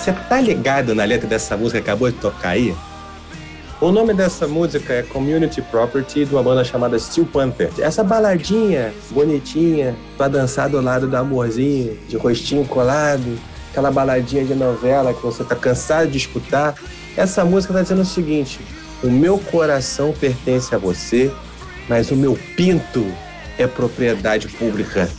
Você 0.00 0.12
tá 0.12 0.40
ligado 0.40 0.94
na 0.94 1.04
letra 1.04 1.28
dessa 1.28 1.58
música 1.58 1.78
que 1.78 1.90
acabou 1.90 2.10
de 2.10 2.16
tocar 2.16 2.50
aí? 2.50 2.74
O 3.82 3.92
nome 3.92 4.14
dessa 4.14 4.48
música 4.48 4.94
é 4.94 5.02
Community 5.02 5.60
Property, 5.60 6.24
de 6.24 6.34
uma 6.34 6.42
banda 6.42 6.64
chamada 6.64 6.98
Steel 6.98 7.26
Panther. 7.26 7.70
Essa 7.78 8.02
baladinha 8.02 8.94
bonitinha, 9.10 9.94
pra 10.16 10.26
dançar 10.26 10.70
do 10.70 10.80
lado 10.80 11.06
do 11.06 11.14
amorzinho, 11.14 11.98
de 12.08 12.16
rostinho 12.16 12.64
colado, 12.64 13.38
aquela 13.70 13.90
baladinha 13.90 14.42
de 14.42 14.54
novela 14.54 15.12
que 15.12 15.20
você 15.20 15.44
tá 15.44 15.54
cansado 15.54 16.10
de 16.10 16.16
escutar. 16.16 16.76
Essa 17.14 17.44
música 17.44 17.74
tá 17.74 17.82
dizendo 17.82 18.00
o 18.00 18.06
seguinte: 18.06 18.58
o 19.02 19.10
meu 19.10 19.36
coração 19.36 20.14
pertence 20.18 20.74
a 20.74 20.78
você, 20.78 21.30
mas 21.90 22.10
o 22.10 22.16
meu 22.16 22.38
pinto 22.56 23.06
é 23.58 23.66
propriedade 23.66 24.48
pública. 24.48 25.10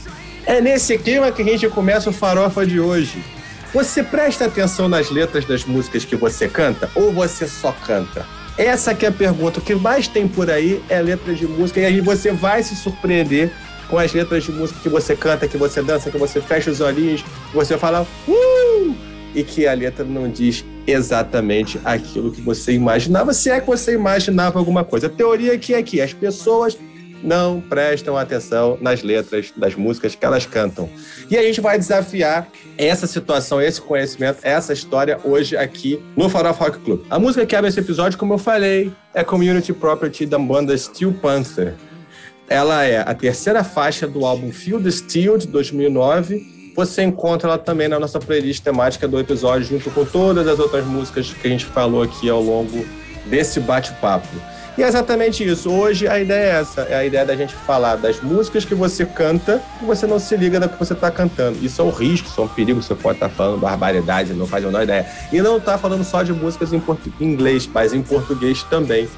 É 0.43 0.59
nesse 0.59 0.97
clima 0.97 1.31
que 1.31 1.43
a 1.43 1.45
gente 1.45 1.69
começa 1.69 2.09
o 2.09 2.13
farofa 2.13 2.65
de 2.65 2.79
hoje. 2.79 3.23
Você 3.73 4.03
presta 4.03 4.45
atenção 4.45 4.89
nas 4.89 5.09
letras 5.09 5.45
das 5.45 5.63
músicas 5.63 6.03
que 6.03 6.17
você 6.17 6.49
canta 6.49 6.89
ou 6.93 7.09
você 7.13 7.47
só 7.47 7.71
canta? 7.71 8.25
Essa 8.57 8.93
que 8.93 9.05
é 9.05 9.09
a 9.09 9.11
pergunta. 9.13 9.59
O 9.59 9.61
que 9.61 9.73
mais 9.73 10.09
tem 10.09 10.27
por 10.27 10.51
aí 10.51 10.83
é 10.89 11.01
letras 11.01 11.39
de 11.39 11.47
música 11.47 11.79
e 11.79 11.85
aí 11.85 12.01
você 12.01 12.33
vai 12.33 12.61
se 12.63 12.75
surpreender 12.75 13.49
com 13.89 13.97
as 13.97 14.11
letras 14.13 14.43
de 14.43 14.51
música 14.51 14.77
que 14.81 14.89
você 14.89 15.15
canta, 15.15 15.47
que 15.47 15.57
você 15.57 15.81
dança, 15.81 16.11
que 16.11 16.17
você 16.17 16.41
fecha 16.41 16.69
os 16.69 16.81
olhinhos, 16.81 17.21
que 17.21 17.55
você 17.55 17.77
fala 17.77 18.05
uh! 18.27 18.95
e 19.33 19.41
que 19.41 19.65
a 19.65 19.73
letra 19.73 20.03
não 20.03 20.29
diz 20.29 20.65
exatamente 20.85 21.79
aquilo 21.85 22.29
que 22.29 22.41
você 22.41 22.73
imaginava, 22.73 23.33
se 23.33 23.49
é 23.49 23.61
que 23.61 23.67
você 23.67 23.93
imaginava 23.93 24.59
alguma 24.59 24.83
coisa. 24.83 25.07
A 25.07 25.09
teoria 25.09 25.53
aqui 25.53 25.73
é 25.73 25.81
que 25.81 26.01
as 26.01 26.11
pessoas 26.11 26.77
não 27.23 27.61
prestam 27.61 28.17
atenção 28.17 28.77
nas 28.81 29.03
letras 29.03 29.53
das 29.55 29.75
músicas 29.75 30.15
que 30.15 30.25
elas 30.25 30.45
cantam. 30.45 30.89
E 31.29 31.37
a 31.37 31.43
gente 31.43 31.61
vai 31.61 31.77
desafiar 31.77 32.47
essa 32.77 33.07
situação, 33.07 33.61
esse 33.61 33.81
conhecimento, 33.81 34.39
essa 34.43 34.73
história 34.73 35.19
hoje 35.23 35.55
aqui 35.55 36.01
no 36.15 36.29
Farofa 36.29 36.65
Rock 36.65 36.79
Club. 36.79 37.01
A 37.09 37.19
música 37.19 37.45
que 37.45 37.55
abre 37.55 37.69
esse 37.69 37.79
episódio, 37.79 38.17
como 38.17 38.33
eu 38.33 38.37
falei, 38.37 38.91
é 39.13 39.23
Community 39.23 39.73
Property 39.73 40.25
da 40.25 40.39
banda 40.39 40.77
Steel 40.77 41.13
Panther. 41.13 41.75
Ela 42.47 42.83
é 42.83 42.99
a 42.99 43.13
terceira 43.13 43.63
faixa 43.63 44.05
do 44.05 44.25
álbum 44.25 44.51
the 44.51 44.91
Steel 44.91 45.37
de 45.37 45.47
2009. 45.47 46.73
Você 46.75 47.01
encontra 47.03 47.49
ela 47.49 47.57
também 47.57 47.87
na 47.87 47.99
nossa 47.99 48.19
playlist 48.19 48.63
temática 48.63 49.07
do 49.07 49.19
episódio, 49.19 49.67
junto 49.67 49.89
com 49.91 50.03
todas 50.03 50.47
as 50.47 50.59
outras 50.59 50.85
músicas 50.85 51.31
que 51.33 51.47
a 51.47 51.49
gente 51.49 51.65
falou 51.65 52.03
aqui 52.03 52.29
ao 52.29 52.41
longo 52.41 52.85
desse 53.25 53.59
bate-papo. 53.59 54.27
E 54.77 54.83
é 54.83 54.87
exatamente 54.87 55.43
isso. 55.43 55.69
Hoje 55.69 56.07
a 56.07 56.19
ideia 56.19 56.43
é 56.43 56.59
essa: 56.61 56.81
é 56.81 56.95
a 56.95 57.05
ideia 57.05 57.25
da 57.25 57.35
gente 57.35 57.53
falar 57.53 57.95
das 57.97 58.21
músicas 58.21 58.63
que 58.63 58.73
você 58.73 59.05
canta 59.05 59.61
e 59.81 59.85
você 59.85 60.07
não 60.07 60.19
se 60.19 60.35
liga 60.37 60.59
da 60.59 60.67
que 60.67 60.79
você 60.79 60.93
está 60.93 61.11
cantando. 61.11 61.63
Isso 61.63 61.81
é 61.81 61.85
um 61.85 61.89
risco, 61.89 62.27
isso 62.27 62.39
é 62.39 62.43
um 62.43 62.47
perigo. 62.47 62.81
Você 62.81 62.95
pode 62.95 63.17
estar 63.17 63.29
tá 63.29 63.35
falando 63.35 63.59
barbaridade, 63.59 64.33
não 64.33 64.47
faz 64.47 64.63
a 64.63 64.67
menor 64.67 64.83
ideia. 64.83 65.05
E 65.31 65.41
não 65.41 65.57
está 65.57 65.77
falando 65.77 66.03
só 66.03 66.23
de 66.23 66.33
músicas 66.33 66.71
em, 66.71 66.81
em 67.19 67.25
inglês, 67.25 67.69
mas 67.71 67.93
em 67.93 68.01
português 68.01 68.63
também. 68.63 69.09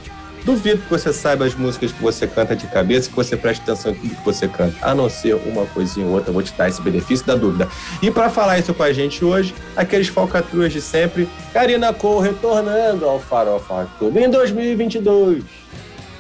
Duvido 0.43 0.81
que 0.81 0.89
você 0.89 1.13
saiba 1.13 1.45
as 1.45 1.55
músicas 1.55 1.93
que 1.93 2.01
você 2.01 2.27
canta 2.27 2.53
de 2.53 2.67
cabeça, 2.67 3.09
que 3.09 3.15
você 3.15 3.37
preste 3.37 3.61
atenção 3.61 3.91
em 3.91 3.95
tudo 3.95 4.15
que 4.15 4.25
você 4.25 4.45
canta, 4.45 4.75
a 4.81 4.93
não 4.93 5.09
ser 5.09 5.35
uma 5.35 5.65
coisinha 5.67 6.05
ou 6.05 6.13
outra. 6.13 6.33
Vou 6.33 6.43
te 6.43 6.51
dar 6.53 6.67
esse 6.67 6.81
benefício 6.81 7.25
da 7.25 7.35
dúvida. 7.35 7.69
E 8.01 8.11
para 8.11 8.29
falar 8.29 8.59
isso 8.59 8.73
com 8.73 8.83
a 8.83 8.91
gente 8.91 9.23
hoje, 9.23 9.55
aqueles 9.73 10.09
falcatruas 10.09 10.73
de 10.73 10.81
sempre, 10.81 11.29
Karina 11.53 11.93
Cole 11.93 12.27
retornando 12.27 13.05
ao 13.05 13.21
Farofa 13.21 13.87
Clube 13.97 14.19
em 14.19 14.29
2022. 14.29 15.45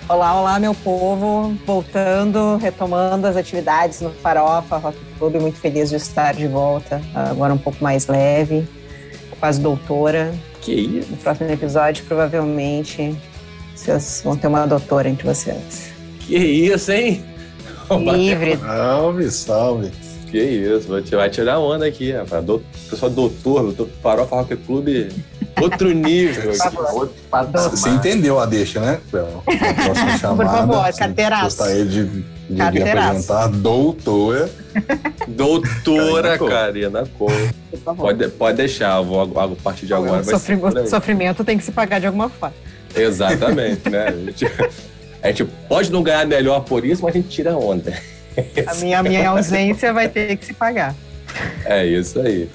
Olá, 0.07 0.39
olá, 0.39 0.57
meu 0.57 0.73
povo, 0.73 1.57
voltando, 1.65 2.55
retomando 2.57 3.27
as 3.27 3.35
atividades 3.35 3.99
no 3.99 4.09
Farofa 4.09 4.77
Rock 4.77 4.97
Clube, 5.17 5.39
muito 5.39 5.59
feliz 5.59 5.89
de 5.89 5.97
estar 5.97 6.33
de 6.33 6.47
volta, 6.47 7.01
agora 7.13 7.53
um 7.53 7.57
pouco 7.57 7.83
mais 7.83 8.07
leve, 8.07 8.65
quase 9.37 9.59
doutora. 9.59 10.33
Que 10.61 10.73
isso? 10.73 11.11
No 11.11 11.17
próximo 11.17 11.51
episódio, 11.51 12.05
provavelmente, 12.05 13.15
vocês 13.83 14.21
vão 14.23 14.35
ter 14.35 14.47
uma 14.47 14.65
doutora 14.65 15.09
entre 15.09 15.27
vocês. 15.27 15.91
Que 16.19 16.37
isso, 16.37 16.91
hein? 16.91 17.23
Livre. 17.91 18.57
Salve, 18.57 19.31
salve. 19.31 19.91
Que 20.31 20.41
isso, 20.41 20.87
vai 21.11 21.29
tirar 21.29 21.59
onda 21.59 21.85
aqui, 21.85 22.11
rapaz. 22.11 22.43
Do, 22.43 22.63
pessoal 22.89 23.11
doutor, 23.11 23.61
doutor 23.61 23.89
Farofa 24.01 24.35
Rock 24.37 24.55
Clube, 24.55 25.11
outro 25.61 25.91
nível 25.91 26.51
aqui, 26.51 26.77
outro 26.93 27.15
patamar. 27.29 27.69
Você 27.69 27.89
entendeu 27.89 28.39
a 28.39 28.47
deixa, 28.47 28.79
né? 28.79 28.99
Próxima 29.11 30.17
chamada. 30.17 30.35
Por 30.35 30.45
favor, 30.45 30.93
carteiraço. 30.97 31.43
Gostaria 31.43 31.85
de, 31.85 32.05
de, 32.05 32.25
de 32.49 32.61
apresentar 32.61 33.47
doutora. 33.47 34.49
Doutora 35.27 36.39
Karina 36.39 37.05
Cole. 37.17 37.51
Pode, 37.95 38.27
pode 38.29 38.57
deixar, 38.57 38.97
eu 38.97 39.05
vou 39.05 39.21
a 39.21 39.47
partir 39.63 39.85
de 39.85 39.93
agora. 39.93 40.23
Sofrimento, 40.23 40.89
sofrimento 40.89 41.43
tem 41.43 41.59
que 41.59 41.63
se 41.63 41.71
pagar 41.71 41.99
de 41.99 42.07
alguma 42.07 42.29
forma. 42.29 42.55
Exatamente, 42.95 43.89
né? 43.89 44.07
A 44.07 44.11
gente, 44.11 44.45
a 45.21 45.27
gente, 45.27 45.45
pode 45.67 45.91
não 45.91 46.03
ganhar 46.03 46.25
melhor 46.25 46.61
por 46.61 46.85
isso, 46.85 47.03
mas 47.03 47.15
a 47.15 47.17
gente 47.17 47.29
tira 47.29 47.55
onda. 47.55 47.93
A 48.65 48.75
minha, 48.75 48.99
a 48.99 49.03
minha 49.03 49.29
ausência 49.29 49.93
vai 49.93 50.09
ter 50.09 50.35
que 50.37 50.45
se 50.45 50.53
pagar. 50.53 50.95
É 51.65 51.85
isso 51.85 52.19
aí. 52.19 52.49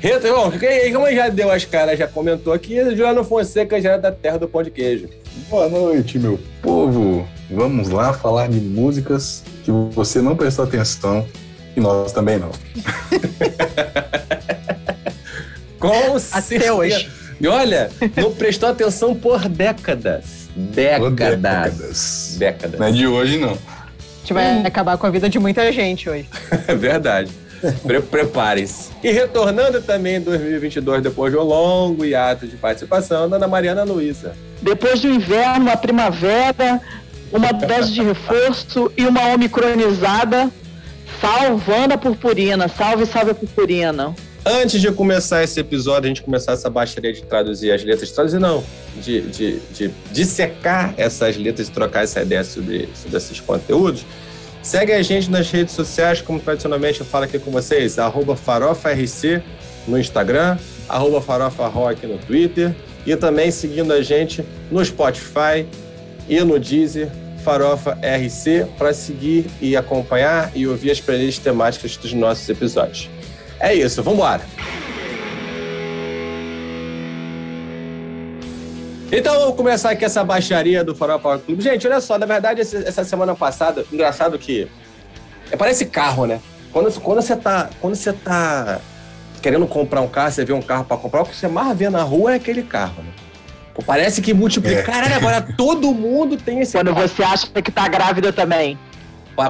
Rita, 0.00 0.32
bom, 0.32 0.50
como 0.92 1.14
já 1.14 1.28
deu 1.28 1.50
as 1.50 1.64
caras, 1.64 1.96
já 1.96 2.08
comentou 2.08 2.52
aqui, 2.52 2.74
Juliano 2.84 3.22
Fonseca 3.22 3.80
já 3.80 3.92
é 3.92 3.98
da 3.98 4.10
terra 4.10 4.36
do 4.36 4.48
pão 4.48 4.62
de 4.62 4.70
queijo. 4.70 5.08
Boa 5.48 5.68
noite, 5.68 6.18
meu 6.18 6.40
povo. 6.60 7.26
Vamos 7.48 7.88
lá 7.88 8.12
falar 8.12 8.48
de 8.48 8.58
músicas 8.58 9.44
que 9.62 9.70
você 9.70 10.20
não 10.20 10.34
prestou 10.34 10.64
atenção 10.64 11.24
e 11.76 11.80
nós 11.80 12.10
também 12.10 12.38
não. 12.38 12.50
Com 15.78 16.16
Até 16.32 16.72
hoje. 16.72 17.21
E 17.42 17.48
olha, 17.48 17.90
não 18.16 18.32
prestou 18.32 18.68
atenção 18.68 19.16
por 19.16 19.48
décadas. 19.48 20.48
Décadas. 20.54 21.40
décadas. 21.40 22.36
Décadas. 22.38 22.78
Não 22.78 22.86
é 22.86 22.92
de 22.92 23.04
hoje, 23.04 23.36
não. 23.36 23.50
A 23.50 24.20
gente 24.20 24.32
vai 24.32 24.54
hum. 24.54 24.62
acabar 24.64 24.96
com 24.96 25.08
a 25.08 25.10
vida 25.10 25.28
de 25.28 25.40
muita 25.40 25.72
gente 25.72 26.08
hoje. 26.08 26.28
É 26.68 26.72
verdade. 26.76 27.32
Pre 27.84 28.00
Preparem-se. 28.00 28.90
E 29.02 29.10
retornando 29.10 29.82
também 29.82 30.16
em 30.16 30.20
2022, 30.20 31.02
depois 31.02 31.32
de 31.32 31.38
um 31.38 31.42
longo 31.42 32.04
hiato 32.04 32.46
de 32.46 32.56
participação, 32.56 33.24
Ana 33.24 33.48
Mariana 33.48 33.82
Luísa. 33.82 34.34
Depois 34.60 35.00
do 35.00 35.08
inverno, 35.08 35.68
a 35.68 35.76
primavera, 35.76 36.80
uma 37.32 37.50
dose 37.50 37.92
de 37.92 38.02
reforço 38.02 38.92
e 38.96 39.04
uma 39.04 39.34
omicronizada, 39.34 40.48
salvando 41.20 41.94
a 41.94 41.98
purpurina. 41.98 42.68
Salve, 42.68 43.04
salve 43.04 43.32
a 43.32 43.34
purpurina. 43.34 44.14
Antes 44.44 44.80
de 44.80 44.90
começar 44.90 45.44
esse 45.44 45.60
episódio, 45.60 46.06
a 46.06 46.08
gente 46.08 46.22
começar 46.22 46.52
essa 46.52 46.68
baixaria 46.68 47.12
de 47.12 47.22
traduzir 47.22 47.70
as 47.70 47.84
letras, 47.84 48.10
traduzir 48.10 48.40
não, 48.40 48.64
de, 49.00 49.20
de, 49.20 49.60
de 49.72 49.90
dissecar 50.10 50.92
essas 50.96 51.36
letras 51.36 51.68
e 51.68 51.70
trocar 51.70 52.02
essa 52.02 52.22
ideia 52.22 52.42
sobre, 52.42 52.88
sobre 52.92 53.16
esses 53.16 53.38
conteúdos, 53.38 54.04
segue 54.60 54.92
a 54.92 55.00
gente 55.00 55.30
nas 55.30 55.48
redes 55.48 55.72
sociais, 55.74 56.20
como 56.20 56.40
tradicionalmente 56.40 56.98
eu 56.98 57.06
falo 57.06 57.24
aqui 57.24 57.38
com 57.38 57.52
vocês, 57.52 58.00
arroba 58.00 58.34
farofarc 58.34 59.42
no 59.86 59.96
Instagram, 59.96 60.58
arroba 60.88 61.20
farofarrock 61.20 62.04
no 62.04 62.18
Twitter, 62.18 62.74
e 63.06 63.14
também 63.14 63.52
seguindo 63.52 63.92
a 63.92 64.02
gente 64.02 64.44
no 64.72 64.84
Spotify 64.84 65.64
e 66.28 66.40
no 66.40 66.58
Deezer, 66.58 67.08
Farofa 67.44 67.96
RC, 68.02 68.66
para 68.76 68.92
seguir 68.92 69.46
e 69.60 69.76
acompanhar 69.76 70.50
e 70.52 70.66
ouvir 70.66 70.90
as 70.90 71.00
playlists 71.00 71.42
temáticas 71.42 71.96
dos 71.96 72.12
nossos 72.12 72.48
episódios. 72.48 73.08
É 73.62 73.72
isso, 73.72 74.02
vamos 74.02 74.18
embora. 74.18 74.42
Então 79.12 79.38
vamos 79.38 79.54
começar 79.54 79.90
aqui 79.90 80.04
essa 80.04 80.24
baixaria 80.24 80.82
do 80.82 80.96
Farol 80.96 81.20
Power 81.20 81.38
Club. 81.38 81.60
Gente, 81.60 81.86
olha 81.86 82.00
só, 82.00 82.18
na 82.18 82.26
verdade, 82.26 82.60
essa 82.60 83.04
semana 83.04 83.36
passada, 83.36 83.86
engraçado 83.92 84.36
que. 84.36 84.66
É, 85.48 85.56
parece 85.56 85.86
carro, 85.86 86.26
né? 86.26 86.40
Quando, 86.72 87.00
quando, 87.00 87.22
você 87.22 87.36
tá, 87.36 87.70
quando 87.80 87.94
você 87.94 88.12
tá 88.12 88.80
querendo 89.40 89.66
comprar 89.68 90.00
um 90.00 90.08
carro, 90.08 90.32
você 90.32 90.44
vê 90.44 90.52
um 90.52 90.62
carro 90.62 90.84
para 90.84 90.96
comprar, 90.96 91.22
o 91.22 91.26
que 91.26 91.36
você 91.36 91.46
mais 91.46 91.78
vê 91.78 91.88
na 91.88 92.02
rua 92.02 92.32
é 92.32 92.36
aquele 92.36 92.62
carro, 92.64 93.00
né? 93.02 93.12
Pô, 93.74 93.82
parece 93.82 94.20
que 94.20 94.34
multiplica. 94.34 94.80
É. 94.80 94.82
Caralho, 94.82 95.14
agora 95.14 95.40
todo 95.56 95.94
mundo 95.94 96.36
tem 96.36 96.60
esse 96.60 96.72
Quando 96.72 96.92
carro. 96.92 97.06
você 97.06 97.22
acha 97.22 97.46
que 97.46 97.70
tá 97.70 97.86
grávida 97.86 98.32
também. 98.32 98.76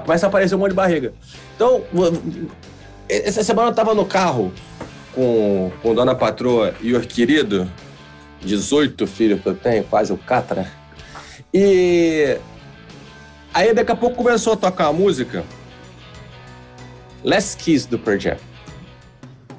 Começa 0.05 0.27
a 0.27 0.29
aparecer 0.29 0.55
um 0.55 0.59
monte 0.59 0.71
de 0.71 0.77
barriga. 0.77 1.15
Então, 1.57 1.83
essa 3.13 3.45
semana 3.45 3.69
eu 3.69 3.75
tava 3.75 3.95
no 3.95 4.07
carro 4.07 4.53
com, 5.15 5.71
com 5.83 5.95
Dona 5.95 6.15
Patroa 6.15 6.75
e 6.81 6.95
o 6.95 7.01
querido, 7.01 7.71
18 8.41 9.07
filhos 9.07 9.41
que 9.41 9.49
eu 9.49 9.55
tenho, 9.55 9.85
quase 9.85 10.13
o 10.13 10.17
Catra. 10.17 10.67
E 11.53 12.39
aí 13.53 13.75
daqui 13.75 13.93
a 13.93 13.97
pouco 13.97 14.17
começou 14.17 14.55
a 14.55 14.57
tocar 14.57 14.87
a 14.87 14.93
música 14.93 15.45
Last 17.23 17.57
Kiss 17.63 17.87
do 17.89 17.99
Pearl. 17.99 18.39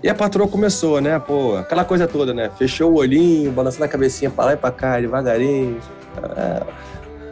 E 0.02 0.10
a 0.10 0.14
patroa 0.14 0.50
começou, 0.50 1.00
né? 1.00 1.18
Pô, 1.18 1.56
aquela 1.56 1.86
coisa 1.86 2.06
toda, 2.06 2.34
né? 2.34 2.52
Fechou 2.58 2.92
o 2.92 2.96
olhinho, 2.96 3.52
balançando 3.54 3.86
a 3.86 3.88
cabecinha 3.88 4.30
pra 4.30 4.46
lá 4.46 4.54
e 4.54 4.58
pra 4.58 4.70
cá, 4.70 5.00
devagarinho. 5.00 5.80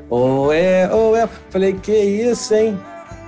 Oh, 0.09 0.53
é, 0.53 0.89
oh, 0.93 1.13
é. 1.13 1.27
Falei, 1.49 1.73
que 1.73 1.91
isso, 1.91 2.53
hein? 2.53 2.79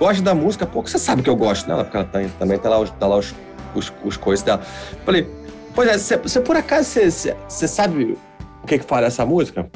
Gosta 0.04 0.22
da 0.22 0.36
música, 0.36 0.66
pô, 0.66 0.82
você 0.82 1.00
sabe 1.00 1.22
que 1.22 1.30
eu 1.30 1.36
gosto 1.36 1.66
dela, 1.66 1.86
porque 1.86 1.96
ela 1.96 2.06
tá, 2.06 2.20
também 2.38 2.58
tá 2.58 2.70
lá, 2.70 2.86
tá 2.86 3.08
lá 3.08 3.18
os, 3.18 3.34
os, 3.74 3.94
os 4.04 4.18
coisas 4.18 4.44
dela. 4.44 4.62
Falei, 5.06 5.28
Pois 5.76 5.90
é, 5.90 6.18
você, 6.18 6.40
por 6.40 6.56
acaso 6.56 6.88
você, 6.88 7.68
sabe 7.68 8.16
o 8.62 8.68
que 8.68 8.78
que 8.78 8.86
fala 8.86 9.08
essa 9.08 9.26
música? 9.26 9.68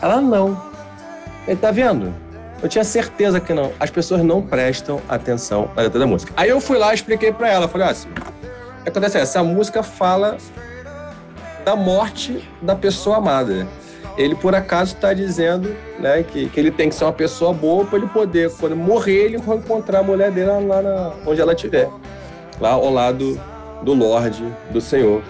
Ela 0.00 0.20
não. 0.20 0.60
Ele 1.48 1.56
tá 1.56 1.72
vendo? 1.72 2.14
Eu 2.62 2.68
tinha 2.68 2.84
certeza 2.84 3.40
que 3.40 3.52
não. 3.52 3.72
As 3.80 3.90
pessoas 3.90 4.22
não 4.22 4.40
prestam 4.40 5.00
atenção 5.08 5.68
na 5.74 5.82
letra 5.82 5.98
da 5.98 6.06
música. 6.06 6.32
Aí 6.36 6.48
eu 6.48 6.60
fui 6.60 6.78
lá 6.78 6.92
e 6.92 6.94
expliquei 6.94 7.32
pra 7.32 7.48
ela. 7.48 7.66
Falei, 7.66 7.88
assim, 7.88 8.08
o 8.08 8.84
que 8.84 8.90
acontece 8.90 9.18
é, 9.18 9.22
essa 9.22 9.42
música 9.42 9.82
fala 9.82 10.36
da 11.64 11.74
morte 11.74 12.48
da 12.62 12.76
pessoa 12.76 13.16
amada. 13.16 13.66
Ele, 14.20 14.34
por 14.34 14.54
acaso, 14.54 14.94
está 14.94 15.14
dizendo 15.14 15.74
né, 15.98 16.22
que, 16.22 16.46
que 16.50 16.60
ele 16.60 16.70
tem 16.70 16.90
que 16.90 16.94
ser 16.94 17.04
uma 17.04 17.12
pessoa 17.12 17.54
boa 17.54 17.86
para 17.86 17.98
ele 17.98 18.06
poder, 18.06 18.50
quando 18.60 18.76
morrer, 18.76 19.24
ele 19.24 19.36
encontrar 19.38 20.00
a 20.00 20.02
mulher 20.02 20.30
dele 20.30 20.50
lá 20.66 20.82
na, 20.82 21.12
onde 21.26 21.40
ela 21.40 21.54
estiver. 21.54 21.88
Lá 22.60 22.72
ao 22.72 22.90
lado 22.92 23.40
do 23.82 23.94
Lorde, 23.94 24.44
do 24.70 24.78
Senhor. 24.78 25.22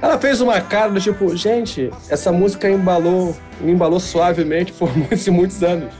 Ela 0.00 0.16
fez 0.16 0.40
uma 0.40 0.60
cara 0.60 0.92
do 0.92 1.00
tipo, 1.00 1.36
gente, 1.36 1.90
essa 2.08 2.30
música 2.30 2.70
embalou, 2.70 3.34
me 3.60 3.72
embalou 3.72 3.98
suavemente 3.98 4.72
por 4.72 4.88
muitos 4.96 5.26
e 5.26 5.30
muitos 5.32 5.64
anos. 5.64 5.92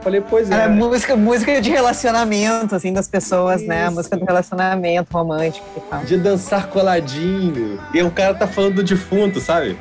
Falei, 0.00 0.20
pois 0.20 0.48
é. 0.52 0.54
Era 0.54 0.68
música, 0.68 1.16
música 1.16 1.60
de 1.60 1.70
relacionamento, 1.70 2.76
assim, 2.76 2.92
das 2.92 3.08
pessoas, 3.08 3.62
Isso. 3.62 3.68
né? 3.68 3.86
A 3.86 3.90
música 3.90 4.16
do 4.16 4.24
relacionamento 4.24 5.08
romântico 5.12 5.66
e 5.76 5.80
tal. 5.80 6.04
De 6.04 6.16
dançar 6.18 6.68
coladinho. 6.68 7.80
E 7.92 8.00
o 8.00 8.12
cara 8.12 8.32
tá 8.32 8.46
falando 8.46 8.76
do 8.76 8.84
defunto, 8.84 9.40
sabe? 9.40 9.76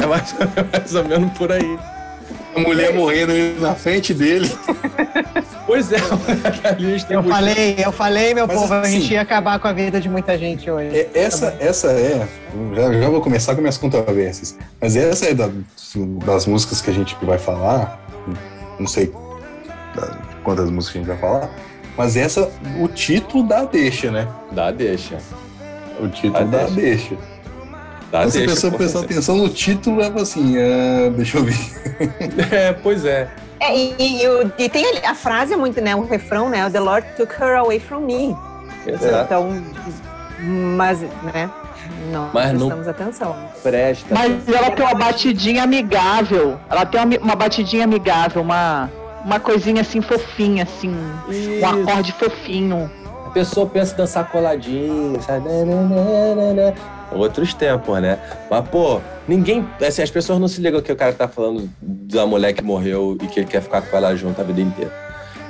É 0.00 0.06
mais, 0.06 0.34
mais 0.72 0.94
ou 0.94 1.04
menos 1.04 1.32
por 1.36 1.52
aí. 1.52 1.78
A 2.54 2.60
mulher 2.60 2.94
morrendo 2.94 3.32
na 3.60 3.74
frente 3.74 4.12
dele. 4.12 4.50
Pois 5.66 5.92
é, 5.92 5.98
eu 7.10 7.22
falei, 7.22 7.76
eu 7.78 7.92
falei, 7.92 8.34
meu 8.34 8.46
Mas, 8.46 8.58
povo, 8.58 8.74
assim, 8.74 8.96
a 8.96 9.00
gente 9.00 9.12
ia 9.12 9.20
acabar 9.20 9.58
com 9.58 9.68
a 9.68 9.72
vida 9.72 10.00
de 10.00 10.08
muita 10.08 10.36
gente 10.38 10.70
hoje. 10.70 10.96
É, 10.96 11.10
essa, 11.14 11.56
essa 11.60 11.92
é. 11.92 12.26
Já, 12.74 12.92
já 12.92 13.08
vou 13.10 13.20
começar 13.20 13.54
com 13.54 13.60
minhas 13.60 13.76
controvérsias. 13.76 14.56
Mas 14.80 14.96
essa 14.96 15.26
é 15.26 15.34
da, 15.34 15.50
das 16.24 16.46
músicas 16.46 16.80
que 16.80 16.90
a 16.90 16.94
gente 16.94 17.16
vai 17.22 17.38
falar. 17.38 18.00
Não 18.78 18.86
sei 18.86 19.12
quantas 20.42 20.70
músicas 20.70 20.96
a 20.96 20.98
gente 21.00 21.08
vai 21.08 21.18
falar. 21.18 21.50
Mas 21.96 22.16
essa, 22.16 22.50
o 22.80 22.88
título 22.88 23.46
dá 23.46 23.64
deixa, 23.64 24.10
né? 24.10 24.26
Dá 24.52 24.70
deixa. 24.70 25.18
O 26.00 26.08
título 26.08 26.46
dá, 26.46 26.64
dá 26.64 26.64
deixa. 26.70 27.10
deixa. 27.10 27.16
Dá 28.10 28.20
então, 28.20 28.30
se 28.30 28.42
a 28.42 28.46
pessoa 28.46 28.72
prestar 28.72 29.00
atenção 29.00 29.36
no 29.36 29.48
título, 29.48 30.00
é 30.00 30.06
assim, 30.06 30.56
uh, 30.56 31.10
deixa 31.10 31.38
eu 31.38 31.44
ver. 31.44 31.58
é, 32.50 32.72
pois 32.72 33.04
é. 33.04 33.28
É, 33.60 33.76
e, 33.76 33.94
e, 33.98 34.22
e, 34.58 34.68
tem 34.68 34.84
a 35.04 35.14
frase 35.14 35.56
muito, 35.56 35.80
né? 35.80 35.94
O 35.94 36.06
refrão, 36.06 36.48
né? 36.48 36.68
The 36.70 36.80
Lord 36.80 37.06
took 37.16 37.34
her 37.34 37.56
away 37.56 37.80
from 37.80 38.00
me. 38.00 38.36
Exato. 38.86 39.24
Então, 39.24 39.62
mas, 40.76 41.00
né? 41.00 41.50
Não 42.10 42.30
mas 42.32 42.50
prestamos 42.50 42.86
não 42.86 42.90
atenção. 42.90 43.36
Presta. 43.62 44.14
Mas 44.14 44.48
ela 44.48 44.70
tem 44.70 44.84
uma 44.84 44.94
batidinha 44.94 45.64
amigável. 45.64 46.58
Ela 46.70 46.86
tem 46.86 47.00
uma, 47.00 47.18
uma 47.18 47.34
batidinha 47.34 47.84
amigável, 47.84 48.42
uma, 48.42 48.90
uma 49.24 49.40
coisinha 49.40 49.82
assim 49.82 50.00
fofinha, 50.00 50.62
assim. 50.62 50.94
Isso. 51.28 51.60
Um 51.60 51.66
acorde 51.66 52.12
fofinho. 52.12 52.90
A 53.26 53.30
pessoa 53.30 53.66
pensa 53.66 53.92
em 53.92 53.96
dançar 53.96 54.30
coladinho, 54.30 55.20
sabe? 55.22 55.48
Outros 57.10 57.54
tempos, 57.54 58.00
né? 58.00 58.18
Mas, 58.50 58.68
pô, 58.68 59.00
ninguém. 59.26 59.66
Assim, 59.80 60.02
as 60.02 60.10
pessoas 60.10 60.38
não 60.38 60.48
se 60.48 60.60
ligam 60.60 60.80
que 60.82 60.92
o 60.92 60.96
cara 60.96 61.12
tá 61.12 61.26
falando 61.26 61.70
da 61.80 62.26
mulher 62.26 62.52
que 62.52 62.62
morreu 62.62 63.16
e 63.22 63.26
que 63.26 63.40
ele 63.40 63.46
quer 63.46 63.62
ficar 63.62 63.82
com 63.82 63.96
ela 63.96 64.14
junto 64.14 64.40
a 64.40 64.44
vida 64.44 64.60
inteira. 64.60 64.92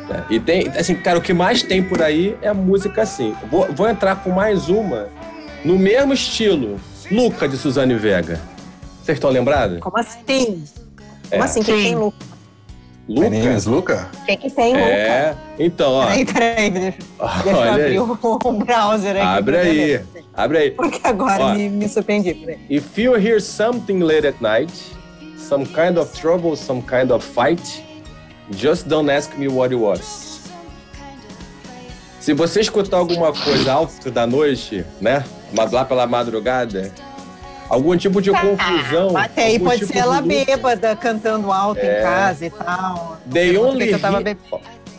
Né? 0.08 0.24
E 0.30 0.40
tem, 0.40 0.68
assim, 0.68 0.94
cara, 0.94 1.18
o 1.18 1.22
que 1.22 1.32
mais 1.32 1.62
tem 1.62 1.82
por 1.82 2.00
aí 2.00 2.36
é 2.40 2.52
música 2.52 3.02
assim. 3.02 3.34
Vou, 3.50 3.66
vou 3.72 3.88
entrar 3.88 4.22
com 4.22 4.30
mais 4.30 4.68
uma 4.68 5.08
no 5.64 5.78
mesmo 5.78 6.12
estilo. 6.12 6.80
Luca 7.10 7.48
de 7.48 7.56
Suzane 7.56 7.94
Vega. 7.94 8.40
Vocês 9.02 9.16
estão 9.16 9.30
lembrados? 9.30 9.80
Como 9.80 9.98
assim? 9.98 10.64
É. 11.30 11.36
Como 11.36 11.44
assim? 11.44 11.62
Quem 11.62 11.82
tem 11.82 11.94
Luca? 11.96 12.16
Luca? 13.08 13.30
Meninas, 13.30 13.64
Luca? 13.64 14.10
O 14.14 14.24
que, 14.26 14.36
que 14.36 14.50
tem, 14.50 14.74
Luca? 14.74 14.86
É, 14.86 15.36
então, 15.58 15.92
ó. 15.92 16.06
Peraí, 16.06 16.26
peraí, 16.26 16.70
deixa, 16.70 16.98
deixa 17.42 17.50
eu 17.50 17.72
abrir 17.72 18.00
o, 18.00 18.18
o 18.22 18.52
browser 18.52 19.16
aqui. 19.16 19.20
Abre 19.20 19.56
aí, 19.56 20.00
abre 20.34 20.58
aí. 20.58 20.70
Porque 20.72 21.00
agora 21.04 21.42
ó, 21.42 21.54
me, 21.54 21.70
me 21.70 21.88
surpreendi. 21.88 22.34
Peraí. 22.34 22.58
If 22.68 22.98
you 22.98 23.14
hear 23.16 23.40
something 23.40 24.00
late 24.00 24.26
at 24.26 24.38
night, 24.42 24.70
some 25.38 25.64
kind 25.64 25.96
of 25.96 26.12
trouble, 26.12 26.54
some 26.54 26.82
kind 26.82 27.10
of 27.10 27.24
fight, 27.24 27.82
just 28.50 28.86
don't 28.86 29.10
ask 29.10 29.36
me 29.38 29.48
what 29.48 29.72
it 29.72 29.78
was. 29.78 30.28
Se 32.20 32.34
você 32.34 32.60
escutar 32.60 32.98
alguma 32.98 33.32
coisa 33.32 33.72
alta 33.72 34.10
da 34.10 34.26
noite, 34.26 34.84
né, 35.00 35.24
mas 35.54 35.72
lá 35.72 35.82
pela 35.82 36.06
madrugada, 36.06 36.92
algum 37.68 37.96
tipo 37.96 38.20
de 38.20 38.30
confusão. 38.30 39.16
Ah, 39.16 39.24
até 39.24 39.44
aí 39.44 39.58
pode 39.58 39.80
tipo 39.80 39.92
ser 39.92 39.98
ela 39.98 40.20
bêbada 40.20 40.96
cantando 40.96 41.52
alto 41.52 41.80
é. 41.80 42.00
em 42.00 42.02
casa 42.02 42.46
e 42.46 42.50
tal. 42.50 43.18
They 43.30 43.56
only, 43.58 43.92
hit, 43.92 44.02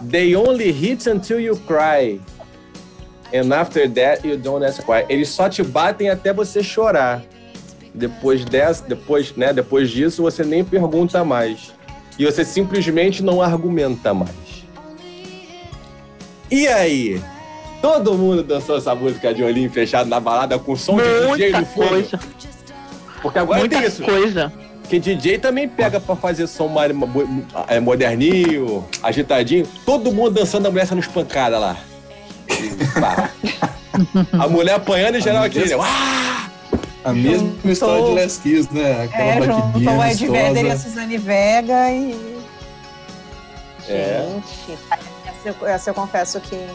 they 0.09 0.35
only 0.35 0.71
hit 0.71 1.09
until 1.09 1.39
you 1.39 1.57
cry. 1.67 2.21
And 3.33 3.53
after 3.53 3.87
that 3.89 4.27
you 4.27 4.37
don't 4.37 4.65
ask 4.65 4.87
why. 4.87 5.05
Eles 5.09 5.29
só 5.29 5.49
te 5.49 5.63
batem 5.63 6.09
até 6.09 6.33
você 6.33 6.63
chorar. 6.63 7.21
Depois 7.93 8.45
dessa, 8.45 8.83
depois, 8.87 9.35
né, 9.35 9.51
depois 9.51 9.89
disso 9.89 10.21
você 10.21 10.43
nem 10.43 10.63
pergunta 10.63 11.23
mais. 11.23 11.73
E 12.17 12.25
você 12.25 12.43
simplesmente 12.43 13.23
não 13.23 13.41
argumenta 13.41 14.13
mais. 14.13 14.29
E 16.51 16.67
aí? 16.67 17.21
Todo 17.81 18.13
mundo 18.13 18.43
dançou 18.43 18.77
essa 18.77 18.93
música 18.93 19.33
de 19.33 19.41
olhinho 19.41 19.69
fechado 19.69 20.09
na 20.09 20.19
balada 20.19 20.59
com 20.59 20.75
som 20.75 20.95
Muita 20.95 21.37
de 21.37 21.43
DJ 21.45 21.51
no 21.51 21.65
fundo. 21.65 21.89
Coisa. 21.89 22.19
Porque 23.21 23.39
agora 23.39 23.59
Muita 23.59 23.77
tem 23.77 23.87
isso. 23.87 24.03
coisa. 24.03 24.51
Que 24.87 24.99
DJ 24.99 25.37
também 25.37 25.67
pega 25.67 25.99
pra 25.99 26.15
fazer 26.15 26.47
som 26.47 26.73
é, 27.67 27.79
moderninho, 27.79 28.87
agitadinho. 29.03 29.67
Todo 29.85 30.11
mundo 30.11 30.31
dançando 30.31 30.67
a 30.67 30.71
mulher 30.71 30.87
sendo 30.87 30.99
espancada 30.99 31.59
lá. 31.59 31.77
a 34.33 34.47
mulher 34.47 34.75
apanhando 34.75 35.17
em 35.17 35.21
geral 35.21 35.43
aqui. 35.43 35.59
A 37.03 37.13
mesma 37.13 37.71
história 37.71 38.03
de 38.03 38.11
Les 38.13 38.37
Kiss, 38.37 38.73
né? 38.73 39.03
Aquela 39.03 39.23
é, 39.23 39.41
juntou 39.41 39.93
o 39.93 40.03
Ed 40.03 40.27
Vedder 40.27 40.65
e 40.65 40.71
a 40.71 40.77
Suzane 40.77 41.17
Vega 41.17 41.91
e... 41.91 42.39
É. 43.87 44.27
Gente, 44.27 44.79
essa 45.25 45.49
eu, 45.49 45.67
essa 45.67 45.89
eu 45.89 45.93
confesso 45.93 46.39
que 46.41 46.67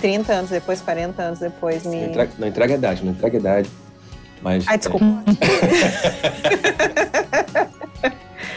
30 0.00 0.32
anos 0.32 0.50
depois, 0.50 0.80
40 0.80 1.22
anos 1.22 1.38
depois 1.38 1.84
me... 1.84 1.96
Não 1.96 2.06
entrega, 2.08 2.32
não 2.38 2.48
entrega 2.48 2.74
idade, 2.74 3.04
não 3.04 3.12
entrega 3.12 3.36
idade. 3.36 3.70
Mas, 4.42 4.66
Ai, 4.68 4.78
desculpa. 4.78 5.04
É... 7.52 7.68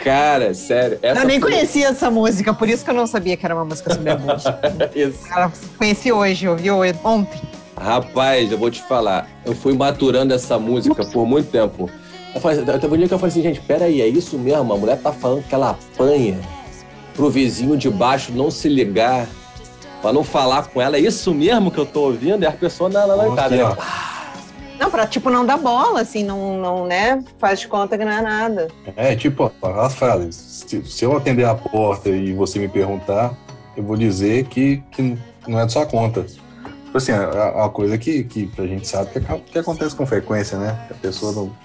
Cara, 0.04 0.54
sério. 0.54 1.00
eu 1.02 1.26
nem 1.26 1.40
foi... 1.40 1.52
conhecia 1.52 1.90
essa 1.90 2.10
música, 2.10 2.54
por 2.54 2.68
isso 2.68 2.84
que 2.84 2.90
eu 2.90 2.96
não 2.96 3.06
sabia 3.06 3.38
que 3.38 3.46
era 3.46 3.54
uma 3.54 3.66
música 3.66 3.94
sobre 3.94 4.10
abuso. 4.10 4.50
isso. 4.96 5.28
Cara, 5.28 5.52
conheci 5.78 6.12
hoje, 6.12 6.48
ouvi 6.48 6.72
ontem. 7.04 7.40
Rapaz, 7.78 8.52
eu 8.52 8.58
vou 8.58 8.70
te 8.70 8.82
falar. 8.82 9.28
Eu 9.46 9.56
fui 9.56 9.74
maturando 9.74 10.34
essa 10.34 10.58
música 10.58 11.06
por 11.06 11.26
muito 11.26 11.50
tempo. 11.52 11.90
Eu 12.34 12.42
falei, 12.42 12.62
até 12.62 12.88
um 12.88 12.98
dia 12.98 13.08
que 13.08 13.14
eu 13.14 13.20
falei 13.20 13.32
assim, 13.32 13.42
gente, 13.42 13.60
peraí, 13.62 14.02
é 14.02 14.08
isso 14.08 14.38
mesmo? 14.38 14.74
A 14.74 14.78
mulher 14.78 14.98
tá 14.98 15.12
falando 15.12 15.44
que 15.44 15.54
ela 15.54 15.72
apanha 15.72 16.40
pro 17.14 17.30
vizinho 17.30 17.78
de 17.78 17.90
baixo 17.90 18.32
não 18.32 18.50
se 18.50 18.70
ligar, 18.70 19.28
pra 20.02 20.14
não 20.14 20.24
falar 20.24 20.68
com 20.68 20.82
ela. 20.82 20.98
É 20.98 21.00
isso 21.00 21.34
mesmo 21.34 21.70
que 21.70 21.78
eu 21.78 21.86
tô 21.86 22.04
ouvindo? 22.04 22.44
E 22.44 22.46
a 22.48 22.52
pessoa 22.52 22.90
não, 22.90 23.08
não, 23.08 23.36
tá, 23.36 23.50
né? 23.50 23.58
Não, 24.82 24.90
pra, 24.90 25.06
tipo, 25.06 25.30
não 25.30 25.46
dar 25.46 25.58
bola, 25.58 26.02
assim, 26.02 26.24
não, 26.24 26.58
não, 26.60 26.88
né? 26.88 27.24
Faz 27.38 27.60
de 27.60 27.68
conta 27.68 27.96
que 27.96 28.04
não 28.04 28.12
é 28.12 28.20
nada. 28.20 28.68
É, 28.96 29.16
tipo, 29.16 29.52
as 29.62 29.94
frases. 29.94 30.36
Se, 30.36 30.84
se 30.84 31.06
eu 31.06 31.16
atender 31.16 31.46
a 31.46 31.54
porta 31.54 32.10
e 32.10 32.34
você 32.34 32.58
me 32.58 32.68
perguntar, 32.68 33.32
eu 33.78 33.84
vou 33.84 33.96
dizer 33.96 34.46
que, 34.46 34.82
que 34.90 35.16
não 35.48 35.60
é 35.60 35.68
de 35.68 35.72
sua 35.72 35.86
conta. 35.86 36.24
Tipo 36.24 36.98
assim, 36.98 37.12
é, 37.12 37.16
é 37.16 37.52
uma 37.58 37.70
coisa 37.70 37.96
que, 37.96 38.24
que 38.24 38.52
a 38.58 38.66
gente 38.66 38.88
sabe 38.88 39.12
que, 39.12 39.20
que 39.52 39.60
acontece 39.60 39.96
com 39.96 40.04
frequência, 40.04 40.58
né? 40.58 40.76
A 40.90 40.96
pessoa 40.96 41.32
não, 41.32 41.56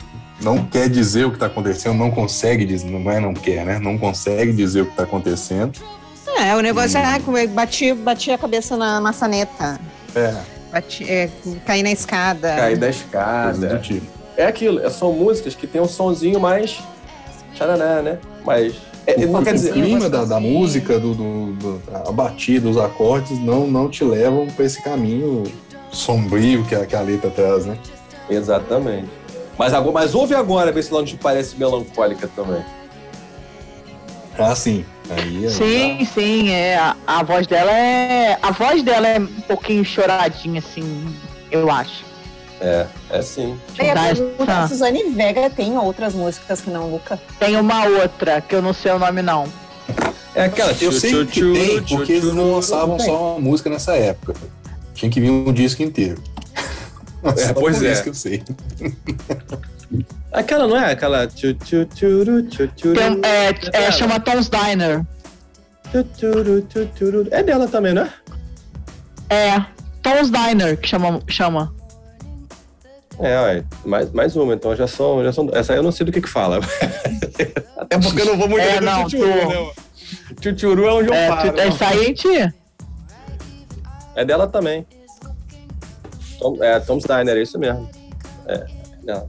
não 0.42 0.66
quer 0.66 0.90
dizer 0.90 1.24
o 1.24 1.30
que 1.30 1.36
está 1.36 1.46
acontecendo, 1.46 1.96
não 1.96 2.10
consegue 2.10 2.66
dizer, 2.66 2.90
não 2.90 3.10
é 3.10 3.18
não 3.18 3.32
quer, 3.32 3.64
né? 3.64 3.78
Não 3.78 3.96
consegue 3.96 4.52
dizer 4.52 4.82
o 4.82 4.84
que 4.84 4.90
está 4.90 5.04
acontecendo. 5.04 5.80
É, 6.38 6.54
o 6.54 6.60
negócio 6.60 7.00
hum. 7.00 7.36
é 7.38 7.46
bati, 7.46 7.94
bati 7.94 8.30
a 8.30 8.36
cabeça 8.36 8.76
na 8.76 9.00
maçaneta. 9.00 9.80
É. 10.14 10.55
Bati, 10.72 11.10
é, 11.10 11.30
cair 11.64 11.82
na 11.82 11.92
escada. 11.92 12.54
Cair 12.54 12.76
da 12.76 12.88
escada. 12.88 13.78
Tipo. 13.78 14.06
É 14.36 14.46
aquilo, 14.46 14.88
são 14.90 15.12
músicas 15.12 15.54
que 15.54 15.66
tem 15.66 15.80
um 15.80 15.88
sonzinho 15.88 16.38
mais. 16.38 16.78
Xananá, 17.54 18.02
né? 18.02 18.18
Mas. 18.44 18.74
É, 19.06 19.24
não 19.24 19.42
quer 19.42 19.54
dizer, 19.54 19.70
o 19.70 19.74
clima 19.74 20.10
da, 20.10 20.24
da 20.24 20.40
música, 20.40 20.98
do, 20.98 21.14
do, 21.14 21.52
do, 21.52 21.82
a 21.94 22.10
batida, 22.10 22.68
os 22.68 22.76
acordes, 22.76 23.38
não, 23.38 23.64
não 23.66 23.88
te 23.88 24.02
levam 24.02 24.48
para 24.48 24.64
esse 24.64 24.82
caminho 24.82 25.44
sombrio 25.92 26.64
que 26.64 26.74
a, 26.74 26.84
que 26.84 26.96
a 26.96 27.00
letra 27.00 27.30
traz, 27.30 27.66
né? 27.66 27.78
Exatamente. 28.28 29.08
Mas, 29.56 29.72
agora, 29.72 29.92
mas 29.92 30.14
ouve 30.14 30.34
agora, 30.34 30.72
ver 30.72 30.82
se 30.82 30.90
ela 30.90 31.00
não 31.00 31.06
te 31.06 31.16
parece 31.16 31.56
melancólica 31.56 32.28
também. 32.34 32.62
Ah, 34.38 34.54
sim. 34.54 34.84
Aí, 35.10 35.50
sim, 35.50 35.98
tá... 35.98 36.12
sim, 36.12 36.50
é. 36.50 36.76
A, 36.76 36.96
a, 37.06 37.22
voz 37.22 37.46
dela 37.46 37.70
é. 37.72 38.38
A 38.42 38.50
voz 38.50 38.82
dela 38.82 39.06
é 39.06 39.18
um 39.18 39.26
pouquinho 39.26 39.84
choradinha, 39.84 40.58
assim, 40.58 41.14
eu 41.50 41.70
acho. 41.70 42.04
É, 42.60 42.86
é 43.10 43.22
sim. 43.22 43.58
Aí 43.78 43.90
a 44.48 44.68
Suzane 44.68 45.10
Vega 45.10 45.50
tem 45.50 45.76
outras 45.76 46.14
músicas 46.14 46.60
que 46.62 46.70
não 46.70 46.90
Luca? 46.90 47.20
Tem 47.38 47.56
uma 47.56 47.86
outra, 47.86 48.40
que 48.40 48.54
eu 48.54 48.62
não 48.62 48.72
sei 48.72 48.92
o 48.92 48.98
nome, 48.98 49.22
não. 49.22 49.46
É 50.34 50.44
aquela. 50.44 50.72
Eu 50.80 50.92
sei 50.92 51.24
que 51.26 51.40
tem, 51.40 51.82
porque 51.82 52.12
eles 52.12 52.32
não 52.32 52.54
lançavam 52.54 52.98
só 52.98 53.32
uma 53.32 53.40
música 53.40 53.70
nessa 53.70 53.94
época. 53.94 54.34
Tinha 54.94 55.10
que 55.10 55.20
vir 55.20 55.30
um 55.30 55.52
disco 55.52 55.82
inteiro. 55.82 56.22
É, 57.24 57.52
pois 57.54 57.82
é. 57.82 57.90
isso 57.90 58.04
que 58.04 58.08
eu 58.10 58.14
sei. 58.14 58.40
Aquela 60.32 60.66
não 60.66 60.76
é? 60.76 60.92
Aquela. 60.92 61.26
tchu, 61.26 61.54
tchu, 61.54 61.84
tchuru, 61.86 62.42
tchu, 62.48 62.66
tchuru, 62.68 62.94
Tem, 62.94 63.20
é, 63.24 63.48
é, 63.48 63.52
dela. 63.52 63.92
chama 63.92 64.20
Tom's 64.20 64.48
Diner. 64.50 65.04
tchu, 65.90 66.04
tchuru, 66.16 66.62
tchu, 66.62 66.86
tchuru. 66.94 67.28
É 67.30 67.42
dela 67.42 67.66
também, 67.68 67.94
né? 67.94 68.12
É, 69.30 69.58
Tom's 70.02 70.30
Diner, 70.30 70.76
que 70.78 70.88
chama. 70.88 71.20
chama. 71.28 71.74
É, 73.18 73.40
ué, 73.40 73.64
mais, 73.84 74.10
mais 74.12 74.36
uma, 74.36 74.52
então 74.52 74.76
já 74.76 74.86
são, 74.86 75.24
já 75.24 75.32
são. 75.32 75.48
Essa 75.54 75.72
aí 75.72 75.78
eu 75.78 75.82
não 75.82 75.90
sei 75.92 76.04
do 76.04 76.12
que 76.12 76.20
que 76.20 76.28
fala. 76.28 76.60
Até 77.78 77.98
porque 77.98 78.20
eu 78.20 78.26
não 78.26 78.36
vou 78.36 78.48
muito 78.48 78.62
É, 78.62 78.80
não, 78.80 79.04
tchutchuru, 79.06 79.40
tô- 79.40 79.48
né? 79.48 79.70
Tchutchuru 80.40 80.84
é 80.86 80.92
onde 80.92 81.08
eu 81.08 81.14
É, 81.14 81.28
paro. 81.28 81.52
tu- 81.52 81.60
essa 81.60 81.86
aí 81.88 81.98
a 82.00 82.02
gente. 82.04 82.54
É 84.14 84.24
dela 84.24 84.46
também. 84.46 84.86
Tom, 86.38 86.62
é, 86.62 86.78
Tom's 86.80 87.04
Diner, 87.04 87.36
é 87.36 87.42
isso 87.42 87.58
mesmo. 87.58 87.88
É, 88.46 88.66
dela. 89.02 89.28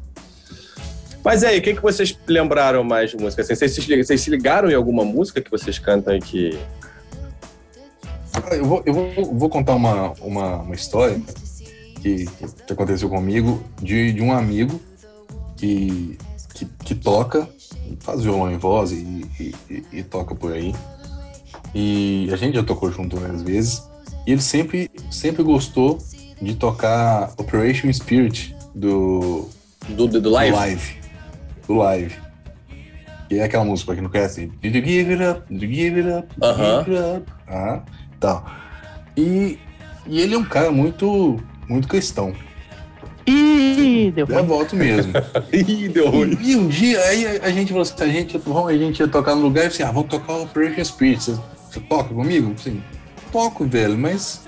Mas 1.24 1.44
aí, 1.44 1.60
o 1.60 1.62
que, 1.62 1.74
que 1.74 1.82
vocês 1.82 2.18
lembraram 2.28 2.84
mais 2.84 3.12
de 3.12 3.18
música? 3.18 3.42
Assim, 3.42 3.54
vocês, 3.56 4.22
se 4.22 4.30
ligaram 4.30 4.70
em 4.70 4.74
alguma 4.74 5.04
música 5.04 5.42
que 5.42 5.52
vocês 5.52 5.78
cantam 5.78 6.16
e 6.16 6.20
que. 6.20 6.58
Eu 8.52 8.66
vou, 8.66 8.84
eu 8.86 8.94
vou, 8.94 9.34
vou 9.34 9.50
contar 9.50 9.76
uma, 9.76 10.14
uma, 10.22 10.58
uma 10.58 10.76
história 10.76 11.20
que, 12.02 12.26
que 12.66 12.74
aconteceu 12.74 13.10
comigo 13.10 13.64
de, 13.82 14.14
de 14.14 14.22
um 14.22 14.32
amigo 14.32 14.80
que, 15.58 16.18
que, 16.54 16.66
que 16.66 16.96
toca, 16.96 17.50
faz 18.00 18.22
violão 18.22 18.52
em 18.52 18.58
voz 18.58 18.92
e, 18.92 19.26
e, 19.40 19.56
e- 19.70 19.84
e 19.94 20.04
toca 20.04 20.36
por 20.36 20.54
aí. 20.54 20.74
E 21.74 22.30
a 22.32 22.36
gente 22.38 22.56
já 22.56 22.64
tocou 22.64 22.92
junto 22.92 23.18
várias 23.18 23.42
vezes. 23.42 23.82
E 24.26 24.32
ele 24.32 24.42
sempre, 24.42 24.90
sempre 25.12 25.42
gostou 25.44 25.98
de 26.42 26.54
tocar 26.56 27.34
Operation 27.38 27.92
Spirit 27.92 28.56
do, 28.74 29.50
Do, 29.90 30.08
do, 30.08 30.22
do 30.22 30.22
do 30.22 30.30
live? 30.30 30.98
Live. 31.68 31.68
Do 31.68 31.74
live. 31.76 32.16
Que 33.30 33.40
é 33.40 33.44
aquela 33.44 33.66
música, 33.66 33.88
pra 33.88 33.96
quem 33.96 34.04
não 34.04 34.10
conhece. 34.10 34.52
Did 34.62 34.76
you 34.76 34.86
give 34.86 35.12
it 35.14 35.24
up? 35.24 35.42
Did 35.54 35.64
you 35.64 35.74
give 35.74 36.00
it 36.00 36.10
up? 36.10 36.28
Did 36.30 36.44
you 36.44 36.50
Aham. 36.50 36.84
give 36.86 36.96
it 36.98 37.18
up? 37.18 37.32
Ah, 37.48 37.82
tal. 38.20 38.46
E, 39.18 39.60
e 40.06 40.22
ele 40.22 40.36
é 40.36 40.38
um 40.38 40.46
cara 40.46 40.72
muito, 40.72 41.38
muito 41.68 41.88
cristão. 41.88 42.34
Ih, 43.26 44.12
deu 44.12 44.26
É 44.30 44.42
voto 44.42 44.76
mesmo. 44.76 45.12
Ih, 45.52 45.90
deu 45.90 46.10
ruim. 46.10 46.38
e, 46.42 46.52
e 46.52 46.56
um 46.56 46.68
dia, 46.70 46.98
aí 47.02 47.26
a, 47.28 47.46
a 47.48 47.52
gente 47.52 47.70
falou 47.70 47.82
assim, 47.82 47.96
a 48.02 48.08
gente, 48.08 48.38
vamos, 48.38 48.70
a 48.70 48.78
gente 48.78 49.00
ia 49.02 49.08
tocar 49.08 49.36
no 49.36 49.42
lugar 49.42 49.66
e 49.66 49.68
assim, 49.68 49.84
ah, 49.84 49.92
vamos 49.92 50.10
tocar 50.10 50.34
o 50.34 50.44
Operation 50.44 50.86
Spirit. 50.86 51.22
Você, 51.22 51.38
você 51.70 51.80
toca 51.82 52.14
comigo? 52.14 52.54
Assim, 52.58 52.82
toco, 53.32 53.66
velho, 53.66 53.98
mas... 53.98 54.48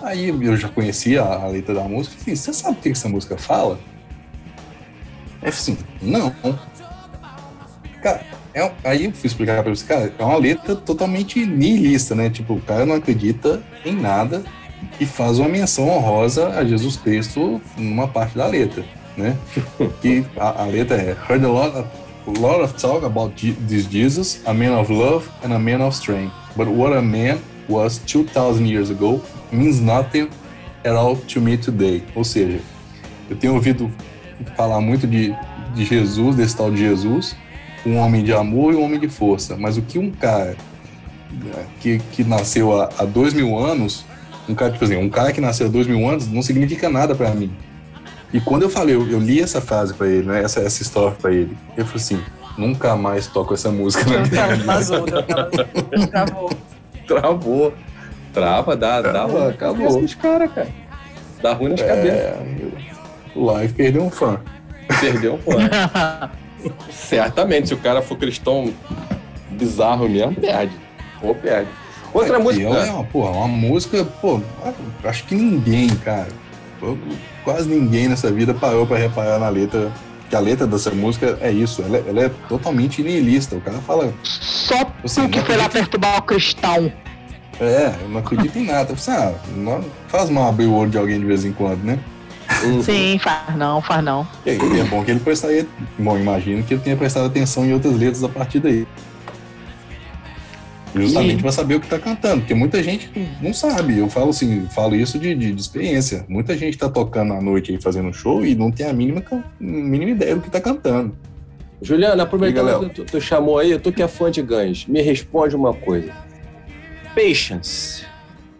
Aí 0.00 0.28
eu 0.28 0.56
já 0.56 0.68
conhecia 0.68 1.22
a, 1.22 1.42
a 1.42 1.46
letra 1.48 1.74
da 1.74 1.82
música. 1.82 2.16
Falei, 2.18 2.36
você 2.36 2.52
sabe 2.52 2.78
o 2.78 2.80
que 2.80 2.88
essa 2.90 3.08
música 3.08 3.36
fala? 3.36 3.78
É 5.42 5.48
assim, 5.48 5.78
não. 6.00 6.34
Cara, 8.02 8.20
é 8.54 8.72
aí 8.84 9.04
eu 9.04 9.12
fui 9.12 9.26
explicar 9.26 9.62
pra 9.62 9.74
você, 9.74 9.84
cara, 9.84 10.12
é 10.18 10.24
uma 10.24 10.36
letra 10.36 10.74
totalmente 10.74 11.44
nihilista, 11.44 12.14
né? 12.14 12.28
Tipo, 12.30 12.54
o 12.54 12.60
cara 12.60 12.84
não 12.84 12.96
acredita 12.96 13.62
em 13.84 13.94
nada 13.94 14.42
e 15.00 15.06
faz 15.06 15.38
uma 15.38 15.48
menção 15.48 15.88
honrosa 15.88 16.48
a 16.50 16.64
Jesus 16.64 16.96
Cristo 16.96 17.60
numa 17.76 18.08
parte 18.08 18.36
da 18.36 18.46
letra, 18.46 18.84
né? 19.16 19.36
que 20.00 20.24
a, 20.36 20.62
a 20.62 20.66
letra 20.66 20.96
é 20.96 21.16
Heard 21.28 21.44
a 21.44 21.48
lot 21.48 21.76
of, 21.76 21.88
a 22.26 22.40
lot 22.40 22.62
of 22.62 22.74
talk 22.74 23.04
about 23.04 23.34
this 23.68 23.86
Jesus, 23.88 24.40
a 24.46 24.52
man 24.52 24.72
of 24.72 24.92
love 24.92 25.28
and 25.44 25.52
a 25.52 25.58
man 25.58 25.80
of 25.80 25.94
strength. 25.96 26.32
But 26.56 26.68
what 26.68 26.96
a 26.96 27.02
man 27.02 27.38
was 27.68 27.98
2,000 27.98 28.66
years 28.66 28.90
ago 28.90 29.22
means 29.52 29.80
nothing 29.80 30.30
at 30.84 30.94
all 30.94 31.16
to 31.16 31.40
me 31.40 31.56
today. 31.56 32.02
Ou 32.14 32.24
seja, 32.24 32.60
eu 33.30 33.36
tenho 33.36 33.54
ouvido 33.54 33.90
falar 34.56 34.80
muito 34.80 35.06
de, 35.06 35.34
de 35.74 35.84
Jesus, 35.84 36.36
desse 36.36 36.56
tal 36.56 36.70
de 36.70 36.78
Jesus, 36.78 37.36
um 37.86 37.96
homem 37.96 38.22
de 38.24 38.32
amor 38.32 38.72
e 38.72 38.76
um 38.76 38.82
homem 38.84 38.98
de 39.00 39.08
força. 39.08 39.56
Mas 39.56 39.76
o 39.76 39.82
que 39.82 39.98
um 39.98 40.10
cara 40.10 40.56
né, 41.30 41.64
que, 41.80 41.98
que 42.12 42.24
nasceu 42.24 42.80
há, 42.80 42.88
há 42.98 43.04
dois 43.04 43.32
mil 43.34 43.56
anos, 43.58 44.04
um 44.48 44.54
cara, 44.54 44.72
tipo 44.72 44.84
assim, 44.84 44.96
um 44.96 45.08
cara 45.08 45.32
que 45.32 45.40
nasceu 45.40 45.66
há 45.66 45.70
dois 45.70 45.86
mil 45.86 46.08
anos 46.08 46.26
não 46.28 46.42
significa 46.42 46.88
nada 46.88 47.14
pra 47.14 47.30
mim. 47.30 47.52
E 48.32 48.40
quando 48.40 48.62
eu 48.62 48.70
falei, 48.70 48.94
eu, 48.94 49.08
eu 49.08 49.18
li 49.18 49.40
essa 49.40 49.60
frase 49.60 49.94
pra 49.94 50.06
ele, 50.06 50.26
né, 50.26 50.42
essa, 50.42 50.60
essa 50.60 50.82
história 50.82 51.16
pra 51.20 51.32
ele, 51.32 51.56
eu 51.76 51.84
falei 51.86 52.02
assim, 52.02 52.20
nunca 52.58 52.94
mais 52.94 53.26
toco 53.26 53.54
essa 53.54 53.70
música 53.70 54.04
na 54.04 54.26
minha 54.26 54.46
vida. 54.56 54.64
Vazou, 54.64 55.04
aquela- 55.06 55.50
travou. 56.10 56.50
Travou. 57.06 57.74
Trava, 58.34 58.76
dá, 58.76 59.00
dá 59.00 59.24
Acabou, 59.48 60.00
nos 60.00 60.14
caras, 60.14 60.52
cara. 60.52 60.68
Dá 61.42 61.54
ruim 61.54 61.70
nas 61.70 61.80
cabeças. 61.80 62.10
É, 62.10 62.36
live 63.44 63.72
perdeu 63.74 64.02
um 64.04 64.10
fã. 64.10 64.40
Perdeu 65.00 65.34
um 65.34 65.38
fã. 65.38 66.30
Certamente, 66.90 67.68
se 67.68 67.74
o 67.74 67.78
cara 67.78 68.02
for 68.02 68.16
cristão 68.16 68.72
bizarro 69.50 70.08
mesmo, 70.08 70.34
perde. 70.34 70.72
Ou 71.22 71.34
perde. 71.34 71.68
Outra 72.12 72.36
É, 72.36 72.38
música. 72.38 72.66
é 72.66 72.90
uma, 72.90 73.04
porra, 73.04 73.30
uma 73.30 73.48
música, 73.48 74.04
pô, 74.20 74.40
acho 75.04 75.24
que 75.24 75.34
ninguém, 75.34 75.88
cara, 75.96 76.28
quase 77.44 77.68
ninguém 77.68 78.08
nessa 78.08 78.30
vida 78.32 78.54
parou 78.54 78.86
pra 78.86 78.96
reparar 78.98 79.38
na 79.38 79.48
letra. 79.48 79.90
Que 80.30 80.36
a 80.36 80.40
letra 80.40 80.66
dessa 80.66 80.90
música 80.90 81.38
é 81.40 81.50
isso, 81.50 81.80
ela, 81.80 81.96
é- 81.96 82.04
ela 82.06 82.22
é 82.24 82.30
totalmente 82.50 83.02
nihilista. 83.02 83.56
O 83.56 83.60
cara 83.62 83.78
fala, 83.78 84.12
Só 84.22 84.90
Assim, 85.02 85.26
que 85.28 85.40
foi 85.40 85.56
lá 85.56 85.70
perturbar 85.70 86.18
o 86.18 86.22
cristão. 86.22 86.92
é, 87.58 87.94
eu 88.02 88.08
não 88.10 88.20
acredito 88.20 88.58
em 88.58 88.66
nada. 88.66 88.92
Eu 88.92 88.96
falei, 88.96 89.20
ah, 89.20 89.34
não- 89.56 89.82
faz 90.08 90.28
mal 90.28 90.48
abrir 90.50 90.66
o 90.66 90.74
olho 90.74 90.90
de 90.90 90.98
alguém 90.98 91.18
de 91.18 91.24
vez 91.24 91.46
em 91.46 91.52
quando, 91.52 91.82
né? 91.82 91.98
Uhum. 92.64 92.82
Sim, 92.82 93.18
faz 93.18 93.56
não, 93.56 93.80
faz 93.80 94.02
não. 94.02 94.26
E 94.44 94.50
aí, 94.50 94.80
é 94.80 94.84
bom 94.84 95.04
que 95.04 95.10
ele 95.10 95.20
prestaria. 95.20 95.66
Bom, 95.98 96.18
imagino 96.18 96.62
que 96.62 96.74
ele 96.74 96.80
tenha 96.80 96.96
prestado 96.96 97.26
atenção 97.26 97.64
em 97.64 97.72
outras 97.72 97.94
letras 97.94 98.24
a 98.24 98.28
partir 98.28 98.58
daí. 98.58 98.86
Justamente 100.94 101.42
para 101.42 101.52
saber 101.52 101.74
o 101.74 101.80
que 101.80 101.86
tá 101.86 101.98
cantando, 101.98 102.40
porque 102.40 102.54
muita 102.54 102.82
gente 102.82 103.10
não 103.40 103.52
sabe. 103.52 103.98
Eu 103.98 104.08
falo 104.08 104.30
assim, 104.30 104.66
falo 104.68 104.96
isso 104.96 105.18
de, 105.18 105.34
de, 105.34 105.52
de 105.52 105.60
experiência. 105.60 106.24
Muita 106.28 106.56
gente 106.56 106.78
tá 106.78 106.88
tocando 106.88 107.34
à 107.34 107.40
noite 107.40 107.70
aí 107.70 107.80
fazendo 107.80 108.12
show 108.12 108.44
e 108.44 108.54
não 108.54 108.70
tem 108.70 108.86
a 108.86 108.92
mínima, 108.92 109.22
mínima 109.60 110.10
ideia 110.10 110.34
do 110.34 110.40
que 110.40 110.50
tá 110.50 110.60
cantando. 110.60 111.16
Juliana, 111.80 112.24
aproveitando 112.24 112.88
que 112.88 112.94
tu, 112.94 113.04
tu 113.04 113.20
chamou 113.20 113.58
aí, 113.58 113.78
tu 113.78 113.92
que 113.92 114.02
é 114.02 114.08
fã 114.08 114.30
de 114.30 114.42
Guns, 114.42 114.86
me 114.86 115.00
responde 115.00 115.54
uma 115.54 115.72
coisa. 115.72 116.12
Patience 117.14 118.04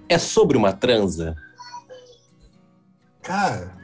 é 0.08 0.18
sobre 0.18 0.56
uma 0.56 0.72
transa? 0.72 1.34
Cara, 3.22 3.77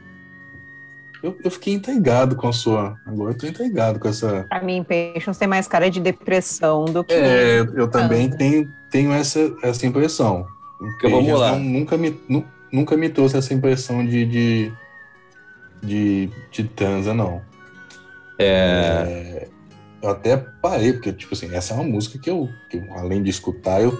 eu, 1.25 1.37
eu 1.43 1.49
fiquei 1.49 1.73
intrigado 1.73 2.35
com 2.35 2.47
a 2.47 2.53
sua. 2.53 2.95
Agora 3.05 3.31
eu 3.31 3.37
tô 3.37 3.47
intrigado 3.47 3.99
com 3.99 4.07
essa. 4.07 4.45
Pra 4.47 4.61
mim, 4.63 4.83
Patience 4.83 5.39
tem 5.39 5.47
mais 5.47 5.67
cara 5.67 5.89
de 5.89 5.99
depressão 5.99 6.85
do 6.85 7.03
que. 7.03 7.13
É, 7.13 7.61
eu 7.75 7.87
também 7.87 8.29
tenho, 8.29 8.71
tenho 8.91 9.11
essa, 9.11 9.39
essa 9.63 9.85
impressão. 9.87 10.45
Porque 10.77 11.07
vamos 11.07 11.39
lá. 11.39 11.51
não- 11.51 11.59
nunca, 11.59 11.97
me, 11.97 12.15
nu- 12.29 12.45
nunca 12.71 12.95
me 12.95 13.09
trouxe 13.09 13.37
essa 13.37 13.53
impressão 13.53 14.05
de, 14.05 14.25
de, 14.25 14.71
de, 15.81 16.29
de 16.51 16.63
transa, 16.63 17.13
não. 17.13 17.41
É, 18.37 19.47
eu 20.03 20.09
até 20.09 20.37
parei, 20.37 20.93
porque, 20.93 21.11
tipo 21.11 21.33
assim, 21.33 21.53
essa 21.55 21.73
é 21.73 21.77
uma 21.77 21.85
música 21.85 22.19
que 22.19 22.29
eu, 22.29 22.49
que 22.69 22.77
eu, 22.77 22.93
além 22.93 23.23
de 23.23 23.29
escutar, 23.31 23.81
eu 23.81 23.97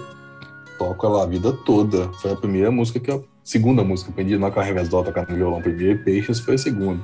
toco 0.78 1.06
ela 1.06 1.24
a 1.24 1.26
vida 1.26 1.52
toda. 1.64 2.08
Foi 2.20 2.30
a 2.32 2.36
primeira 2.36 2.70
música 2.70 3.00
que 3.00 3.10
eu. 3.10 3.26
Segunda 3.42 3.82
música, 3.84 4.12
que 4.12 4.18
eu 4.18 4.22
aprendi 4.24 4.38
na 4.38 4.50
com 4.50 4.60
a 4.60 4.62
revés 4.62 4.88
dó 4.88 5.02
tocar 5.02 5.26
no 5.28 5.36
violão 5.36 5.62
primeiro, 5.62 5.92
e 5.92 5.98
Patience 6.20 6.42
foi 6.42 6.54
a 6.54 6.58
segunda. 6.58 7.00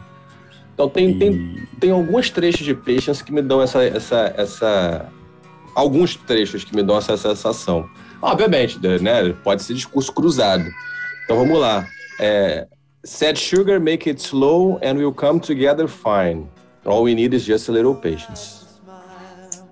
Então 0.74 0.88
tem, 0.88 1.18
tem, 1.18 1.32
E- 1.32 1.66
tem 1.80 1.90
alguns 1.90 2.30
trechos 2.30 2.64
de 2.64 2.74
Patience 2.74 3.22
que 3.22 3.32
me 3.32 3.42
dão 3.42 3.60
essa, 3.62 3.82
essa, 3.84 4.34
essa. 4.36 5.06
Alguns 5.74 6.16
trechos 6.16 6.64
que 6.64 6.74
me 6.74 6.82
dão 6.82 6.96
essa 6.98 7.16
sensação. 7.16 7.88
Obviamente, 8.20 8.78
né? 9.00 9.32
Pode 9.42 9.62
ser 9.62 9.74
discurso 9.74 10.12
cruzado. 10.12 10.64
Então 11.24 11.36
vamos 11.36 11.58
lá. 11.58 11.86
É, 12.20 12.66
Said 13.04 13.36
sugar, 13.36 13.80
make 13.80 14.08
it 14.08 14.20
slow, 14.22 14.78
and 14.82 14.94
we'll 14.96 15.12
come 15.12 15.40
together 15.40 15.88
fine. 15.88 16.46
All 16.84 17.02
we 17.02 17.14
need 17.14 17.34
is 17.34 17.42
just 17.44 17.68
a 17.68 17.72
little 17.72 17.94
patience. 17.96 18.62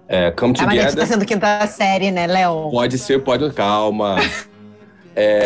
É, 0.08 0.32
come 0.32 0.52
Ah, 0.58 0.66
mas 0.66 0.74
ele 0.74 0.82
tá 0.84 0.88
together. 0.90 1.06
sendo 1.06 1.24
quinta 1.24 1.64
série, 1.68 2.10
né, 2.10 2.26
Léo? 2.26 2.70
Pode 2.72 2.98
ser, 2.98 3.22
pode. 3.22 3.50
Calma. 3.52 4.16
É, 5.16 5.44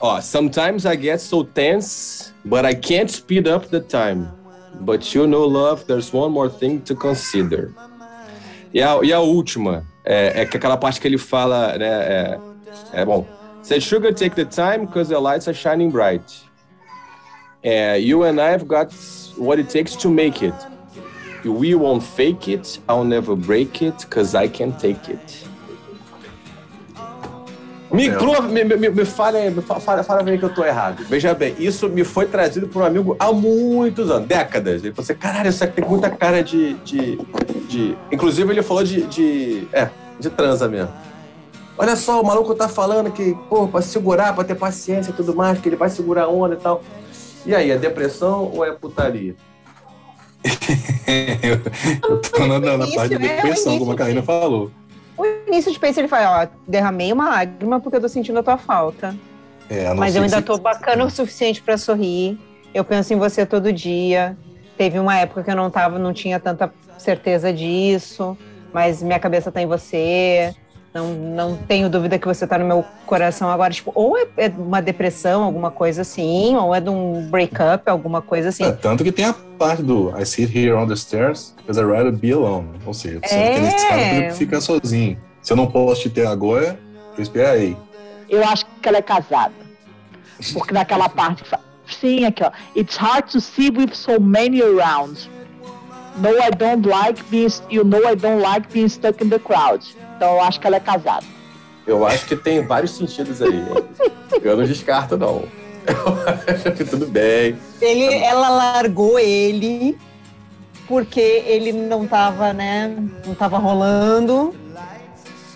ó, 0.00 0.20
sometimes 0.20 0.84
I 0.84 0.96
get 1.00 1.20
so 1.20 1.44
tense, 1.44 2.32
but 2.44 2.64
I 2.66 2.74
can't 2.74 3.10
speed 3.10 3.46
up 3.48 3.68
the 3.68 3.80
time. 3.80 4.28
But 4.84 5.14
you 5.14 5.26
know, 5.26 5.46
love, 5.46 5.86
there's 5.86 6.12
one 6.12 6.32
more 6.32 6.48
thing 6.48 6.80
to 6.80 6.94
consider. 6.94 7.72
E 8.74 8.82
a, 8.82 8.98
e 9.02 9.12
a 9.12 9.20
última, 9.20 9.84
é, 10.04 10.42
é 10.42 10.46
que 10.46 10.56
aquela 10.56 10.76
parte 10.76 11.00
que 11.00 11.06
ele 11.06 11.18
fala, 11.18 11.78
né? 11.78 11.86
É, 11.86 12.40
é 12.92 13.04
bom. 13.04 13.26
Said 13.62 13.80
sugar, 13.80 14.12
take 14.12 14.34
the 14.34 14.44
time, 14.44 14.86
because 14.86 15.08
the 15.08 15.18
lights 15.18 15.46
are 15.46 15.54
shining 15.54 15.90
bright. 15.90 16.24
É, 17.62 17.96
you 18.02 18.24
and 18.24 18.40
I've 18.40 18.66
got 18.66 18.92
what 19.36 19.60
it 19.60 19.68
takes 19.68 19.94
to 19.96 20.10
make 20.10 20.44
it. 20.44 20.54
We 21.44 21.74
won't 21.74 22.02
fake 22.02 22.48
it, 22.48 22.80
I'll 22.88 23.04
never 23.04 23.36
break 23.36 23.82
it, 23.82 24.08
cause 24.10 24.34
I 24.34 24.48
can 24.48 24.72
take 24.78 25.08
it. 25.08 25.48
Me, 27.92 28.08
É. 28.08 28.40
me, 28.40 28.64
me, 28.76 28.88
me, 28.88 29.04
fala, 29.04 29.38
me 29.50 29.60
fa- 29.60 29.78
fala, 29.78 30.02
fala 30.02 30.22
pra 30.22 30.32
mim 30.32 30.38
que 30.38 30.44
eu 30.44 30.54
tô 30.54 30.64
errado. 30.64 31.04
Veja 31.08 31.34
bem, 31.34 31.54
isso 31.58 31.88
me 31.88 32.04
foi 32.04 32.26
trazido 32.26 32.66
por 32.66 32.82
um 32.82 32.84
amigo 32.86 33.14
há 33.18 33.30
muitos 33.32 34.10
anos, 34.10 34.26
décadas. 34.26 34.82
Ele 34.82 34.94
falou 34.94 35.04
assim, 35.04 35.14
caralho, 35.14 35.50
isso 35.50 35.62
aqui 35.62 35.80
tem 35.80 35.84
muita 35.88 36.08
cara 36.08 36.42
de. 36.42 36.74
de, 36.84 37.16
de... 37.68 37.96
Inclusive, 38.10 38.50
ele 38.50 38.62
falou 38.62 38.82
de, 38.82 39.02
de. 39.02 39.68
É, 39.72 39.88
de 40.18 40.30
transa 40.30 40.68
mesmo. 40.68 40.90
Olha 41.76 41.96
só, 41.96 42.20
o 42.20 42.24
maluco 42.26 42.54
tá 42.54 42.68
falando 42.68 43.10
que, 43.10 43.34
pô, 43.48 43.66
pra 43.68 43.82
segurar, 43.82 44.34
pra 44.34 44.44
ter 44.44 44.54
paciência 44.54 45.10
e 45.10 45.14
tudo 45.14 45.34
mais, 45.34 45.58
que 45.60 45.68
ele 45.68 45.76
vai 45.76 45.90
segurar 45.90 46.24
a 46.24 46.28
onda 46.28 46.54
e 46.54 46.58
tal. 46.58 46.82
E 47.44 47.54
aí, 47.54 47.70
é 47.70 47.76
depressão 47.76 48.50
ou 48.54 48.64
é 48.64 48.72
putaria? 48.72 49.34
eu, 50.44 51.60
eu 52.10 52.20
tô 52.20 52.46
na, 52.46 52.58
na 52.58 52.86
parte 52.94 53.16
da 53.18 53.26
é, 53.26 53.36
depressão, 53.36 53.78
como 53.78 53.92
a 53.92 53.96
Karina 53.96 54.20
de- 54.20 54.26
falou. 54.26 54.70
O 55.22 55.48
início 55.48 55.70
de 55.70 55.78
Pace, 55.78 56.00
ele 56.00 56.08
fala, 56.08 56.42
ó, 56.42 56.48
derramei 56.66 57.12
uma 57.12 57.28
lágrima 57.28 57.78
porque 57.78 57.96
eu 57.96 58.00
tô 58.00 58.08
sentindo 58.08 58.40
a 58.40 58.42
tua 58.42 58.56
falta. 58.58 59.14
É, 59.70 59.94
Mas 59.94 60.16
eu 60.16 60.22
ainda 60.22 60.36
você- 60.36 60.42
tô 60.42 60.58
bacana 60.58 61.04
o 61.04 61.10
suficiente 61.10 61.62
pra 61.62 61.78
sorrir. 61.78 62.36
Eu 62.74 62.82
penso 62.84 63.14
em 63.14 63.16
você 63.16 63.46
todo 63.46 63.72
dia. 63.72 64.36
Teve 64.76 64.98
uma 64.98 65.16
época 65.16 65.44
que 65.44 65.50
eu 65.50 65.54
não 65.54 65.70
tava, 65.70 65.98
não 65.98 66.12
tinha 66.12 66.40
tanta 66.40 66.72
certeza 66.98 67.52
disso, 67.52 68.36
mas 68.72 69.00
minha 69.02 69.20
cabeça 69.20 69.52
tá 69.52 69.62
em 69.62 69.66
você. 69.66 70.52
Não, 70.94 71.08
não 71.14 71.56
tenho 71.56 71.88
dúvida 71.88 72.18
que 72.18 72.26
você 72.26 72.46
tá 72.46 72.58
no 72.58 72.66
meu 72.66 72.84
coração 73.06 73.48
agora. 73.50 73.72
Tipo, 73.72 73.92
ou 73.94 74.16
é, 74.18 74.26
é 74.36 74.48
uma 74.48 74.82
depressão, 74.82 75.42
alguma 75.42 75.70
coisa 75.70 76.02
assim, 76.02 76.54
ou 76.56 76.74
é 76.74 76.80
de 76.80 76.90
um 76.90 77.28
breakup, 77.30 77.88
alguma 77.88 78.20
coisa 78.20 78.50
assim. 78.50 78.64
É, 78.64 78.72
tanto 78.72 79.02
que 79.02 79.10
tem 79.10 79.24
a 79.24 79.32
parte 79.58 79.82
do 79.82 80.12
I 80.18 80.26
sit 80.26 80.54
here 80.54 80.72
on 80.74 80.86
the 80.86 80.96
stairs 80.96 81.54
because 81.56 81.80
I'd 81.80 81.86
rather 81.90 82.12
be 82.12 82.30
alone. 82.32 82.68
Ou 82.84 82.92
seja, 82.92 83.20
você 83.24 83.34
É. 83.34 83.54
tem 83.54 83.66
escada 83.68 84.22
pra 84.26 84.30
ficar 84.34 84.60
sozinho. 84.60 85.18
Se 85.40 85.52
eu 85.52 85.56
não 85.56 85.66
posso 85.66 86.02
te 86.02 86.10
ter 86.10 86.26
agora, 86.26 86.78
eu 87.16 87.22
esperarei. 87.22 87.74
Eu 88.28 88.44
acho 88.44 88.66
que 88.80 88.88
ela 88.88 88.98
é 88.98 89.02
casada. 89.02 89.54
Porque 90.52 90.74
naquela 90.74 91.08
parte 91.10 91.42
que 91.42 91.48
fala, 91.48 91.62
sim, 91.86 92.26
aqui 92.26 92.44
ó. 92.44 92.50
It's 92.76 92.96
hard 92.96 93.30
to 93.32 93.40
see 93.40 93.70
with 93.70 93.94
so 93.94 94.20
many 94.20 94.60
around. 94.60 95.28
No, 96.16 96.30
I 96.38 96.50
don't 96.50 96.86
like 96.86 97.22
being, 97.30 97.50
you 97.70 97.84
know 97.84 98.06
I 98.06 98.14
don't 98.14 98.42
like 98.42 98.70
being 98.72 98.88
stuck 98.88 99.22
in 99.22 99.30
the 99.30 99.38
crowd. 99.38 99.84
Então 100.16 100.34
eu 100.34 100.40
acho 100.42 100.60
que 100.60 100.66
ela 100.66 100.76
é 100.76 100.80
casada. 100.80 101.24
Eu 101.86 102.06
acho 102.06 102.26
que 102.26 102.36
tem 102.36 102.64
vários 102.64 102.92
sentidos 102.92 103.40
aí. 103.42 103.64
Eu 104.42 104.56
não 104.56 104.64
descarto, 104.64 105.16
não. 105.16 105.44
Eu 105.86 106.54
acho 106.54 106.72
que 106.72 106.84
tudo 106.84 107.06
bem. 107.06 107.58
Ele, 107.80 108.14
ela 108.14 108.48
largou 108.48 109.18
ele 109.18 109.98
porque 110.86 111.20
ele 111.20 111.72
não 111.72 112.06
tava, 112.06 112.52
né? 112.52 112.94
Não 113.26 113.34
tava 113.34 113.58
rolando. 113.58 114.54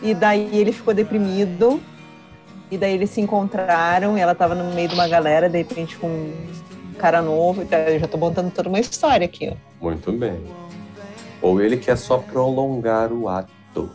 E 0.02 0.14
daí 0.14 0.50
ele 0.52 0.72
ficou 0.72 0.92
deprimido. 0.92 1.80
E 2.70 2.76
daí 2.76 2.94
eles 2.94 3.10
se 3.10 3.20
encontraram 3.20 4.18
e 4.18 4.20
ela 4.20 4.34
tava 4.34 4.54
no 4.54 4.74
meio 4.74 4.88
de 4.88 4.94
uma 4.94 5.06
galera, 5.06 5.48
de 5.48 5.58
repente 5.58 5.96
com 5.96 6.08
um 6.08 6.34
cara 6.96 7.22
novo. 7.22 7.64
Eu 7.70 7.98
já 8.00 8.06
tô 8.08 8.16
montando 8.16 8.50
toda 8.50 8.68
uma 8.68 8.80
história 8.80 9.24
aqui, 9.24 9.52
ó. 9.52 9.84
Muito 9.84 10.10
bem. 10.12 10.40
Ou 11.42 11.60
ele 11.60 11.76
quer 11.76 11.96
só 11.96 12.18
prolongar 12.18 13.12
o 13.12 13.28
ato. 13.28 13.90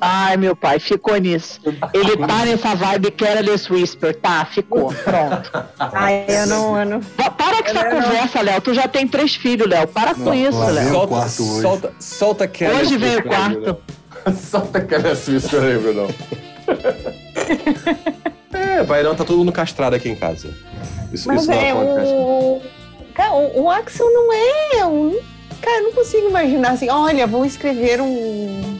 Ai, 0.00 0.36
meu 0.36 0.56
pai, 0.56 0.80
ficou 0.80 1.16
nisso. 1.18 1.60
Ele 1.94 2.16
tá 2.16 2.38
nessa 2.44 2.74
vibe 2.74 3.10
Careless 3.12 3.72
Whisper, 3.72 4.14
tá? 4.16 4.44
Ficou, 4.44 4.92
pronto. 4.92 5.50
Ai, 5.78 6.24
eu 6.28 6.46
não, 6.46 6.78
eu 6.78 6.86
não. 6.86 7.00
Pa- 7.00 7.30
Para 7.30 7.62
com 7.62 7.68
essa 7.70 7.80
Eu 7.86 7.94
não- 7.94 8.02
conversa, 8.02 8.40
Léo. 8.42 8.60
Tu 8.60 8.74
já 8.74 8.88
tem 8.88 9.06
três 9.06 9.34
filhos, 9.36 9.68
Léo. 9.68 9.86
Para 9.88 10.14
com 10.14 10.20
Não, 10.22 10.34
isso, 10.34 10.58
lá 10.58 10.66
vem 10.66 10.74
Léo. 10.74 10.90
Solta, 10.92 11.08
quarto 11.08 11.42
hoje. 11.42 11.62
solta, 11.62 11.92
solta 12.00 12.44
aquela. 12.44 12.80
Hoje 12.80 12.96
vem 12.96 13.16
o 13.18 13.22
quarto. 13.24 13.76
Solta 14.50 14.78
aquela 14.78 15.14
Suíça 15.16 15.58
aí, 15.60 15.78
Brunão. 15.78 16.08
É, 18.52 18.82
Bairão 18.82 19.14
tá 19.14 19.24
todo 19.24 19.38
mundo 19.38 19.52
castrado 19.52 19.94
aqui 19.96 20.08
em 20.08 20.16
casa. 20.16 20.48
Isso, 21.12 21.28
Mas 21.28 21.42
isso 21.42 21.50
não 21.50 21.56
é, 21.58 21.74
o... 21.74 22.60
Cara, 23.14 23.32
o, 23.34 23.62
o 23.64 23.70
Axel 23.70 24.06
não 24.12 24.32
é 24.32 24.86
um... 24.86 25.18
Cara, 25.60 25.78
eu 25.78 25.82
não 25.84 25.92
consigo 25.92 26.28
imaginar 26.28 26.70
assim, 26.72 26.88
olha, 26.88 27.26
vou 27.26 27.44
escrever 27.44 28.00
um... 28.00 28.78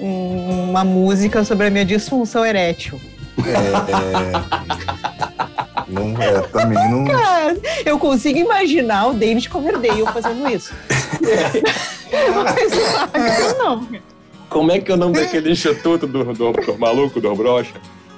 um- 0.00 0.70
uma 0.70 0.84
música 0.84 1.44
sobre 1.44 1.66
a 1.66 1.70
minha 1.70 1.84
disfunção 1.84 2.44
erétil. 2.46 2.98
É, 3.44 3.50
é, 3.92 4.32
não, 5.88 6.22
é, 6.22 6.40
também 6.48 6.90
não. 6.90 7.04
Cara, 7.12 7.56
eu 7.84 7.98
consigo 7.98 8.38
imaginar 8.38 9.08
o 9.08 9.14
David 9.14 9.48
Coverdale 9.48 10.04
fazendo 10.12 10.48
isso. 10.48 10.72
Mas 12.44 12.72
o 12.72 12.86
Axel 13.12 13.58
não. 13.58 13.88
Como 14.48 14.70
é 14.72 14.80
que 14.80 14.90
é 14.90 14.94
o 14.94 14.98
nome 14.98 15.14
daquele 15.14 15.50
instituto 15.50 16.06
do, 16.06 16.24
do, 16.24 16.52
do 16.52 16.78
maluco, 16.78 17.20
do 17.20 17.34
brocha? 17.34 17.74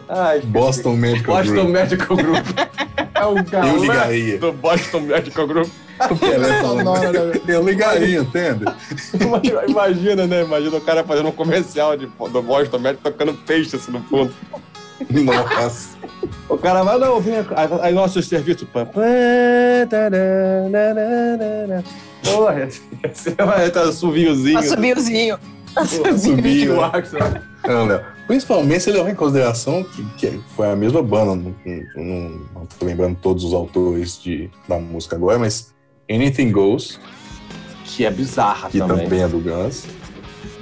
Ai, 0.08 0.40
Boston 0.40 0.96
Medical 0.96 1.36
Boston 1.36 1.52
Group. 1.54 1.68
Medical 1.70 2.16
Group. 2.16 2.46
É 3.16 3.26
o 3.26 3.38
Eu 3.38 3.44
galã 3.44 3.78
ligaria. 3.78 4.38
do 4.38 4.52
Boston 4.52 5.00
Medical 5.00 5.46
Group. 5.46 5.68
Sonora, 6.60 7.12
né? 7.12 7.40
Eu 7.46 7.62
ligaria, 7.64 8.18
entende? 8.18 8.64
Imagina, 9.68 10.26
né? 10.26 10.42
Imagina 10.42 10.76
o 10.76 10.80
cara 10.80 11.04
fazendo 11.04 11.28
um 11.28 11.32
comercial 11.32 11.96
de, 11.96 12.06
do 12.06 12.42
Boston 12.42 12.78
Medical 12.80 13.12
tocando 13.12 13.32
peixe 13.46 13.76
assim 13.76 13.92
no 13.92 14.00
fundo. 14.02 14.34
Nossa. 15.10 15.96
O 16.48 16.58
cara 16.58 16.82
vai, 16.82 16.98
não, 16.98 17.20
vem, 17.20 17.34
aí, 17.82 17.94
nosso 17.94 18.20
serviço. 18.22 18.66
pam. 18.66 18.86
Porra, 22.24 22.68
você 23.12 23.30
vai 23.30 23.68
estar 23.68 23.82
assoviozinho. 23.82 24.58
Assobiozinho. 24.58 25.38
Assobio. 25.76 26.76
O 26.76 26.84
Axel. 26.84 27.20
Não, 27.66 27.86
Léo. 27.86 28.13
Principalmente 28.26 28.82
se 28.82 28.90
levar 28.90 29.10
em 29.10 29.14
consideração 29.14 29.84
que, 29.84 30.02
que 30.16 30.40
foi 30.56 30.70
a 30.70 30.76
mesma 30.76 31.02
banda, 31.02 31.34
não, 31.34 31.54
não, 31.96 32.30
não 32.54 32.66
tô 32.66 32.86
lembrando 32.86 33.16
todos 33.20 33.44
os 33.44 33.52
autores 33.52 34.20
de, 34.22 34.50
da 34.66 34.78
música 34.78 35.14
agora, 35.16 35.38
mas 35.38 35.74
Anything 36.10 36.50
Goes, 36.50 36.98
Que 37.84 38.06
é 38.06 38.10
bizarra 38.10 38.70
que 38.70 38.78
também. 38.78 39.04
também 39.04 39.22
é 39.22 39.28
do 39.28 39.38
Guns, 39.38 39.84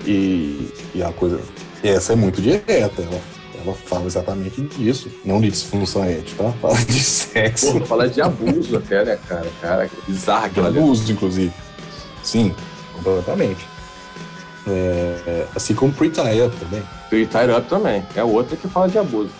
e, 0.04 0.72
e 0.94 1.02
a 1.02 1.12
coisa. 1.12 1.40
Essa 1.84 2.12
é 2.12 2.16
muito 2.16 2.42
direta, 2.42 3.02
ela, 3.02 3.20
ela 3.64 3.74
fala 3.74 4.06
exatamente 4.06 4.60
disso, 4.62 5.08
não 5.24 5.40
de 5.40 5.48
disfunção 5.50 6.04
ética, 6.04 6.44
tá? 6.44 6.52
Fala 6.60 6.76
de 6.84 7.00
sexo. 7.00 7.78
Pô, 7.78 7.86
fala 7.86 8.08
de 8.08 8.20
abuso 8.20 8.76
até, 8.76 9.04
né, 9.04 9.18
cara? 9.28 9.46
Cara, 9.60 9.88
que 9.88 10.10
bizarra 10.10 10.42
De 10.42 10.46
aquilo 10.46 10.66
ali. 10.66 10.78
abuso, 10.78 11.12
inclusive. 11.12 11.52
Completamente. 12.94 13.66
É, 14.66 14.70
é, 15.26 15.46
assim 15.56 15.74
como 15.74 15.92
Pretty 15.92 16.20
Up 16.20 16.56
também. 16.56 16.82
E 17.16 17.26
Tire 17.26 17.52
Up 17.52 17.68
também. 17.68 18.02
É 18.14 18.22
outra 18.24 18.56
que 18.56 18.66
fala 18.68 18.88
de 18.88 18.98
abuso. 18.98 19.30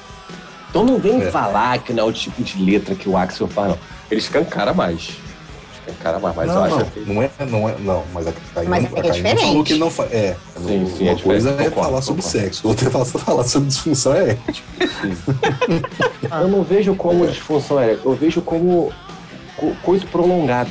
Então 0.71 0.85
não 0.85 0.99
vem 0.99 1.23
É. 1.23 1.31
falar 1.31 1.79
que 1.79 1.93
não 1.93 2.05
é 2.05 2.07
o 2.07 2.13
tipo 2.13 2.43
de 2.43 2.63
letra 2.63 2.95
que 2.95 3.09
o 3.09 3.17
Axel 3.17 3.47
faz, 3.49 3.69
não. 3.71 3.79
Ele 4.11 4.21
escancara 4.21 4.73
mais. 4.73 5.11
Escancara 5.87 6.19
mais, 6.19 6.37
mas 6.37 6.49
eu 6.49 6.55
não, 6.55 6.65
acho 6.65 6.77
não, 6.77 6.85
que... 6.85 7.01
não 7.01 7.23
é, 7.23 7.31
não 7.47 7.69
é, 7.69 7.75
não, 7.81 8.05
mas 8.15 8.27
a 8.29 8.33
Caína, 8.55 8.71
Mas 8.71 8.85
a 8.85 8.87
é 8.87 8.91
Caína 8.91 9.13
diferente. 9.15 9.41
falou 9.49 9.65
que 9.65 9.75
não 9.75 9.91
fa- 9.91 10.07
é, 10.13 10.37
Sim, 10.57 10.87
sim, 10.97 11.05
uma 11.09 11.13
é 11.13 11.17
coisa 11.17 11.51
é 11.51 11.53
concordo, 11.65 11.75
falar 11.89 12.03
sobre 12.03 12.23
concordo. 12.23 12.45
sexo, 12.45 12.69
outra 12.69 12.87
é 12.89 12.91
falar, 12.91 13.05
falar 13.19 13.45
sobre 13.45 13.69
disfunção 13.69 14.13
é 14.15 14.39
Eu 16.31 16.49
não 16.49 16.63
vejo 16.63 16.95
como 16.95 17.27
disfunção 17.27 17.81
é. 17.81 17.99
Eu 18.05 18.15
vejo 18.15 18.41
como 18.43 18.93
co- 19.57 19.73
coisa 19.83 20.07
prolongada. 20.07 20.71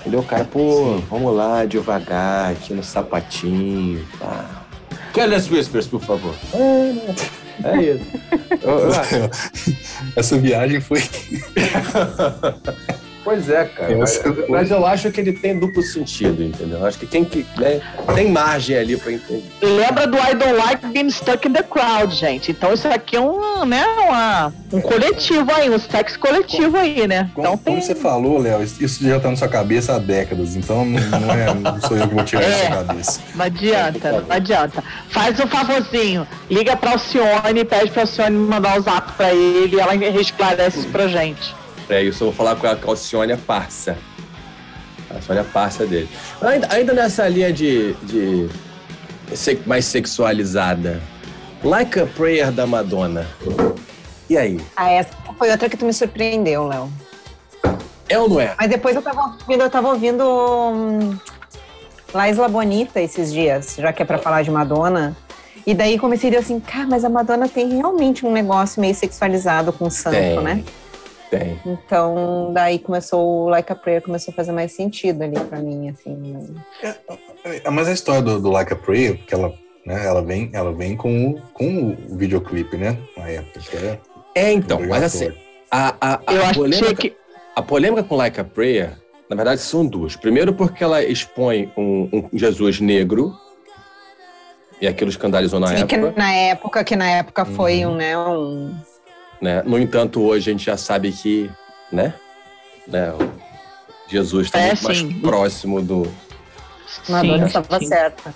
Entendeu? 0.00 0.20
O 0.20 0.24
cara, 0.24 0.44
pô, 0.44 0.98
vamos 1.10 1.34
lá, 1.34 1.64
devagar, 1.64 2.52
aqui 2.52 2.72
no 2.74 2.84
sapatinho. 2.84 4.06
Tá. 4.18 4.53
Careless 5.14 5.48
Whispers, 5.52 5.86
por 5.86 6.00
favor. 6.02 6.34
É, 6.52 6.92
é 7.68 7.82
isso. 7.82 8.04
Eu- 8.62 9.30
Essa 10.16 10.36
viagem 10.38 10.80
foi 10.80 11.00
Pois 13.24 13.48
é, 13.48 13.64
cara. 13.64 13.96
Mas, 13.96 14.20
mas 14.48 14.70
eu 14.70 14.84
acho 14.86 15.10
que 15.10 15.20
ele 15.20 15.32
tem 15.32 15.58
duplo 15.58 15.82
sentido, 15.82 16.42
entendeu? 16.42 16.78
Eu 16.80 16.86
acho 16.86 16.98
que 16.98 17.06
tem 17.06 17.24
que. 17.24 17.44
né, 17.56 17.80
tem 18.14 18.30
margem 18.30 18.76
ali 18.76 18.96
pra 18.98 19.10
entender. 19.12 19.42
Lembra 19.62 20.06
do 20.06 20.16
I 20.18 20.34
don't 20.34 20.52
like 20.58 20.86
being 20.88 21.08
stuck 21.10 21.48
in 21.48 21.52
the 21.52 21.62
crowd, 21.62 22.14
gente. 22.14 22.50
Então 22.50 22.74
isso 22.74 22.86
aqui 22.86 23.16
é 23.16 23.20
um, 23.20 23.64
né, 23.64 23.82
uma, 24.06 24.52
um 24.72 24.80
coletivo 24.80 25.50
aí, 25.52 25.70
um 25.70 25.78
sexo 25.78 26.18
coletivo 26.18 26.76
aí, 26.76 27.06
né? 27.08 27.30
Como, 27.34 27.46
Então 27.46 27.56
tem. 27.56 27.74
como 27.74 27.82
você 27.86 27.94
falou, 27.94 28.38
Léo, 28.38 28.62
isso 28.62 28.84
isso 28.84 29.02
já 29.02 29.18
tá 29.18 29.30
na 29.30 29.36
sua 29.36 29.48
cabeça 29.48 29.94
há 29.94 29.98
décadas, 29.98 30.54
então 30.54 30.84
não, 30.84 31.20
não 31.20 31.30
é, 31.34 31.54
não 31.54 31.80
sou 31.80 31.96
eu 31.96 32.06
que 32.08 32.14
vou 32.14 32.24
tirar 32.24 32.42
É. 32.42 32.50
da 32.50 32.56
sua 32.76 32.84
cabeça. 32.84 33.20
Não 33.34 33.44
adianta, 33.46 34.12
não 34.12 34.24
adianta. 34.36 34.84
Faz 35.08 35.40
um 35.40 35.46
favorzinho, 35.46 36.26
liga 36.50 36.76
pra 36.76 36.90
Alcione, 36.92 37.64
pede 37.64 37.90
pra 37.90 38.02
Alcione 38.02 38.36
mandar 38.36 38.78
o 38.78 38.82
zap 38.82 39.12
pra 39.12 39.32
ele 39.32 39.76
e 39.76 39.80
ela 39.80 39.94
esclarece 40.20 40.80
isso 40.80 40.88
pra 40.88 41.06
gente. 41.08 41.54
É 41.88 42.02
isso, 42.02 42.24
eu 42.24 42.28
vou 42.28 42.34
falar 42.34 42.56
com 42.56 42.66
a 42.66 42.76
Calcione 42.76 43.36
parça. 43.36 43.96
A 45.10 45.14
Alcione 45.14 45.40
é 45.40 45.44
parça 45.44 45.86
dele. 45.86 46.08
Ainda, 46.40 46.68
ainda 46.72 46.92
nessa 46.92 47.28
linha 47.28 47.52
de, 47.52 47.92
de 48.04 48.48
mais 49.66 49.84
sexualizada. 49.84 51.00
Like 51.62 51.98
a 51.98 52.06
Prayer 52.06 52.50
da 52.50 52.66
Madonna. 52.66 53.26
E 54.28 54.36
aí? 54.36 54.60
Ah, 54.76 54.90
essa, 54.90 55.10
foi 55.38 55.50
outra 55.50 55.68
que 55.68 55.76
tu 55.76 55.84
me 55.84 55.92
surpreendeu, 55.92 56.66
Léo. 56.66 56.90
É 58.08 58.18
ou 58.18 58.28
não 58.28 58.40
é? 58.40 58.54
Mas 58.58 58.68
depois 58.68 58.94
eu 58.94 59.02
tava 59.02 59.22
ouvindo, 59.22 59.62
eu 59.62 59.70
tava 59.70 59.88
ouvindo 59.88 60.24
hum, 60.24 61.18
La 62.12 62.28
Isla 62.28 62.48
Bonita 62.48 63.00
esses 63.00 63.32
dias, 63.32 63.76
já 63.78 63.92
que 63.92 64.02
é 64.02 64.04
pra 64.04 64.18
falar 64.18 64.42
de 64.42 64.50
Madonna. 64.50 65.16
E 65.66 65.72
daí 65.74 65.98
comecei 65.98 66.28
a 66.28 66.32
dizer 66.32 66.44
assim, 66.44 66.60
cara, 66.60 66.86
mas 66.86 67.04
a 67.04 67.08
Madonna 67.08 67.48
tem 67.48 67.76
realmente 67.76 68.26
um 68.26 68.32
negócio 68.32 68.80
meio 68.80 68.94
sexualizado 68.94 69.72
com 69.72 69.86
o 69.86 69.90
santo, 69.90 70.16
Tem. 70.16 70.40
né? 70.42 70.62
Tem. 71.38 71.60
Então, 71.66 72.50
daí 72.52 72.78
começou 72.78 73.44
o 73.44 73.48
Like 73.48 73.72
a 73.72 73.74
Prayer 73.74 74.00
começou 74.02 74.30
a 74.32 74.34
fazer 74.34 74.52
mais 74.52 74.72
sentido 74.72 75.22
ali 75.22 75.38
pra 75.40 75.58
mim, 75.58 75.88
assim. 75.88 76.54
É, 77.44 77.70
Mas 77.70 77.88
a 77.88 77.92
história 77.92 78.22
do, 78.22 78.40
do 78.40 78.50
Like 78.50 78.72
a 78.72 78.76
Prayer, 78.76 79.16
porque 79.18 79.34
ela, 79.34 79.52
né, 79.84 80.06
ela 80.06 80.22
vem, 80.22 80.50
ela 80.52 80.72
vem 80.72 80.96
com, 80.96 81.30
o- 81.32 81.40
com 81.52 81.88
o 81.90 82.16
videoclipe, 82.16 82.76
né? 82.76 82.96
Na 83.16 83.28
época. 83.28 83.60
que 83.60 83.76
era 83.76 84.00
É, 84.34 84.52
então, 84.52 84.80
mas 84.86 85.02
assim, 85.02 85.32
a, 85.70 85.94
a, 86.00 86.20
a, 86.26 86.34
Eu 86.34 86.42
achei 86.42 86.54
polêmica, 86.54 86.94
que. 86.94 87.16
a 87.56 87.62
polêmica 87.62 88.02
com 88.04 88.16
Like 88.16 88.40
a 88.40 88.44
Prayer, 88.44 88.92
na 89.28 89.34
verdade, 89.34 89.60
são 89.60 89.84
duas. 89.84 90.14
Primeiro, 90.14 90.52
porque 90.54 90.84
ela 90.84 91.02
expõe 91.02 91.72
um, 91.76 92.08
um 92.12 92.28
Jesus 92.38 92.80
negro, 92.80 93.34
e 94.80 94.86
aquilo 94.86 95.10
escandalizou 95.10 95.58
na 95.58 95.68
Sim, 95.68 95.86
que 95.86 95.94
época. 95.96 96.14
na 96.16 96.32
época, 96.32 96.84
que 96.84 96.94
na 96.96 97.08
época 97.08 97.44
foi 97.44 97.84
Uhum. 97.84 97.92
um, 97.92 97.96
né, 97.96 98.18
um... 98.18 98.74
Né? 99.44 99.62
No 99.66 99.78
entanto, 99.78 100.22
hoje 100.22 100.48
a 100.48 100.52
gente 100.54 100.64
já 100.64 100.76
sabe 100.78 101.12
que, 101.12 101.50
né? 101.92 102.14
né, 102.88 103.12
Jesus 104.08 104.46
está 104.46 104.58
É, 104.58 104.68
muito 104.68 104.84
mais 104.84 104.98
sim. 104.98 105.20
próximo 105.20 105.82
do. 105.82 106.10
Madonna 107.06 107.46
estava 107.46 107.78
certa. 107.80 108.34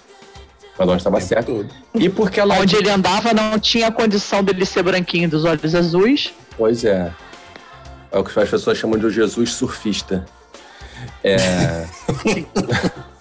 Madonna 0.78 0.98
estava 0.98 1.42
todo. 1.42 1.70
E 1.94 2.10
porque 2.10 2.38
ela. 2.38 2.58
Onde 2.58 2.76
ele 2.76 2.90
andava 2.90 3.32
não 3.32 3.58
tinha 3.58 3.90
condição 3.90 4.44
dele 4.44 4.66
ser 4.66 4.82
branquinho 4.82 5.30
dos 5.30 5.46
olhos 5.46 5.74
azuis. 5.74 6.30
Pois 6.58 6.84
é. 6.84 7.10
É 8.12 8.18
o 8.18 8.22
que 8.22 8.38
as 8.38 8.50
pessoas 8.50 8.76
chamam 8.76 8.98
de 8.98 9.06
o 9.06 9.10
Jesus 9.10 9.54
surfista. 9.54 10.26
É. 11.24 11.86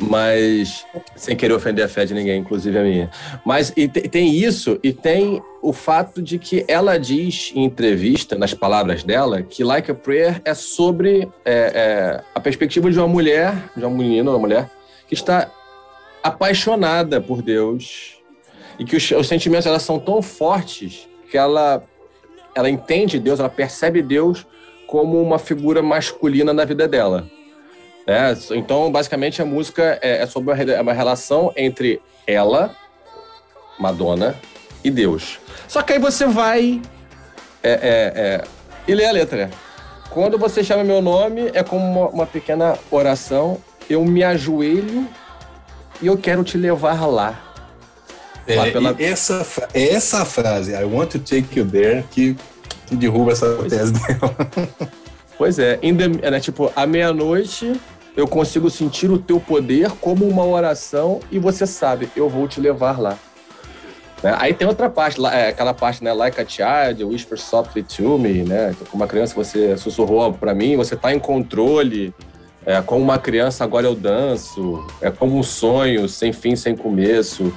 Mas, 0.00 0.86
sem 1.16 1.36
querer 1.36 1.54
ofender 1.54 1.84
a 1.84 1.88
fé 1.88 2.04
de 2.04 2.14
ninguém, 2.14 2.40
inclusive 2.40 2.78
a 2.78 2.82
minha. 2.82 3.10
Mas 3.44 3.72
e 3.76 3.88
te- 3.88 4.08
tem 4.08 4.32
isso, 4.32 4.78
e 4.82 4.92
tem 4.92 5.42
o 5.60 5.72
fato 5.72 6.22
de 6.22 6.38
que 6.38 6.64
ela 6.68 6.96
diz 6.98 7.50
em 7.54 7.64
entrevista, 7.64 8.36
nas 8.36 8.54
palavras 8.54 9.02
dela, 9.02 9.42
que 9.42 9.64
Like 9.64 9.90
a 9.90 9.94
Prayer 9.94 10.40
é 10.44 10.54
sobre 10.54 11.28
é, 11.44 11.72
é, 11.74 12.20
a 12.32 12.38
perspectiva 12.38 12.88
de 12.90 12.98
uma 12.98 13.08
mulher, 13.08 13.54
de 13.76 13.84
uma 13.84 13.96
menina, 13.96 14.30
uma 14.30 14.38
mulher, 14.38 14.70
que 15.08 15.14
está 15.14 15.50
apaixonada 16.22 17.20
por 17.20 17.42
Deus 17.42 18.18
e 18.78 18.84
que 18.84 18.96
os, 18.96 19.10
os 19.10 19.26
sentimentos 19.26 19.66
elas 19.66 19.82
são 19.82 19.98
tão 19.98 20.22
fortes 20.22 21.08
que 21.30 21.36
ela 21.36 21.82
ela 22.54 22.68
entende 22.70 23.18
Deus, 23.20 23.38
ela 23.38 23.48
percebe 23.48 24.02
Deus 24.02 24.46
como 24.86 25.20
uma 25.22 25.38
figura 25.38 25.80
masculina 25.82 26.52
na 26.52 26.64
vida 26.64 26.88
dela. 26.88 27.28
Né? 28.08 28.36
Então, 28.52 28.90
basicamente, 28.90 29.40
a 29.42 29.44
música 29.44 29.98
é, 30.02 30.22
é 30.22 30.26
sobre 30.26 30.50
uma, 30.50 30.56
re- 30.56 30.80
uma 30.80 30.92
relação 30.94 31.52
entre 31.54 32.00
ela, 32.26 32.74
Madonna, 33.78 34.34
e 34.82 34.90
Deus. 34.90 35.38
Só 35.68 35.82
que 35.82 35.92
aí 35.92 35.98
você 35.98 36.26
vai 36.26 36.80
é, 37.62 37.70
é, 37.70 38.12
é, 38.16 38.44
e 38.86 38.94
lê 38.94 39.04
a 39.06 39.12
letra. 39.12 39.50
Quando 40.10 40.38
você 40.38 40.64
chama 40.64 40.82
meu 40.82 41.02
nome, 41.02 41.50
é 41.52 41.62
como 41.62 41.84
uma, 41.84 42.08
uma 42.08 42.26
pequena 42.26 42.78
oração. 42.90 43.58
Eu 43.90 44.04
me 44.04 44.22
ajoelho 44.24 45.06
e 46.00 46.06
eu 46.06 46.16
quero 46.16 46.42
te 46.44 46.56
levar 46.56 47.06
lá. 47.06 47.44
É, 48.46 48.70
pela- 48.70 48.96
essa, 48.98 49.46
é 49.74 49.92
essa 49.94 50.24
frase, 50.24 50.72
I 50.72 50.84
want 50.84 51.10
to 51.12 51.18
take 51.18 51.58
you 51.58 51.66
there, 51.66 52.02
que, 52.10 52.34
que 52.86 52.96
derruba 52.96 53.32
essa 53.32 53.54
Pois 53.56 53.72
é. 53.72 53.78
tese 53.78 53.92
dela. 53.92 54.36
Pois 55.36 55.58
é, 55.58 55.76
the- 55.76 56.26
é, 56.26 56.30
né, 56.30 56.40
tipo, 56.40 56.72
à 56.74 56.86
meia-noite 56.86 57.78
eu 58.18 58.26
consigo 58.26 58.68
sentir 58.68 59.08
o 59.12 59.16
teu 59.16 59.38
poder 59.38 59.92
como 60.00 60.26
uma 60.26 60.44
oração 60.44 61.20
e 61.30 61.38
você 61.38 61.64
sabe, 61.64 62.10
eu 62.16 62.28
vou 62.28 62.48
te 62.48 62.60
levar 62.60 62.98
lá. 62.98 63.16
Né? 64.20 64.34
Aí 64.40 64.52
tem 64.52 64.66
outra 64.66 64.90
parte, 64.90 65.20
lá, 65.20 65.32
é, 65.32 65.50
aquela 65.50 65.72
parte, 65.72 66.02
né? 66.02 66.12
Like 66.12 66.40
a 66.40 66.44
child, 66.44 67.04
whisper 67.04 67.38
softly 67.38 67.84
to 67.84 68.18
me, 68.18 68.42
né? 68.42 68.74
Como 68.90 69.04
uma 69.04 69.06
criança, 69.06 69.36
você 69.36 69.76
sussurrou 69.76 70.32
pra 70.32 70.52
mim, 70.52 70.76
você 70.76 70.96
tá 70.96 71.14
em 71.14 71.20
controle. 71.20 72.12
É, 72.66 72.82
como 72.82 73.04
uma 73.04 73.20
criança, 73.20 73.62
agora 73.62 73.86
eu 73.86 73.94
danço. 73.94 74.84
É 75.00 75.12
como 75.12 75.38
um 75.38 75.42
sonho, 75.44 76.08
sem 76.08 76.32
fim, 76.32 76.56
sem 76.56 76.76
começo. 76.76 77.54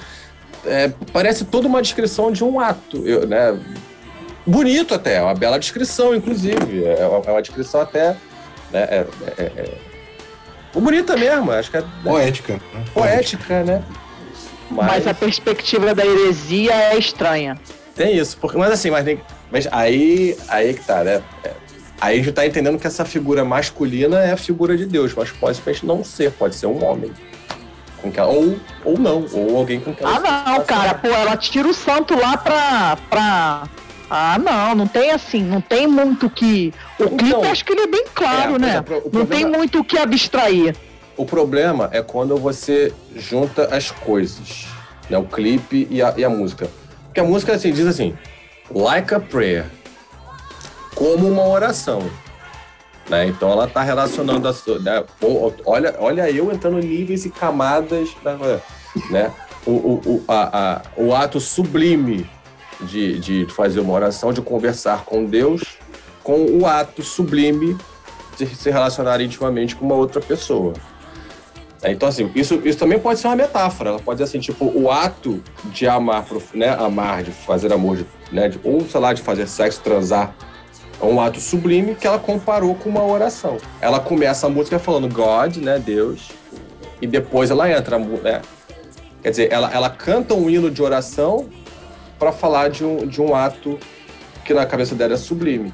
É, 0.64 0.92
parece 1.12 1.44
toda 1.44 1.68
uma 1.68 1.82
descrição 1.82 2.32
de 2.32 2.44
um 2.44 2.60
ato, 2.60 2.98
eu, 3.08 3.26
né? 3.26 3.60
Bonito 4.46 4.94
até, 4.94 5.16
é 5.16 5.22
uma 5.24 5.34
bela 5.34 5.58
descrição, 5.58 6.14
inclusive. 6.14 6.86
É 6.86 7.08
uma, 7.08 7.18
é 7.26 7.32
uma 7.32 7.42
descrição 7.42 7.82
até. 7.82 8.16
Né? 8.72 9.06
Bonita 10.74 11.18
mesmo, 11.18 11.52
acho 11.52 11.70
que 11.72 11.78
é 11.78 11.84
Poética. 12.04 12.54
né? 12.74 12.84
poética, 12.94 13.64
né? 13.64 13.84
Mas 14.70 15.06
a 15.06 15.14
perspectiva 15.14 15.94
da 15.94 16.06
heresia 16.06 16.74
é 16.74 16.98
estranha. 16.98 17.58
Tem 17.96 18.16
isso, 18.16 18.38
porque, 18.38 18.58
mas 18.58 18.72
assim, 18.72 18.90
mas, 18.90 19.04
tem- 19.04 19.20
mas 19.52 19.68
aí, 19.72 20.38
aí 20.48 20.74
que 20.74 20.82
tá, 20.86 21.04
né? 21.04 21.22
É, 21.44 21.52
aí 22.00 22.20
a 22.20 22.24
gente 22.24 22.32
tá 22.34 22.46
entendendo 22.48 22.80
que 22.80 22.88
essa 22.88 23.04
figura 23.04 23.44
masculina 23.44 24.20
é 24.22 24.32
a 24.32 24.38
figura 24.38 24.78
de 24.78 24.86
Deus, 24.86 25.14
mas 25.14 25.30
pode 25.32 25.58
simplesmente 25.58 25.86
não 25.86 26.04
ser, 26.06 26.32
pode 26.32 26.56
ser 26.56 26.68
um 26.68 26.84
homem. 26.86 27.12
Com 28.02 28.10
que 28.12 28.20
ela- 28.20 28.32
ou, 28.32 28.58
ou 28.86 28.98
não, 28.98 29.26
ou 29.34 29.58
alguém 29.58 29.80
com 29.82 29.94
quem 29.94 30.08
ela 30.08 30.18
Ah, 30.26 30.50
não, 30.58 30.64
cara. 30.64 30.94
Pô, 30.96 31.10
ela 31.10 31.36
tira 31.36 31.68
o 31.68 31.74
santo 31.74 32.16
lá 32.18 32.38
pra. 32.38 32.98
pra... 33.10 33.64
Ah, 34.14 34.38
não, 34.38 34.76
não 34.76 34.88
tem 34.88 35.10
assim, 35.12 35.42
não 35.42 35.62
tem 35.62 35.88
muito 35.88 36.30
que. 36.30 36.74
O 37.00 37.04
Então, 37.06 37.18
clipe 37.18 37.48
acho 37.48 37.64
que 37.64 37.72
ele 37.72 37.84
é 37.84 37.88
bem 37.88 38.06
claro, 38.14 38.56
é, 38.56 38.60
né? 38.60 38.70
exemplo, 38.72 38.98
o 38.98 39.04
não 39.06 39.10
problema- 39.10 39.30
tem 39.36 39.46
muito 39.46 39.80
o 39.80 39.84
que 39.86 39.98
abstrair. 39.98 40.76
O 41.16 41.26
problema 41.26 41.90
é 41.94 42.02
quando 42.02 42.36
você 42.36 42.94
junta 43.16 43.74
as 43.74 43.90
coisas, 43.90 44.66
né? 45.10 45.18
O 45.18 45.24
clipe 45.24 45.88
e 45.90 46.02
a, 46.02 46.14
e 46.18 46.26
a 46.26 46.30
música. 46.30 46.70
Porque 47.06 47.22
a 47.22 47.24
música 47.24 47.54
assim, 47.54 47.72
diz 47.72 47.88
assim, 47.88 48.14
like 48.70 49.14
a 49.14 49.20
prayer, 49.22 49.66
como 50.94 51.30
uma 51.30 51.48
oração. 51.48 52.02
Né? 53.10 53.28
Então 53.28 53.50
ela 53.50 53.64
está 53.66 53.82
relacionando 53.82 54.46
a 54.46 54.54
sua, 54.54 54.78
né? 54.80 55.04
Olha, 55.66 55.96
olha 56.00 56.30
eu 56.30 56.52
entrando 56.52 56.80
em 56.80 56.88
níveis 56.88 57.26
e 57.26 57.30
camadas, 57.30 58.10
da- 58.22 58.36
né? 59.10 59.32
O, 59.66 59.72
o, 59.72 60.02
o, 60.06 60.24
a, 60.28 60.60
a- 60.76 60.82
o 60.98 61.16
ato 61.16 61.40
sublime 61.40 62.30
de, 62.84 63.20
de 63.20 63.46
fazer 63.54 63.80
uma 63.80 63.94
oração, 63.94 64.32
de 64.34 64.42
conversar 64.42 65.06
com 65.06 65.26
Deus, 65.26 65.62
com 66.24 66.46
o 66.46 66.66
ato 66.66 67.02
sublime 67.04 67.78
de 68.38 68.46
se 68.48 68.70
relacionar 68.70 69.22
intimamente 69.22 69.76
com 69.76 69.86
uma 69.86 69.96
outra 69.96 70.22
pessoa. 70.22 70.74
É, 71.82 71.92
Então, 71.92 72.08
assim, 72.08 72.30
isso, 72.36 72.62
isso 72.64 72.78
também 72.78 73.00
pode 73.00 73.20
ser 73.20 73.28
uma 73.28 73.36
metáfora. 73.36 73.90
Ela 73.92 74.00
pode 74.00 74.18
ser 74.18 74.24
assim, 74.26 74.40
tipo, 74.40 74.66
o 74.66 74.92
ato 74.92 75.42
de 75.66 75.88
amar, 75.88 76.26
né? 76.54 76.70
Amar, 76.70 77.24
de 77.24 77.32
fazer 77.32 77.74
amor, 77.74 77.98
de, 77.98 78.06
né? 78.32 78.50
de- 78.50 78.60
ou, 78.64 78.88
sei 78.88 79.00
lá, 79.00 79.14
de 79.14 79.22
fazer 79.22 79.48
sexo, 79.48 79.82
transar, 79.82 80.34
é 81.02 81.06
um 81.06 81.20
ato 81.20 81.40
sublime 81.40 81.96
que 81.96 82.06
ela 82.06 82.20
comparou 82.20 82.76
com 82.76 82.88
uma 82.90 83.04
oração. 83.04 83.58
Ela 83.82 84.00
começa 84.00 84.46
a 84.46 84.50
música 84.50 84.78
falando 84.78 85.08
God, 85.12 85.58
né? 85.58 85.80
Deus, 85.80 86.30
e 87.02 87.08
depois 87.08 87.50
ela 87.50 87.70
entra, 87.72 87.98
né? 87.98 88.42
Quer 89.24 89.30
dizer, 89.32 89.52
ela, 89.52 89.72
ela 89.74 89.90
canta 89.90 90.34
um 90.36 90.50
hino 90.50 90.70
de 90.70 90.82
oração 90.84 91.48
para 92.22 92.32
falar 92.32 92.70
de 92.70 92.86
um, 92.86 93.08
de 93.08 93.20
um 93.20 93.36
ato 93.36 93.80
que 94.46 94.54
na 94.54 94.64
cabeça 94.64 94.94
dela 94.94 95.16
é 95.16 95.18
sublime. 95.18 95.74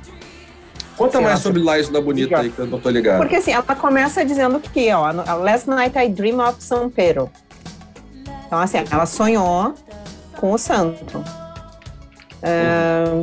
Conta 0.95 1.17
Sim, 1.17 1.23
mais 1.25 1.39
sobre 1.41 1.61
Laís 1.61 1.89
da 1.89 1.99
Bonita 1.99 2.39
aí, 2.39 2.49
que 2.49 2.59
eu 2.59 2.65
não 2.65 2.79
tô 2.79 2.89
ligado. 2.89 3.17
Porque 3.17 3.35
assim, 3.35 3.51
ela 3.51 3.63
começa 3.63 4.23
dizendo 4.23 4.57
que, 4.61 4.89
ó, 4.93 5.11
Last 5.11 5.69
night 5.69 5.99
I 5.99 6.07
dream 6.07 6.39
of 6.39 6.63
São 6.63 6.89
Pedro. 6.89 7.29
Então, 8.45 8.59
assim, 8.59 8.77
ela 8.89 9.05
sonhou 9.05 9.75
com 10.37 10.53
o 10.53 10.57
santo. 10.57 11.21
Ah, 12.41 13.21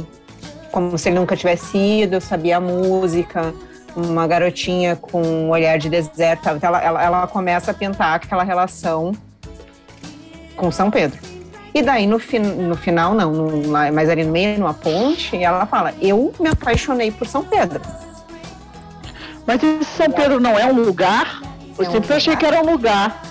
como 0.70 0.98
se 0.98 1.08
ele 1.08 1.18
nunca 1.18 1.34
tivesse 1.34 1.78
ido, 1.78 2.20
sabia 2.20 2.58
a 2.58 2.60
música, 2.60 3.54
uma 3.96 4.26
garotinha 4.26 4.96
com 4.96 5.22
um 5.22 5.48
olhar 5.48 5.78
de 5.78 5.88
deserto. 5.88 6.50
Então, 6.50 6.68
ela, 6.68 6.82
ela, 6.82 7.02
ela 7.02 7.26
começa 7.26 7.70
a 7.70 7.74
pintar 7.74 8.16
aquela 8.16 8.44
relação 8.44 9.12
com 10.56 10.70
São 10.70 10.90
Pedro. 10.90 11.18
E 11.74 11.82
daí, 11.82 12.06
no, 12.06 12.18
fin 12.20 12.38
no 12.38 12.76
final, 12.76 13.14
não, 13.14 13.32
no, 13.32 13.70
lá- 13.70 13.90
mas 13.90 14.08
ali 14.08 14.22
no 14.24 14.30
meio, 14.30 14.58
numa 14.58 14.72
ponte, 14.74 15.37
ela 15.37 15.66
fala: 15.66 15.92
Eu 16.00 16.32
me 16.38 16.48
apaixonei 16.48 17.10
por 17.10 17.26
São 17.26 17.42
Pedro. 17.42 17.80
Mas 19.46 19.60
esse 19.62 19.84
São 19.96 20.10
Pedro 20.10 20.38
não 20.40 20.58
é 20.58 20.64
um 20.66 20.80
lugar? 20.84 21.40
Eu 21.76 21.84
É 21.84 21.88
um 21.88 21.92
sempre 21.92 22.14
achei 22.14 22.34
lugar. 22.34 22.38
que 22.50 22.54
era 22.56 22.64
um 22.66 22.70
lugar. 22.70 23.22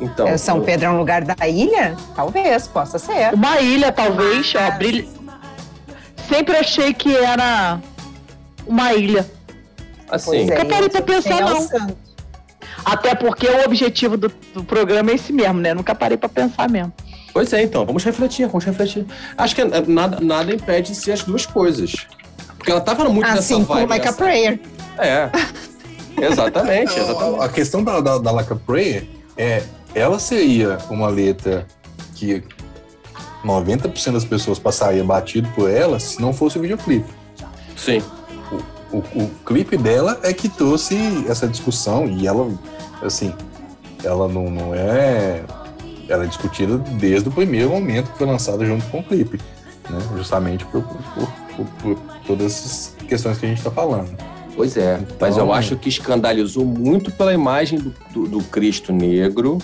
Então, 0.00 0.26
É, 0.28 0.36
São 0.38 0.58
o- 0.60 0.64
Pedro 0.64 0.86
é 0.86 0.90
um 0.90 0.98
lugar 0.98 1.22
da 1.24 1.46
ilha? 1.46 1.94
Talvez, 2.16 2.66
possa 2.66 2.98
ser. 2.98 3.34
Uma 3.34 3.60
ilha, 3.60 3.92
talvez, 3.92 4.52
ó, 4.54 4.70
brilha. 4.78 5.06
Sempre 6.28 6.56
achei 6.56 6.94
que 6.94 7.14
era 7.16 7.80
uma 8.66 8.92
ilha. 8.94 9.28
assim, 10.10 10.46
Nunca 10.46 10.64
parei 10.64 10.88
pra 10.88 11.02
pensar, 11.02 11.38
é 11.38 11.40
não. 11.40 11.60
santo? 11.60 11.96
Até 12.92 13.14
porque 13.14 13.46
o 13.46 13.64
objetivo 13.64 14.16
do, 14.16 14.32
do 14.54 14.64
programa 14.64 15.10
é 15.10 15.14
esse 15.14 15.32
mesmo, 15.32 15.60
né? 15.60 15.74
Nunca 15.74 15.94
parei 15.94 16.16
pra 16.16 16.28
pensar 16.28 16.68
mesmo. 16.70 16.92
Pois 17.32 17.52
é, 17.52 17.62
então, 17.62 17.84
vamos 17.84 18.02
refletir, 18.04 18.46
vamos 18.46 18.64
refletir. 18.64 19.04
Acho 19.36 19.54
que 19.54 19.60
é, 19.60 19.80
nada, 19.86 20.18
nada 20.20 20.52
impede 20.54 20.92
de 20.92 20.96
ser 20.98 21.12
as 21.12 21.22
duas 21.22 21.44
coisas. 21.46 21.94
Porque 22.56 22.70
ela 22.70 22.80
tava 22.80 23.04
muito 23.08 23.26
nessa 23.28 23.38
Assim 23.40 23.62
vibe. 23.62 23.66
como 23.66 23.86
Like 23.88 24.06
a 24.06 24.10
nessa- 24.10 24.16
Prayer. 24.24 24.60
É. 24.98 25.30
Exatamente, 26.20 26.98
exatamente. 26.98 27.42
A 27.44 27.48
questão 27.48 27.84
da, 27.84 28.00
da, 28.00 28.18
da 28.18 28.30
Like 28.32 28.52
a 28.52 28.56
Prayer 28.56 29.06
é, 29.36 29.62
ela 29.94 30.18
seria 30.18 30.78
uma 30.90 31.08
letra 31.08 31.66
que 32.16 32.42
90% 33.44 34.12
das 34.12 34.24
pessoas 34.24 34.58
passaria 34.58 35.04
batido 35.04 35.48
por 35.54 35.70
ela 35.70 36.00
se 36.00 36.20
não 36.20 36.32
fosse 36.32 36.58
o 36.58 36.62
videoclipe. 36.62 37.08
Sim. 37.76 38.02
O, 38.92 38.98
o 38.98 39.30
clipe 39.44 39.76
dela 39.76 40.18
é 40.22 40.32
que 40.32 40.48
trouxe 40.48 40.96
essa 41.28 41.46
discussão 41.46 42.06
e 42.06 42.26
ela, 42.26 42.50
assim, 43.02 43.34
ela 44.02 44.26
não, 44.28 44.50
não 44.50 44.74
é. 44.74 45.42
Ela 46.08 46.24
é 46.24 46.26
discutida 46.26 46.78
desde 46.78 47.28
o 47.28 47.32
primeiro 47.32 47.68
momento 47.70 48.10
que 48.12 48.18
foi 48.18 48.26
lançada 48.26 48.64
junto 48.64 48.86
com 48.86 49.00
o 49.00 49.02
clipe, 49.04 49.38
né? 49.90 49.98
Justamente 50.16 50.64
por, 50.64 50.82
por, 50.82 51.28
por- 51.56 51.66
por- 51.82 51.98
todas 52.26 52.46
essas 52.46 52.96
questões 53.06 53.36
que 53.38 53.44
a 53.44 53.48
gente 53.50 53.58
está 53.58 53.70
falando. 53.70 54.08
Pois 54.56 54.76
é, 54.76 54.98
mas 55.20 55.34
Então- 55.34 55.46
eu 55.46 55.52
acho 55.52 55.76
que 55.76 55.88
escandalizou 55.88 56.64
muito 56.64 57.10
pela 57.12 57.32
imagem 57.34 57.78
do, 57.78 57.94
do- 58.12 58.28
do 58.38 58.44
Cristo 58.44 58.92
negro. 58.92 59.58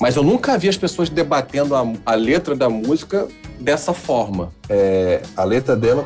Mas 0.00 0.16
eu 0.16 0.22
nunca 0.24 0.58
vi 0.58 0.68
as 0.68 0.76
pessoas 0.76 1.08
debatendo 1.08 1.74
a, 1.74 1.86
a 2.04 2.14
letra 2.14 2.54
da 2.54 2.68
música 2.68 3.26
dessa 3.60 3.94
forma. 3.94 4.50
É, 4.68 5.22
a 5.36 5.44
letra 5.44 5.74
dela 5.76 6.04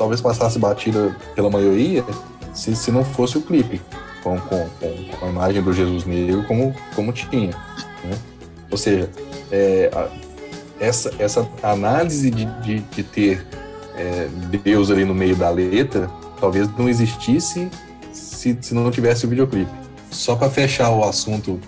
talvez 0.00 0.18
passasse 0.22 0.58
batida 0.58 1.14
pela 1.34 1.50
maioria 1.50 2.02
se, 2.54 2.74
se 2.74 2.90
não 2.90 3.04
fosse 3.04 3.36
o 3.36 3.42
clipe, 3.42 3.78
com, 4.22 4.38
com, 4.40 4.66
com- 4.80 5.26
a 5.26 5.28
imagem 5.28 5.62
do 5.62 5.74
Jesus 5.74 6.06
negro 6.06 6.42
como, 6.44 6.74
como 6.96 7.12
tinha. 7.12 7.50
né? 8.02 8.16
Ou 8.70 8.78
seja, 8.78 9.10
é, 9.52 9.90
a- 9.94 10.08
essa, 10.80 11.12
essa 11.18 11.46
análise 11.62 12.30
de, 12.30 12.46
de, 12.62 12.78
de 12.80 13.02
ter 13.02 13.46
é, 13.94 14.26
Deus 14.64 14.90
ali 14.90 15.04
no 15.04 15.14
meio 15.14 15.36
da 15.36 15.50
letra 15.50 16.10
talvez 16.40 16.66
não 16.78 16.88
existisse 16.88 17.68
se, 18.10 18.56
se 18.58 18.74
não 18.74 18.90
tivesse 18.90 19.26
o 19.26 19.28
videoclipe. 19.28 19.70
Só 20.10 20.34
para 20.34 20.48
fechar 20.48 20.88
o 20.90 21.04
assunto, 21.04 21.60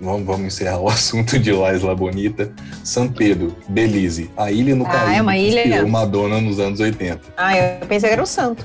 vamos, 0.00 0.24
vamos 0.26 0.46
encerrar 0.46 0.78
o 0.78 0.88
assunto 0.90 1.38
de 1.38 1.52
La 1.52 1.74
Isla 1.74 1.94
Bonita. 1.94 2.50
San 2.84 3.08
Pedro, 3.08 3.54
Belize, 3.68 4.30
a 4.36 4.50
ilha 4.50 4.74
no 4.74 4.86
Ah, 4.86 4.90
Caribe 4.90 5.16
é 5.16 5.22
uma 5.22 5.32
que 5.32 5.38
ilha? 5.38 5.60
inspirou 5.66 5.88
Madonna 5.88 6.40
nos 6.40 6.58
anos 6.58 6.80
80. 6.80 7.20
Ah, 7.36 7.56
eu 7.56 7.86
pensei 7.86 8.08
que 8.08 8.12
era 8.14 8.22
o 8.22 8.26
santo. 8.26 8.64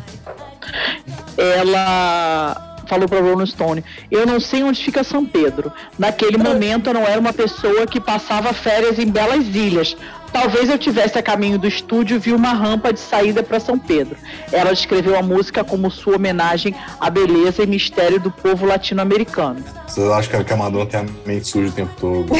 ela 1.38 2.76
falou 2.88 3.08
para 3.08 3.19
Rolling 3.21 3.45
Stone: 3.45 3.84
Eu 4.10 4.26
não 4.26 4.39
sei 4.39 4.63
onde 4.63 4.84
fica 4.84 5.04
São 5.04 5.26
Pedro. 5.26 5.71
Naquele 5.98 6.38
momento 6.38 6.88
eu 6.89 6.93
não 6.93 7.04
era 7.04 7.19
uma 7.19 7.34
pessoa 7.34 7.86
que 7.88 8.00
passava 8.00 8.54
férias 8.54 9.00
em 9.00 9.10
belas 9.10 9.45
ilhas. 9.48 9.95
Talvez 10.36 10.69
eu 10.69 10.78
tivesse 10.78 11.17
a 11.17 11.24
caminho 11.24 11.58
do 11.58 11.65
estúdio 11.65 12.17
e 12.17 12.19
vi 12.19 12.34
uma 12.34 12.52
rampa 12.52 12.91
de 12.91 13.00
saída 13.00 13.41
para 13.41 13.58
São 13.58 13.80
Pedro. 13.80 14.17
Ela 14.52 14.74
descreveu 14.74 15.17
a 15.17 15.21
música 15.21 15.63
como 15.63 15.89
sua 15.89 16.17
homenagem 16.17 16.76
à 17.00 17.10
beleza 17.10 17.63
e 17.63 17.65
mistério 17.65 18.19
do 18.19 18.30
povo 18.30 18.65
latino-americano. 18.65 19.63
Vocês 19.88 20.06
acham 20.12 20.43
que 20.43 20.52
a 20.52 20.58
Madonna 20.58 20.86
tem 20.88 21.00
a 21.00 21.06
mente 21.26 21.48
suja 21.48 21.69
o 21.69 21.71
tempo 21.71 21.93
todo? 21.98 22.34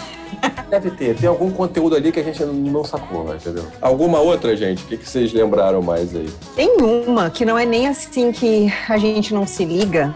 Deve 0.70 0.90
ter, 0.92 1.16
tem 1.16 1.28
algum 1.28 1.50
conteúdo 1.50 1.94
ali 1.94 2.10
que 2.10 2.20
a 2.20 2.22
gente 2.22 2.42
não 2.42 2.82
sacou, 2.82 3.34
entendeu? 3.34 3.66
Alguma 3.78 4.20
outra, 4.20 4.56
gente? 4.56 4.82
O 4.82 4.86
que, 4.86 4.96
que 4.96 5.08
vocês 5.08 5.30
lembraram 5.30 5.82
mais 5.82 6.16
aí? 6.16 6.30
Tem 6.56 6.78
uma 6.80 7.28
que 7.28 7.44
não 7.44 7.58
é 7.58 7.66
nem 7.66 7.88
assim 7.88 8.32
que 8.32 8.72
a 8.88 8.96
gente 8.96 9.34
não 9.34 9.46
se 9.46 9.66
liga. 9.66 10.14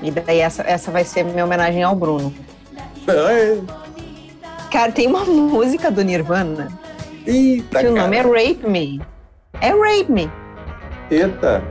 E 0.00 0.12
daí 0.12 0.38
essa, 0.38 0.62
essa 0.62 0.92
vai 0.92 1.02
ser 1.02 1.24
minha 1.24 1.44
homenagem 1.44 1.82
ao 1.82 1.96
Bruno. 1.96 2.32
Ai, 3.08 3.60
Cara, 4.70 4.92
tem 4.92 5.06
uma 5.06 5.24
música 5.24 5.90
do 5.90 6.02
Nirvana 6.02 6.68
Eita, 7.26 7.80
que 7.80 7.86
o 7.86 7.94
nome 7.94 8.16
é 8.16 8.20
Rape 8.20 8.68
Me. 8.68 9.00
É 9.60 9.70
Rape 9.70 10.10
Me. 10.10 10.30
Eita. 11.10 11.62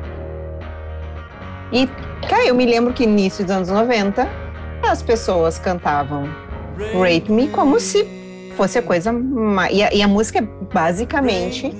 E, 1.72 1.88
cara, 2.28 2.46
eu 2.46 2.56
me 2.56 2.66
lembro 2.66 2.94
que 2.94 3.04
início 3.04 3.44
dos 3.44 3.56
anos 3.56 3.70
90, 3.70 4.28
as 4.84 5.02
pessoas 5.02 5.58
cantavam 5.58 6.28
Rape 6.94 7.32
Me 7.32 7.48
como 7.48 7.80
se 7.80 8.06
fosse 8.58 8.78
a 8.78 8.82
coisa 8.82 9.14
mais. 9.14 9.74
E 9.76 9.84
a, 9.84 9.94
e 9.94 10.02
a 10.02 10.08
música 10.08 10.40
é 10.40 10.48
basicamente 10.74 11.74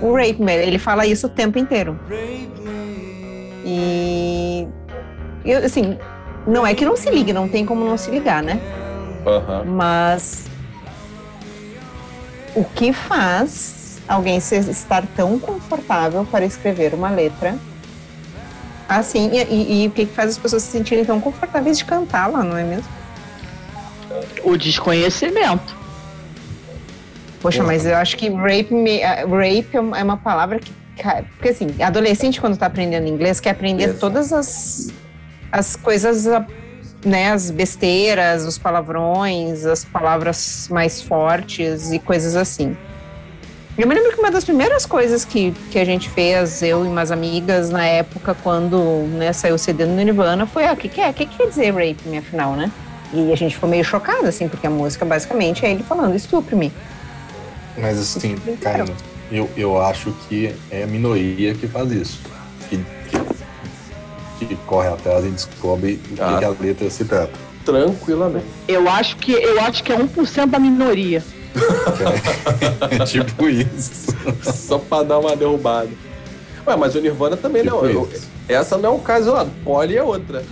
o 0.00 0.14
Rape 0.16 0.42
Me. 0.42 0.52
Ele 0.52 0.78
fala 0.78 1.06
isso 1.06 1.26
o 1.26 1.30
tempo 1.30 1.58
inteiro. 1.58 1.98
E. 3.64 4.66
Eu, 5.44 5.64
assim, 5.64 5.96
não 6.46 6.66
é 6.66 6.74
que 6.74 6.84
não 6.84 6.96
se 6.96 7.10
ligue, 7.10 7.32
não 7.32 7.48
tem 7.48 7.64
como 7.64 7.84
não 7.84 7.96
se 7.96 8.10
ligar, 8.10 8.42
né? 8.42 8.60
Aham. 9.26 9.64
Mas 9.64 10.44
o 12.54 12.64
que 12.64 12.92
faz 12.92 13.98
alguém 14.06 14.38
se- 14.40 14.56
estar 14.70 15.04
tão 15.16 15.38
confortável 15.38 16.24
para 16.30 16.44
escrever 16.44 16.94
uma 16.94 17.10
letra 17.10 17.56
assim? 18.88 19.30
E, 19.32 19.42
e- 19.42 19.84
e 19.84 19.88
o 19.88 19.90
que 19.90 20.06
faz 20.06 20.30
as 20.30 20.38
pessoas 20.38 20.62
se 20.62 20.70
sentirem 20.72 21.04
tão 21.04 21.20
confortáveis 21.20 21.78
de 21.78 21.84
cantá-la, 21.84 22.42
não 22.42 22.56
é 22.56 22.64
mesmo? 22.64 22.88
O 24.44 24.56
desconhecimento. 24.56 25.74
Poxa, 27.40 27.58
Porra. 27.58 27.72
mas 27.72 27.84
eu 27.86 27.96
acho 27.96 28.16
que 28.16 28.28
rape, 28.30 28.72
me, 28.72 29.02
ah, 29.02 29.24
rape 29.26 29.68
é 29.72 29.80
uma- 29.80 29.98
é 29.98 30.02
uma 30.04 30.16
palavra 30.16 30.58
que. 30.58 30.72
Porque 31.36 31.48
assim, 31.48 31.66
adolescente, 31.82 32.40
quando 32.40 32.52
está 32.54 32.66
aprendendo 32.66 33.08
inglês, 33.08 33.40
quer 33.40 33.50
aprender 33.50 33.88
Isso. 33.90 33.98
todas 33.98 34.32
as, 34.32 34.92
as 35.50 35.74
coisas, 35.74 36.24
né? 37.04 37.32
As 37.32 37.50
besteiras, 37.50 38.44
os 38.44 38.58
palavrões, 38.58 39.64
as 39.64 39.84
palavras 39.84 40.68
mais 40.70 41.02
fortes 41.02 41.92
e 41.92 41.98
coisas 41.98 42.36
assim. 42.36 42.76
Eu 43.76 43.88
me 43.88 43.94
lembro 43.94 44.12
que 44.12 44.20
uma 44.20 44.30
das 44.30 44.44
primeiras 44.44 44.86
coisas 44.86 45.24
que, 45.24 45.50
que 45.70 45.78
a 45.80 45.84
gente 45.84 46.08
fez, 46.08 46.62
eu 46.62 46.84
e 46.84 46.88
umas 46.88 47.10
amigas, 47.10 47.70
na 47.70 47.84
época, 47.84 48.36
quando 48.40 48.78
né, 49.18 49.32
saiu 49.32 49.56
o 49.56 49.58
CD 49.58 49.84
no 49.84 49.96
Nirvana, 49.96 50.46
foi: 50.46 50.64
ah, 50.64 50.72
o 50.72 50.76
que, 50.76 50.88
que 50.88 51.00
é? 51.00 51.10
O 51.10 51.14
que, 51.14 51.26
que 51.26 51.36
quer 51.36 51.48
dizer 51.48 51.72
rape 51.72 52.16
afinal, 52.16 52.52
né? 52.52 52.70
E 53.12 53.32
a 53.32 53.36
gente 53.36 53.54
ficou 53.54 53.68
meio 53.68 53.84
chocada, 53.84 54.28
assim, 54.28 54.48
porque 54.48 54.66
a 54.66 54.70
música 54.70 55.04
basicamente 55.04 55.66
é 55.66 55.72
ele 55.72 55.82
falando 55.82 56.14
estupre-me. 56.14 56.72
Mas 57.76 57.98
assim, 57.98 58.36
Karina, 58.60 58.92
eu, 59.30 59.50
eu 59.56 59.80
acho 59.80 60.12
que 60.28 60.54
é 60.70 60.84
a 60.84 60.86
minoria 60.86 61.54
que 61.54 61.66
faz 61.66 61.90
isso. 61.90 62.20
Que, 62.68 62.76
que, 62.76 63.43
que 64.38 64.54
corre 64.66 64.88
atrás 64.88 65.24
e 65.24 65.28
descobre 65.30 65.94
o 65.94 66.14
que, 66.14 66.20
Ah. 66.20 66.36
que 66.38 66.44
a 66.44 66.48
letra 66.50 66.90
se 66.90 67.04
trata. 67.04 67.32
Tranquilamente. 67.64 68.46
Eu 68.68 68.88
acho 68.88 69.16
que 69.16 69.32
eu 69.32 69.60
acho 69.60 69.82
que 69.82 69.92
é 69.92 69.96
1% 69.96 70.50
da 70.50 70.58
minoria. 70.58 71.22
É 72.90 73.04
tipo 73.06 73.48
isso. 73.48 74.14
Só 74.42 74.78
pra 74.78 75.02
dar 75.02 75.18
uma 75.18 75.34
derrubada. 75.36 75.88
Ué, 76.66 76.76
mas 76.76 76.94
o 76.94 77.00
Nirvana 77.00 77.36
também 77.36 77.62
Tipo 77.62 77.76
não. 77.76 77.86
eu- 77.86 78.08
essa 78.48 78.76
não 78.76 78.90
é 78.90 78.92
um 78.92 79.00
caso 79.00 79.22
isolado. 79.28 79.50
Polly 79.64 79.96
é 79.96 80.02
outra. 80.02 80.42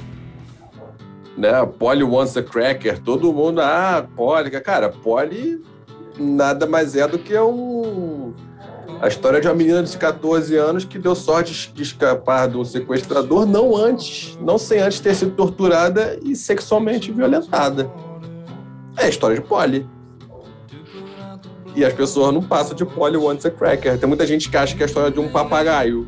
Né? 1.37 1.51
Polly 1.79 2.03
wants 2.03 2.37
a 2.37 2.43
cracker. 2.43 2.99
Todo 2.99 3.33
mundo, 3.33 3.61
ah, 3.61 4.05
Polly. 4.17 4.51
Cara, 4.61 4.89
Polly 4.91 5.63
nada 6.19 6.67
mais 6.67 6.95
é 6.95 7.07
do 7.09 7.19
que 7.19 7.37
um. 7.39 8.33
A 9.03 9.09
história 9.09 9.41
de 9.41 9.49
uma 9.49 9.55
menina 9.55 9.83
de 9.83 9.99
14 9.99 10.57
anos 10.57 10.85
que 10.85 10.97
deu 10.97 11.17
sorte 11.17 11.73
de 11.75 11.83
escapar 11.83 12.47
do 12.47 12.65
sequestrador, 12.65 13.45
não 13.45 13.77
antes, 13.77 14.39
não 14.41 14.57
sem 14.57 14.79
antes 14.79 15.01
ter 15.01 15.13
sido 15.17 15.33
torturada 15.33 16.21
e 16.23 16.37
sexualmente 16.37 17.11
violentada. 17.11 17.91
É 18.97 19.07
a 19.07 19.09
história 19.09 19.35
de 19.35 19.43
Polly. 19.43 19.85
E 21.75 21.85
as 21.85 21.93
pessoas 21.93 22.33
não 22.33 22.41
passam 22.41 22.77
de 22.77 22.85
Polly 22.85 23.17
wants 23.17 23.45
a 23.45 23.51
cracker. 23.51 23.99
Tem 23.99 24.09
muita 24.09 24.25
gente 24.25 24.49
que 24.49 24.57
acha 24.57 24.77
que 24.77 24.83
é 24.85 24.85
a 24.85 24.87
história 24.87 25.11
de 25.11 25.19
um 25.19 25.29
papagaio. 25.29 26.07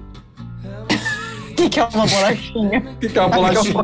O 1.50 1.54
que, 1.56 1.68
que 1.68 1.80
é 1.80 1.84
uma 1.84 2.06
bolachinha? 2.06 2.94
Que 3.00 3.08
que 3.08 3.18
é 3.18 3.22
uma 3.22 3.36
bolachinha? 3.36 3.74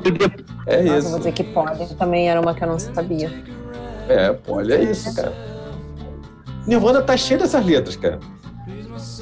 É 0.67 0.83
Nossa, 0.83 0.87
eu 0.87 0.87
vou 0.87 0.99
isso. 0.99 1.19
dizer 1.19 1.33
que 1.33 1.43
pode. 1.43 1.97
Também 1.97 2.31
era 2.31 2.41
uma 2.41 2.55
que 2.55 2.63
eu 2.63 2.69
não 2.69 2.79
sabia. 2.79 3.29
É, 4.09 4.33
Polly 4.33 4.73
é 4.73 4.85
isso, 4.85 5.13
cara. 5.17 5.33
Nirvana 6.65 7.03
tá 7.03 7.17
cheio 7.17 7.41
dessas 7.41 7.67
letras, 7.67 7.97
cara. 7.97 8.21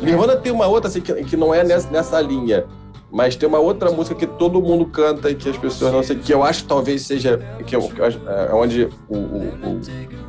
Nirvana 0.00 0.36
tem 0.36 0.52
uma 0.52 0.66
outra 0.66 0.88
assim 0.88 1.00
que, 1.00 1.12
que 1.24 1.36
não 1.36 1.54
é 1.54 1.64
nessa, 1.64 1.90
nessa 1.90 2.20
linha, 2.20 2.64
mas 3.10 3.36
tem 3.36 3.48
uma 3.48 3.58
outra 3.58 3.90
música 3.90 4.14
que 4.14 4.26
todo 4.26 4.60
mundo 4.60 4.86
canta 4.86 5.30
e 5.30 5.34
que 5.34 5.48
as 5.48 5.56
pessoas 5.56 5.92
não 5.92 6.02
sei, 6.02 6.16
que 6.16 6.32
eu 6.32 6.42
acho 6.42 6.64
talvez 6.66 7.02
seja 7.02 7.38
que 7.66 7.74
eu, 7.74 7.82
que 7.82 8.00
eu 8.00 8.04
acho, 8.04 8.20
é 8.28 8.52
onde 8.52 8.88
o, 9.08 9.16
o, 9.16 9.80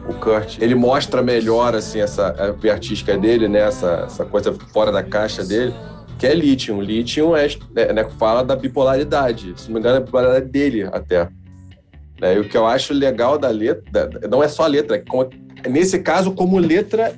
o, 0.09 0.13
Kurt 0.13 0.57
ele 0.59 0.75
mostra 0.75 1.21
melhor 1.21 1.75
assim 1.75 1.99
essa 1.99 2.33
a 2.38 2.71
artística 2.71 3.17
dele, 3.17 3.47
né, 3.47 3.59
essa, 3.59 4.05
essa 4.05 4.25
coisa 4.25 4.53
fora 4.71 4.91
da 4.91 5.03
caixa 5.03 5.43
dele, 5.43 5.73
que 6.17 6.25
é 6.25 6.33
Lithium. 6.33 6.81
Lithium 6.81 7.35
é, 7.35 7.47
é, 7.75 7.93
né, 7.93 8.07
fala 8.17 8.43
da 8.43 8.55
bipolaridade, 8.55 9.53
se 9.57 9.67
não 9.67 9.75
me 9.75 9.79
engano, 9.79 9.95
é 9.95 9.97
a 9.99 10.03
bipolaridade 10.03 10.45
dele 10.49 10.83
até. 10.91 11.29
Né, 12.19 12.35
e 12.35 12.39
o 12.39 12.47
que 12.47 12.57
eu 12.57 12.65
acho 12.65 12.93
legal 12.93 13.38
da 13.38 13.49
letra, 13.49 14.09
não 14.29 14.41
é 14.41 14.47
só 14.47 14.63
a 14.63 14.67
letra, 14.67 14.95
é 14.95 14.99
como- 14.99 15.29
nesse 15.69 15.99
caso, 15.99 16.31
como 16.31 16.57
letra 16.57 17.13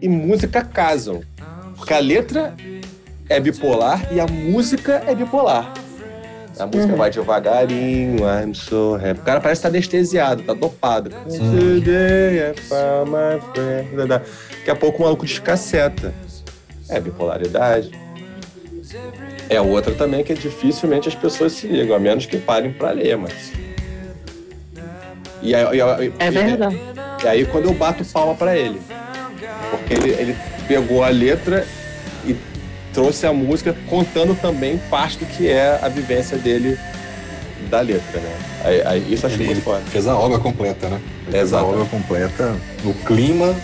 e 0.00 0.08
música 0.08 0.62
casam. 0.62 1.22
Porque 1.76 1.92
a 1.94 1.98
letra 1.98 2.54
é 3.28 3.38
bipolar 3.40 4.12
e 4.12 4.20
a 4.20 4.26
música 4.26 5.02
é 5.06 5.14
bipolar. 5.14 5.72
A 6.58 6.64
música 6.66 6.92
Uhum. 6.92 6.96
vai 6.96 7.10
devagarinho, 7.10 8.20
I'm 8.24 8.54
so 8.54 8.94
happy. 8.94 9.20
O 9.20 9.24
cara 9.24 9.40
parece 9.42 9.58
estar 9.58 9.68
anestesiado, 9.68 10.42
tá 10.42 10.54
dopado. 10.54 11.10
Today 11.10 12.50
I 12.50 12.54
found 12.62 13.10
my 13.10 13.40
friend. 13.54 14.08
Daqui 14.08 14.70
a 14.70 14.74
pouco 14.74 15.02
o 15.02 15.04
maluco 15.04 15.26
descaceta. 15.26 16.14
É 16.88 16.98
bipolaridade. 16.98 17.90
É 19.50 19.60
outra 19.60 19.92
também 19.94 20.24
que 20.24 20.32
dificilmente 20.34 21.08
as 21.08 21.14
pessoas 21.14 21.52
se 21.52 21.66
ligam, 21.66 21.94
a 21.94 21.98
menos 21.98 22.24
que 22.24 22.38
parem 22.38 22.72
pra 22.72 22.90
ler, 22.92 23.18
mas. 23.18 23.52
E 25.42 25.54
aí, 25.54 25.76
e 25.76 25.82
aí- 25.82 26.12
É 26.18 26.26
e- 26.28 26.30
verdade. 26.30 26.80
E 27.22 27.28
aí 27.28 27.44
quando 27.44 27.66
eu 27.66 27.74
bato 27.74 28.04
palma 28.06 28.34
pra 28.34 28.56
ele. 28.56 28.80
Porque 29.70 29.92
ele, 29.94 30.10
ele 30.10 30.36
pegou 30.68 31.02
a 31.04 31.08
letra 31.08 31.66
e 32.24 32.36
trouxe 32.92 33.26
a 33.26 33.32
música 33.32 33.74
contando 33.88 34.34
também 34.40 34.78
parte 34.90 35.18
do 35.18 35.26
que 35.26 35.48
é 35.48 35.78
a 35.82 35.88
vivência 35.88 36.36
dele 36.36 36.78
da 37.70 37.80
letra, 37.80 38.20
né? 38.20 38.36
Aí, 38.64 38.82
aí 38.86 39.12
isso 39.12 39.26
achei 39.26 39.38
Ele, 39.38 39.46
muito 39.46 39.58
ele 39.58 39.64
foda. 39.64 39.80
fez 39.90 40.06
a 40.06 40.16
obra 40.16 40.38
completa, 40.38 40.88
né? 40.88 41.00
Ele 41.22 41.32
fez 41.32 41.34
a 41.52 41.58
Exato. 41.58 41.64
obra 41.66 41.84
completa 41.86 42.56
no 42.84 42.94
clima 42.94 43.54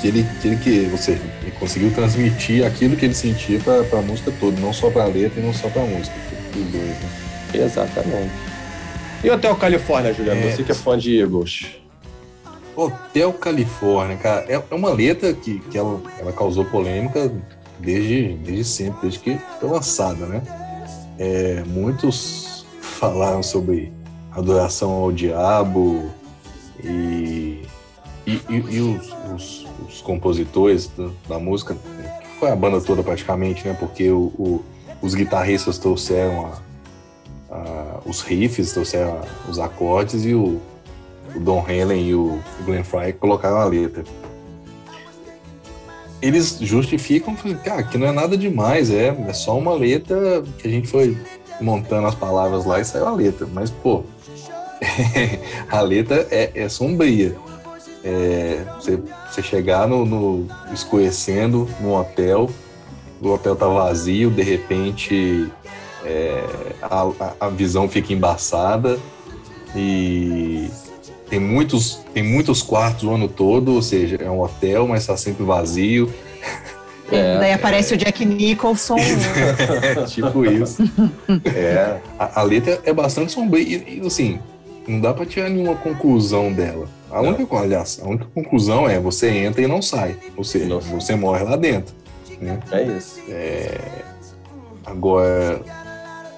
que 0.00 0.08
ele, 0.08 0.26
que 0.40 0.48
ele 0.48 0.56
que, 0.56 0.88
ou 0.90 0.96
seja, 0.98 1.20
ele 1.42 1.50
conseguiu 1.58 1.90
transmitir 1.92 2.64
aquilo 2.64 2.96
que 2.96 3.04
ele 3.04 3.14
sentia 3.14 3.58
pra, 3.60 3.82
pra 3.84 4.00
música 4.00 4.32
toda, 4.40 4.58
não 4.60 4.72
só 4.72 4.88
pra 4.90 5.04
letra 5.04 5.40
e 5.40 5.44
não 5.44 5.52
só 5.52 5.68
pra 5.68 5.82
música. 5.82 6.14
Os 6.56 6.64
dois, 6.72 6.84
né? 6.84 7.08
Exatamente. 7.54 8.30
E 9.22 9.28
o 9.28 9.34
Hotel 9.34 9.54
Califórnia, 9.56 10.14
Juliano? 10.14 10.40
É. 10.40 10.50
Você 10.50 10.62
que 10.62 10.72
é 10.72 10.74
fã 10.74 10.96
de 10.96 11.20
Eagles. 11.20 11.66
Hotel 12.84 13.32
Califórnia, 13.34 14.16
cara, 14.16 14.46
é 14.48 14.54
é 14.70 14.74
uma 14.74 14.90
letra 14.90 15.34
que, 15.34 15.58
que 15.60 15.76
ela, 15.76 16.00
ela 16.18 16.32
causou 16.32 16.64
polêmica 16.64 17.30
desde, 17.78 18.34
desde 18.36 18.64
sempre, 18.64 19.00
desde 19.02 19.18
que 19.18 19.38
foi 19.60 19.68
lançada, 19.68 20.24
né? 20.26 20.42
É, 21.18 21.62
muitos 21.66 22.64
falaram 22.80 23.42
sobre 23.42 23.92
adoração 24.32 24.92
ao 24.92 25.12
diabo 25.12 26.08
e, 26.82 27.62
e, 28.26 28.32
e- 28.48 28.64
e 28.70 28.80
os, 28.80 29.14
os- 29.34 29.66
os 29.86 30.00
compositores 30.00 30.86
do- 30.86 31.10
da 31.28 31.38
música, 31.38 31.74
que 31.74 32.38
foi 32.38 32.48
a 32.50 32.56
banda 32.56 32.80
toda 32.80 33.02
praticamente, 33.02 33.66
né? 33.68 33.76
Porque 33.78 34.10
o- 34.10 34.32
o- 34.38 34.64
os 35.02 35.14
guitarristas 35.14 35.76
trouxeram 35.78 36.46
a- 36.46 37.54
a- 37.56 38.00
os 38.06 38.22
riffs, 38.22 38.72
trouxeram 38.72 39.18
a- 39.18 39.50
os 39.50 39.58
acordes 39.58 40.24
e 40.24 40.32
o, 40.34 40.60
o 41.34 41.40
Don 41.40 41.64
Henley 41.68 42.08
e 42.08 42.14
o 42.14 42.38
Glenn 42.64 42.82
Fry 42.84 43.12
colocaram 43.12 43.58
a 43.58 43.64
letra. 43.64 44.04
Eles 46.22 46.58
justificam, 46.60 47.34
cara, 47.64 47.82
que 47.82 47.96
não 47.96 48.06
é 48.06 48.12
nada 48.12 48.36
demais, 48.36 48.90
é, 48.90 49.08
é 49.26 49.32
só 49.32 49.56
uma 49.56 49.72
letra 49.72 50.42
que 50.58 50.68
a 50.68 50.70
gente 50.70 50.86
foi 50.86 51.16
montando 51.60 52.06
as 52.06 52.14
palavras 52.14 52.66
lá 52.66 52.78
e 52.78 52.84
saiu 52.84 53.06
a 53.06 53.12
letra. 53.12 53.46
Mas, 53.50 53.70
pô, 53.70 54.02
a 55.70 55.80
letra 55.80 56.26
é, 56.30 56.50
é 56.54 56.68
sombria. 56.68 57.34
É, 58.04 58.64
você, 58.78 58.98
chegar 59.42 59.86
no, 59.88 60.04
no 60.04 60.46
escurecendo 60.72 61.68
no 61.80 61.94
hotel, 61.98 62.50
o 63.22 63.28
hotel 63.28 63.54
tá 63.56 63.66
vazio, 63.66 64.30
de 64.30 64.42
repente 64.42 65.50
é, 66.04 66.42
a- 66.82 67.34
a 67.38 67.48
visão 67.48 67.88
fica 67.88 68.12
embaçada 68.12 68.98
e 69.76 70.68
tem 71.30 71.38
muitos, 71.38 72.00
tem 72.12 72.24
muitos 72.24 72.60
quartos 72.60 73.04
o 73.04 73.10
ano 73.14 73.28
todo, 73.28 73.72
ou 73.72 73.80
seja, 73.80 74.16
é 74.20 74.28
um 74.28 74.40
hotel, 74.40 74.88
mas 74.88 75.02
está 75.02 75.16
sempre 75.16 75.44
vazio. 75.44 76.12
É, 77.10 77.38
Daí 77.38 77.52
aparece 77.52 77.94
o 77.94 77.96
Jack 77.96 78.24
Nicholson. 78.24 78.96
É 78.98 80.04
tipo 80.06 80.44
isso. 80.44 80.82
É, 81.54 81.98
a, 82.18 82.40
a 82.40 82.42
letra 82.42 82.80
é 82.84 82.92
bastante 82.92 83.32
sombria 83.32 83.62
e, 83.64 84.00
e, 84.02 84.06
assim, 84.06 84.40
não 84.86 85.00
dá 85.00 85.14
para 85.14 85.24
tirar 85.24 85.48
nenhuma 85.48 85.76
conclusão 85.76 86.52
dela. 86.52 86.88
A 87.10 87.20
única, 87.20 87.56
aliás, 87.56 88.00
a 88.02 88.08
única 88.08 88.26
conclusão 88.34 88.88
é 88.88 88.98
você 88.98 89.28
entra 89.30 89.62
e 89.62 89.66
não 89.66 89.80
sai, 89.80 90.16
ou 90.36 90.44
seja, 90.44 90.66
Não 90.66 90.80
sai. 90.80 90.94
você 90.94 91.14
morre 91.16 91.44
lá 91.44 91.56
dentro. 91.56 91.94
Né? 92.40 92.58
É 92.72 92.82
isso. 92.82 93.20
Agora, 94.84 95.60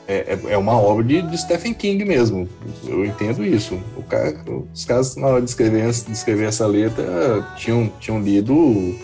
é, 0.09 0.37
é- 0.49 0.53
é 0.53 0.59
uma 0.59 0.73
obra 0.81 1.05
de, 1.05 1.23
de 1.23 1.39
Stephen 1.39 1.73
King 1.75 2.05
mesmo. 2.05 2.49
Eu 2.87 3.05
entendo 3.05 3.45
isso. 3.45 3.79
O 3.97 4.03
cara, 4.03 4.35
os 4.75 4.85
caras, 4.85 5.17
na 5.17 5.29
hora 5.29 5.43
de 5.43 5.49
escrever, 5.49 5.91
de 5.91 6.13
escrever 6.13 6.49
essa 6.49 6.67
letra, 6.67 7.47
tinham, 7.57 7.91
tinham 8.01 8.21
lido 8.21 8.95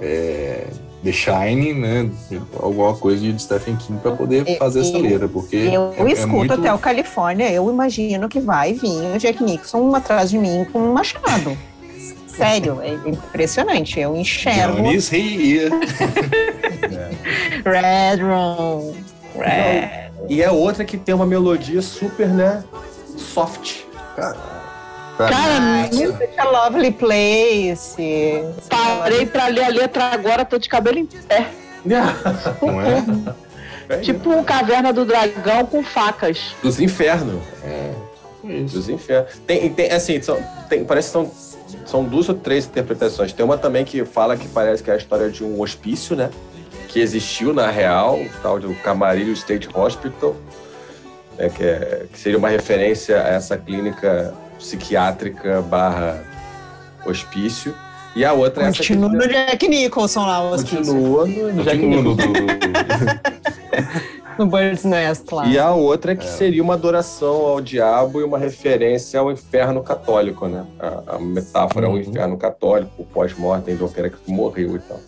é, 0.00 0.66
The 1.02 1.12
Shining, 1.12 1.74
né? 1.74 2.10
Alguma 2.60 2.94
coisa 2.96 3.20
de 3.20 3.42
Stephen 3.42 3.76
King 3.76 4.00
para 4.00 4.12
poder 4.12 4.46
E- 4.48 4.56
fazer 4.56 4.80
essa 4.80 4.98
e- 4.98 5.02
letra. 5.02 5.28
Porque 5.28 5.56
Eu 5.56 5.94
é, 5.98 6.02
é 6.02 6.12
escuto 6.12 6.28
muito... 6.36 6.52
até 6.54 6.72
o 6.74 6.78
Califórnia, 6.78 7.50
eu 7.50 7.68
imagino 7.70 8.28
que 8.28 8.38
vai 8.40 8.74
vir 8.74 9.14
o 9.14 9.18
Jack 9.18 9.42
Nicholson 9.42 9.94
atrás 9.94 10.30
de 10.30 10.38
mim 10.38 10.66
com 10.72 10.78
um 10.80 10.92
machado. 10.92 11.56
Sério, 12.28 12.78
é 12.82 12.92
impressionante. 13.08 13.98
Eu 13.98 14.14
enxergo 14.14 14.76
Johnny's 14.76 15.10
here. 15.12 15.70
Red 17.64 18.22
Room. 18.22 18.94
Red. 19.34 19.97
E 20.28 20.42
é 20.42 20.50
outra 20.50 20.84
que 20.84 20.98
tem 20.98 21.14
uma 21.14 21.26
melodia 21.26 21.80
super, 21.80 22.28
né? 22.28 22.62
Soft. 23.16 23.84
Cara, 25.16 25.88
mim, 25.90 26.06
Such 26.06 26.38
a 26.38 26.44
lovely 26.44 26.92
place. 26.92 28.44
Parei 28.68 29.26
pra 29.26 29.48
ler 29.48 29.64
a 29.64 29.68
letra 29.68 30.04
agora, 30.04 30.44
tô 30.44 30.58
de 30.58 30.68
cabelo 30.68 30.98
em 30.98 31.06
pé. 31.06 31.50
não 32.62 32.80
é? 32.80 33.98
Tipo 34.02 34.30
um 34.30 34.44
caverna 34.44 34.92
do 34.92 35.04
dragão 35.04 35.64
com 35.64 35.82
facas. 35.82 36.54
Dos 36.62 36.78
infernos. 36.78 37.42
Isso. 38.44 38.76
Dos 38.76 38.88
infernos. 38.88 39.32
Tem, 39.46 39.68
tem 39.72 39.90
assim, 39.90 40.20
são, 40.20 40.38
tem, 40.68 40.84
parece 40.84 41.08
que 41.08 41.12
são, 41.12 41.30
são 41.86 42.04
duas 42.04 42.28
ou 42.28 42.34
três 42.34 42.66
interpretações. 42.66 43.32
Tem 43.32 43.44
uma 43.44 43.56
também 43.56 43.84
que 43.84 44.04
fala 44.04 44.36
que 44.36 44.46
parece 44.48 44.82
que 44.82 44.90
é 44.90 44.94
a 44.94 44.96
história 44.96 45.30
de 45.30 45.42
um 45.42 45.60
hospício, 45.60 46.14
né? 46.14 46.30
Que 46.98 47.02
existiu 47.02 47.54
na 47.54 47.70
real, 47.70 48.18
o 48.18 48.28
tal 48.42 48.58
do 48.58 48.74
Camarillo 48.74 49.30
State 49.32 49.68
Hospital, 49.72 50.34
né? 51.38 51.48
que, 51.48 51.62
é- 51.62 52.06
que 52.12 52.18
seria 52.18 52.36
uma 52.36 52.48
referência 52.48 53.22
a 53.22 53.28
essa 53.28 53.56
clínica 53.56 54.34
psiquiátrica 54.58 55.62
barra 55.62 56.20
hospício. 57.06 57.72
E 58.16 58.24
a 58.24 58.32
outra 58.32 58.64
é 58.64 58.68
essa 58.70 58.82
que- 58.82 58.88
Continua 58.96 59.10
no 59.10 59.28
Jack 59.28 59.68
Nicholson 59.68 60.26
lá, 60.26 60.42
o 60.42 60.52
hospício. 60.54 60.86
Continua 60.86 61.24
no, 61.52 61.62
Jack 61.62 61.78
Continua 61.78 62.02
no- 62.02 62.16
Nicholson. 62.16 62.32
do- 62.32 63.38
No 64.38 64.46
Bird's 64.46 64.84
Nest 64.84 65.32
lá. 65.32 65.46
E 65.46 65.56
a 65.56 65.72
outra 65.72 66.12
é 66.12 66.16
que 66.16 66.26
seria 66.26 66.62
uma 66.64 66.74
adoração 66.74 67.46
ao 67.46 67.60
diabo 67.60 68.20
e 68.20 68.24
uma 68.24 68.38
referência 68.38 69.20
ao 69.20 69.30
inferno 69.30 69.84
católico, 69.84 70.48
né? 70.48 70.66
A, 70.80 71.14
a 71.14 71.18
metáfora 71.20 71.86
é 71.86 71.88
o 71.88 71.92
Uhum. 71.92 71.98
inferno 72.00 72.36
católico, 72.36 72.90
o 72.98 73.04
pós-mortem 73.04 73.76
do 73.76 73.88
cara 73.88 74.10
que 74.10 74.16
morreu 74.32 74.74
e 74.74 74.78
tal. 74.80 74.98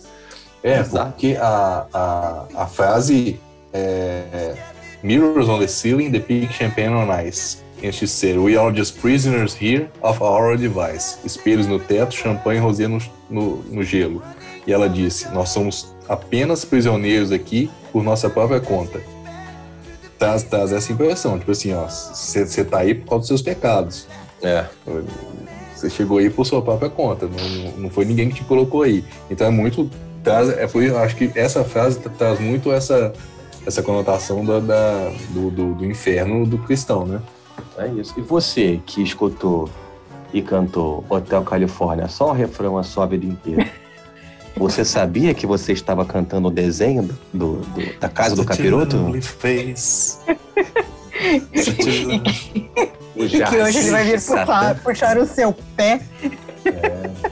É, 0.62 0.82
porque 0.82 1.36
a, 1.40 1.86
a, 1.92 2.44
a 2.54 2.66
frase 2.66 3.40
é 3.72 4.54
Mirrors 5.02 5.48
on 5.48 5.58
the 5.58 5.66
ceiling 5.66 6.10
depict 6.10 6.52
champagne 6.52 6.94
on 6.94 7.10
ice. 7.10 7.58
De 7.80 8.06
ser 8.06 8.38
We 8.38 8.58
are 8.58 8.70
just 8.70 9.00
prisoners 9.00 9.54
here 9.54 9.88
of 10.02 10.22
our 10.22 10.54
device. 10.56 11.16
Espelhos 11.24 11.66
no 11.66 11.78
teto, 11.78 12.14
champanhe 12.14 12.60
rosé 12.60 12.86
no, 12.86 12.98
no, 13.30 13.56
no 13.62 13.82
gelo. 13.82 14.22
E 14.66 14.72
ela 14.72 14.86
disse, 14.86 15.26
nós 15.30 15.48
somos 15.48 15.94
apenas 16.06 16.62
prisioneiros 16.62 17.32
aqui 17.32 17.70
por 17.90 18.02
nossa 18.02 18.28
própria 18.28 18.60
conta. 18.60 19.00
Traz, 20.18 20.42
traz 20.42 20.72
essa 20.72 20.92
impressão, 20.92 21.38
tipo 21.38 21.50
assim, 21.50 21.72
ó, 21.72 21.86
você 21.86 22.62
tá 22.62 22.80
aí 22.80 22.94
por 22.94 23.08
causa 23.08 23.20
dos 23.20 23.28
seus 23.28 23.40
pecados. 23.40 24.06
É. 24.42 24.66
Você 25.74 25.88
chegou 25.88 26.18
aí 26.18 26.28
por 26.28 26.44
sua 26.44 26.60
própria 26.60 26.90
conta, 26.90 27.26
não, 27.26 27.72
não 27.84 27.90
foi 27.90 28.04
ninguém 28.04 28.28
que 28.28 28.34
te 28.34 28.44
colocou 28.44 28.82
aí. 28.82 29.02
Então 29.30 29.46
é 29.46 29.50
muito. 29.50 29.90
Traz, 30.22 30.48
é 30.50 30.66
por 30.66 30.82
isso, 30.82 30.96
acho 30.96 31.16
que 31.16 31.30
essa 31.34 31.64
frase 31.64 31.98
tra- 31.98 32.12
traz 32.12 32.38
muito 32.40 32.70
essa, 32.72 33.12
essa 33.66 33.82
conotação 33.82 34.44
da, 34.44 34.60
da- 34.60 35.10
do, 35.30 35.50
do, 35.50 35.74
do 35.74 35.86
inferno 35.86 36.46
do 36.46 36.58
cristão, 36.58 37.06
né? 37.06 37.20
É 37.78 37.86
isso. 37.88 38.14
E 38.18 38.20
você 38.20 38.80
que 38.84 39.02
escutou 39.02 39.68
e 40.32 40.42
cantou 40.42 41.04
Hotel 41.08 41.42
Califórnia, 41.42 42.08
só 42.08 42.30
o 42.30 42.32
refrão 42.32 42.76
a 42.78 42.82
sua 42.82 43.06
vida 43.06 43.24
inteira. 43.26 43.66
Você 44.56 44.84
sabia 44.84 45.32
que 45.32 45.46
você 45.46 45.72
estava 45.72 46.04
cantando 46.04 46.48
o 46.48 46.50
desenho 46.50 47.08
do, 47.32 47.58
do- 47.58 47.98
da 47.98 48.08
casa 48.10 48.36
do 48.36 48.44
capiroto? 48.44 48.96
O 48.96 49.16
E 53.16 53.28
que 53.28 53.56
hoje 53.56 53.78
ele 53.78 53.90
vai 53.90 54.04
vir 54.04 54.20
puxar, 54.20 54.74
puxar 54.82 55.18
o 55.18 55.26
seu 55.26 55.54
pé. 55.76 56.00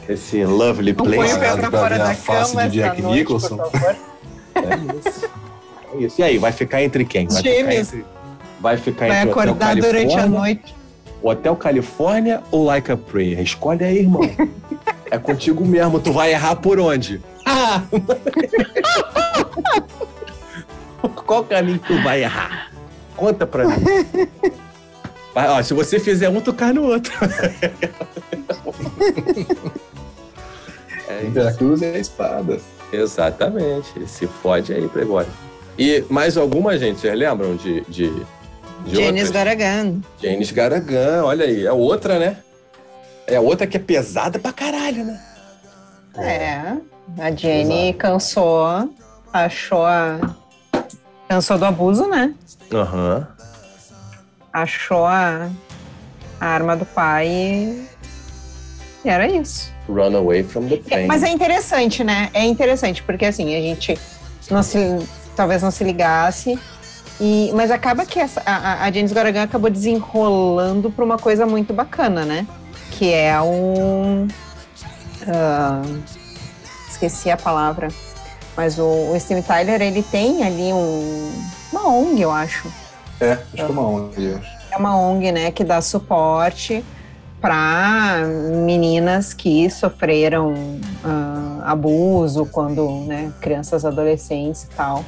Esse 0.09 0.45
lovely 0.45 0.93
Não 0.93 1.05
place. 1.05 1.39
pra 1.39 1.57
pra 1.57 1.71
fora 1.71 1.97
ver 1.97 2.03
a 2.03 2.15
face 2.15 2.57
de 2.69 2.79
Jack 2.79 3.03
noite, 3.03 3.19
Nicholson. 3.19 3.59
É 4.59 5.09
isso. 5.09 5.31
É 5.95 5.97
isso. 5.99 6.21
E 6.21 6.25
aí, 6.25 6.37
vai 6.37 6.51
ficar 6.51 6.83
entre 6.83 7.05
quem? 7.05 7.29
Vai 7.29 7.43
ficar 7.43 7.75
entre, 7.75 8.05
vai 8.61 8.77
ficar 8.77 9.07
Vai 9.07 9.19
entre 9.19 9.31
acordar 9.31 9.77
durante 9.77 10.19
a 10.19 10.27
noite. 10.27 10.75
Hotel 11.23 11.55
Califórnia 11.55 12.43
ou 12.51 12.65
Like 12.65 12.91
a 12.91 12.97
Prayer? 12.97 13.41
Escolhe 13.41 13.85
aí, 13.85 13.99
irmão. 13.99 14.23
é 15.11 15.19
contigo 15.19 15.65
mesmo. 15.65 16.01
Tu 16.01 16.13
vai 16.13 16.33
errar 16.33 16.57
por 16.57 16.81
onde? 16.81 17.21
Ah! 17.47 17.83
Qual 21.27 21.45
caminho 21.45 21.79
tu 21.79 22.03
vai 22.03 22.23
errar? 22.23 22.73
Conta 23.17 23.47
pra 23.47 23.69
mim. 23.69 23.77
Vai, 25.39 25.49
ó, 25.51 25.63
se 25.63 25.73
você 25.73 26.01
fizer 26.01 26.29
um, 26.29 26.41
tu 26.41 26.53
cai 26.53 26.73
no 26.73 26.83
outro. 26.83 27.13
é 31.09 31.25
Entre 31.25 31.41
a 31.41 31.53
cruz 31.53 31.81
e 31.81 31.85
a 31.85 31.97
espada. 31.97 32.59
Exatamente. 32.93 34.05
Se 34.09 34.27
fode 34.27 34.73
aí, 34.73 34.89
Playboy. 34.89 35.25
E 35.79 36.05
mais 36.11 36.37
alguma, 36.37 36.77
gente? 36.77 36.99
Vocês 36.99 37.17
lembram 37.17 37.55
de. 37.55 37.83
de, 37.83 38.11
de 38.85 38.97
Janis 38.97 39.31
Garagan. 39.31 40.01
Janis 40.21 40.51
Garagan, 40.51 41.23
olha 41.23 41.45
aí. 41.45 41.65
É 41.65 41.73
outra, 41.73 42.19
né? 42.19 42.39
É 43.25 43.39
outra 43.39 43.65
que 43.65 43.77
é 43.77 43.81
pesada 43.81 44.41
pra 44.41 44.53
caralho, 44.53 45.05
né? 45.05 45.21
É. 46.17 46.77
A 47.17 47.31
Jenny 47.31 47.93
cansou, 47.93 48.93
achou 49.33 49.87
a. 49.87 50.19
Cansou 51.29 51.57
do 51.59 51.65
abuso, 51.65 52.09
né? 52.09 52.35
Aham. 52.73 53.19
Uhum. 53.19 53.38
Achou 54.63 55.05
a, 55.05 55.49
a 56.41 56.47
arma 56.47 56.77
do 56.77 56.85
pai 56.85 57.29
e... 57.29 57.89
era 59.05 59.27
isso. 59.27 59.73
Run 59.89 60.17
away 60.17 60.43
from 60.43 60.69
the 60.69 60.77
pain. 60.77 61.07
Mas 61.07 61.23
é 61.23 61.29
interessante, 61.29 62.05
né? 62.05 62.29
É 62.35 62.45
interessante, 62.45 63.03
porque 63.03 63.25
assim, 63.25 63.57
a 63.57 63.61
gente 63.61 63.99
não 64.51 64.63
se, 64.63 64.79
talvez 65.35 65.63
não 65.63 65.71
se 65.71 65.85
ligasse, 65.85 66.59
e, 67.21 67.51
mas 67.55 67.71
acaba 67.71 68.07
que 68.07 68.19
essa, 68.19 68.43
a, 68.47 68.85
a 68.85 68.93
James 68.93 69.13
Garagan 69.13 69.43
acabou 69.43 69.71
desenrolando 69.71 70.91
para 70.91 71.05
uma 71.05 71.19
coisa 71.19 71.45
muito 71.47 71.73
bacana, 71.73 72.25
né? 72.25 72.47
Que 72.93 73.13
é 73.13 73.41
um. 73.41 74.29
Uh, 75.23 76.03
esqueci 76.89 77.31
a 77.31 77.37
palavra. 77.37 77.89
Mas 78.57 78.79
o, 78.79 79.13
o 79.13 79.21
Steve 79.21 79.43
Tyler, 79.43 79.81
ele 79.81 80.03
tem 80.03 80.45
ali 80.45 80.73
um, 80.73 81.33
uma 81.73 81.89
ONG, 81.89 82.21
eu 82.21 82.31
acho. 82.31 82.71
É, 83.21 83.33
acho 83.33 83.51
que 83.53 83.61
é 83.61 83.67
uma 83.67 83.83
ONG. 83.83 84.41
É 84.71 84.77
uma 84.77 84.97
ONG, 84.97 85.33
né, 85.33 85.51
que 85.51 85.65
dá 85.65 85.81
suporte 85.81 86.85
para 87.41 88.23
meninas 88.65 89.33
que 89.33 89.71
sofreram 89.71 90.53
uh, 90.53 91.63
abuso 91.65 92.47
quando, 92.47 93.05
né, 93.07 93.33
crianças, 93.41 93.85
adolescentes 93.85 94.65
e 94.65 94.69
tal, 94.69 95.05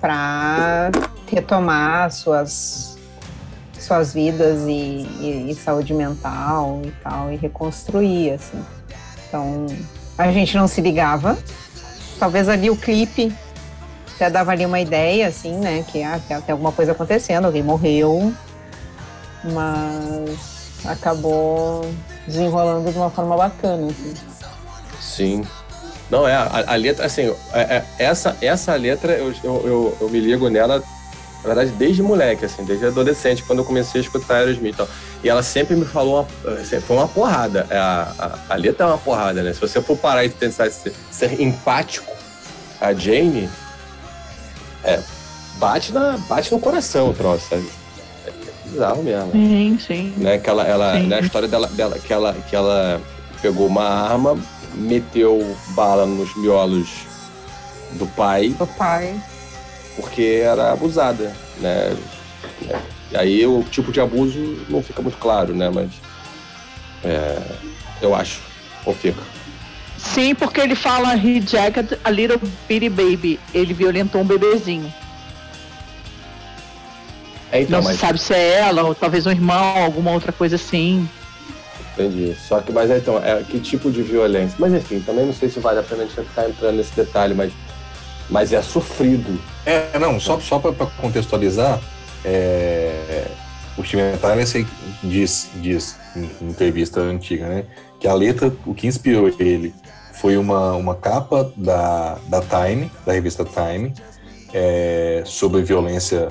para 0.00 0.90
retomar 1.30 2.10
suas 2.10 2.92
suas 3.78 4.14
vidas 4.14 4.62
e, 4.68 5.06
e, 5.20 5.50
e, 5.50 5.54
saúde 5.56 5.92
mental 5.92 6.80
e 6.84 6.90
tal 7.02 7.32
e 7.32 7.36
reconstruir 7.36 8.34
assim. 8.34 8.64
Então 9.26 9.66
a 10.16 10.30
gente 10.30 10.56
não 10.56 10.68
se 10.68 10.80
ligava. 10.80 11.36
Talvez 12.18 12.48
ali 12.48 12.70
o 12.70 12.76
clipe 12.76 13.34
até 14.14 14.30
dava 14.30 14.52
ali 14.52 14.64
uma 14.64 14.80
ideia 14.80 15.28
assim, 15.28 15.52
né, 15.56 15.84
que 15.90 16.02
ah, 16.02 16.20
tem 16.28 16.52
alguma 16.52 16.72
coisa 16.72 16.92
acontecendo, 16.92 17.46
alguém 17.46 17.62
morreu, 17.62 18.32
mas 19.44 20.62
acabou 20.84 21.84
desenrolando 22.26 22.90
de 22.90 22.98
uma 22.98 23.10
forma 23.10 23.36
bacana. 23.36 23.88
Assim. 23.88 24.14
Sim. 25.00 25.46
Não, 26.10 26.28
é, 26.28 26.34
a, 26.34 26.64
a 26.66 26.74
letra, 26.76 27.06
assim, 27.06 27.34
é, 27.52 27.60
é, 27.60 27.84
essa, 27.98 28.36
essa 28.42 28.74
letra 28.74 29.12
eu, 29.14 29.32
eu, 29.42 29.62
eu, 29.64 29.98
eu, 30.02 30.08
me 30.10 30.20
ligo 30.20 30.50
nela, 30.50 30.82
na 31.42 31.46
verdade, 31.54 31.70
desde 31.70 32.02
moleque, 32.02 32.44
assim, 32.44 32.64
desde 32.64 32.84
adolescente, 32.84 33.42
quando 33.42 33.60
eu 33.60 33.64
comecei 33.64 34.00
a 34.00 34.04
escutar 34.04 34.36
Aerosmith. 34.36 34.74
Então, 34.74 34.86
e 35.24 35.28
ela 35.28 35.42
sempre 35.42 35.74
me 35.74 35.86
falou, 35.86 36.26
uma, 36.44 36.52
assim, 36.54 36.80
foi 36.80 36.96
uma 36.96 37.08
porrada. 37.08 37.66
É, 37.70 37.78
a, 37.78 38.12
a, 38.18 38.54
a, 38.54 38.56
letra 38.56 38.84
é 38.84 38.88
uma 38.90 38.98
porrada, 38.98 39.42
né? 39.42 39.54
Se 39.54 39.60
você 39.60 39.80
for 39.80 39.96
parar 39.96 40.24
e 40.24 40.28
tentar 40.28 40.70
ser, 40.70 40.92
ser 41.10 41.40
empático, 41.40 42.12
a 42.78 42.92
Jane, 42.92 43.48
é, 44.84 45.00
bate, 45.58 45.92
na, 45.92 46.16
bate 46.28 46.52
no 46.52 46.60
coração 46.60 47.10
o 47.10 47.14
troço, 47.14 47.48
sabe? 47.48 47.82
bizarro 48.72 49.02
mesmo. 49.02 49.30
Sim, 49.32 49.78
sim. 49.78 50.14
Né, 50.16 50.38
que 50.38 50.48
ela, 50.48 50.64
ela, 50.64 50.94
sim. 50.94 51.06
Né, 51.06 51.16
a 51.16 51.20
história 51.20 51.46
dela, 51.46 51.68
dela 51.68 51.98
que, 51.98 52.12
ela, 52.12 52.34
que 52.48 52.56
ela 52.56 53.00
pegou 53.40 53.66
uma 53.66 53.84
arma, 53.84 54.38
meteu 54.74 55.56
bala 55.68 56.06
nos 56.06 56.34
miolos 56.36 56.88
do 57.92 58.06
pai. 58.06 58.50
Do 58.50 58.66
pai. 58.66 59.20
Porque 59.96 60.40
era 60.42 60.72
abusada, 60.72 61.36
né? 61.58 61.96
E 63.10 63.16
aí 63.16 63.46
o 63.46 63.62
tipo 63.64 63.92
de 63.92 64.00
abuso 64.00 64.64
não 64.68 64.82
fica 64.82 65.02
muito 65.02 65.18
claro, 65.18 65.54
né? 65.54 65.70
Mas 65.72 65.90
é, 67.04 67.38
eu 68.00 68.14
acho. 68.14 68.40
Ou 68.86 68.94
fica. 68.94 69.20
Sim, 70.02 70.34
porque 70.34 70.60
ele 70.60 70.74
fala 70.74 71.14
he 71.14 71.40
jacked 71.40 71.98
a 72.04 72.10
little 72.10 72.38
bitty 72.68 72.88
baby. 72.88 73.38
Ele 73.54 73.72
violentou 73.72 74.20
um 74.20 74.24
bebezinho. 74.24 74.92
É, 77.52 77.62
então, 77.62 77.78
não 77.78 77.84
mas... 77.84 77.94
se 77.94 78.00
sabe 78.00 78.18
se 78.18 78.34
é 78.34 78.60
ela, 78.60 78.82
ou 78.82 78.94
talvez 78.94 79.26
um 79.26 79.30
irmão, 79.30 79.84
alguma 79.84 80.10
outra 80.10 80.32
coisa 80.32 80.56
assim. 80.56 81.08
Entendi. 81.92 82.34
Só 82.34 82.60
que, 82.60 82.72
mas 82.72 82.90
então, 82.90 83.18
é, 83.22 83.42
que 83.42 83.60
tipo 83.60 83.90
de 83.90 84.02
violência? 84.02 84.56
Mas 84.58 84.72
enfim, 84.72 85.00
também 85.00 85.24
não 85.24 85.32
sei 85.32 85.48
se 85.48 85.60
vale 85.60 85.78
a 85.78 85.82
pena 85.82 86.02
a 86.02 86.06
gente 86.06 86.20
ficar 86.20 86.48
entrando 86.48 86.76
nesse 86.76 86.94
detalhe, 86.96 87.34
mas, 87.34 87.52
mas 88.28 88.52
é 88.52 88.60
sofrido. 88.60 89.40
É, 89.64 89.98
não, 89.98 90.18
só, 90.18 90.40
só 90.40 90.58
para 90.58 90.72
contextualizar, 91.00 91.78
é, 92.24 93.26
o 93.76 93.84
Steven 93.84 94.16
Tyler 94.16 94.46
diz, 95.02 95.50
diz 95.56 95.96
em 96.16 96.28
entrevista 96.40 97.00
antiga, 97.00 97.46
né, 97.46 97.64
que 98.02 98.08
a 98.08 98.14
letra, 98.14 98.52
o 98.66 98.74
que 98.74 98.88
inspirou 98.88 99.28
ele 99.38 99.72
foi 100.14 100.36
uma, 100.36 100.72
uma 100.72 100.96
capa 100.96 101.52
da, 101.56 102.18
da 102.26 102.40
Time, 102.40 102.90
da 103.06 103.12
revista 103.12 103.44
Time, 103.44 103.94
é, 104.52 105.22
sobre 105.24 105.62
violência 105.62 106.28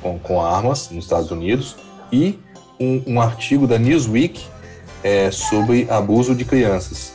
com, 0.00 0.16
com 0.16 0.40
armas 0.40 0.90
nos 0.90 1.06
Estados 1.06 1.32
Unidos 1.32 1.74
e 2.12 2.38
um, 2.78 3.02
um 3.04 3.20
artigo 3.20 3.66
da 3.66 3.80
Newsweek 3.80 4.44
é, 5.02 5.28
sobre 5.32 5.88
abuso 5.90 6.36
de 6.36 6.44
crianças 6.44 7.12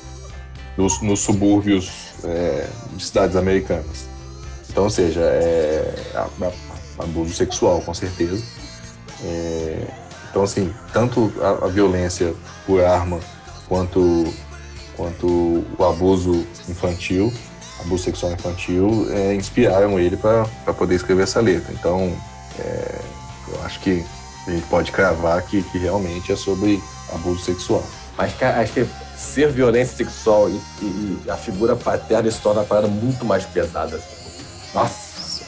nos, 0.78 1.01
nos 1.01 1.22
subúrbios 1.22 1.89
é, 2.26 2.68
de 2.91 3.06
cidades 3.06 3.38
americanas. 3.38 4.06
Então, 4.70 4.84
ou 4.84 4.89
seja, 4.89 5.22
é, 5.22 6.12
abuso 6.99 7.34
sexual, 7.34 7.80
com 7.80 7.93
certeza. 7.93 8.43
É, 9.24 9.88
então, 10.30 10.43
assim, 10.43 10.74
tanto 10.91 11.32
a, 11.41 11.68
a, 11.68 11.68
violência 11.70 12.34
por 12.66 12.84
arma 12.84 13.22
quanto, 13.68 14.34
quanto 14.95 15.66
o 15.78 15.84
abuso 15.84 16.45
infantil, 16.70 17.32
abuso 17.82 18.03
sexual 18.03 18.34
infantil, 18.34 19.07
é, 19.11 19.34
inspiraram 19.34 19.99
ele 19.99 20.18
para 20.18 20.45
poder 20.78 20.95
escrever 20.95 21.24
essa 21.24 21.39
letra. 21.39 21.74
Então, 21.74 22.16
é, 22.59 23.01
eu 23.49 23.64
acho 23.64 23.80
que 23.80 24.03
a 24.47 24.51
gente 24.51 24.66
pode 24.68 24.91
cravar 24.91 25.41
que, 25.43 25.61
que 25.64 25.78
realmente 25.78 26.32
é 26.32 26.36
sobre 26.36 26.82
abuso 27.14 27.41
sexual. 27.43 27.84
Mas 28.18 28.34
acho 28.41 28.74
que 28.74 28.88
ser 29.18 29.51
violência 29.51 29.97
sexual 29.97 30.49
e, 30.49 30.59
e, 30.82 31.22
a 31.30 31.36
figura 31.36 31.76
paterna 31.76 32.30
se 32.30 32.39
torna 32.39 32.61
uma 32.61 32.66
parada 32.66 32.88
muito 32.88 33.26
mais 33.26 33.45
pesada. 33.45 33.99
Nossa, 34.74 35.45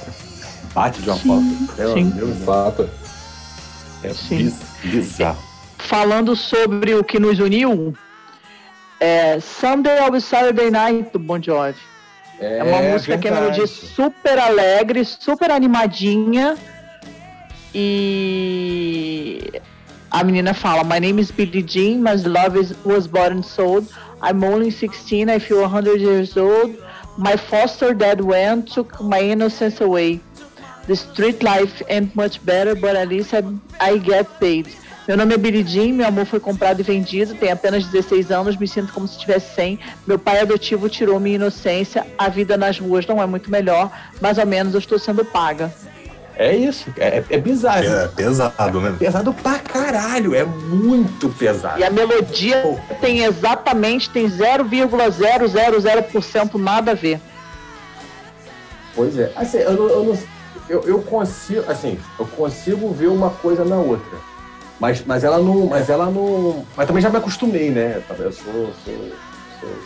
bate 0.74 1.01
de 1.01 1.09
uma 1.09 1.20
forma. 1.20 1.68
Meu 1.78 2.36
fato. 2.45 2.89
É 4.03 4.13
Sim. 4.13 4.55
bizarro. 4.84 5.38
Falando 5.78 6.36
sobre 6.36 6.95
o 6.95 7.03
que 7.03 7.20
nos 7.20 7.39
uniu, 7.39 7.93
é 9.00 9.39
Sunday 9.39 10.00
of 10.08 10.20
Saturday 10.22 10.70
Night 10.70 11.10
do 11.12 11.20
Bon 11.20 11.41
Jovi. 11.41 11.76
É, 12.39 12.60
é 12.60 12.64
uma 12.64 12.82
música 12.82 13.18
verdade. 13.18 13.22
que 13.22 13.28
é 13.28 13.32
melodia 13.32 13.68
super 13.68 14.39
alegre, 14.39 15.06
super 15.06 15.52
animadinha 15.52 16.58
e 17.74 19.62
a 20.12 20.24
menina 20.24 20.54
fala: 20.54 20.84
My 20.84 21.00
name 21.00 21.22
is 21.22 21.32
Billie 21.32 21.62
Jean, 21.62 22.02
my 22.02 22.16
love 22.26 22.58
is, 22.58 22.74
was 22.86 23.08
bought 23.08 23.32
and 23.32 23.43
sold. 23.43 23.88
I'm 24.22 24.43
only 24.43 24.72
16, 24.72 25.30
I 25.30 25.39
feel 25.39 25.62
100 25.62 26.00
years 26.00 26.38
old. 26.38 26.78
My 27.18 27.36
foster 27.36 27.93
dad 27.93 28.22
went, 28.22 28.72
took 28.72 29.02
my 29.02 29.20
innocence 29.20 29.82
away. 29.82 30.22
The 30.88 30.96
street 30.96 31.43
life 31.43 31.82
ain't 31.89 32.16
much 32.16 32.46
better, 32.46 32.76
but 32.76 32.96
at 32.96 33.10
least 33.10 33.34
I, 33.34 33.43
I 33.80 33.98
get 33.98 34.39
paid. 34.39 34.68
Meu 35.08 35.16
nome 35.16 35.36
é 35.36 35.64
Jean, 35.64 35.93
meu 35.93 36.08
amor 36.08 36.26
foi 36.26 36.39
comprado 36.39 36.80
e 36.80 36.84
vendido, 36.84 37.36
tenho 37.36 37.53
apenas 37.53 37.86
16 37.86 38.32
anos, 38.32 38.58
me 38.58 38.68
sinto 38.68 38.91
como 38.91 39.08
se 39.08 39.20
tivesse 39.20 39.53
100. 39.53 39.80
Meu 40.08 40.18
pai 40.18 40.39
adotivo 40.39 40.89
tirou 40.89 41.20
minha 41.20 41.36
inocência, 41.36 42.08
a 42.18 42.28
vida 42.28 42.58
nas 42.58 42.80
ruas 42.80 43.06
não 43.06 43.22
é 43.22 43.28
muito 43.28 43.51
melhor, 43.51 43.91
mais 44.20 44.39
ou 44.39 44.47
menos 44.47 44.74
eu 44.74 44.80
estou 44.80 44.97
sendo 44.97 45.24
paga. 45.24 45.72
É 46.36 46.56
isso, 46.56 46.91
é, 46.97 47.24
é 47.30 47.38
bizarro. 47.38 47.86
É 47.86 48.08
pesado, 48.08 48.82
né? 48.82 48.95
Pesado 48.97 49.32
pra 49.32 49.60
caralho, 49.60 50.34
é 50.34 50.43
muito 50.43 51.30
pesado. 51.30 51.80
E 51.80 51.84
a 51.84 51.91
melodia 51.91 52.64
tem 52.99 53.24
exatamente, 53.24 54.10
tem 54.10 54.28
0,000% 54.28 56.56
nada 56.56 56.91
a 56.91 56.95
ver. 56.95 57.22
Pois 58.95 59.20
é, 59.20 59.32
assim, 59.36 59.60
eu, 59.60 59.74
não, 59.74 59.88
eu, 59.88 60.18
eu, 60.68 60.82
eu, 60.82 60.99
consigo, 61.03 61.72
assim, 61.72 61.99
eu 62.18 62.26
consigo 62.26 62.91
ver 62.91 63.06
uma 63.08 63.30
coisa 63.30 63.64
na 63.64 63.78
outra. 63.78 64.34
Mas, 64.80 65.03
mas 65.05 65.23
ela 65.23 65.39
não, 65.39 65.67
mas 65.67 65.89
ela 65.89 66.07
não, 66.07 66.65
mas 66.76 66.86
também 66.88 67.01
já 67.01 67.09
me 67.09 67.17
acostumei, 67.17 67.69
né? 67.69 68.01
Eu 68.19 68.32
sou, 68.32 68.71
sou, 68.84 69.11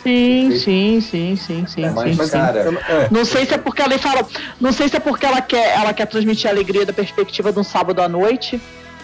Sim, 0.02 0.50
sim, 0.58 1.00
sim, 1.00 1.36
sim, 1.36 1.66
sim. 1.66 1.84
É, 1.84 1.90
mas, 1.90 2.16
sim, 2.16 2.24
sim. 2.24 2.30
cara, 2.30 2.60
É, 2.88 3.08
Não 3.10 3.24
sei 3.24 3.46
se 3.46 3.54
é 3.54 3.58
porque 3.58 3.82
ela 3.82 3.98
fala. 3.98 4.26
Não 4.60 4.72
sei 4.72 4.88
se 4.88 4.96
é 4.96 5.00
porque 5.00 5.24
ela 5.24 5.40
quer, 5.40 5.76
ela 5.76 5.92
quer 5.94 6.06
transmitir 6.06 6.48
a 6.48 6.52
alegria 6.52 6.84
da 6.84 6.92
perspectiva 6.92 7.52
de 7.52 7.58
um 7.58 7.64
sábado 7.64 8.00
à 8.02 8.08
noite. 8.08 8.60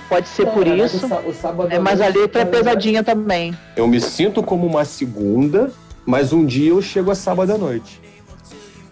Pode 0.09 0.29
ser 0.29 0.47
por 0.47 0.67
isso. 0.67 1.07
O 1.27 1.33
sábado 1.35 1.73
É, 1.73 1.79
mas 1.79 2.01
a 2.01 2.09
letra 2.09 2.43
é 2.43 2.45
pesadinha 2.45 3.03
também. 3.03 3.57
Eu 3.77 3.87
me 3.87 4.01
sinto 4.01 4.43
como 4.43 4.67
uma 4.67 4.85
segunda, 4.85 5.73
mas 6.05 6.33
um 6.33 6.45
dia 6.45 6.71
eu 6.71 6.83
chego 6.83 7.11
a 7.11 7.15
sábado 7.15 7.53
à 7.53 7.59
noite. 7.59 8.01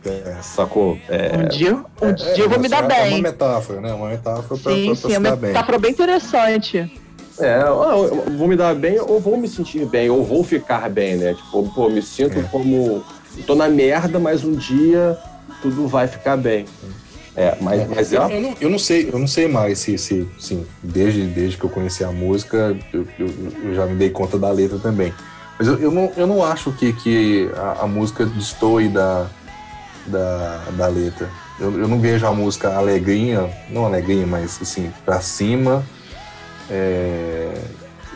É, 0.07 0.36
sacou? 0.42 0.98
É, 1.09 1.32
Um 1.36 1.48
dia, 1.48 1.74
um 1.74 2.09
é, 2.09 2.12
dia 2.12 2.44
eu 2.44 2.48
vou 2.50 2.59
me 2.59 2.66
é 2.66 2.68
dar 2.68 2.82
uma 2.82 2.88
bem. 2.88 3.22
metáfora, 3.22 3.80
né? 3.80 3.92
Uma 3.94 4.09
metáfora 4.09 4.61
pra, 4.61 4.72
Sim, 4.72 4.84
pra, 4.84 4.94
pra 4.94 4.94
sim, 4.94 5.09
se 5.09 5.14
é 5.14 5.20
dar 5.20 5.30
uma 5.30 5.36
bem. 5.36 5.50
metáfora 5.50 5.78
bem 5.78 5.90
interessante. 5.90 6.92
É, 7.40 7.62
eu 7.62 8.36
vou 8.38 8.46
me 8.46 8.55
dar 8.55 8.74
bem 8.74 9.00
ou 9.00 9.18
vou 9.18 9.36
me 9.36 9.48
sentir 9.48 9.84
bem, 9.86 10.09
ou 10.09 10.22
vou 10.22 10.44
ficar 10.44 10.88
bem, 10.90 11.16
né? 11.16 11.34
Tipo, 11.34 11.68
pô, 11.74 11.88
me 11.88 12.00
sinto 12.02 12.38
É. 12.38 12.42
como. 12.42 13.02
Tô 13.46 13.55
na 13.57 13.68
merda, 13.68 14.20
mas 14.20 14.44
um 14.44 14.52
dia 14.52 15.18
tudo 15.61 15.88
vai 15.88 16.07
ficar 16.07 16.36
bem. 16.36 16.66
É, 17.36 17.57
mas, 17.61 17.88
mas 17.88 18.12
é 18.12 18.16
eu, 18.16 18.20
uma 18.22 18.30
eu 18.30 18.40
não, 18.40 18.55
eu 18.61 18.70
não 18.70 18.78
sei, 18.78 19.11
eu 19.12 19.18
não 19.18 19.26
sei 19.26 19.48
mais 19.48 19.80
se, 19.80 19.98
se 19.98 20.28
sim, 20.38 20.64
desde, 20.80 21.22
desde 21.26 21.57
que 21.57 21.64
eu 21.64 21.70
conheci 21.70 22.05
a 22.05 22.12
música, 22.12 22.76
eu, 22.92 23.05
eu, 23.18 23.28
eu 23.64 23.74
já 23.74 23.86
me 23.86 23.96
dei 23.96 24.11
conta 24.11 24.38
da 24.38 24.52
letra 24.52 24.78
também. 24.78 25.12
Mas 25.59 25.66
eu, 25.66 25.76
eu, 25.80 25.90
não, 25.90 26.12
eu 26.16 26.26
não 26.28 26.44
acho 26.44 26.70
que, 26.72 26.92
que 26.92 27.50
a, 27.57 27.82
a 27.82 27.86
música 27.88 28.24
destoe 28.24 28.88
da, 28.88 29.26
da, 30.07 30.62
da 30.72 30.86
letra. 30.86 31.28
Eu, 31.59 31.78
eu 31.78 31.88
não 31.88 32.00
vejo 32.00 32.26
a 32.26 32.32
música 32.32 32.74
alegrinha, 32.76 33.48
não 33.70 33.84
alegrinha, 33.84 34.26
mas 34.26 34.59
assim, 34.61 34.92
pra 35.05 35.20
cima 35.20 35.84
é, 36.70 37.52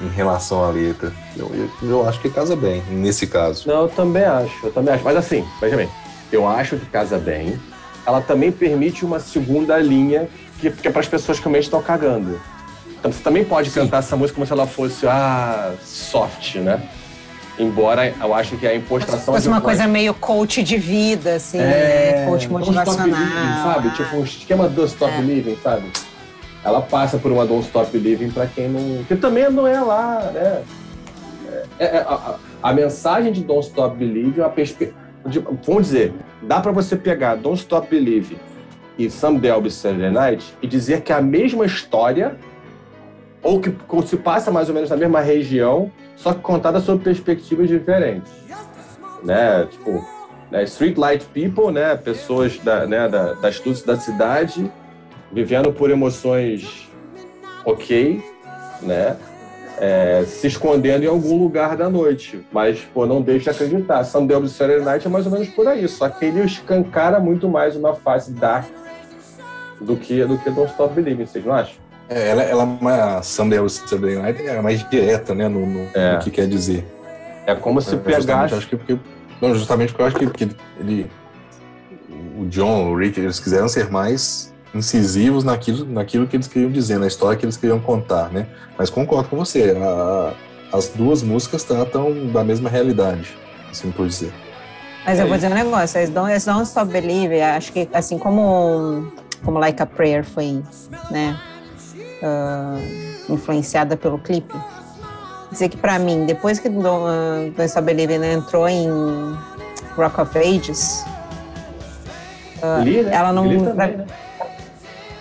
em 0.03 0.09
relação 0.09 0.65
à 0.65 0.71
letra. 0.71 1.13
Eu, 1.37 1.51
eu, 1.55 1.89
eu 1.89 2.09
acho 2.09 2.21
que 2.21 2.29
casa 2.31 2.57
bem, 2.57 2.83
nesse 2.91 3.27
caso. 3.27 3.69
Não, 3.69 3.83
eu 3.83 3.89
também 3.89 4.25
acho, 4.25 4.67
eu 4.67 4.73
também 4.73 4.95
acho. 4.95 5.05
Mas 5.05 5.17
assim, 5.17 5.47
veja 5.61 5.77
bem, 5.77 5.89
eu 6.33 6.47
acho 6.47 6.77
que 6.77 6.87
casa 6.87 7.19
bem. 7.19 7.59
Ela 8.07 8.21
também 8.21 8.51
permite 8.51 9.05
uma 9.05 9.21
segunda 9.21 9.79
linha 9.79 10.29
que, 10.59 10.71
que 10.71 10.89
é 10.89 10.91
para 10.91 11.01
as 11.01 11.09
pessoas 11.09 11.39
que 11.39 11.45
realmente 11.45 11.65
estão 11.65 11.83
cagando. 11.83 12.41
Então 12.99 13.13
você 13.13 13.23
também 13.23 13.45
pode 13.45 13.71
Sim. 13.71 13.81
cantar 13.81 13.99
essa 13.99 14.17
música 14.17 14.35
como 14.35 14.47
se 14.47 14.53
ela 14.53 14.67
fosse 14.67 15.07
ah, 15.07 15.75
soft, 15.85 16.57
né? 16.57 16.83
Embora 17.59 18.15
eu 18.21 18.33
acho 18.35 18.57
que 18.57 18.67
a 18.67 18.75
impostação 18.75 19.35
Fosse 19.35 19.43
de 19.45 19.49
uma 19.49 19.61
coisa 19.61 19.87
meio 19.87 20.15
coach 20.15 20.63
de 20.63 20.77
vida, 20.77 21.35
assim, 21.35 21.59
é, 21.59 21.63
né? 22.21 22.27
coach 22.27 22.47
don't 22.49 22.63
stop 22.71 22.77
motivacional. 22.87 23.07
believing, 23.19 23.63
sabe? 23.63 23.91
Tipo 23.91 24.17
um 24.17 24.25
esquema 24.25 24.69
do 24.69 24.85
stop 24.85 25.13
É. 25.13 25.21
living, 25.21 25.57
sabe? 25.63 25.91
Ela 26.65 26.81
passa 26.83 27.19
por 27.19 27.33
uma 27.33 27.45
don't 27.47 27.65
stop 27.67 27.97
living 27.99 28.31
para 28.31 28.47
quem 28.47 28.69
não. 28.69 29.03
Que 29.05 29.17
também 29.17 29.51
não 29.51 29.67
é 29.67 29.81
lá, 29.81 30.31
né? 30.33 30.63
É, 31.81 31.85
é, 31.97 31.99
a, 31.99 32.13
a- 32.15 32.35
a 32.63 32.73
mensagem 32.73 33.33
de 33.33 33.43
Don't 33.43 33.67
Stop 33.69 33.97
Believe 33.97 34.41
é 34.41 34.45
uma 34.45 34.51
perspectiva. 34.51 34.97
Vamos 35.65 35.85
dizer, 35.87 36.13
dá 36.43 36.61
para 36.61 36.73
você 36.73 36.97
pegar 36.97 37.37
Don't 37.37 37.59
Stop 37.61 37.89
Believe 37.89 38.37
e 38.99 39.09
Someday 39.09 39.51
I'll 39.53 39.61
Be 39.61 39.71
Saturday 39.71 40.11
Night 40.11 40.45
e 40.61 40.67
dizer 40.67 41.03
que 41.03 41.13
é 41.13 41.17
a 41.17 41.23
mesma 41.23 41.65
história, 41.65 42.37
ou 43.43 43.61
que 43.61 43.73
se 44.07 44.17
passa 44.17 44.51
mais 44.51 44.69
ou 44.69 44.75
menos 44.75 44.91
na 44.91 44.97
mesma 44.97 45.21
região, 45.21 45.91
só 46.17 46.33
que 46.33 46.41
contada 46.41 46.81
sob 46.81 47.03
perspectivas 47.03 47.69
diferentes. 47.69 48.33
Né? 49.23 49.67
Tipo, 49.71 50.05
né? 50.51 50.65
Streetlight 50.65 51.27
People, 51.27 51.73
né? 51.73 51.97
pessoas 51.97 52.59
da, 52.59 52.87
né? 52.87 53.09
da, 53.09 53.35
das 53.35 53.63
luzes 53.65 53.83
da 53.83 53.99
cidade, 53.99 54.71
vivendo 55.33 55.73
por 55.73 55.91
emoções 55.91 56.89
ok, 57.65 58.23
né? 58.83 59.17
É, 59.81 60.25
se 60.27 60.49
escondendo 60.49 61.05
em 61.05 61.07
algum 61.07 61.39
lugar 61.39 61.77
da 61.77 61.89
noite. 61.89 62.45
Mas, 62.51 62.81
pô, 62.93 63.07
não 63.07 63.23
deixe 63.23 63.45
de 63.45 63.51
acreditar. 63.51 64.03
Someday 64.03 64.37
of 64.37 64.49
Saturday 64.49 64.85
Night 64.85 65.07
é 65.07 65.11
mais 65.11 65.25
ou 65.25 65.31
menos 65.31 65.49
por 65.51 65.69
aí. 65.69 65.87
Só 65.87 66.09
que 66.09 66.25
ele 66.25 66.41
escancara 66.41 67.21
muito 67.21 67.49
mais 67.49 67.77
uma 67.77 67.95
face 67.95 68.33
dark 68.33 68.67
do 69.81 69.97
que, 69.97 70.25
do 70.25 70.37
que 70.39 70.51
Don't 70.51 70.73
Stop 70.73 70.95
Believing, 70.95 71.27
vocês 71.27 71.45
não 71.45 71.53
acham? 71.53 71.88
É, 72.09 72.29
ela, 72.29 72.43
ela 72.43 72.63
é 72.63 72.67
uma 72.67 73.23
Sunday 73.23 73.59
or 73.59 73.69
Saturday 73.69 74.17
Night 74.17 74.41
é 74.47 74.61
mais 74.63 74.89
direta, 74.89 75.35
né, 75.35 75.47
no, 75.49 75.67
no- 75.67 75.89
É. 75.95 76.15
no 76.15 76.19
que 76.21 76.31
quer 76.31 76.47
dizer. 76.49 76.87
É 77.47 77.55
como 77.55 77.81
se 77.81 77.89
É, 77.89 77.91
justamente, 77.93 78.27
pegasse... 78.27 78.55
acho 78.55 78.69
que 78.69 78.77
porque, 78.77 78.99
não, 79.41 79.55
justamente 79.55 79.89
porque 79.93 80.03
eu 80.03 80.07
acho 80.07 80.17
que, 80.17 80.27
que 80.47 80.57
ele, 80.81 81.11
o 82.39 82.47
John, 82.47 82.91
o 82.91 82.97
Rick, 82.97 83.19
eles 83.21 83.39
quiseram 83.41 83.69
ser 83.69 83.91
mais 83.91 84.53
incisivos 84.75 85.45
naquilo, 85.45 85.85
naquilo 85.87 86.27
que 86.27 86.37
eles 86.37 86.47
queriam 86.47 86.71
dizer, 86.71 86.99
na 86.99 87.07
história 87.07 87.37
que 87.39 87.45
eles 87.45 87.57
queriam 87.57 87.81
contar, 87.81 88.31
né? 88.31 88.47
Mas 88.79 88.91
concordo 88.91 89.29
com 89.29 89.37
você, 89.37 89.75
a- 89.79 90.33
as 90.73 90.89
duas 90.89 91.23
músicas 91.23 91.65
tratam 91.65 92.27
da 92.33 92.45
mesma 92.45 92.69
realidade, 92.69 93.37
assim 93.71 93.91
por 93.91 94.07
dizer. 94.07 94.33
Mas 95.07 95.19
É 95.19 95.23
eu 95.23 95.27
vou 95.27 95.37
isso. 95.37 95.47
dizer 95.47 95.55
um 95.61 95.65
negócio, 95.65 95.99
esse 96.01 96.13
Don't, 96.13 96.33
esse 96.33 96.47
Don't 96.47 96.63
Stop 96.65 96.91
Believe, 96.93 97.41
acho 97.41 97.73
que 97.73 97.89
assim 97.95 98.19
como, 98.19 99.11
como 99.43 99.59
Like 99.59 99.81
a 99.83 99.87
Prayer 99.87 100.23
foi, 100.25 100.63
né, 101.11 101.35
ah, 102.23 102.79
influenciada 103.29 103.97
pelo 103.97 104.19
clipe, 104.19 104.55
dizer 105.51 105.69
que 105.69 105.77
pra 105.77 105.99
mim, 105.99 106.27
depois 106.27 106.59
que 106.59 106.69
Don't, 106.69 107.05
ah, 107.07 107.51
Don't 107.57 107.65
Stop 107.65 107.85
Believe 107.87 108.19
né, 108.19 108.35
entrou 108.35 108.69
em 108.69 108.89
Rock 109.97 110.21
of 110.21 110.39
Ages, 110.39 111.05
Lee, 112.85 113.03
né? 113.03 113.15
ela 113.15 113.33
não- 113.33 113.65
também, 113.65 113.97
né? 113.97 114.07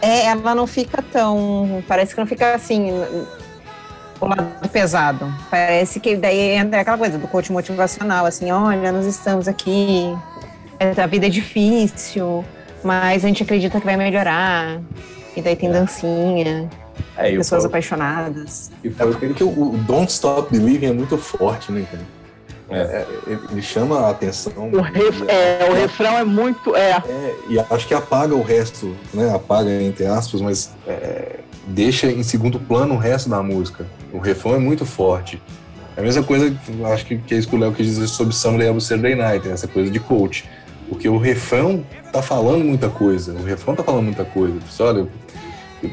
é, 0.01 0.25
ela 0.25 0.55
não 0.55 0.65
fica 0.67 1.01
tão, 1.11 1.83
parece 1.87 2.13
que 2.13 2.19
não 2.19 2.27
fica 2.27 2.53
assim, 2.55 2.91
o 4.19 4.25
lado 4.25 4.69
pesado. 4.69 5.31
Parece 5.49 5.99
que 5.99 6.15
daí 6.15 6.55
entra 6.55 6.81
aquela 6.81 6.97
coisa 6.97 7.17
do 7.17 7.27
coach 7.27 7.51
motivacional, 7.51 8.25
assim, 8.25 8.51
olha, 8.51 8.91
nós 8.91 9.05
estamos 9.05 9.47
aqui, 9.47 10.15
é, 10.79 10.99
a 10.99 11.05
vida 11.07 11.27
é 11.27 11.29
difícil, 11.29 12.43
mas 12.83 13.23
a 13.23 13.27
gente 13.27 13.43
acredita 13.43 13.79
que 13.79 13.85
vai 13.85 13.97
melhorar. 13.97 14.79
E 15.35 15.41
daí 15.41 15.55
tem 15.55 15.71
dancinha, 15.71 16.67
É, 17.17 17.35
pessoas 17.35 17.61
foi, 17.63 17.69
apaixonadas. 17.69 18.71
e 18.83 18.87
É 18.87 18.91
foi 18.91 19.11
porque 19.13 19.43
o, 19.43 19.47
o 19.49 19.77
Don't 19.87 20.11
Stop 20.11 20.51
Believing 20.51 20.87
é 20.87 20.93
muito 20.93 21.17
forte, 21.17 21.71
né, 21.71 21.85
cara? 21.89 22.03
É. 22.69 22.77
É, 22.79 23.07
ele- 23.27 23.39
ele 23.51 23.61
chama 23.61 23.99
a 24.01 24.09
atenção. 24.09 24.51
O, 24.73 24.81
ref, 24.81 25.21
é, 25.27 25.67
o 25.69 25.73
refrão 25.73 26.17
é 26.17 26.23
muito. 26.25 26.75
É, 26.75 26.91
É, 27.07 27.35
e 27.49 27.57
acho 27.59 27.87
que 27.87 27.93
apaga 27.93 28.35
o 28.35 28.41
resto, 28.43 28.93
né? 29.13 29.33
Apaga 29.33 29.69
entre 29.81 30.05
aspas, 30.05 30.41
mas 30.41 30.71
é, 30.85 31.37
deixa 31.65 32.07
em 32.11 32.23
segundo 32.23 32.59
plano 32.59 32.95
o 32.95 32.97
resto 32.97 33.29
da 33.29 33.41
música. 33.41 33.85
O 34.11 34.17
refrão 34.19 34.55
é 34.55 34.59
muito 34.59 34.85
forte. 34.85 35.41
É 35.95 36.01
a 36.01 36.03
mesma 36.03 36.23
coisa 36.23 36.51
que 36.51 36.77
eu 36.79 36.85
acho 36.87 37.05
que, 37.05 37.17
que 37.17 37.33
é 37.33 37.37
isso 37.37 37.47
que 37.47 37.55
o 37.55 37.59
Léo 37.59 37.71
quis 37.71 37.85
dizer 37.87 38.07
sobre 38.07 38.35
Someday 38.35 38.67
I'll 38.67 38.79
Saturday 38.81 39.15
Night, 39.15 39.47
essa 39.47 39.67
coisa 39.67 39.89
de 39.89 39.99
coach. 39.99 40.43
Porque 40.89 41.07
o 41.09 41.17
refrão 41.17 41.83
tá 42.11 42.21
falando 42.21 42.63
muita 42.63 42.89
coisa. 42.89 43.33
O 43.33 43.43
refrão 43.43 43.75
tá 43.75 43.83
falando 43.83 44.03
muita 44.03 44.23
coisa. 44.25 44.53
Você 44.69 44.83
olha, 44.83 45.07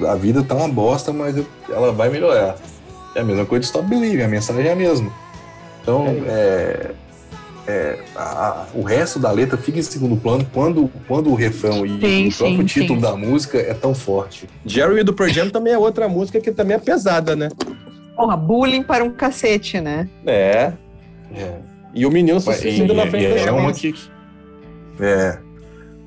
a 0.08 0.14
vida 0.14 0.42
tá 0.42 0.54
uma 0.54 0.68
bosta, 0.68 1.12
mas 1.12 1.36
ela 1.68 1.92
vai 1.92 2.08
melhorar. 2.08 2.56
É 3.14 3.20
a 3.20 3.24
mesma 3.24 3.44
coisa 3.44 3.60
de 3.60 3.66
Stop 3.66 3.86
Believing, 3.88 4.22
a 4.22 4.28
mensagem 4.28 4.66
é 4.66 4.72
a 4.72 4.76
mesma. 4.76 5.10
Então, 5.82 6.06
é, 6.26 6.90
é, 7.66 7.98
a- 8.16 8.22
a- 8.48 8.66
o 8.74 8.82
resto 8.82 9.18
da 9.18 9.30
letra 9.30 9.56
fica 9.56 9.78
em 9.78 9.82
segundo 9.82 10.16
plano 10.16 10.46
quando, 10.52 10.90
quando 11.06 11.30
o 11.30 11.34
refrão 11.34 11.84
e 11.84 12.00
Sim, 12.00 12.28
o 12.28 12.32
próprio 12.36 12.58
sim, 12.60 12.64
título 12.80 12.98
sim. 12.98 13.02
da 13.06 13.16
música 13.16 13.58
é 13.58 13.74
tão 13.74 13.94
forte. 13.94 14.48
Jerry 14.66 15.02
do 15.04 15.14
Jam 15.28 15.50
também 15.50 15.72
é 15.72 15.78
outra 15.78 16.08
música 16.08 16.40
que 16.40 16.50
também 16.50 16.76
é 16.76 16.80
pesada, 16.80 17.36
né? 17.36 17.48
Porra, 18.16 18.36
bullying 18.36 18.82
para 18.82 19.04
um 19.04 19.10
cacete, 19.10 19.80
né? 19.80 20.08
É. 20.26 20.72
É. 21.34 21.54
E 21.94 22.06
o 22.06 22.10
menino 22.10 22.40
se 22.40 22.52
suicida 22.52 22.92
na 22.94 23.06
frente 23.06 23.28
da 23.34 23.40
é 23.40 23.52
uma 23.52 23.72
que. 23.72 23.94
É, 25.00 25.38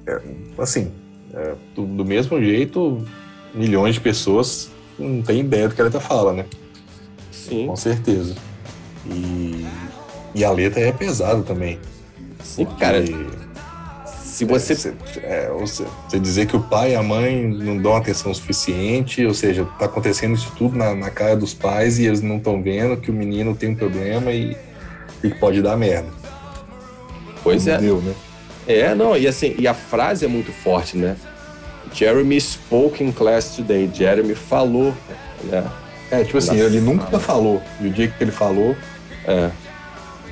é, 0.06 0.22
assim, 0.58 0.92
é, 1.34 1.54
do, 1.76 1.86
do 1.86 2.06
mesmo 2.06 2.42
jeito, 2.42 3.06
milhões 3.54 3.96
de 3.96 4.02
pessoas 4.02 4.70
não 4.98 5.22
têm 5.22 5.42
ideia 5.42 5.68
do 5.70 5.76
que 5.76 5.82
a 5.82 5.86
letra 5.86 6.00
fala, 6.00 6.34
né? 6.34 6.46
Sim, 7.32 7.68
Com 7.68 7.76
certeza. 7.76 8.36
E, 9.06 9.66
e 10.36 10.44
a 10.44 10.52
letra 10.52 10.82
é 10.82 10.92
pesada 10.92 11.42
também. 11.44 11.80
sim, 12.44 12.66
cara. 12.66 13.00
E- 13.00 13.48
Se 14.22 14.46
você. 14.46 14.76
Você, 14.76 14.94
é, 15.24 15.50
você, 15.58 15.84
você 16.08 16.20
dizer 16.20 16.46
que 16.46 16.56
o 16.56 16.62
pai 16.62 16.92
e 16.92 16.96
a 16.96 17.02
mãe 17.02 17.48
não 17.48 17.78
dão 17.82 17.96
atenção 17.96 18.32
suficiente, 18.34 19.26
ou 19.26 19.34
seja, 19.34 19.66
tá 19.80 19.86
acontecendo 19.86 20.36
isso 20.36 20.52
tudo 20.56 20.78
na, 20.78 20.94
na 20.94 21.10
cara 21.10 21.36
dos 21.36 21.54
pais 21.56 21.98
e 21.98 22.06
eles 22.06 22.22
não 22.22 22.38
estão 22.38 22.62
vendo 22.62 22.98
que 22.98 23.10
o 23.10 23.14
menino 23.14 23.56
tem 23.56 23.70
um 23.70 23.76
problema 23.76 24.32
e, 24.32 24.56
e 25.24 25.30
que 25.32 25.40
pode 25.40 25.60
dar 25.62 25.76
merda. 25.76 26.10
Pois 27.44 27.66
é. 27.68 27.78
Deu, 27.80 28.00
né? 28.02 28.14
É, 28.68 28.94
não, 28.94 29.16
e 29.18 29.26
assim, 29.28 29.56
e 29.58 29.68
a 29.68 29.74
frase 29.74 30.26
é 30.26 30.28
muito 30.28 30.52
forte, 30.52 30.98
né? 30.98 31.16
Jeremy 31.98 32.40
spoke 32.40 33.04
in 33.04 33.12
class 33.12 33.56
today. 33.56 33.90
Jeremy 33.94 34.36
falou, 34.36 34.94
né? 35.46 35.66
É, 36.12 36.24
tipo 36.24 36.38
assim, 36.38 36.60
ele 36.60 36.80
nunca 36.80 37.20
falou. 37.20 37.62
E 37.82 37.88
o 37.88 37.90
dia 37.90 38.08
que 38.08 38.24
ele 38.24 38.32
falou, 38.32 38.76
É. 39.26 39.50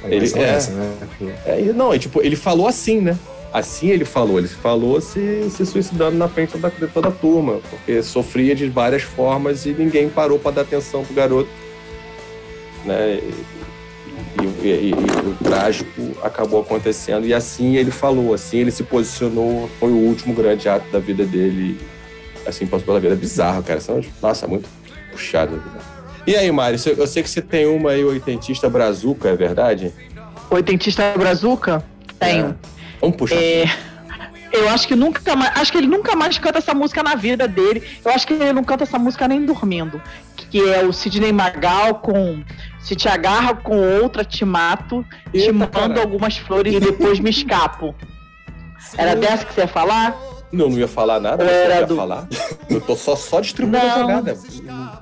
a 0.04 0.08
Ele- 0.08 0.32
é. 0.36 0.42
essa, 0.44 0.72
né? 0.72 0.94
é 1.46 1.62
e 1.62 1.74
não, 1.74 1.94
e, 1.94 2.00
tipo, 2.00 2.22
ele 2.22 2.36
falou 2.36 2.68
assim, 2.68 3.02
né? 3.02 3.18
Assim 3.52 3.90
ele 3.90 4.06
falou, 4.06 4.38
ele 4.38 4.48
falou 4.50 5.00
se, 5.02 5.50
se 5.50 5.66
suicidando 5.66 6.18
na 6.18 6.28
frente 6.28 6.58
da, 6.58 6.70
de 6.70 6.88
toda 6.88 7.08
a 7.08 7.12
turma, 7.12 7.60
porque 7.70 8.04
sofria 8.04 8.54
de 8.54 8.68
várias 8.70 9.02
formas 9.04 9.66
e 9.66 9.70
ninguém 9.74 10.10
parou 10.10 10.38
para 10.38 10.52
dar 10.52 10.62
atenção 10.62 11.04
pro 11.06 11.14
garoto, 11.16 11.50
né? 12.86 13.20
E, 13.24 13.34
E, 14.42 14.68
e, 14.68 14.90
e, 14.92 14.94
o 14.94 15.36
trágico 15.44 15.90
acabou 16.24 16.62
acontecendo. 16.62 17.26
E 17.26 17.34
assim 17.34 17.76
ele 17.76 17.92
falou, 17.92 18.34
assim 18.34 18.58
ele 18.58 18.72
se 18.72 18.84
posicionou. 18.84 19.70
Foi 19.80 19.92
o 19.92 19.98
último 19.98 20.34
grande 20.34 20.68
ato 20.68 20.90
da 20.92 21.00
vida 21.00 21.26
dele. 21.26 21.80
Assim, 22.46 22.66
passou 22.66 22.86
pela 22.86 23.00
vida. 23.00 23.14
É 23.14 23.18
bizarro, 23.18 23.64
cara. 23.64 23.80
Nossa, 24.22 24.48
muito 24.48 24.70
puxado. 25.12 25.62
E 26.28 26.36
aí, 26.36 26.52
Mário, 26.52 26.80
eu 26.98 27.08
sei 27.08 27.24
que 27.24 27.30
você 27.30 27.42
tem 27.42 27.66
uma 27.66 27.92
aí, 27.92 28.04
oitentista 28.04 28.70
brazuca, 28.70 29.30
é 29.30 29.36
verdade? 29.36 29.94
Oitentista 30.50 31.14
brazuca? 31.18 31.84
Tenho. 32.20 32.48
É. 32.48 32.56
Vamos 33.00 33.16
puxar. 33.16 33.36
É... 33.36 33.66
Eu 34.52 34.70
acho 34.70 34.88
que 34.88 34.96
nunca 34.96 35.36
mais, 35.36 35.52
acho 35.58 35.70
que 35.70 35.78
ele 35.78 35.88
nunca 35.88 36.16
mais 36.16 36.38
canta 36.38 36.60
essa 36.60 36.74
música 36.74 37.04
na 37.04 37.16
vida 37.16 37.46
dele. 37.46 37.84
Eu 38.04 38.12
acho 38.12 38.26
que 38.26 38.34
ele 38.34 38.54
não 38.54 38.64
canta 38.64 38.86
essa 38.86 38.98
música 38.98 39.28
nem 39.28 39.46
dormindo. 39.46 40.02
Que 40.50 40.70
é 40.70 40.86
o 40.86 40.94
Sidney 40.94 41.34
Magal 41.34 41.96
com 41.96 42.42
Se 42.86 42.96
te 42.96 43.10
agarra 43.10 43.56
com 43.56 43.78
outra, 44.00 44.24
te 44.24 44.46
mato, 44.46 45.04
Eita, 45.34 45.48
te 45.48 45.52
mando 45.52 45.72
cara. 45.72 46.02
algumas 46.02 46.38
flores 46.38 46.72
e 46.72 46.80
depois 46.80 47.20
me 47.20 47.32
escapo. 47.32 47.96
Era 48.96 49.16
dessa 49.16 49.44
que 49.44 49.56
você 49.56 49.62
ia 49.62 49.68
falar? 49.68 50.16
Não, 50.52 50.70
não 50.70 50.78
ia 50.78 50.88
falar 50.88 51.20
nada, 51.20 51.44
você 51.44 51.52
Era 51.52 51.80
ia 51.80 51.88
do... 51.88 51.96
falar. 51.96 52.28
Eu 52.70 52.80
tô 52.80 52.96
só, 52.96 53.16
só 53.16 53.42
distribuindo 53.42 53.84
não, 53.84 53.92
a 53.92 54.00
jogada. 54.00 54.38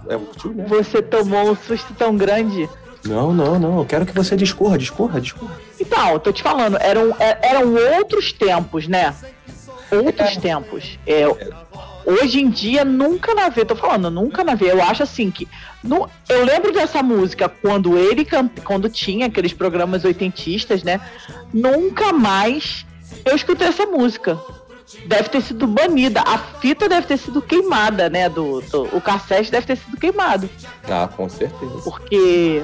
É, 0.08 0.14
é, 0.14 0.18
você 0.66 1.02
tomou 1.02 1.52
um 1.52 1.56
susto 1.56 1.94
tão 1.94 2.16
grande. 2.16 2.70
Não, 3.04 3.34
não, 3.34 3.60
não. 3.60 3.80
Eu 3.80 3.86
quero 3.86 4.06
que 4.06 4.14
você 4.14 4.38
discorra, 4.38 4.78
discorra, 4.78 5.20
discorra. 5.20 5.60
Então, 5.78 6.14
eu 6.14 6.20
tô 6.20 6.32
te 6.32 6.42
falando, 6.42 6.78
eram, 6.80 7.14
é, 7.20 7.38
eram 7.42 7.76
outros 7.98 8.32
tempos, 8.32 8.88
né? 8.88 9.14
Outros 9.92 10.38
é. 10.38 10.40
tempos. 10.40 10.98
É, 11.06 11.26
hoje 12.06 12.40
em 12.40 12.50
dia, 12.50 12.86
nunca 12.86 13.36
na 13.36 13.50
vida, 13.50 13.66
tô 13.66 13.76
falando, 13.76 14.10
nunca 14.10 14.42
na 14.44 14.56
vida. 14.56 14.72
Eu 14.72 14.82
acho 14.82 15.04
assim 15.04 15.30
que. 15.30 15.48
No, 15.84 16.10
eu 16.30 16.46
lembro 16.46 16.72
dessa 16.72 17.04
música 17.04 17.50
quando 17.50 17.98
ele 17.98 18.26
quando 18.64 18.90
tinha 18.90 19.26
aqueles 19.26 19.54
programas 19.54 20.06
oitentistas, 20.06 20.82
né? 20.82 21.02
Nunca 21.54 22.14
mais 22.14 22.86
eu 23.26 23.36
escutei 23.36 23.68
essa 23.68 23.86
música. 23.86 24.40
Deve 25.06 25.30
ter 25.30 25.42
sido 25.42 25.66
banida. 25.68 26.22
A 26.22 26.38
fita 26.38 26.88
deve 26.88 27.08
ter 27.08 27.18
sido 27.18 27.42
queimada, 27.42 28.10
né? 28.10 28.30
Do, 28.30 28.62
do 28.62 28.84
o 28.96 29.02
cassete 29.02 29.52
deve 29.52 29.66
ter 29.66 29.76
sido 29.76 29.98
queimado. 29.98 30.50
Ah, 30.84 31.10
com 31.14 31.28
certeza. 31.28 31.82
Porque 31.84 32.64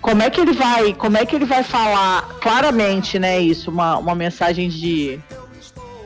como 0.00 0.22
é 0.22 0.30
que 0.30 0.40
ele 0.40 0.52
vai, 0.52 0.94
como 0.94 1.16
é 1.16 1.26
que 1.26 1.36
ele 1.36 1.44
vai 1.44 1.62
falar 1.62 2.22
claramente, 2.40 3.18
né, 3.18 3.38
isso, 3.40 3.70
uma, 3.70 3.98
uma 3.98 4.14
mensagem 4.14 4.68
de, 4.68 5.20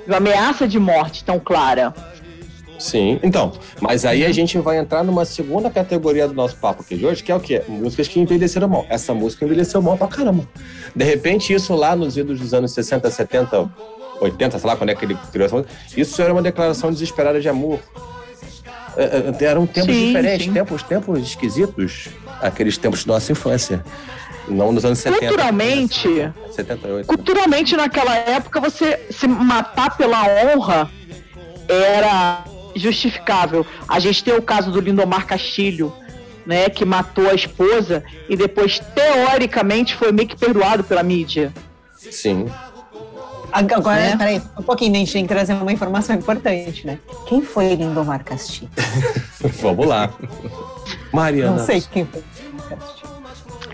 uma 0.06 0.16
ameaça 0.16 0.66
de 0.66 0.78
morte 0.78 1.24
tão 1.24 1.38
clara? 1.38 1.94
Sim, 2.82 3.20
então, 3.22 3.52
mas 3.80 4.04
aí 4.04 4.24
a 4.24 4.32
gente 4.32 4.58
vai 4.58 4.76
entrar 4.76 5.04
numa 5.04 5.24
segunda 5.24 5.70
categoria 5.70 6.26
do 6.26 6.34
nosso 6.34 6.56
papo 6.56 6.82
aqui 6.82 6.96
de 6.96 7.06
hoje, 7.06 7.22
que 7.22 7.30
é 7.30 7.34
o 7.34 7.38
quê? 7.38 7.62
Músicas 7.68 8.08
que 8.08 8.18
envelheceram 8.18 8.68
mal. 8.68 8.84
Essa 8.88 9.14
música 9.14 9.44
envelheceu 9.44 9.80
mal 9.80 9.96
pra 9.96 10.08
caramba. 10.08 10.48
De 10.94 11.04
repente, 11.04 11.54
isso 11.54 11.76
lá 11.76 11.94
nos 11.94 12.16
idos 12.16 12.40
dos 12.40 12.52
anos 12.52 12.72
60, 12.72 13.08
70, 13.08 13.72
80, 14.20 14.58
sei 14.58 14.68
lá 14.68 14.76
quando 14.76 14.90
é 14.90 14.96
que 14.96 15.04
ele 15.04 15.16
criou 15.30 15.46
essa 15.46 15.56
música, 15.56 15.72
isso 15.96 16.20
era 16.20 16.32
uma 16.32 16.42
declaração 16.42 16.90
desesperada 16.90 17.40
de 17.40 17.48
amor. 17.48 17.78
É, 18.96 19.32
é, 19.40 19.44
eram 19.44 19.64
tempos 19.64 19.94
sim, 19.94 20.06
diferentes, 20.08 20.46
sim. 20.46 20.52
tempos, 20.52 20.82
tempos 20.82 21.20
esquisitos 21.20 22.08
aqueles 22.40 22.76
tempos 22.76 23.04
da 23.04 23.14
nossa 23.14 23.30
infância. 23.30 23.84
Não 24.48 24.72
nos 24.72 24.84
anos 24.84 24.98
70. 24.98 25.20
Culturalmente, 25.20 26.32
78. 26.50 27.06
culturalmente 27.06 27.76
naquela 27.76 28.16
época, 28.16 28.60
você 28.60 29.06
se 29.08 29.28
matar 29.28 29.96
pela 29.96 30.24
honra 30.26 30.90
era 31.68 32.44
justificável. 32.74 33.66
A 33.88 33.98
gente 33.98 34.22
tem 34.22 34.34
o 34.34 34.42
caso 34.42 34.70
do 34.70 34.80
Lindomar 34.80 35.26
Castilho, 35.26 35.92
né, 36.46 36.68
que 36.68 36.84
matou 36.84 37.28
a 37.28 37.34
esposa 37.34 38.02
e 38.28 38.36
depois, 38.36 38.80
teoricamente, 38.94 39.94
foi 39.94 40.12
meio 40.12 40.28
que 40.28 40.36
perdoado 40.36 40.82
pela 40.84 41.02
mídia. 41.02 41.52
Sim. 41.96 42.46
Agora, 43.52 44.00
né? 44.00 44.16
peraí, 44.16 44.42
um 44.58 44.62
pouquinho, 44.62 44.94
a 44.94 44.98
gente 44.98 45.12
tem 45.12 45.22
que 45.24 45.28
trazer 45.28 45.52
uma 45.52 45.72
informação 45.72 46.16
importante, 46.16 46.86
né? 46.86 46.98
Quem 47.26 47.42
foi 47.42 47.74
Lindomar 47.74 48.24
Castilho? 48.24 48.70
Vamos 49.60 49.86
lá. 49.86 50.10
Mariana. 51.12 51.58
Não 51.58 51.66
sei 51.66 51.82
quem 51.82 52.06
foi. 52.06 52.22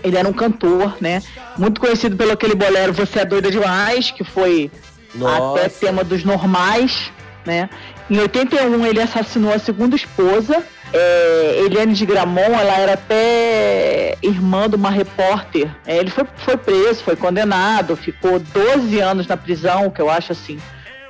Ele 0.03 0.17
era 0.17 0.27
um 0.27 0.33
cantor, 0.33 0.97
né? 0.99 1.21
Muito 1.57 1.79
conhecido 1.79 2.15
pelo 2.15 2.31
aquele 2.31 2.55
bolero 2.55 2.93
Você 2.93 3.19
é 3.19 3.25
Doida 3.25 3.49
Demais, 3.49 4.11
que 4.11 4.23
foi 4.23 4.69
Nossa. 5.15 5.61
até 5.61 5.69
tema 5.69 6.03
dos 6.03 6.23
normais, 6.23 7.11
né? 7.45 7.69
Em 8.09 8.17
81 8.17 8.85
ele 8.85 9.01
assassinou 9.01 9.53
a 9.53 9.59
segunda 9.59 9.95
esposa, 9.95 10.63
é, 10.91 11.61
Eliane 11.63 11.93
de 11.93 12.05
Gramont, 12.05 12.51
ela 12.51 12.77
era 12.79 12.93
até 12.93 14.17
irmã 14.23 14.67
de 14.67 14.75
uma 14.75 14.89
repórter. 14.89 15.69
É, 15.85 15.97
ele 15.97 16.09
foi, 16.09 16.25
foi 16.37 16.57
preso, 16.57 17.03
foi 17.03 17.15
condenado, 17.15 17.95
ficou 17.95 18.39
12 18.39 18.99
anos 18.99 19.27
na 19.27 19.37
prisão, 19.37 19.89
que 19.91 20.01
eu 20.01 20.09
acho 20.09 20.31
assim, 20.31 20.59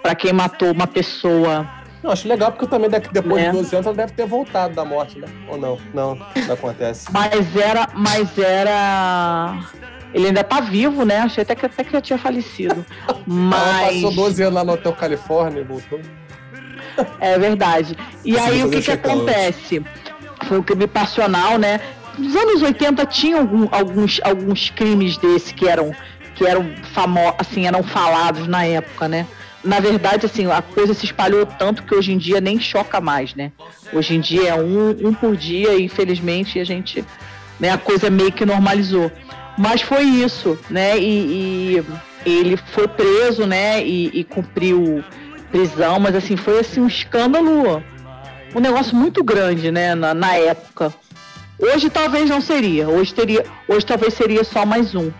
para 0.01 0.13
quem 0.13 0.33
matou 0.33 0.71
uma 0.71 0.87
pessoa 0.87 1.65
não, 2.01 2.11
acho 2.11 2.27
legal 2.27 2.51
porque 2.51 2.65
também 2.65 2.89
depois 2.89 3.43
é. 3.43 3.47
de 3.47 3.57
12 3.57 3.75
anos 3.75 3.87
ela 3.87 3.95
deve 3.95 4.13
ter 4.13 4.25
voltado 4.25 4.73
da 4.73 4.85
morte, 4.85 5.19
né? 5.19 5.27
Ou 5.49 5.57
não? 5.57 5.77
Não, 5.93 6.15
não 6.15 6.53
acontece. 6.53 7.11
Mas 7.11 7.55
era. 7.55 7.89
Mas 7.93 8.37
era. 8.37 9.59
Ele 10.13 10.27
ainda 10.27 10.43
tá 10.43 10.61
vivo, 10.61 11.03
né? 11.03 11.17
Achei 11.17 11.41
até 11.41 11.55
que, 11.55 11.65
até 11.65 11.83
que 11.83 11.91
já 11.91 11.99
tinha 11.99 12.17
falecido. 12.17 12.85
Mas. 13.27 13.81
Ela 13.81 13.93
passou 13.93 14.15
12 14.15 14.43
anos 14.43 14.53
lá 14.55 14.63
no 14.63 14.73
Hotel 14.73 14.93
Califórnia 14.93 15.59
e 15.59 15.63
voltou. 15.63 15.99
É 17.19 17.37
verdade. 17.37 17.97
E 18.23 18.33
Você 18.33 18.39
aí 18.39 18.63
o 18.63 18.69
que 18.69 18.81
que 18.81 18.91
acontece? 18.91 19.83
Foi 20.45 20.59
um 20.59 20.63
crime 20.63 20.87
passional, 20.87 21.57
né? 21.57 21.79
Nos 22.17 22.35
anos 22.35 22.61
80 22.61 23.05
tinha 23.05 23.37
algum, 23.37 23.67
alguns, 23.71 24.19
alguns 24.23 24.69
crimes 24.69 25.17
desse 25.17 25.53
que 25.53 25.67
eram 25.67 25.93
que 26.35 26.45
eram 26.45 26.69
famosos, 26.93 27.35
assim, 27.37 27.67
eram 27.67 27.83
falados 27.83 28.47
na 28.47 28.63
época, 28.63 29.09
né? 29.09 29.27
na 29.63 29.79
verdade, 29.79 30.25
assim, 30.25 30.49
a 30.49 30.61
coisa 30.61 30.93
se 30.93 31.05
espalhou 31.05 31.45
tanto 31.45 31.83
que 31.83 31.93
hoje 31.93 32.13
em 32.13 32.17
dia 32.17 32.39
nem 32.39 32.59
choca 32.59 33.01
mais, 33.01 33.35
né? 33.35 33.51
Hoje 33.91 34.15
em 34.15 34.21
dia 34.21 34.49
é 34.49 34.55
um, 34.55 34.89
um 35.07 35.13
por 35.13 35.35
dia 35.35 35.75
e 35.75 35.83
infelizmente 35.83 36.59
a 36.59 36.63
gente, 36.63 37.03
né, 37.59 37.69
a 37.69 37.77
coisa 37.77 38.09
meio 38.09 38.31
que 38.31 38.45
normalizou. 38.45 39.11
Mas 39.57 39.81
foi 39.81 40.03
isso, 40.03 40.57
né? 40.69 40.97
E, 40.97 41.83
e 42.25 42.29
ele 42.29 42.57
foi 42.71 42.87
preso, 42.87 43.45
né? 43.45 43.83
E, 43.85 44.19
e, 44.19 44.23
cumpriu 44.23 45.03
prisão, 45.51 45.99
mas 45.99 46.15
assim, 46.15 46.37
foi 46.37 46.59
assim 46.59 46.79
um 46.79 46.87
escândalo, 46.87 47.83
um 48.55 48.59
negócio 48.59 48.95
muito 48.95 49.23
grande, 49.23 49.71
né? 49.71 49.95
Na, 49.95 50.13
na 50.13 50.35
época. 50.35 50.93
Hoje 51.59 51.89
talvez 51.89 52.29
não 52.29 52.39
seria. 52.39 52.87
Hoje 52.87 53.13
teria, 53.13 53.45
hoje 53.67 53.85
talvez 53.85 54.13
seria 54.13 54.43
só 54.43 54.65
mais 54.65 54.95
um. 54.95 55.11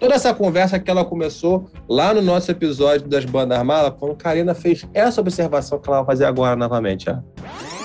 Toda 0.00 0.16
essa 0.16 0.34
conversa 0.34 0.80
que 0.80 0.90
ela 0.90 1.04
começou 1.04 1.70
lá 1.88 2.12
no 2.12 2.20
nosso 2.20 2.50
episódio 2.50 3.06
das 3.06 3.24
bandas 3.24 3.56
armadas, 3.56 3.92
quando 4.00 4.16
Karina 4.16 4.52
fez 4.52 4.84
essa 4.92 5.20
observação 5.20 5.78
que 5.78 5.88
ela 5.88 5.98
vai 5.98 6.06
fazer 6.06 6.24
agora 6.24 6.56
novamente. 6.56 7.08
Ó. 7.08 7.81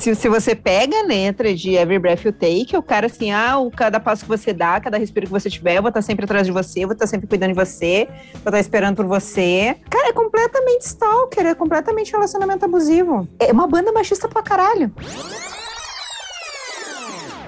Se, 0.00 0.14
se, 0.14 0.30
você 0.30 0.54
pega 0.54 0.98
a 0.98 1.02
letra 1.02 1.54
de 1.54 1.74
Every 1.74 1.98
Breath 1.98 2.24
You 2.24 2.32
Take, 2.32 2.74
o 2.74 2.82
cara 2.82 3.04
assim, 3.04 3.30
ah, 3.32 3.58
o 3.58 3.70
cada 3.70 4.00
passo 4.00 4.22
que 4.22 4.28
você 4.28 4.50
dá, 4.50 4.80
cada 4.80 4.96
respiro 4.96 5.26
que 5.26 5.32
você 5.32 5.50
tiver, 5.50 5.76
eu 5.76 5.82
vou 5.82 5.90
estar 5.90 6.00
sempre 6.00 6.24
atrás 6.24 6.46
de 6.46 6.52
você, 6.52 6.84
eu 6.84 6.88
vou 6.88 6.94
estar 6.94 7.06
sempre 7.06 7.26
cuidando 7.26 7.50
de 7.50 7.54
você, 7.54 8.08
vou 8.32 8.46
estar 8.46 8.60
esperando 8.60 8.96
por 8.96 9.04
você. 9.04 9.76
Cara, 9.90 10.08
é 10.08 10.12
completamente 10.14 10.86
stalker, 10.86 11.44
é 11.44 11.54
completamente 11.54 12.12
relacionamento 12.12 12.64
abusivo. 12.64 13.28
É 13.38 13.52
uma 13.52 13.66
banda 13.66 13.92
machista 13.92 14.26
pra 14.26 14.42
caralho. 14.42 14.90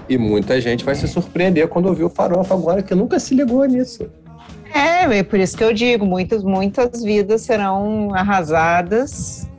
E 0.07 0.19
muita 0.19 0.61
gente 0.61 0.85
vai 0.85 0.95
se 0.95 1.09
surpreender 1.09 1.67
quando 1.69 1.87
ouvir 1.87 2.05
o 2.05 2.11
Farofa 2.11 2.53
agora, 2.53 2.83
que 2.83 2.95
nunca 2.95 3.19
se 3.19 3.35
ligou 3.35 3.65
nisso. 3.65 4.11
É, 4.75 5.21
é 5.21 5.23
por 5.23 5.41
isso 5.41 5.57
que 5.57 5.65
eu 5.65 5.73
digo, 5.73 6.05
muitas, 6.05 6.45
muitas 6.45 7.03
vidas 7.03 7.41
serão 7.41 8.15
arrasadas. 8.15 9.51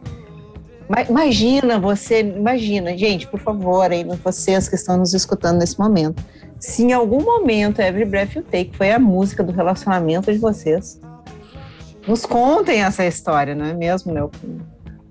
Imagina 1.10 1.80
você, 1.80 2.22
imagina, 2.22 2.98
gente, 2.98 3.28
por 3.28 3.40
favor, 3.40 3.92
aí 3.92 4.06
vocês 4.24 4.70
que 4.70 4.76
estão 4.76 4.98
nos 4.98 5.14
escutando 5.14 5.60
nesse 5.60 5.80
momento, 5.80 6.24
se 6.60 6.84
em 6.84 6.94
algum 6.94 7.22
momento 7.22 7.82
Every 7.82 8.06
Breath 8.06 8.36
You 8.36 8.44
Take 8.44 8.72
foi 8.78 8.92
a 8.92 9.00
música 9.00 9.44
do 9.44 9.52
relacionamento 9.52 10.32
de 10.32 10.38
vocês, 10.38 11.00
nos 12.08 12.26
contem 12.26 12.84
essa 12.84 13.06
história, 13.06 13.56
não 13.56 13.66
é 13.66 13.74
mesmo, 13.74 14.14
meu? 14.14 14.30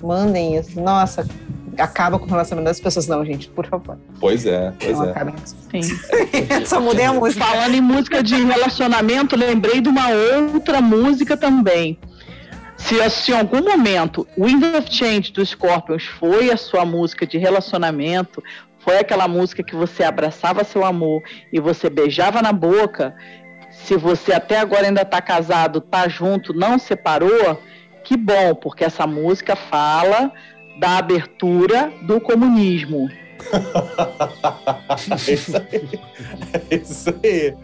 Mandem 0.02 0.56
isso. 0.56 0.80
Nossa, 0.80 1.26
acaba 1.78 2.18
com 2.18 2.26
o 2.26 2.28
relacionamento 2.28 2.70
das 2.70 2.80
pessoas. 2.80 3.06
Não, 3.06 3.24
gente, 3.24 3.48
por 3.48 3.66
favor. 3.66 3.98
Pois 4.20 4.44
é, 4.44 4.72
pois 4.78 4.98
não 4.98 5.04
é. 5.04 5.14
Sim. 5.70 5.82
Só 6.66 6.80
mudei 6.80 7.04
a 7.04 7.12
música. 7.12 7.44
Falando 7.44 7.74
em 7.74 7.80
música 7.80 8.22
de 8.22 8.34
relacionamento, 8.34 9.36
lembrei 9.36 9.80
de 9.80 9.88
uma 9.88 10.08
outra 10.10 10.80
música 10.80 11.36
também. 11.36 11.98
Se, 12.86 13.32
em 13.32 13.34
algum 13.34 13.62
momento 13.62 14.26
Wind 14.36 14.62
of 14.76 14.92
Change 14.92 15.32
do 15.32 15.44
Scorpions 15.44 16.04
foi 16.04 16.50
a 16.50 16.56
sua 16.56 16.84
música 16.84 17.26
de 17.26 17.38
relacionamento, 17.38 18.42
foi 18.80 18.98
aquela 18.98 19.28
música 19.28 19.62
que 19.62 19.74
você 19.74 20.02
abraçava 20.02 20.64
seu 20.64 20.84
amor 20.84 21.22
e 21.52 21.60
você 21.60 21.88
beijava 21.88 22.42
na 22.42 22.52
boca, 22.52 23.14
se 23.70 23.96
você 23.96 24.32
até 24.32 24.58
agora 24.58 24.86
ainda 24.86 25.02
está 25.02 25.20
casado, 25.20 25.80
tá 25.80 26.08
junto, 26.08 26.52
não 26.52 26.78
separou, 26.78 27.60
que 28.04 28.16
bom, 28.16 28.54
porque 28.54 28.84
essa 28.84 29.06
música 29.06 29.56
fala 29.56 30.32
da 30.78 30.98
abertura 30.98 31.92
do 32.02 32.20
comunismo. 32.20 33.08
é 35.28 35.32
isso 35.32 35.56
aí. 35.56 36.00
É 36.70 36.74
isso 36.74 37.14
aí. 37.22 37.54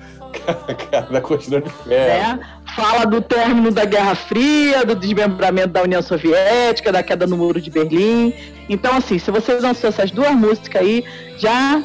Da 1.11 1.21
cortina 1.21 1.61
de 1.61 1.71
ferro. 1.71 2.37
Né? 2.37 2.41
Fala 2.75 3.05
do 3.05 3.21
término 3.21 3.71
da 3.71 3.85
Guerra 3.85 4.15
Fria, 4.15 4.85
do 4.85 4.95
desmembramento 4.95 5.69
da 5.69 5.83
União 5.83 6.03
Soviética, 6.03 6.93
da 6.93 7.03
queda 7.03 7.27
do 7.27 7.37
Muro 7.37 7.61
de 7.61 7.71
Berlim. 7.71 8.33
Então, 8.69 8.97
assim, 8.97 9.19
se 9.19 9.31
vocês 9.31 9.63
lançou 9.63 9.89
essas 9.89 10.11
duas 10.11 10.33
músicas 10.33 10.83
aí, 10.83 11.05
já 11.39 11.83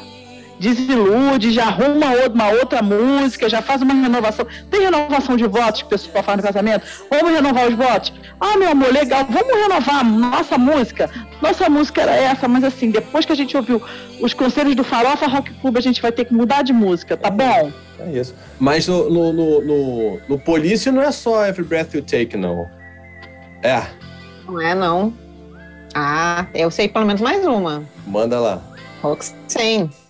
desilude, 0.60 1.52
já 1.52 1.66
arruma 1.66 2.08
uma 2.32 2.50
outra 2.50 2.82
música, 2.82 3.50
já 3.50 3.62
faz 3.62 3.82
uma 3.82 3.94
renovação. 3.94 4.46
Tem 4.70 4.82
renovação 4.82 5.36
de 5.36 5.46
votos 5.46 5.82
que 5.82 5.88
o 5.88 5.90
pessoal 5.90 6.24
faz 6.24 6.38
no 6.38 6.44
casamento? 6.44 6.86
Vamos 7.10 7.32
renovar 7.32 7.68
os 7.68 7.76
votos? 7.76 8.14
Ah, 8.40 8.58
meu 8.58 8.72
amor, 8.72 8.92
legal, 8.92 9.26
vamos 9.30 9.54
renovar 9.54 10.04
nossa 10.06 10.58
música. 10.58 11.10
Nossa 11.42 11.70
música 11.70 12.02
era 12.02 12.16
essa, 12.16 12.48
mas 12.48 12.64
assim, 12.64 12.90
depois 12.92 13.26
que 13.26 13.32
a 13.32 13.36
gente 13.36 13.56
ouviu 13.56 13.82
os 14.22 14.34
conselhos 14.34 14.76
do 14.76 14.84
Farofa 14.84 15.28
Rock 15.28 15.54
Club, 15.56 15.78
a 15.78 15.82
gente 15.82 16.02
vai 16.02 16.12
ter 16.12 16.26
que 16.26 16.34
mudar 16.34 16.62
de 16.64 16.74
música, 16.74 17.18
tá 17.18 17.30
bom? 17.30 17.72
É 18.00 18.12
isso. 18.12 18.34
Mas 18.60 18.88
no, 18.88 19.10
no, 19.10 19.34
no, 19.34 19.62
no, 19.62 20.20
no 20.30 20.40
Police 20.40 20.90
não 20.92 21.02
é 21.02 21.12
só 21.12 21.46
Every 21.46 21.68
Breath 21.68 21.94
You 21.94 22.02
Take, 22.02 22.38
não. 22.38 22.70
É. 23.62 23.84
Não 24.48 24.62
é, 24.62 24.76
não. 24.76 25.14
Ah, 25.94 26.48
eu 26.54 26.72
sei 26.72 26.88
pelo 26.88 27.06
menos 27.06 27.22
mais 27.22 27.46
uma. 27.46 27.84
Manda 28.08 28.40
lá. 28.40 28.62
Roxane. 29.02 30.03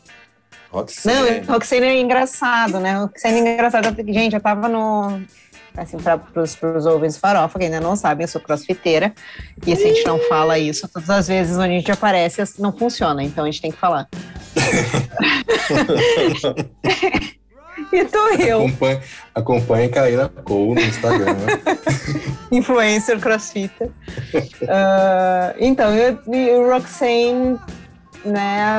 Roxane. 0.73 1.41
Não, 1.41 1.53
Roxane 1.53 1.85
é 1.85 2.01
engraçado, 2.01 2.79
né? 2.79 2.97
Roxane 2.97 3.39
é 3.39 3.53
engraçado. 3.53 3.95
Gente, 4.11 4.33
eu 4.33 4.41
tava 4.41 4.67
no. 4.67 5.21
Assim, 5.77 5.97
para 5.97 6.19
os 6.77 6.85
ouvintes 6.85 7.17
farofa, 7.17 7.57
que 7.57 7.65
ainda 7.65 7.79
não 7.79 7.95
sabem, 7.95 8.25
eu 8.25 8.27
sou 8.27 8.41
crossfiteira. 8.41 9.13
E 9.65 9.75
se 9.75 9.83
a 9.83 9.87
gente 9.87 10.05
não 10.05 10.19
fala 10.19 10.59
isso, 10.59 10.87
todas 10.87 11.09
as 11.09 11.27
vezes 11.27 11.57
onde 11.57 11.73
a 11.73 11.77
gente 11.77 11.91
aparece, 11.91 12.43
não 12.59 12.71
funciona. 12.71 13.23
Então 13.23 13.43
a 13.43 13.47
gente 13.47 13.61
tem 13.61 13.71
que 13.71 13.77
falar. 13.77 14.07
e 17.91 18.05
tô 18.05 18.27
eu. 18.29 18.59
Acompanhe, 18.59 19.01
acompanhe 19.33 19.89
Caíra 19.89 20.29
Cole 20.43 20.75
no 20.75 20.81
Instagram. 20.81 21.35
Influencer 22.51 23.19
crossfitter. 23.19 23.87
Uh, 23.87 25.55
então, 25.59 25.91
eu, 25.95 26.19
o 26.27 26.71
Roxane, 26.71 27.59
né? 28.23 28.69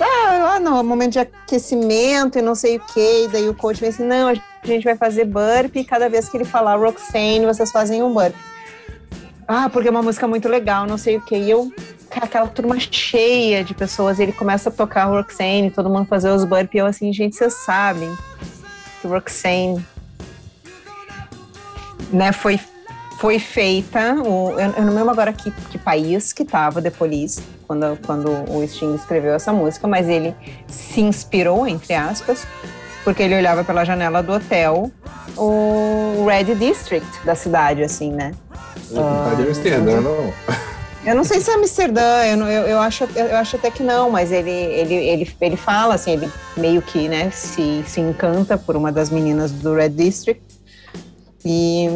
Ah, 0.00 0.38
lá 0.38 0.60
no 0.60 0.82
momento 0.82 1.12
de 1.12 1.18
aquecimento 1.20 2.38
e 2.38 2.42
não 2.42 2.54
sei 2.54 2.76
o 2.76 2.80
que, 2.80 3.24
e 3.24 3.28
daí 3.28 3.48
o 3.48 3.54
coach 3.54 3.80
me 3.80 3.88
assim, 3.88 4.04
não, 4.04 4.28
a 4.28 4.34
gente 4.66 4.84
vai 4.84 4.96
fazer 4.96 5.24
burp 5.24 5.74
e 5.76 5.84
cada 5.84 6.08
vez 6.08 6.28
que 6.28 6.36
ele 6.36 6.44
falar 6.44 6.76
Roxane, 6.76 7.46
vocês 7.46 7.70
fazem 7.70 8.02
um 8.02 8.12
burp. 8.12 8.34
Ah, 9.48 9.68
porque 9.70 9.88
é 9.88 9.90
uma 9.90 10.02
música 10.02 10.26
muito 10.26 10.48
legal, 10.48 10.86
não 10.86 10.98
sei 10.98 11.16
o 11.16 11.20
que. 11.20 11.36
E 11.36 11.50
eu, 11.50 11.72
aquela 12.10 12.48
turma 12.48 12.78
cheia 12.78 13.62
de 13.62 13.74
pessoas, 13.74 14.18
ele 14.18 14.32
começa 14.32 14.68
a 14.68 14.72
tocar 14.72 15.04
Roxane, 15.04 15.70
todo 15.70 15.88
mundo 15.88 16.06
fazer 16.06 16.30
os 16.30 16.44
burp, 16.44 16.74
e 16.74 16.78
eu 16.78 16.86
assim, 16.86 17.12
gente, 17.12 17.36
vocês 17.36 17.54
sabem 17.54 18.12
que 19.00 19.06
Roxane 19.06 19.84
né, 22.12 22.32
foi, 22.32 22.60
foi 23.18 23.38
feita, 23.38 24.14
o, 24.14 24.50
eu, 24.52 24.70
eu 24.72 24.82
não 24.84 24.94
lembro 24.94 25.10
agora 25.10 25.32
que, 25.32 25.50
que 25.50 25.78
país 25.78 26.32
que 26.32 26.44
tava 26.44 26.82
The 26.82 26.90
Police, 26.90 27.40
quando, 27.66 27.98
quando 28.04 28.28
o 28.50 28.66
Sting 28.66 28.94
escreveu 28.94 29.34
essa 29.34 29.52
música, 29.52 29.86
mas 29.86 30.08
ele 30.08 30.34
se 30.68 31.00
inspirou, 31.00 31.66
entre 31.66 31.94
aspas, 31.94 32.46
porque 33.04 33.22
ele 33.22 33.34
olhava 33.34 33.64
pela 33.64 33.84
janela 33.84 34.22
do 34.22 34.32
hotel 34.32 34.90
o 35.36 36.26
Red 36.26 36.54
District 36.54 37.06
da 37.24 37.34
cidade, 37.34 37.82
assim, 37.82 38.12
né? 38.12 38.32
Não 38.90 39.02
uh, 39.02 39.48
Amsterdã, 39.48 40.00
não. 40.00 40.32
Eu 41.04 41.14
não 41.14 41.22
sei 41.22 41.40
se 41.40 41.50
é 41.50 41.54
Amsterdã, 41.54 42.24
eu, 42.24 42.38
eu, 42.46 42.62
eu, 42.66 42.78
acho, 42.80 43.04
eu 43.14 43.36
acho 43.36 43.54
até 43.54 43.70
que 43.70 43.80
não, 43.80 44.10
mas 44.10 44.32
ele, 44.32 44.50
ele, 44.50 44.94
ele, 44.94 45.36
ele 45.40 45.56
fala, 45.56 45.94
assim, 45.94 46.14
ele 46.14 46.28
meio 46.56 46.82
que, 46.82 47.08
né, 47.08 47.30
se, 47.30 47.84
se 47.86 48.00
encanta 48.00 48.58
por 48.58 48.74
uma 48.74 48.90
das 48.90 49.08
meninas 49.08 49.52
do 49.52 49.72
Red 49.72 49.90
District. 49.90 50.42
E 51.44 51.88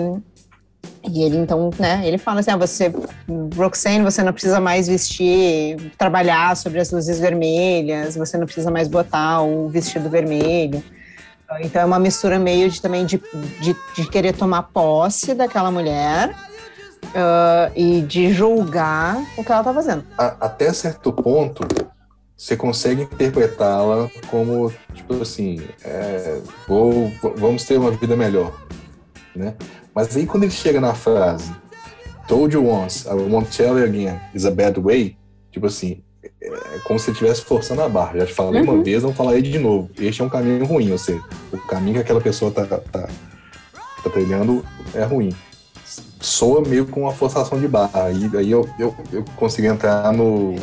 e 1.09 1.23
ele 1.23 1.39
então, 1.39 1.71
né, 1.79 2.03
ele 2.05 2.19
fala 2.19 2.41
assim, 2.41 2.51
ah, 2.51 2.57
você, 2.57 2.93
Roxane, 3.57 4.05
você 4.05 4.23
não 4.23 4.33
precisa 4.33 4.61
mais 4.61 4.87
vestir, 4.87 5.93
trabalhar 5.97 6.57
sobre 6.57 6.81
as 6.81 6.91
luzes 6.91 7.19
vermelhas, 7.19 8.17
você 8.17 8.37
não 8.37 8.45
precisa 8.45 8.71
mais 8.71 8.89
botar 8.89 9.43
o 9.43 9.69
vestido 9.69 10.11
vermelho. 10.11 10.83
Então 11.61 11.83
é 11.83 11.85
uma 11.85 11.99
mistura 11.99 12.39
meio 12.39 12.71
de 12.71 12.81
também 12.81 13.05
de, 13.05 13.21
de, 13.61 13.75
de 13.97 14.09
querer 14.09 14.35
tomar 14.35 14.65
posse 14.65 15.35
daquela 15.35 15.71
mulher 15.71 16.31
uh, 17.07 17.73
e 17.75 18.03
de 18.03 18.33
julgar 18.33 19.21
o 19.37 19.43
que 19.43 19.51
ela 19.51 19.65
tá 19.65 19.75
fazendo. 19.75 20.05
A, 20.17 20.27
até 20.47 20.73
certo 20.73 21.13
ponto, 21.13 21.67
você 22.37 22.57
consegue 22.57 23.03
interpretá-la 23.03 24.09
como, 24.29 24.73
tipo 24.95 25.21
assim, 25.21 25.61
é, 25.85 26.41
vou, 26.69 27.11
vamos 27.37 27.65
ter 27.65 27.79
uma 27.79 27.91
vida 27.91 28.17
melhor, 28.17 28.53
né? 29.35 29.55
Mas 29.95 30.17
aí 30.17 30.27
quando 30.27 30.45
ele 30.45 30.53
chega 30.53 30.81
na 30.81 30.95
frase 30.95 31.53
Told 32.31 32.55
you 32.55 32.65
once, 32.65 33.09
I 33.09 33.15
won't 33.15 33.51
tell 33.51 33.77
you 33.77 33.85
again, 33.85 34.21
is 34.33 34.45
a 34.45 34.53
bad 34.53 34.79
way, 34.79 35.17
tipo 35.51 35.67
assim, 35.67 36.01
é 36.41 36.79
como 36.85 36.97
se 36.97 37.11
ele 37.11 37.15
estivesse 37.15 37.43
forçando 37.43 37.83
a 37.83 37.89
barra. 37.89 38.21
Já 38.21 38.27
te 38.27 38.33
falei 38.33 38.63
uhum. 38.63 38.75
uma 38.75 38.85
vez, 38.85 39.03
não 39.03 39.13
falarei 39.13 39.43
de 39.43 39.59
novo. 39.59 39.91
Este 39.99 40.23
é 40.23 40.25
um 40.25 40.29
caminho 40.29 40.65
ruim, 40.65 40.93
ou 40.93 40.99
seja, 40.99 41.21
o 41.53 41.59
caminho 41.59 41.95
que 41.95 42.01
aquela 42.03 42.21
pessoa 42.21 42.53
tá, 42.53 42.65
tá, 42.65 42.79
tá 42.79 44.11
trilhando 44.11 44.65
é 44.95 45.03
ruim. 45.03 45.35
Soa 46.21 46.61
meio 46.61 46.87
com 46.87 47.01
uma 47.01 47.13
forçação 47.13 47.59
de 47.59 47.67
barra. 47.67 48.05
Aí, 48.05 48.31
aí 48.33 48.49
eu, 48.49 48.69
eu, 48.79 48.95
eu 49.13 49.25
consigo 49.35 49.67
entrar 49.67 50.13
no, 50.13 50.55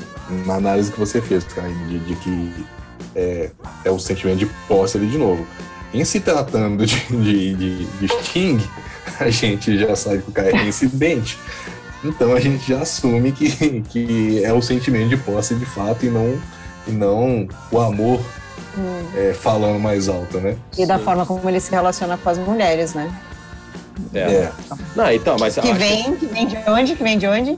na 0.45 0.55
análise 0.55 0.89
que 0.89 0.97
você 0.97 1.21
fez, 1.21 1.43
cara, 1.43 1.67
de, 1.67 1.99
de 1.99 2.15
que 2.15 2.65
é, 3.13 3.51
é 3.83 3.91
o 3.91 3.99
sentimento 3.99 4.37
de 4.37 4.45
posse 4.69 4.95
ali 4.95 5.07
de 5.07 5.17
novo. 5.17 5.45
Em 5.93 6.05
se 6.05 6.21
tratando 6.21 6.85
de, 6.85 6.95
de, 7.07 7.55
de, 7.55 7.85
de 7.85 8.07
Sting, 8.23 8.59
a 9.19 9.29
gente 9.29 9.77
já 9.77 9.95
sabe 9.95 10.21
que 10.21 10.29
o 10.29 10.33
cara 10.33 10.49
é 10.49 10.67
incidente. 10.67 11.37
Então 12.03 12.33
a 12.33 12.39
gente 12.39 12.67
já 12.67 12.81
assume 12.81 13.31
que, 13.31 13.81
que 13.81 14.43
é 14.43 14.53
o 14.53 14.61
sentimento 14.61 15.09
de 15.09 15.17
posse 15.17 15.55
de 15.55 15.65
fato 15.65 16.05
e 16.05 16.09
não, 16.09 16.39
e 16.87 16.91
não 16.91 17.47
o 17.71 17.79
amor 17.79 18.19
hum. 18.77 19.09
é, 19.15 19.33
falando 19.33 19.79
mais 19.79 20.07
alto, 20.07 20.39
né? 20.39 20.55
E 20.77 20.85
da 20.85 20.99
forma 20.99 21.25
como 21.25 21.49
ele 21.49 21.59
se 21.59 21.71
relaciona 21.71 22.17
com 22.17 22.29
as 22.29 22.37
mulheres, 22.37 22.93
né? 22.93 23.11
É. 24.13 24.19
é. 24.19 24.51
Não, 24.95 25.11
então, 25.11 25.37
mas 25.39 25.57
que 25.57 25.73
vem, 25.73 26.15
que 26.15 26.27
vem 26.27 26.47
de 26.47 26.57
onde? 26.67 26.95
Que 26.95 27.03
vem 27.03 27.17
de 27.17 27.27
onde? 27.27 27.57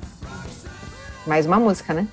Mais 1.28 1.46
uma 1.46 1.60
música, 1.60 1.94
né? 1.94 2.08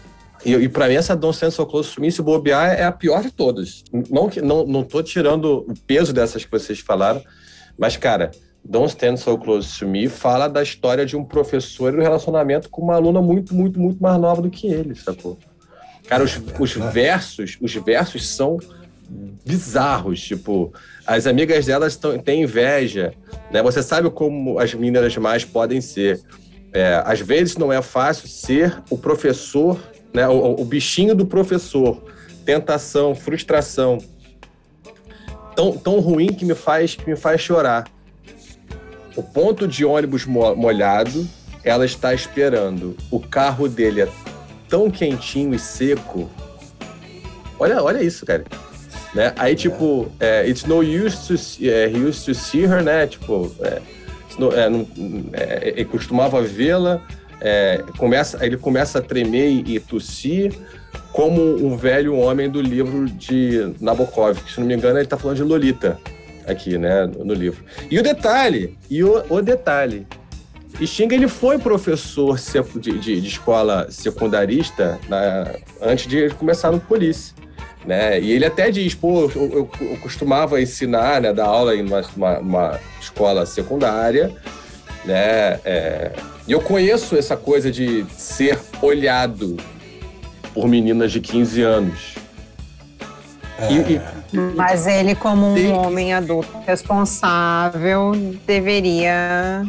E, 0.45 0.53
e 0.53 0.69
para 0.69 0.89
mim, 0.89 0.95
essa 0.95 1.17
Don't 1.17 1.35
Stand 1.35 1.53
So 1.53 1.65
Close 1.65 1.95
to 1.95 2.01
Me, 2.01 2.11
se 2.11 2.21
bobear, 2.23 2.73
é 2.73 2.85
a 2.85 2.93
pior 2.93 3.23
de 3.23 3.31
todas. 3.31 3.85
Não, 4.11 4.29
não, 4.43 4.67
não 4.67 4.83
tô 4.83 5.03
tirando 5.03 5.65
o 5.69 5.75
peso 5.87 6.13
dessas 6.13 6.45
que 6.45 6.51
vocês 6.51 6.81
falaram, 6.81 7.23
mas, 7.79 7.97
cara, 7.97 8.31
Don't 8.69 8.89
Stand 8.89 9.17
So 9.17 9.39
Close 9.39 9.79
to 9.79 9.87
Me 9.87 10.09
fala 10.09 10.49
da 10.49 10.63
história 10.63 11.07
de 11.07 11.17
um 11.17 11.25
professor 11.25 11.93
e 11.93 11.97
do 11.97 12.03
relacionamento 12.03 12.69
com 12.69 12.83
uma 12.83 12.95
aluna 12.95 13.23
muito, 13.23 13.55
muito, 13.55 13.79
muito 13.79 14.03
mais 14.03 14.21
nova 14.21 14.43
do 14.43 14.51
que 14.51 14.67
ele, 14.67 14.95
sacou? 14.95 15.39
Cara, 16.09 16.25
os, 16.25 16.41
os 16.59 16.73
versos, 16.73 17.57
os 17.61 17.75
versos 17.75 18.27
são 18.27 18.59
bizarros, 19.45 20.21
tipo, 20.21 20.73
as 21.07 21.27
amigas 21.27 21.67
delas 21.67 21.99
têm 22.25 22.43
inveja, 22.43 23.15
né? 23.53 23.63
Você 23.63 23.83
sabe 23.83 24.11
como 24.11 24.59
as 24.59 24.75
meninas 24.75 25.17
mais 25.17 25.45
podem 25.45 25.81
ser. 25.81 26.21
É, 26.73 27.01
às 27.07 27.21
vezes 27.21 27.57
não 27.57 27.73
é 27.73 27.81
fácil 27.81 28.29
ser 28.29 28.83
o 28.91 28.99
professor, 28.99 29.81
né? 30.13 30.27
O, 30.29 30.61
o 30.61 30.65
bichinho 30.65 31.15
do 31.15 31.25
professor, 31.25 32.03
tentação, 32.45 33.15
frustração, 33.15 33.99
tão, 35.55 35.77
tão 35.77 36.01
ruim 36.01 36.29
que 36.29 36.45
me 36.45 36.55
faz 36.55 36.97
que 36.97 37.09
me 37.09 37.17
faz 37.17 37.41
chorar 37.41 37.85
o 39.17 39.23
ponto 39.23 39.67
de 39.67 39.85
ônibus 39.85 40.27
molhado, 40.27 41.27
ela 41.65 41.85
está 41.85 42.15
esperando. 42.15 42.97
O 43.11 43.19
carro 43.19 43.69
dele 43.69 44.03
é 44.03 44.09
tão 44.69 44.91
quentinho 44.91 45.55
e 45.55 45.59
seco. 45.59 46.31
Olha, 47.59 47.83
olha 47.83 48.03
isso, 48.03 48.27
cara. 48.27 48.45
Né? 49.15 49.33
Aí, 49.37 49.53
é. 49.53 49.57
tipo, 49.57 50.13
é, 50.21 50.47
it's 50.47 50.65
no 50.65 50.81
use 50.81 51.27
to, 51.27 51.67
é, 51.67 51.89
he 51.89 51.97
used 51.97 52.25
to 52.27 52.35
see 52.35 52.65
her, 52.65 52.83
né? 52.83 53.07
Tipo, 53.07 53.51
é, 53.61 53.81
no, 54.39 54.53
é, 54.53 54.69
é, 55.33 55.69
ele 55.71 55.87
costumava 55.87 56.43
vê-la, 56.43 57.01
começa, 57.97 58.45
ele 58.45 58.59
começa 58.59 58.99
a 58.99 59.03
tremer 59.03 59.49
e, 59.49 59.77
e 59.77 59.81
tossir, 59.81 60.53
como 61.13 61.41
um 61.65 61.77
velho 61.77 62.15
homem 62.15 62.51
do 62.51 62.61
livro 62.61 63.07
de 63.07 63.75
Nabokov, 63.81 64.39
que, 64.43 64.53
se 64.53 64.61
não 64.61 64.67
me 64.67 64.75
engano, 64.75 64.99
ele 64.99 65.05
está 65.05 65.17
falando 65.17 65.37
de 65.37 65.43
Lolita 65.43 65.99
aqui, 66.47 66.79
né, 66.79 67.07
no 67.07 67.35
livro. 67.35 67.65
E 67.91 67.99
o 67.99 68.03
detalhe, 68.03 68.77
e 68.89 69.03
o, 69.03 69.25
o 69.29 69.43
detalhe, 69.43 70.07
Sting 70.85 71.09
ele 71.11 71.29
foi 71.29 71.59
professor 71.59 72.39
de, 72.79 72.99
de, 72.99 73.21
de 73.21 73.29
escola 73.29 73.87
secundarista 73.91 74.99
né, 75.09 75.55
antes 75.81 76.07
de 76.07 76.29
começar 76.31 76.71
no 76.71 76.81
Police. 76.81 77.33
Né? 77.85 78.21
E 78.21 78.33
ele 78.33 78.45
até 78.45 78.71
diz, 78.71 78.95
pô, 78.95 79.31
eu, 79.31 79.31
eu, 79.31 79.71
eu 79.81 79.97
costumava 79.99 80.61
ensinar, 80.61 81.21
né, 81.21 81.33
dar 81.33 81.47
aula 81.47 81.75
em 81.75 81.87
uma, 81.87 82.03
uma, 82.17 82.39
uma, 82.41 82.81
escola 83.01 83.47
secundária, 83.47 84.35
né? 85.05 85.61
É, 85.65 86.13
e 86.49 86.53
eu 86.53 86.61
conheço 86.61 87.17
essa 87.17 87.37
coisa 87.37 87.71
de 87.71 88.05
ser 88.11 88.59
olhado 88.83 89.57
por 90.53 90.67
meninas 90.67 91.13
de 91.13 91.21
15 91.21 91.63
anos. 91.63 92.17
É, 93.57 93.73
E- 93.73 93.93
e- 93.95 94.01
Mas 94.55 94.87
ele, 94.87 95.15
como 95.15 95.53
um 95.53 95.55
que- 95.55 95.67
homem 95.69 96.13
adulto 96.13 96.49
responsável, 96.67 98.13
deveria 98.47 99.65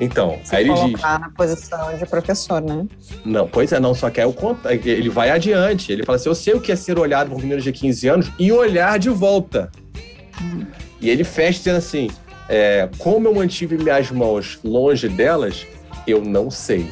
Então, 0.00 0.38
se 0.44 0.54
aí 0.56 0.64
ele 0.68 0.74
diz. 0.74 1.00
na 1.00 1.30
posição 1.36 1.96
de 1.96 2.06
professor, 2.06 2.60
né? 2.60 2.86
Não, 3.24 3.46
pois 3.48 3.72
é, 3.72 3.80
não, 3.80 3.94
só 3.94 4.08
que 4.10 4.20
aí 4.20 4.26
o 4.26 4.32
conta, 4.32 4.72
ele 4.72 5.08
vai 5.08 5.30
adiante. 5.30 5.92
Ele 5.92 6.04
fala 6.04 6.16
assim: 6.16 6.28
eu 6.28 6.34
sei 6.34 6.54
o 6.54 6.60
que 6.60 6.70
é 6.72 6.76
ser 6.76 6.98
olhado 6.98 7.30
por 7.30 7.38
meninos 7.40 7.64
de 7.64 7.72
15 7.72 8.08
anos 8.08 8.30
e 8.38 8.50
olhar 8.52 8.98
de 8.98 9.10
volta. 9.10 9.70
E 11.00 11.10
ele 11.10 11.24
fecha 11.24 11.58
dizendo 11.58 11.78
assim: 11.78 12.08
é, 12.48 12.88
como 12.98 13.26
eu 13.28 13.34
mantive 13.34 13.76
minhas 13.76 14.10
mãos 14.10 14.58
longe 14.64 15.08
delas, 15.08 15.66
eu 16.06 16.22
não 16.22 16.50
sei. 16.50 16.90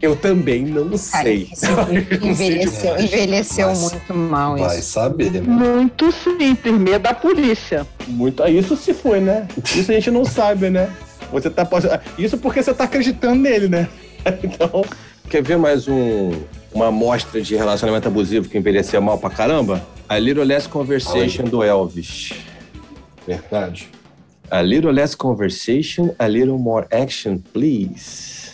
Eu 0.00 0.14
também 0.14 0.62
não 0.64 0.84
Cara, 0.90 0.98
sei. 1.24 1.48
isso 1.52 1.66
Eu 1.70 1.76
não 1.76 1.86
sei 1.86 2.48
envelheceu, 2.48 2.98
envelheceu 2.98 3.68
Mas 3.68 3.80
muito 3.92 4.14
mal 4.14 4.56
vai 4.58 4.78
isso. 4.78 4.90
saber, 4.92 5.30
né? 5.32 5.40
Muito 5.40 6.12
simples, 6.12 6.74
medo 6.74 6.98
da 7.02 7.14
polícia. 7.14 7.86
Muito. 8.06 8.42
ah, 8.42 8.50
Isso 8.50 8.76
se 8.76 8.92
foi, 8.92 9.20
né? 9.20 9.48
Isso 9.74 9.90
a 9.90 9.94
gente 9.94 10.10
não 10.10 10.24
sabe, 10.24 10.68
né? 10.70 10.92
Você 11.32 11.48
tá. 11.50 11.66
Isso 12.18 12.36
porque 12.38 12.62
você 12.62 12.74
tá 12.74 12.84
acreditando 12.84 13.36
nele, 13.36 13.68
né? 13.68 13.88
Então. 14.42 14.84
Quer 15.30 15.42
ver 15.42 15.56
mais 15.56 15.88
um, 15.88 16.32
uma 16.72 16.88
amostra 16.88 17.40
de 17.40 17.54
relacionamento 17.56 18.06
abusivo 18.08 18.48
que 18.48 18.56
envelheceu 18.58 19.00
mal 19.00 19.18
pra 19.18 19.30
caramba? 19.30 19.84
A 20.08 20.18
Little 20.18 20.44
Less 20.44 20.68
Conversation 20.68 21.44
do 21.44 21.62
Elvis. 21.62 22.32
Verdade. 23.26 23.88
A 24.50 24.62
little 24.62 24.92
less 24.92 25.16
conversation, 25.16 26.14
a 26.20 26.28
little 26.28 26.56
more 26.58 26.86
action, 26.92 27.38
please. 27.52 28.45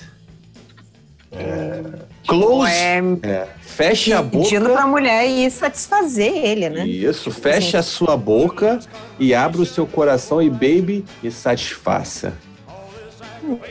Close. 2.26 2.70
É 2.70 2.98
É, 3.22 3.48
Feche 3.62 4.12
a 4.12 4.22
pedindo 4.22 4.64
boca. 4.66 4.74
pra 4.74 4.86
mulher 4.86 5.26
ir 5.26 5.50
satisfazer 5.50 6.32
ele, 6.36 6.68
né? 6.68 6.86
Isso, 6.86 7.30
feche 7.30 7.76
a 7.76 7.82
sua 7.82 8.16
boca 8.16 8.78
e 9.18 9.34
abra 9.34 9.62
o 9.62 9.66
seu 9.66 9.86
coração 9.86 10.42
e, 10.42 10.50
baby, 10.50 11.04
me 11.22 11.30
satisfaça. 11.30 12.34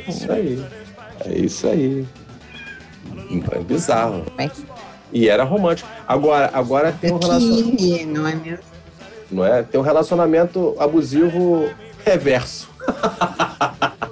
É 0.06 0.10
isso 0.10 0.32
aí. 0.32 0.66
É 1.26 1.38
isso 1.38 1.68
aí. 1.68 2.06
É 3.52 3.60
bizarro. 3.60 4.26
É. 4.38 4.50
E 5.14 5.30
era 5.30 5.44
romântico. 5.44 5.88
Agora, 6.08 6.50
agora 6.54 6.92
tem 6.92 7.12
um 7.14 7.20
relacionamento. 7.20 8.08
Não 8.08 8.28
é 8.28 8.36
mesmo? 8.36 8.64
Não 9.30 9.46
é? 9.46 9.62
Tem 9.64 9.80
um 9.80 9.84
relacionamento 9.84 10.76
abusivo 10.80 11.70
reverso. 12.04 12.70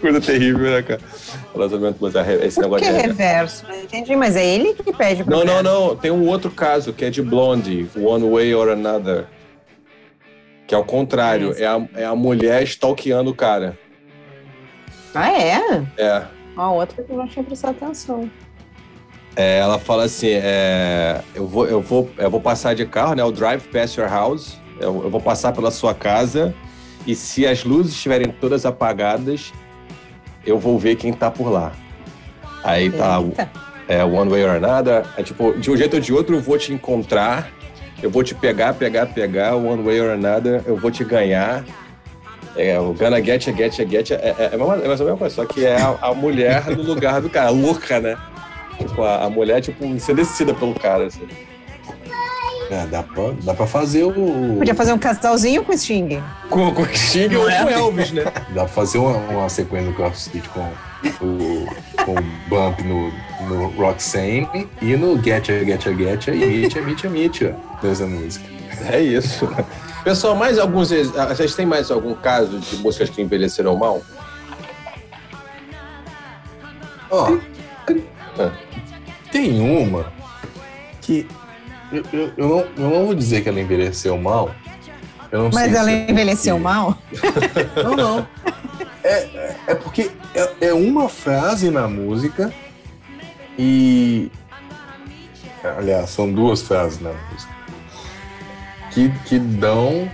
Coisa 0.00 0.20
terrível, 0.20 0.70
né, 0.70 0.82
cara? 0.82 1.00
Relacionamento 1.52 2.06
abusivo. 2.06 2.44
Esse 2.44 2.56
Por 2.56 2.62
negócio 2.62 2.86
que 2.86 2.92
de 2.92 3.00
reverso? 3.00 3.66
Não 3.68 3.80
entendi, 3.80 4.16
mas 4.16 4.36
é 4.36 4.46
ele 4.46 4.74
que 4.74 4.92
pede 4.92 5.24
pra 5.24 5.36
Não, 5.36 5.44
não, 5.44 5.62
não. 5.62 5.96
Tem 5.96 6.10
um 6.10 6.26
outro 6.26 6.50
caso 6.50 6.92
que 6.92 7.04
é 7.04 7.10
de 7.10 7.22
Blondie, 7.22 7.88
One 7.96 8.28
Way 8.30 8.54
or 8.54 8.70
Another. 8.70 9.26
Que 10.66 10.74
é 10.74 10.78
o 10.78 10.84
contrário, 10.84 11.50
Esse. 11.50 11.64
é 11.64 11.66
a, 11.66 11.88
é 11.96 12.04
a 12.04 12.14
mulher 12.14 12.62
stalkeando 12.62 13.30
o 13.30 13.34
cara. 13.34 13.76
Ah, 15.14 15.32
é? 15.32 15.84
É. 15.98 16.22
Ó, 16.56 16.74
outra 16.74 17.02
que 17.02 17.10
eu 17.10 17.16
não 17.16 17.26
tinha 17.26 17.44
prestado 17.44 17.76
atenção. 17.82 18.30
É, 19.34 19.58
ela 19.58 19.78
fala 19.78 20.04
assim: 20.04 20.28
é, 20.30 21.20
eu, 21.34 21.46
vou, 21.46 21.66
eu, 21.66 21.80
vou, 21.80 22.08
eu 22.16 22.30
vou 22.30 22.40
passar 22.40 22.74
de 22.74 22.86
carro, 22.86 23.14
né? 23.14 23.24
O 23.24 23.32
drive 23.32 23.62
past 23.68 23.98
your 23.98 24.08
house. 24.08 24.58
Eu, 24.78 25.02
eu 25.04 25.10
vou 25.10 25.20
passar 25.20 25.52
pela 25.52 25.70
sua 25.70 25.94
casa. 25.94 26.54
E 27.06 27.14
se 27.14 27.46
as 27.46 27.64
luzes 27.64 27.94
estiverem 27.94 28.30
todas 28.30 28.66
apagadas, 28.66 29.52
eu 30.46 30.58
vou 30.58 30.78
ver 30.78 30.96
quem 30.96 31.12
tá 31.12 31.30
por 31.30 31.50
lá. 31.50 31.72
Aí 32.64 32.90
tá 32.90 33.18
o- 33.20 33.28
Eita. 33.28 33.50
é 33.88 34.04
one 34.04 34.30
way 34.30 34.44
or 34.44 34.50
another. 34.56 35.04
É 35.16 35.22
tipo, 35.22 35.52
de 35.58 35.70
um 35.70 35.76
jeito 35.76 35.94
ou 35.94 36.00
de 36.00 36.12
outro 36.12 36.36
eu 36.36 36.40
vou 36.40 36.58
te 36.58 36.72
encontrar. 36.72 37.48
Eu 38.02 38.10
vou 38.10 38.22
te 38.22 38.34
pegar, 38.34 38.74
pegar, 38.74 39.06
pegar. 39.06 39.54
One 39.56 39.82
way 39.82 40.00
or 40.00 40.10
another. 40.12 40.62
Eu 40.66 40.76
vou 40.76 40.90
te 40.90 41.04
ganhar. 41.04 41.64
É, 42.56 42.78
o 42.80 42.92
gonna 42.94 43.22
get 43.22 43.42
get 43.44 43.74
get. 43.88 44.10
É, 44.10 44.34
é, 44.38 44.50
é 44.52 44.56
mais 44.56 44.82
é 44.82 44.88
mais 44.88 45.00
ou 45.00 45.06
menos 45.06 45.18
coisa, 45.20 45.34
só 45.34 45.44
que 45.44 45.64
é 45.64 45.80
a, 45.80 45.96
a 46.02 46.14
mulher 46.14 46.66
no 46.76 46.82
lugar 46.82 47.20
do 47.20 47.30
cara, 47.30 47.50
louca, 47.50 48.00
né? 48.00 48.16
Tipo, 48.76 49.02
a, 49.02 49.24
a 49.24 49.30
mulher, 49.30 49.60
tipo, 49.60 49.84
ensedecida 49.84 50.52
pelo 50.54 50.74
cara, 50.74 51.04
assim. 51.06 51.28
É, 52.70 52.86
dá, 52.86 53.02
pra, 53.02 53.32
dá 53.42 53.52
pra 53.52 53.66
fazer 53.66 54.04
o. 54.04 54.12
Podia 54.58 54.74
fazer 54.76 54.92
um 54.92 54.98
casalzinho 54.98 55.64
com 55.64 55.72
o 55.72 55.76
Sting. 55.76 56.22
Com, 56.48 56.72
com 56.72 56.82
o 56.82 56.86
Sting 56.96 57.34
ou 57.34 57.42
com 57.44 57.64
o 57.64 57.68
Elvis, 57.68 58.12
né? 58.12 58.22
Dá 58.54 58.62
pra 58.64 58.68
fazer 58.68 58.98
uma, 58.98 59.16
uma 59.16 59.48
sequência 59.48 59.90
do 59.90 59.96
CrossFit 59.96 60.48
com 60.50 60.60
o, 61.26 61.66
com 62.04 62.12
o 62.12 62.22
Bump 62.48 62.80
no, 62.84 63.10
no 63.48 63.66
Roxanne 63.70 64.68
e 64.80 64.96
no 64.96 65.20
Getcha, 65.20 65.64
Getcha, 65.64 65.92
Getcha 65.92 66.30
e 66.32 66.60
Mitcha, 66.62 66.80
Mitcha, 66.80 67.08
Mitcha 67.08 67.56
dessa 67.82 68.06
música. 68.06 68.44
É 68.88 69.00
isso. 69.00 69.48
Pessoal, 70.04 70.36
mais 70.36 70.56
alguns. 70.56 70.90
Vocês 70.90 71.54
têm 71.56 71.66
mais 71.66 71.90
algum 71.90 72.14
caso 72.14 72.58
de 72.60 72.76
músicas 72.76 73.10
que 73.10 73.20
envelheceram 73.20 73.76
mal? 73.76 74.00
Ó, 77.10 77.36
Ah. 78.38 78.52
tem 79.32 79.60
uma 79.60 80.12
que 81.00 81.26
eu, 81.92 82.04
eu, 82.12 82.32
eu 82.36 82.48
não, 82.48 82.58
eu 82.60 82.90
não 82.90 83.04
vou 83.06 83.14
dizer 83.14 83.42
que 83.42 83.48
ela 83.48 83.60
envelheceu 83.60 84.16
mal. 84.18 84.54
Eu 85.32 85.44
não 85.44 85.50
Mas 85.52 85.70
sei 85.70 85.76
ela 85.76 85.84
se- 85.84 86.10
envelheceu 86.10 86.58
mal? 86.58 86.98
Não, 87.84 87.94
não. 87.96 88.26
É, 89.04 89.54
é 89.68 89.74
porque 89.76 90.10
é, 90.34 90.66
é 90.68 90.74
uma 90.74 91.08
frase 91.08 91.70
na 91.70 91.86
música 91.88 92.52
e. 93.58 94.30
Aliás, 95.78 96.10
são 96.10 96.32
duas 96.32 96.62
frases 96.62 97.00
na 97.00 97.10
música 97.30 97.52
que, 98.92 99.08
que 99.26 99.38
dão 99.38 100.10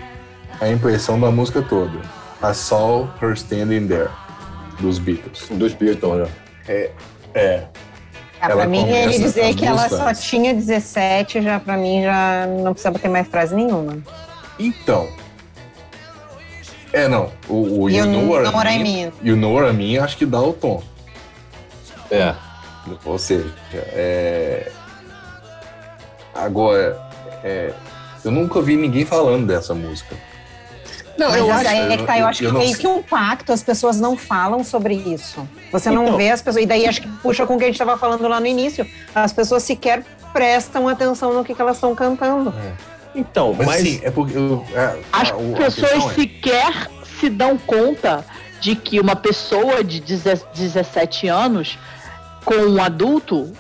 a 0.61 0.69
impressão 0.69 1.19
da 1.19 1.31
música 1.31 1.63
toda. 1.63 1.99
I 2.43 2.53
saw 2.55 3.09
her 3.23 3.33
standing 3.33 3.87
there, 3.89 4.11
dos 4.81 4.99
Beatles. 4.99 5.49
Dos 5.51 5.73
Beatles, 5.73 6.29
né? 6.69 6.91
É. 7.35 7.65
Ah, 8.41 8.47
Ela 8.51 8.57
pra 8.57 8.67
mim, 8.67 8.87
ele 8.89 9.19
dizer 9.19 9.55
que 9.55 9.65
ela 9.65 9.89
só 9.89 10.13
tinha 10.13 10.53
17, 10.53 11.43
já 11.43 11.59
pra 11.59 11.77
mim 11.77 12.03
já 12.03 12.47
não 12.47 12.73
precisava 12.73 12.99
ter 12.99 13.09
mais 13.09 13.27
frase 13.27 13.55
nenhuma. 13.55 13.99
Então. 14.59 15.09
É, 16.93 17.09
não. 17.09 17.31
O, 17.49 17.83
o 17.83 17.91
E 17.91 17.97
You 17.97 18.05
eu 18.05 18.11
Know 18.11 18.43
não 18.43 18.55
What 18.55 18.71
I 18.71 18.79
mean. 18.79 19.13
You 19.23 19.37
Know 19.37 19.55
What 19.55 19.71
I 19.71 19.73
Mean 19.77 20.03
acho 20.03 20.17
que 20.17 20.27
dá 20.27 20.41
o 20.41 20.53
tom. 20.53 20.83
É. 22.11 22.35
Ou 23.05 23.19
seja, 23.19 23.53
é... 23.75 24.71
agora, 26.35 26.97
é, 27.43 27.73
eu 28.25 28.31
nunca 28.31 28.63
vi 28.63 28.77
ninguém 28.77 29.05
falando 29.05 29.47
dessa 29.47 29.75
música. 29.75 30.15
Não, 31.19 31.31
Mas 31.49 31.67
aí 31.67 31.93
é 31.93 31.97
que 31.97 32.05
tá, 32.05 32.19
eu 32.19 32.27
acho 32.27 32.41
que 32.41 32.47
não 32.49 32.59
meio 32.59 32.71
sei. 32.73 32.81
que 32.81 32.87
um 32.87 33.03
pacto, 33.03 33.53
as 33.53 33.63
pessoas 33.63 33.99
não 33.99 34.17
falam 34.17 34.63
sobre 34.63 34.95
isso. 34.95 35.49
Você 35.73 35.91
não 35.91 36.05
Então. 36.05 36.17
vê 36.17 36.31
as 36.31 36.43
pessoas. 36.43 36.65
E 36.65 36.67
daí 36.67 36.87
acho 36.87 37.01
que 37.03 37.09
puxa 37.09 37.47
com 37.47 37.55
o 37.55 37.59
que 37.59 37.65
a 37.65 37.67
gente 37.69 37.75
estava 37.81 37.97
falando 37.99 38.27
lá 38.29 38.39
no 38.39 38.47
início. 38.47 38.87
As 39.15 39.33
pessoas 39.33 39.63
sequer 39.63 40.05
prestam 40.33 40.89
atenção 40.89 41.33
no 41.33 41.43
que, 41.45 41.55
que 41.55 41.61
elas 41.63 41.77
estão 41.77 41.95
cantando. 41.95 42.55
Então, 43.15 43.55
Mas, 43.57 43.67
mas. 43.67 43.77
assim, 43.81 44.01
é 44.03 44.11
porque. 44.11 44.37
eu- 44.37 44.65
é, 44.75 44.99
As 45.13 45.31
a- 45.31 45.35
a 45.35 45.57
pessoas 45.57 45.93
é- 45.93 46.15
sequer 46.15 46.91
se 47.19 47.31
dão 47.31 47.57
conta 47.57 48.25
de 48.61 48.77
que 48.77 49.01
uma 49.01 49.17
pessoa 49.17 49.83
de 49.83 50.01
10 50.01 50.45
17 50.55 51.29
anos 51.29 51.79
com 52.45 52.55
um 52.55 52.83
adulto 52.83 53.51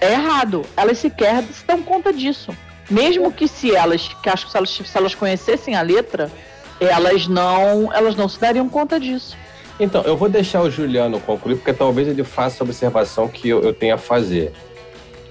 é 0.00 0.12
errado. 0.14 0.62
Elas 0.76 0.98
sequer 0.98 1.44
se 1.44 1.64
dão 1.64 1.80
conta 1.82 2.12
disso. 2.12 2.52
Mesmo 2.90 3.30
que 3.32 3.46
se 3.46 3.74
elas, 3.74 4.08
que 4.22 4.28
acho 4.28 4.46
que 4.46 4.50
se 4.50 4.56
elas, 4.58 4.70
se 4.70 4.98
elas 4.98 5.14
conhecessem 5.14 5.74
a 5.76 5.80
letra, 5.82 6.30
elas 6.80 7.26
não, 7.28 7.92
elas 7.92 8.14
não 8.16 8.28
se 8.28 8.38
dariam 8.40 8.68
conta 8.68 8.98
disso. 8.98 9.36
Então, 9.78 10.02
eu 10.02 10.16
vou 10.16 10.28
deixar 10.28 10.62
o 10.62 10.70
Juliano 10.70 11.18
concluir, 11.20 11.56
porque 11.56 11.72
talvez 11.72 12.06
ele 12.06 12.22
faça 12.22 12.62
a 12.62 12.64
observação 12.64 13.26
que 13.28 13.48
eu, 13.48 13.62
eu 13.62 13.72
tenha 13.74 13.96
a 13.96 13.98
fazer. 13.98 14.52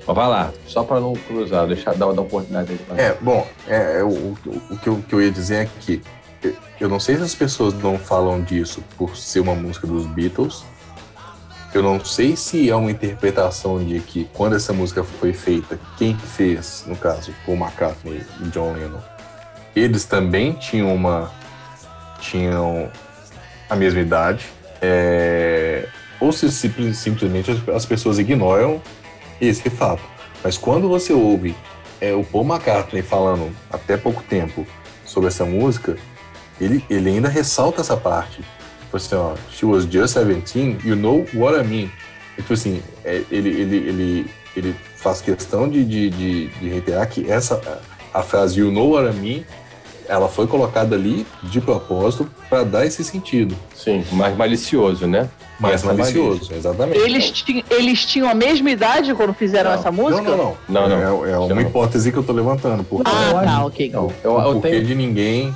Mas 0.05 0.15
vai 0.15 0.27
lá, 0.27 0.51
só 0.67 0.83
para 0.83 0.99
não 0.99 1.13
cruzar, 1.13 1.65
deixar 1.65 1.93
dar, 1.95 2.11
dar 2.11 2.21
oportunidade 2.21 2.67
dele. 2.67 2.81
É, 2.97 3.15
bom, 3.21 3.47
é, 3.67 3.99
é, 3.99 4.03
o, 4.03 4.09
o, 4.09 4.37
o 4.71 4.77
que 4.77 4.87
eu, 4.87 5.01
que 5.07 5.15
eu 5.15 5.21
ia 5.21 5.31
dizer 5.31 5.55
é 5.63 5.69
que 5.79 6.01
eu- 6.43 6.53
eu 6.81 6.89
não 6.89 6.99
sei 6.99 7.15
se 7.15 7.21
as 7.23 7.33
pessoas 7.33 7.73
não 7.75 7.97
falam 7.97 8.41
disso 8.41 8.83
por 8.97 9.15
ser 9.15 9.39
uma 9.39 9.55
música 9.55 9.87
dos 9.87 10.05
Beatles. 10.07 10.65
Eu 11.73 11.81
não 11.81 12.03
sei 12.03 12.35
se 12.35 12.69
é 12.69 12.75
uma 12.75 12.91
interpretação 12.91 13.83
de 13.83 13.99
que 14.01 14.29
quando 14.33 14.55
essa 14.57 14.73
música 14.73 15.03
foi 15.05 15.31
feita, 15.33 15.79
quem 15.97 16.15
fez, 16.17 16.83
no 16.85 16.95
caso, 16.97 17.33
Paul 17.45 17.57
McCartney 17.57 18.21
e 18.41 18.43
John 18.49 18.73
Lennon, 18.73 18.99
eles 19.75 20.05
também 20.05 20.53
tinham 20.53 20.93
uma 20.93 21.31
tinham 22.19 22.89
a 23.69 23.75
mesma 23.75 23.99
idade, 23.99 24.45
é, 24.81 25.87
ou 26.19 26.31
se 26.31 26.49
simples- 26.51 26.97
simplesmente 26.97 27.51
as, 27.51 27.69
as 27.69 27.85
pessoas 27.85 28.17
ignoram 28.17 28.81
esse 29.41 29.69
fato. 29.69 30.03
Mas 30.43 30.57
quando 30.57 30.87
você 30.87 31.11
ouve 31.11 31.55
é, 31.99 32.13
o 32.13 32.23
Paul 32.23 32.45
McCartney 32.45 33.01
falando 33.01 33.53
até 33.71 33.97
pouco 33.97 34.23
tempo 34.23 34.65
sobre 35.05 35.27
essa 35.27 35.45
música, 35.45 35.97
ele, 36.59 36.83
ele 36.89 37.09
ainda 37.09 37.29
ressalta 37.29 37.81
essa 37.81 37.97
parte. 37.97 38.43
tipo 38.81 38.97
assim, 38.97 39.15
ó, 39.15 39.35
she 39.51 39.65
was 39.65 39.85
just 39.85 40.15
17, 40.15 40.79
you 40.85 40.95
know 40.95 41.25
what 41.33 41.57
I 41.59 41.63
mean. 41.63 41.91
Tipo 42.35 42.53
assim, 42.53 42.81
é, 43.03 43.23
ele, 43.31 43.49
ele, 43.49 43.77
ele, 43.77 44.31
ele 44.55 44.75
faz 44.95 45.21
questão 45.21 45.67
de, 45.67 45.83
de, 45.83 46.09
de, 46.09 46.47
de 46.47 46.69
reiterar 46.69 47.07
que 47.09 47.29
essa, 47.29 47.81
a 48.13 48.21
frase 48.21 48.59
you 48.59 48.71
know 48.71 48.91
what 48.91 49.09
I 49.09 49.19
mean, 49.19 49.43
ela 50.07 50.27
foi 50.27 50.47
colocada 50.47 50.95
ali 50.95 51.25
de 51.43 51.59
propósito 51.61 52.29
para 52.49 52.63
dar 52.63 52.85
esse 52.85 53.03
sentido. 53.03 53.55
Sim, 53.75 54.03
mais 54.11 54.35
malicioso, 54.35 55.07
né? 55.07 55.29
Mais 55.59 55.75
Essa 55.75 55.87
malicioso, 55.93 56.29
malícia. 56.35 56.55
exatamente. 56.55 56.97
Eles, 56.99 57.31
ti- 57.31 57.65
eles 57.69 58.05
tinham 58.05 58.27
a 58.29 58.33
mesma 58.33 58.69
idade 58.71 59.13
quando 59.13 59.33
fizeram 59.33 59.71
Não. 59.71 59.79
essa 59.79 59.91
Não, 59.91 60.03
música? 60.03 60.21
não, 60.23 60.37
não. 60.37 60.57
Não, 60.67 60.89
não. 60.89 61.25
É, 61.25 61.31
é 61.31 61.37
uma 61.37 61.47
Não. 61.55 61.61
hipótese 61.61 62.11
que 62.11 62.17
eu 62.17 62.23
tô 62.23 62.33
levantando. 62.33 62.83
Porque, 62.83 63.09
Ah, 63.09 63.41
tá, 63.45 63.65
ok. 63.65 63.89
não, 63.91 64.11
Eu- 64.23 64.31
o 64.35 64.41
eu 64.41 64.53
porquê 64.53 64.69
tenho- 64.71 64.85
de 64.85 64.95
ninguém 64.95 65.55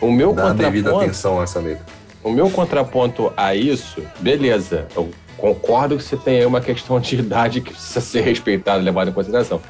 O 0.00 0.12
meu 0.12 0.32
dar 0.32 0.50
a 0.50 0.52
devida 0.52 0.90
contraponto, 0.90 1.04
atenção 1.04 1.40
a 1.40 1.44
essa 1.44 1.58
letra. 1.60 1.84
o 2.22 2.30
meu 2.30 2.50
contraponto 2.50 3.32
a 3.36 3.54
isso, 3.54 4.02
beleza, 4.20 4.86
eu 4.94 5.10
concordo 5.38 5.96
que 5.96 6.02
você 6.02 6.16
tem 6.16 6.38
aí 6.38 6.46
uma 6.46 6.60
questão 6.60 7.00
de 7.00 7.16
idade 7.16 7.60
que 7.62 7.72
precisa 7.72 8.00
ser 8.00 8.20
respeitada, 8.20 8.82
levada 8.82 9.10
em 9.10 9.12
consideração. 9.14 9.60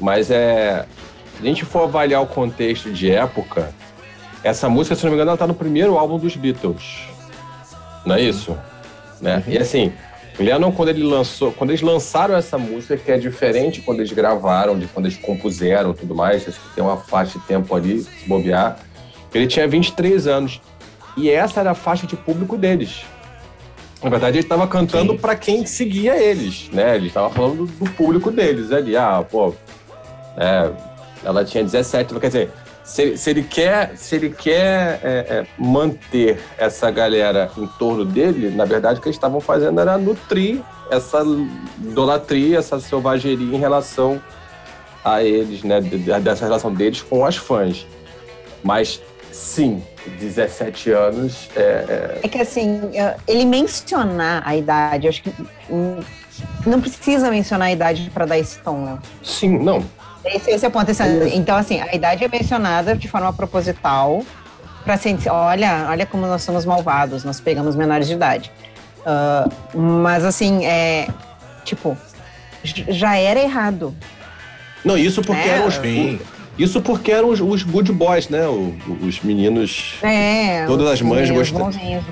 Mas 0.00 0.30
é. 0.30 0.86
Se 1.36 1.42
a 1.42 1.44
gente 1.44 1.64
for 1.64 1.84
avaliar 1.84 2.22
o 2.22 2.26
contexto 2.26 2.90
de 2.90 3.10
época, 3.10 3.72
essa 4.42 4.68
música, 4.68 4.94
se 4.94 5.02
não 5.04 5.10
me 5.10 5.16
engano, 5.16 5.30
ela 5.30 5.38
tá 5.38 5.46
no 5.46 5.54
primeiro 5.54 5.98
álbum 5.98 6.18
dos 6.18 6.36
Beatles. 6.36 7.08
Não 8.04 8.14
é 8.14 8.20
isso? 8.20 8.56
Né? 9.20 9.42
E 9.46 9.56
assim, 9.56 9.92
o 10.38 10.42
Lennon, 10.42 10.72
quando 10.72 10.88
ele 10.88 11.02
lançou, 11.02 11.52
quando 11.52 11.70
eles 11.70 11.80
lançaram 11.80 12.36
essa 12.36 12.58
música, 12.58 12.96
que 12.96 13.10
é 13.10 13.16
diferente 13.16 13.80
quando 13.80 14.00
eles 14.00 14.12
gravaram, 14.12 14.78
de 14.78 14.86
quando 14.86 15.06
eles 15.06 15.16
compuseram 15.16 15.92
e 15.92 15.94
tudo 15.94 16.14
mais, 16.14 16.46
acho 16.48 16.60
que 16.60 16.74
tem 16.74 16.84
uma 16.84 16.96
faixa 16.96 17.38
de 17.38 17.44
tempo 17.46 17.74
ali, 17.74 18.02
se 18.02 18.28
bobear, 18.28 18.78
ele 19.32 19.46
tinha 19.46 19.66
23 19.66 20.26
anos. 20.26 20.60
E 21.16 21.30
essa 21.30 21.60
era 21.60 21.70
a 21.70 21.74
faixa 21.74 22.06
de 22.06 22.16
público 22.16 22.56
deles. 22.56 23.04
Na 24.02 24.10
verdade, 24.10 24.36
ele 24.36 24.44
estava 24.44 24.66
cantando 24.66 25.16
para 25.16 25.34
quem 25.34 25.64
seguia 25.64 26.16
eles, 26.16 26.68
né? 26.70 26.96
Ele 26.96 27.06
estava 27.06 27.30
falando 27.30 27.64
do, 27.64 27.66
do 27.66 27.90
público 27.92 28.30
deles 28.30 28.70
ali. 28.70 28.96
Ah, 28.96 29.24
pô, 29.28 29.54
é, 30.36 30.70
ela 31.24 31.44
tinha 31.44 31.64
17, 31.64 32.14
quer 32.20 32.26
dizer, 32.26 32.50
se, 32.82 33.16
se 33.16 33.30
ele 33.30 33.42
quer, 33.42 33.96
se 33.96 34.14
ele 34.14 34.30
quer 34.30 35.00
é, 35.02 35.08
é, 35.28 35.46
manter 35.58 36.38
essa 36.58 36.90
galera 36.90 37.50
em 37.56 37.66
torno 37.78 38.04
dele, 38.04 38.50
na 38.50 38.64
verdade, 38.64 38.98
o 38.98 39.02
que 39.02 39.08
eles 39.08 39.16
estavam 39.16 39.40
fazendo 39.40 39.80
era 39.80 39.96
nutrir 39.96 40.60
essa 40.90 41.22
idolatria, 41.82 42.58
essa 42.58 42.78
selvageria 42.78 43.56
em 43.56 43.58
relação 43.58 44.20
a 45.04 45.22
eles, 45.22 45.62
né? 45.62 45.80
de- 45.80 45.98
de- 45.98 46.20
Dessa 46.20 46.44
relação 46.44 46.72
deles 46.72 47.00
com 47.02 47.24
as 47.24 47.36
fãs. 47.36 47.86
Mas, 48.62 49.00
sim, 49.32 49.82
17 50.18 50.90
anos 50.90 51.48
é, 51.56 51.60
é, 51.60 52.20
É 52.22 52.28
que 52.28 52.38
assim, 52.38 52.80
ele 53.26 53.44
mencionar 53.46 54.42
a 54.46 54.54
idade, 54.56 55.08
acho 55.08 55.22
que 55.22 55.32
não 56.66 56.80
precisa 56.80 57.30
mencionar 57.30 57.68
a 57.68 57.72
idade 57.72 58.10
para 58.12 58.26
dar 58.26 58.38
esse 58.38 58.58
tom, 58.58 58.84
Léo. 58.84 58.98
Sim, 59.22 59.58
não. 59.58 59.84
Esse, 60.24 60.50
esse 60.50 60.64
é 60.64 60.68
o 60.68 60.70
ponto. 60.70 60.90
Esse- 60.90 61.02
então, 61.34 61.56
assim, 61.56 61.80
a 61.80 61.94
idade 61.94 62.24
é 62.24 62.28
mencionada 62.28 62.96
de 62.96 63.08
forma 63.08 63.32
proposital 63.32 64.22
para 64.84 64.96
ser, 64.96 65.16
olha, 65.30 65.86
olha 65.88 66.06
como 66.06 66.26
nós 66.26 66.42
somos 66.42 66.64
malvados, 66.64 67.24
nós 67.24 67.40
pegamos 67.40 67.74
menores 67.74 68.06
de 68.06 68.14
idade. 68.14 68.50
Ah, 69.06 69.48
mas, 69.74 70.24
assim, 70.24 70.64
é, 70.66 71.08
tipo, 71.64 71.96
já 72.62 73.16
era 73.16 73.40
errado. 73.40 73.94
Não, 74.84 74.96
isso 74.98 75.22
porque 75.22 75.40
É, 75.48 75.48
eram 75.48 75.66
os. 75.68 75.74
sim. 75.76 76.20
Isso 76.56 76.80
porque 76.80 77.10
eram 77.10 77.30
os, 77.30 77.40
os 77.40 77.62
good 77.64 77.90
boys, 77.90 78.28
né? 78.28 78.46
O- 78.46 78.76
os 79.02 79.20
meninos. 79.22 79.96
É, 80.02 80.64
Todas 80.66 80.86
as 80.86 81.02
mães 81.02 81.28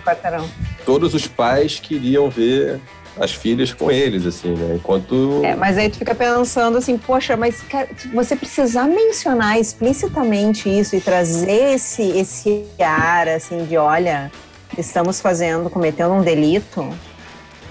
quarteirão. 0.05 0.49
Todos 0.85 1.15
os 1.15 1.29
pais 1.29 1.79
queriam 1.79 2.29
ver 2.29 2.81
as 3.19 3.33
filhas 3.33 3.73
com 3.73 3.91
eles, 3.91 4.25
assim, 4.27 4.55
né? 4.55 4.75
Enquanto. 4.77 5.43
É, 5.45 5.55
mas 5.55 5.77
aí 5.77 5.89
tu 5.91 5.99
fica 5.99 6.15
pensando 6.15 6.79
assim, 6.79 6.97
poxa, 6.97 7.37
mas 7.37 7.61
cara, 7.63 7.89
você 8.13 8.35
precisar 8.35 8.85
mencionar 8.85 9.59
explicitamente 9.61 10.69
isso 10.69 10.97
e 10.97 11.01
trazer 11.01 11.75
esse, 11.75 12.03
esse 12.03 12.65
ar, 12.81 13.29
assim, 13.29 13.65
de 13.67 13.77
olha, 13.77 14.31
estamos 14.79 15.21
fazendo, 15.21 15.69
cometendo 15.69 16.13
um 16.15 16.23
delito, 16.23 16.89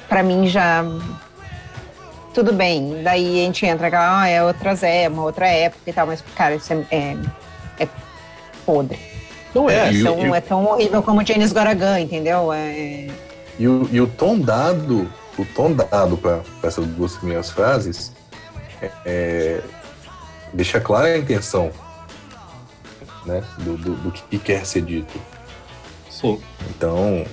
pra 0.07 0.21
mim 0.21 0.47
já... 0.47 0.83
Tudo 2.33 2.53
bem, 2.53 3.01
daí 3.03 3.41
a 3.41 3.45
gente 3.45 3.65
entra, 3.65 3.87
aquela, 3.87 4.21
ah, 4.21 4.27
é 4.29 4.41
outras 4.41 4.83
é, 4.83 5.09
uma 5.09 5.23
outra 5.23 5.47
época 5.47 5.81
e 5.89 5.91
tal, 5.91 6.07
mas, 6.07 6.23
cara, 6.33 6.55
isso 6.55 6.71
é, 6.71 6.85
é, 6.89 7.17
é 7.79 7.87
podre. 8.65 8.97
Não 9.53 9.69
é. 9.69 9.89
É, 9.89 9.91
e 9.91 10.01
o- 10.01 10.05
tão, 10.05 10.25
e 10.25 10.29
o- 10.29 10.35
é 10.35 10.39
tão 10.39 10.65
horrível 10.65 11.03
como 11.03 11.25
Janis 11.25 11.51
Goragan, 11.51 11.99
entendeu? 11.99 12.53
É, 12.53 13.07
E 13.59 13.67
o, 13.67 13.89
e 13.91 13.99
o 13.99 14.07
tom 14.07 14.39
dado, 14.39 15.11
o 15.37 15.45
tom 15.45 15.73
dado 15.73 16.17
para 16.17 16.41
essas 16.63 16.85
duas 16.85 17.15
primeiras 17.15 17.49
frases 17.49 18.11
é, 18.81 18.91
é, 19.05 19.61
deixa 20.53 20.79
clara 20.79 21.07
a 21.07 21.17
intenção 21.17 21.71
né, 23.25 23.43
do, 23.59 23.77
do, 23.77 23.95
do 23.95 24.11
que 24.11 24.37
quer 24.37 24.65
ser 24.65 24.81
dito. 24.81 25.19
Sim. 26.09 26.39
Então, 26.69 27.25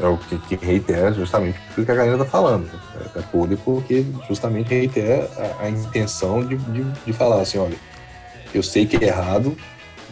é 0.00 0.06
o 0.06 0.16
que, 0.16 0.38
que 0.38 0.64
reitera 0.64 1.12
justamente 1.12 1.58
o 1.76 1.84
que 1.84 1.90
a 1.90 1.96
Karina 1.96 2.16
está 2.16 2.26
falando. 2.26 2.68
É, 3.14 3.18
é 3.18 3.22
podre 3.22 3.56
porque 3.56 4.04
justamente 4.28 4.68
reitera 4.68 5.30
a, 5.36 5.64
a 5.64 5.70
intenção 5.70 6.44
de, 6.44 6.56
de, 6.56 6.82
de 6.84 7.12
falar 7.12 7.42
assim, 7.42 7.58
olha, 7.58 7.76
eu 8.52 8.62
sei 8.62 8.86
que 8.86 8.96
é 8.96 9.08
errado, 9.08 9.56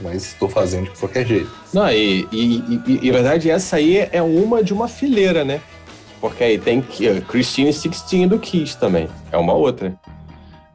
mas 0.01 0.24
estou 0.24 0.49
fazendo 0.49 0.91
de 0.91 0.99
qualquer 0.99 1.26
jeito. 1.26 1.51
Não, 1.72 1.91
e, 1.91 2.26
e, 2.33 2.83
e, 2.87 3.01
e, 3.03 3.07
na 3.07 3.18
verdade 3.18 3.51
essa 3.51 3.76
aí 3.76 4.09
é 4.11 4.22
uma 4.22 4.62
de 4.62 4.72
uma 4.72 4.89
fileira, 4.89 5.45
né? 5.45 5.61
Porque 6.22 6.44
aí 6.44 6.56
tem 6.56 6.80
que- 6.80 7.08
eh, 7.08 7.20
Christine 7.20 7.72
Sixteen 7.72 8.28
do 8.28 8.38
Kiss 8.38 8.78
também. 8.78 9.08
É 9.32 9.36
uma 9.36 9.54
outra. 9.54 9.92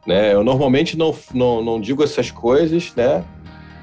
Né? 0.06 0.34
Eu 0.34 0.44
normalmente 0.44 0.96
não, 0.96 1.14
não, 1.32 1.64
não 1.64 1.80
digo 1.80 2.04
essas 2.04 2.30
coisas, 2.30 2.92
né? 2.94 3.24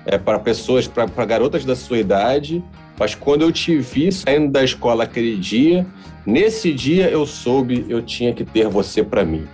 É 0.05 0.15
para 0.19 0.37
pessoas, 0.37 0.87
para 0.87 1.25
garotas 1.25 1.65
da 1.65 1.75
sua 1.75 1.97
idade, 1.97 2.63
mas 2.99 3.15
quando 3.15 3.41
eu 3.41 3.51
te 3.51 3.75
vi 3.79 4.11
saindo 4.11 4.51
da 4.51 4.63
escola 4.63 5.05
aquele 5.05 5.35
dia, 5.37 5.87
nesse 6.23 6.71
dia 6.71 7.09
eu 7.09 7.25
soube 7.25 7.83
eu 7.89 7.99
tinha 8.03 8.31
que 8.31 8.45
ter 8.45 8.67
você 8.67 9.03
para 9.03 9.25
mim. 9.25 9.47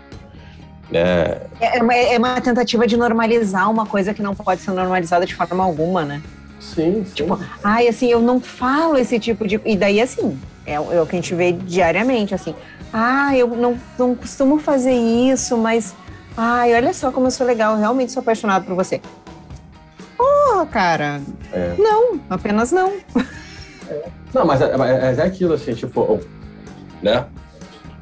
Né? 0.92 1.38
é, 1.62 1.82
uma, 1.82 1.96
é 1.96 2.18
uma 2.18 2.42
tentativa 2.42 2.86
de 2.86 2.98
normalizar 2.98 3.72
uma 3.72 3.86
coisa 3.86 4.14
que 4.14 4.22
não 4.22 4.36
pode 4.36 4.60
ser 4.60 4.72
normalizada 4.72 5.26
de 5.26 5.34
forma 5.34 5.64
alguma, 5.64 6.04
né? 6.04 6.22
Sim, 6.60 7.06
sim. 7.06 7.14
Tipo, 7.14 7.40
ai, 7.64 7.88
assim, 7.88 8.08
eu 8.12 8.20
não 8.20 8.42
falo 8.42 8.98
esse 8.98 9.18
tipo 9.18 9.48
de. 9.48 9.62
E 9.66 9.78
daí, 9.78 10.02
assim, 10.02 10.38
é, 10.66 10.80
o- 10.80 10.92
é 10.92 11.02
o 11.02 11.06
que 11.06 11.16
a 11.16 11.20
gente 11.20 11.34
vê 11.36 11.52
diariamente, 11.52 12.34
assim. 12.36 12.56
Ah, 12.94 13.36
eu 13.36 13.48
não, 13.48 13.78
não 13.98 14.16
costumo 14.16 14.60
fazer 14.60 14.94
isso, 14.94 15.58
mas. 15.58 15.96
Ai, 16.36 16.74
olha 16.76 16.94
só 16.94 17.12
como 17.12 17.28
eu 17.28 17.32
sou 17.32 17.46
legal, 17.46 17.74
eu 17.74 17.80
realmente 17.80 18.12
sou 18.12 18.22
apaixonado 18.22 18.66
por 18.66 18.76
você. 18.76 19.02
Porra, 20.18 20.66
cara. 20.66 21.22
É. 21.52 21.76
Não, 21.78 22.20
apenas 22.30 22.72
não. 22.72 22.94
Não, 24.34 24.46
mas 24.46 24.62
é, 24.62 24.78
mas 24.78 25.20
é 25.20 25.24
aquilo, 25.24 25.54
assim, 25.54 25.74
tipo, 25.74 26.20
né? 27.02 27.26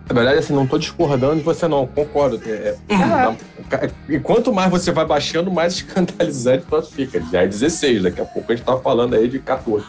Na 0.08 0.14
verdade, 0.16 0.40
assim, 0.40 0.54
não 0.54 0.66
tô 0.66 0.78
discordando 0.80 1.36
de 1.36 1.42
você, 1.44 1.68
não, 1.68 1.86
concordo. 1.86 2.42
É, 2.46 2.76
é. 2.90 3.90
E 4.08 4.20
quanto 4.20 4.52
mais 4.52 4.70
você 4.72 4.92
vai 4.92 5.06
baixando, 5.06 5.52
mais 5.52 5.74
escandalizante 5.86 6.66
troço 6.66 6.92
fica. 6.94 7.22
Já 7.32 7.44
é 7.44 7.48
16, 7.48 8.04
daqui 8.04 8.20
a 8.22 8.26
pouco 8.26 8.52
a 8.52 8.56
gente 8.56 8.66
tá 8.66 8.76
falando 8.78 9.16
aí 9.16 9.28
de 9.28 9.38
14. 9.40 9.86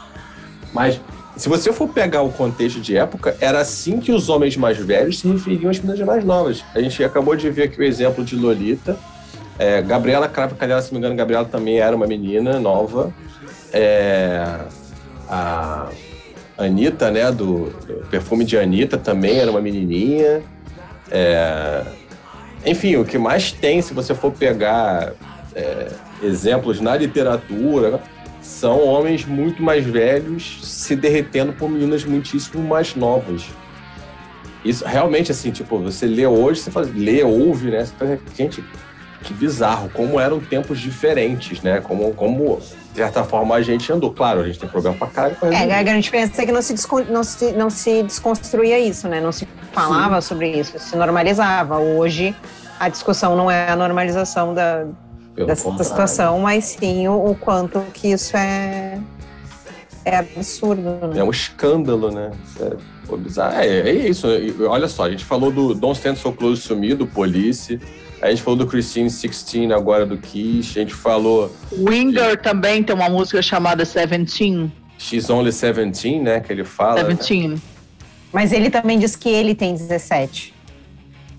Mas, 0.74 1.00
se 1.36 1.48
você 1.48 1.72
for 1.72 1.88
pegar 1.88 2.22
o 2.22 2.30
contexto 2.30 2.80
de 2.80 2.96
época, 2.96 3.36
era 3.40 3.60
assim 3.60 4.00
que 4.00 4.12
os 4.12 4.28
homens 4.28 4.56
mais 4.56 4.78
velhos 4.78 5.20
se 5.20 5.28
referiam 5.28 5.70
às 5.70 5.78
meninas 5.78 6.00
mais 6.06 6.24
novas. 6.24 6.64
A 6.74 6.80
gente 6.80 7.02
acabou 7.02 7.36
de 7.36 7.48
ver 7.50 7.64
aqui 7.64 7.80
o 7.80 7.84
exemplo 7.84 8.24
de 8.24 8.36
Lolita. 8.36 8.96
É, 9.58 9.80
Gabriela 9.82 10.28
Cravo 10.28 10.56
se 10.56 10.92
não 10.92 10.92
me 10.92 10.98
engano, 10.98 11.14
Gabriela 11.16 11.44
também 11.44 11.78
era 11.78 11.94
uma 11.94 12.06
menina 12.06 12.58
nova. 12.58 13.12
É, 13.72 14.58
a 15.28 15.88
Anitta, 16.58 17.10
né, 17.10 17.30
do, 17.30 17.70
do 17.70 18.06
perfume 18.10 18.44
de 18.44 18.58
Anitta 18.58 18.98
também 18.98 19.38
era 19.38 19.50
uma 19.50 19.60
menininha. 19.60 20.42
É, 21.10 21.84
enfim, 22.66 22.96
o 22.96 23.04
que 23.04 23.16
mais 23.16 23.52
tem, 23.52 23.80
se 23.80 23.94
você 23.94 24.14
for 24.14 24.32
pegar 24.32 25.12
é, 25.54 25.88
exemplos 26.22 26.80
na 26.80 26.96
literatura, 26.96 28.00
são 28.50 28.84
homens 28.84 29.24
muito 29.24 29.62
mais 29.62 29.86
velhos 29.86 30.58
se 30.62 30.96
derretendo 30.96 31.52
por 31.52 31.70
meninas 31.70 32.04
muitíssimo 32.04 32.62
mais 32.62 32.94
novas. 32.96 33.46
Isso 34.64 34.84
realmente, 34.84 35.30
assim, 35.30 35.50
tipo, 35.50 35.78
você 35.78 36.04
lê 36.04 36.26
hoje, 36.26 36.60
você 36.60 36.70
fala, 36.70 36.86
lê, 36.92 37.22
ouve, 37.22 37.70
né? 37.70 37.84
Você 37.84 37.94
fala, 37.94 38.18
gente, 38.36 38.62
que 39.22 39.32
bizarro, 39.32 39.88
como 39.90 40.18
eram 40.18 40.40
tempos 40.40 40.78
diferentes, 40.78 41.62
né? 41.62 41.80
Como, 41.80 42.12
como 42.12 42.58
de 42.92 42.96
certa 42.96 43.24
forma, 43.24 43.54
a 43.54 43.62
gente 43.62 43.90
andou. 43.90 44.12
Claro, 44.12 44.40
a 44.40 44.46
gente 44.46 44.58
tem 44.58 44.68
problema 44.68 44.96
pra 44.96 45.06
caralho 45.06 45.36
com 45.36 45.46
É, 45.46 45.78
a 45.78 45.82
grande 45.82 46.02
diferença 46.02 46.42
é 46.42 46.44
que 46.44 46.52
não 46.52 46.60
se, 46.60 46.74
não 47.08 47.24
se, 47.24 47.52
não 47.52 47.70
se 47.70 48.02
desconstruía 48.02 48.78
isso, 48.78 49.08
né? 49.08 49.20
Não 49.20 49.32
se 49.32 49.48
falava 49.72 50.20
sobre 50.20 50.50
isso, 50.50 50.78
se 50.78 50.96
normalizava. 50.96 51.78
Hoje, 51.78 52.34
a 52.78 52.88
discussão 52.88 53.36
não 53.36 53.50
é 53.50 53.70
a 53.70 53.76
normalização 53.76 54.52
da, 54.52 54.86
Pelo 55.34 55.46
dessa 55.46 55.64
contrário. 55.64 55.90
situação, 55.90 56.40
mas 56.40 56.64
sim 56.64 57.08
o, 57.08 57.30
o 57.30 57.34
quanto 57.34 57.80
que 57.92 58.08
isso 58.08 58.36
é 58.36 58.98
é 60.04 60.16
absurdo. 60.16 61.08
Né? 61.08 61.20
É 61.20 61.24
um 61.24 61.30
escândalo, 61.30 62.10
né? 62.10 62.30
É, 62.60 63.66
é, 63.66 63.90
é 63.90 64.08
isso. 64.08 64.26
Olha 64.68 64.88
só, 64.88 65.04
a 65.04 65.10
gente 65.10 65.24
falou 65.24 65.50
do 65.50 65.74
Don't 65.74 65.98
Stand 65.98 66.16
So 66.16 66.32
Close 66.32 66.66
to 66.66 66.76
Me, 66.76 66.94
do 66.94 67.06
Police. 67.06 67.78
A 68.20 68.28
gente 68.28 68.42
falou 68.42 68.58
do 68.58 68.66
Christine 68.66 69.08
16 69.08 69.70
agora 69.70 70.04
do 70.04 70.18
Kiss. 70.18 70.78
A 70.78 70.82
gente 70.82 70.94
falou. 70.94 71.54
Winger 71.72 72.36
de... 72.36 72.42
também 72.42 72.82
tem 72.82 72.94
uma 72.94 73.08
música 73.08 73.40
chamada 73.40 73.84
Seventeen. 73.84 74.70
She's 74.98 75.30
Only 75.30 75.50
17, 75.50 76.18
né? 76.18 76.40
Que 76.40 76.52
ele 76.52 76.64
fala. 76.64 77.00
Seventeen. 77.00 77.48
Né? 77.48 77.58
Mas 78.32 78.52
ele 78.52 78.70
também 78.70 78.98
diz 78.98 79.16
que 79.16 79.28
ele 79.28 79.54
tem 79.54 79.74
17. 79.74 80.49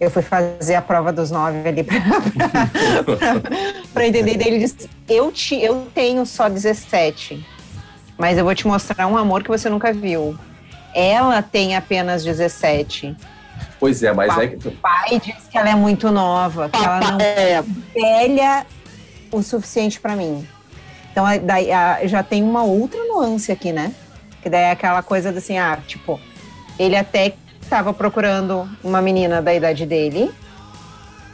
Eu 0.01 0.09
fui 0.09 0.23
fazer 0.23 0.73
a 0.73 0.81
prova 0.81 1.13
dos 1.13 1.29
nove 1.29 1.69
ali 1.69 1.83
para 1.83 2.01
entender. 4.03 4.35
Daí 4.35 4.47
ele 4.47 4.57
disse: 4.57 4.89
eu, 5.07 5.31
te, 5.31 5.55
eu 5.61 5.87
tenho 5.93 6.25
só 6.25 6.49
17, 6.49 7.45
mas 8.17 8.35
eu 8.35 8.43
vou 8.43 8.55
te 8.55 8.65
mostrar 8.65 9.05
um 9.05 9.15
amor 9.15 9.43
que 9.43 9.49
você 9.49 9.69
nunca 9.69 9.93
viu. 9.93 10.35
Ela 10.95 11.43
tem 11.43 11.75
apenas 11.75 12.23
17. 12.23 13.15
Pois 13.79 14.01
é, 14.01 14.11
mas 14.11 14.35
o 14.35 14.41
é 14.41 14.47
que. 14.47 14.69
O 14.69 14.71
pai 14.71 15.21
diz 15.23 15.47
que 15.47 15.55
ela 15.55 15.69
é 15.69 15.75
muito 15.75 16.09
nova, 16.09 16.67
que 16.67 16.83
ela 16.83 16.99
não 16.99 17.19
é 17.21 17.63
velha 17.93 18.65
o 19.31 19.43
suficiente 19.43 19.99
para 19.99 20.15
mim. 20.15 20.47
Então, 21.11 21.25
daí, 21.43 21.67
já 22.05 22.23
tem 22.23 22.41
uma 22.41 22.63
outra 22.63 22.99
nuance 23.05 23.51
aqui, 23.51 23.71
né? 23.71 23.93
Que 24.41 24.49
daí 24.49 24.63
é 24.63 24.71
aquela 24.71 25.03
coisa 25.03 25.29
assim, 25.29 25.59
ah, 25.59 25.77
tipo, 25.85 26.19
ele 26.79 26.95
até 26.95 27.35
estava 27.71 27.93
procurando 27.93 28.69
uma 28.83 29.01
menina 29.01 29.41
da 29.41 29.53
idade 29.55 29.85
dele, 29.85 30.29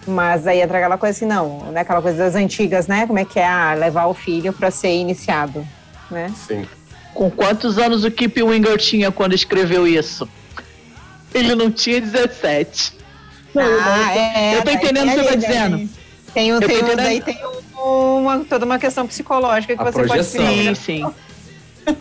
mas 0.06 0.46
aí 0.46 0.62
entra 0.62 0.78
aquela 0.78 0.96
coisa 0.96 1.18
assim, 1.18 1.26
não, 1.26 1.72
né? 1.72 1.82
Aquela 1.82 2.00
coisa 2.00 2.20
das 2.20 2.36
antigas, 2.36 2.86
né? 2.86 3.08
Como 3.08 3.18
é 3.18 3.26
que 3.26 3.40
é? 3.40 3.48
Ah, 3.48 3.74
levar 3.74 4.06
o 4.06 4.14
filho 4.14 4.54
para 4.54 4.70
ser 4.70 4.94
iniciado, 4.94 5.68
né? 6.12 6.32
Sim. 6.48 6.68
Com 7.16 7.32
quantos 7.32 7.80
anos 7.80 8.06
o 8.06 8.12
Kip 8.12 8.42
Winger 8.44 8.78
tinha 8.78 9.12
quando 9.12 9.34
escreveu 9.34 9.88
isso? 9.88 10.30
Ele 11.34 11.56
não 11.56 11.72
tinha 11.72 12.00
17. 12.00 12.96
Não, 13.56 13.64
ah, 13.64 14.16
eu, 14.16 14.22
é, 14.22 14.58
eu 14.58 14.64
tô 14.64 14.70
entendendo 14.70 15.08
o 15.08 15.12
que 15.12 15.18
você 15.18 15.30
tá 15.30 15.36
dizendo. 15.36 15.90
Tem, 16.36 16.54
um, 16.54 16.60
tem, 16.60 16.84
um, 16.84 16.96
daí 16.96 17.20
tem 17.20 17.40
uma, 17.74 18.46
toda 18.46 18.64
uma 18.64 18.78
questão 18.78 19.08
psicológica 19.08 19.76
que 19.76 19.82
a 19.82 19.86
você 19.92 20.04
projeção, 20.04 20.46
pode 20.46 20.76
Sim, 20.76 20.76
sim. 20.76 21.96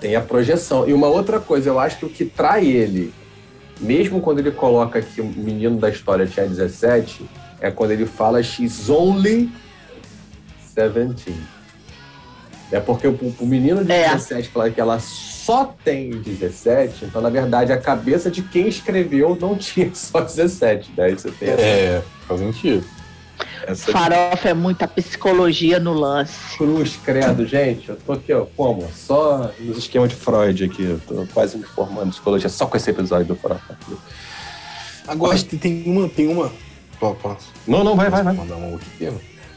Tem 0.00 0.16
a 0.16 0.22
projeção. 0.22 0.88
E 0.88 0.94
uma 0.94 1.08
outra 1.08 1.38
coisa, 1.38 1.68
eu 1.68 1.78
acho 1.78 1.98
que 1.98 2.06
o 2.06 2.08
que 2.08 2.24
trai 2.24 2.64
ele 2.66 3.12
mesmo 3.80 4.20
quando 4.20 4.38
ele 4.38 4.50
coloca 4.50 5.00
que 5.00 5.20
o 5.20 5.26
menino 5.26 5.78
da 5.78 5.88
história 5.88 6.26
tinha 6.26 6.46
17, 6.46 7.24
é 7.60 7.70
quando 7.70 7.92
ele 7.92 8.06
fala 8.06 8.42
she's 8.42 8.88
only 8.88 9.50
17. 10.74 11.34
É 12.72 12.80
porque 12.80 13.06
o, 13.06 13.34
o 13.38 13.46
menino 13.46 13.84
de 13.84 13.92
é. 13.92 14.10
17 14.10 14.48
fala 14.48 14.70
que 14.70 14.80
ela 14.80 14.98
só 14.98 15.74
tem 15.84 16.10
17, 16.10 17.04
então 17.04 17.20
na 17.20 17.28
verdade 17.28 17.72
a 17.72 17.76
cabeça 17.76 18.30
de 18.30 18.42
quem 18.42 18.66
escreveu 18.68 19.36
não 19.40 19.56
tinha 19.56 19.90
só 19.94 20.20
17. 20.20 20.92
Daí 20.96 21.14
você 21.14 21.30
tem 21.30 21.50
É, 21.50 22.02
faz 22.26 22.40
sentido. 22.40 22.84
Essa 23.66 23.92
Farofa 23.92 24.48
é 24.48 24.54
muita 24.54 24.86
psicologia 24.86 25.78
no 25.78 25.92
lance. 25.92 26.56
Cruz, 26.56 26.98
credo, 27.02 27.46
gente. 27.46 27.88
Eu 27.88 27.96
tô 27.96 28.12
aqui, 28.12 28.32
ó, 28.32 28.46
como? 28.56 28.86
Só 28.92 29.50
nos 29.58 29.78
esquemas 29.78 30.10
de 30.10 30.16
Freud 30.16 30.64
aqui. 30.64 30.82
Eu 30.82 31.00
tô 31.06 31.26
quase 31.32 31.56
me 31.56 31.64
formando 31.64 32.08
em 32.08 32.10
psicologia 32.10 32.48
só 32.48 32.66
com 32.66 32.76
esse 32.76 32.90
episódio 32.90 33.26
do 33.26 33.36
Farofa. 33.36 33.76
Agora 35.08 35.38
tem 35.42 35.84
uma. 35.86 36.08
Tem 36.08 36.28
uma. 36.28 36.52
Posso? 36.98 37.52
Não, 37.66 37.82
não, 37.82 37.96
vai, 37.96 38.10
vai, 38.10 38.22
vai. 38.22 38.34
Mandar 38.34 38.56
uma 38.56 38.76
aqui. 38.76 39.10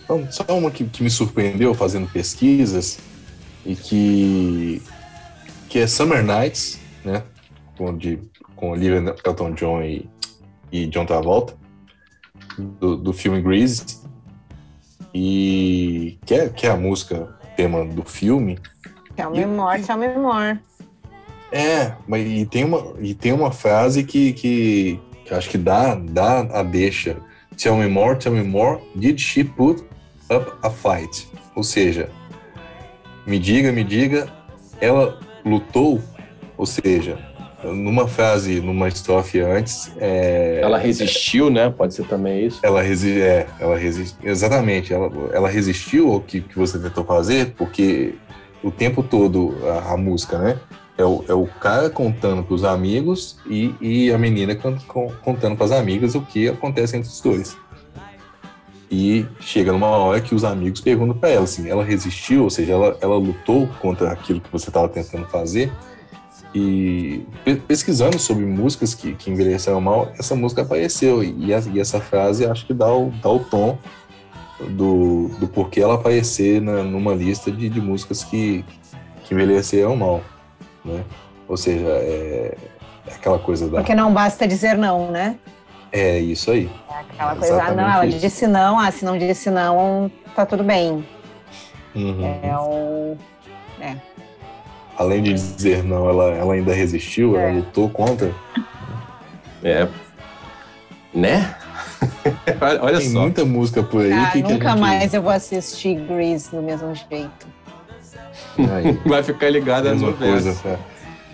Então, 0.04 0.28
só 0.32 0.44
uma 0.50 0.72
que, 0.72 0.86
que 0.86 1.04
me 1.04 1.10
surpreendeu 1.10 1.74
fazendo 1.74 2.08
pesquisas 2.08 3.00
e 3.66 3.76
que. 3.76 4.82
que 5.70 5.80
é 5.80 5.88
Summer 5.88 6.24
Nights, 6.24 6.80
né? 7.04 7.24
Com, 7.78 7.96
de, 7.96 8.20
com 8.56 8.72
Olivia 8.72 9.16
Elton 9.26 9.52
John 9.52 9.82
e, 9.82 10.10
e 10.72 10.88
John 10.88 11.06
Travolta 11.06 11.67
do, 12.58 12.98
do 12.98 13.14
filme 13.14 13.42
Grease, 13.42 13.84
e 15.14 16.18
que 16.26 16.34
é, 16.34 16.50
que 16.50 16.68
é 16.68 16.72
a 16.72 16.78
música 16.78 17.38
tema 17.56 17.84
do 17.86 18.04
filme. 18.04 18.60
Tell 19.16 19.32
me 19.32 19.46
more, 19.46 19.82
tell 19.82 19.98
me 19.98 20.10
more. 20.10 20.60
É, 21.52 21.94
mas 22.08 22.28
e 22.28 22.46
tem 22.46 22.64
uma, 22.64 22.94
e 23.00 23.14
tem 23.14 23.32
uma 23.32 23.52
frase 23.52 24.04
que, 24.04 24.34
que, 24.34 25.00
que 25.26 25.34
acho 25.34 25.50
que 25.50 25.58
dá, 25.58 25.96
dá 25.96 26.42
a 26.42 26.62
deixa. 26.62 27.18
Tell 27.58 27.76
me 27.76 27.88
more, 27.88 28.18
tell 28.18 28.32
me 28.32 28.44
more. 28.44 28.80
Did 28.96 29.20
she 29.20 29.44
put 29.44 29.84
up 30.30 30.52
a 30.62 30.70
fight? 30.70 31.28
Ou 31.56 31.64
seja, 31.64 32.10
me 33.26 33.40
diga, 33.40 33.72
me 33.72 33.84
diga, 33.84 34.32
ela 34.80 35.20
lutou? 35.44 36.02
Ou 36.58 36.66
seja, 36.66 37.18
numa 37.74 38.08
frase, 38.08 38.60
numa 38.60 38.88
estrofe 38.88 39.40
antes. 39.40 39.92
É, 39.98 40.60
ela 40.62 40.78
resistiu, 40.78 41.50
né? 41.50 41.70
Pode 41.70 41.94
ser 41.94 42.06
também 42.06 42.46
isso. 42.46 42.60
Ela 42.64 42.82
resistiu, 42.82 43.24
é, 43.24 43.48
ela 43.60 43.78
resistiu. 43.78 44.30
Exatamente, 44.30 44.94
ela, 44.94 45.12
ela 45.34 45.50
resistiu 45.50 46.12
ao 46.12 46.22
que, 46.22 46.42
que 46.42 46.58
você 46.58 46.80
tentou 46.80 47.04
fazer, 47.04 47.54
porque 47.58 48.16
o 48.64 48.72
tempo 48.72 49.04
todo 49.04 49.56
a, 49.64 49.94
a 49.94 49.98
música, 49.98 50.38
né? 50.38 50.60
É 50.98 51.06
o, 51.06 51.24
é 51.28 51.34
o 51.34 51.46
cara 51.46 51.92
contando 51.92 52.42
para 52.42 52.56
os 52.56 52.64
amigos 52.64 53.38
e, 53.46 53.74
e 53.80 54.12
a 54.12 54.18
menina 54.18 54.56
contando 54.56 55.56
para 55.56 55.66
as 55.66 55.72
amigas 55.72 56.16
o 56.16 56.22
que 56.22 56.50
acontece 56.50 56.98
entre 56.98 57.08
os 57.08 57.22
dois. 57.22 57.56
E 58.90 59.26
chega 59.40 59.72
numa 59.72 59.88
hora 59.88 60.22
que 60.22 60.34
os 60.34 60.44
amigos 60.44 60.80
perguntam 60.80 61.18
para 61.18 61.30
ela 61.30 61.44
assim: 61.44 61.70
ela 61.70 61.84
resistiu, 61.84 62.44
ou 62.44 62.50
seja, 62.50 62.74
ela, 62.74 62.98
ela 63.02 63.16
lutou 63.16 63.68
contra 63.80 64.12
aquilo 64.12 64.40
que 64.40 64.52
você 64.52 64.70
estava 64.70 64.88
tentando 64.88 65.28
fazer. 65.28 65.72
E 66.56 67.26
pesquisando 67.68 68.18
sobre 68.18 68.46
músicas 68.46 68.94
que, 68.94 69.14
que 69.14 69.30
envelheceram 69.30 69.82
mal, 69.82 70.12
essa 70.18 70.36
música 70.36 70.62
apareceu. 70.62 71.24
E, 71.24 71.54
a, 71.54 71.60
e 71.60 71.80
essa 71.80 72.00
frase 72.00 72.46
acho 72.46 72.66
que 72.66 72.74
dá 72.74 72.92
o, 72.92 73.12
dá 73.22 73.30
o 73.30 73.40
tom 73.40 73.78
do, 74.70 75.30
do 75.40 75.48
porquê 75.48 75.82
ela 75.82 75.96
aparecer 75.96 76.62
na, 76.62 76.84
numa 76.84 77.14
lista 77.14 77.52
de, 77.52 77.70
de 77.70 77.82
músicas 77.82 78.24
que, 78.24 78.64
que 79.24 79.34
envelheceram 79.34 79.96
mal. 79.96 80.22
Né? 80.84 81.04
Ou 81.48 81.58
seja, 81.58 81.88
é, 81.88 82.58
é 83.08 83.14
aquela 83.14 83.40
coisa 83.40 83.68
da. 83.70 83.78
Porque 83.78 83.96
não 83.96 84.14
basta 84.14 84.48
dizer 84.48 84.78
não, 84.78 85.12
né? 85.12 85.38
É 85.92 86.20
isso 86.20 86.52
aí. 86.52 86.70
É 86.90 87.00
aquela 87.00 87.36
coisa, 87.36 87.64
ah, 87.64 87.72
não, 87.72 87.90
ela 87.90 88.06
isso. 88.06 88.20
disse 88.20 88.48
não, 88.48 88.80
ah, 88.80 88.92
se 88.92 89.06
não 89.06 89.18
disse 89.18 89.50
não, 89.50 90.12
tá 90.36 90.46
tudo 90.46 90.64
bem. 90.64 91.06
Uhum. 91.96 92.40
É 92.44 92.58
o. 92.58 93.18
É 93.80 93.96
além 94.98 95.22
de 95.22 95.34
dizer 95.34 95.84
não, 95.84 96.10
ela, 96.10 96.32
ela 96.32 96.54
ainda 96.54 96.74
resistiu, 96.74 97.38
é. 97.38 97.44
ela 97.44 97.58
lutou 97.58 97.90
contra. 97.90 98.34
É. 99.64 99.88
Né? 101.14 101.56
Olha 102.82 103.00
Tem 103.00 103.10
só. 103.10 103.22
muita 103.22 103.46
música 103.46 103.84
por 103.84 104.02
aí. 104.02 104.12
Ah, 104.12 104.30
que 104.32 104.42
nunca 104.42 104.58
que 104.58 104.68
gente... 104.68 104.80
mais 104.80 105.14
eu 105.14 105.22
vou 105.22 105.32
assistir 105.32 105.96
Grease 105.96 106.50
do 106.52 106.62
mesmo 106.62 106.94
jeito. 106.96 107.48
Aí. 108.58 109.00
Vai 109.06 109.24
ficar 109.24 109.50
ligada 109.50 109.94
no 109.94 110.14
coisa. 110.14 110.56
É. 110.66 110.78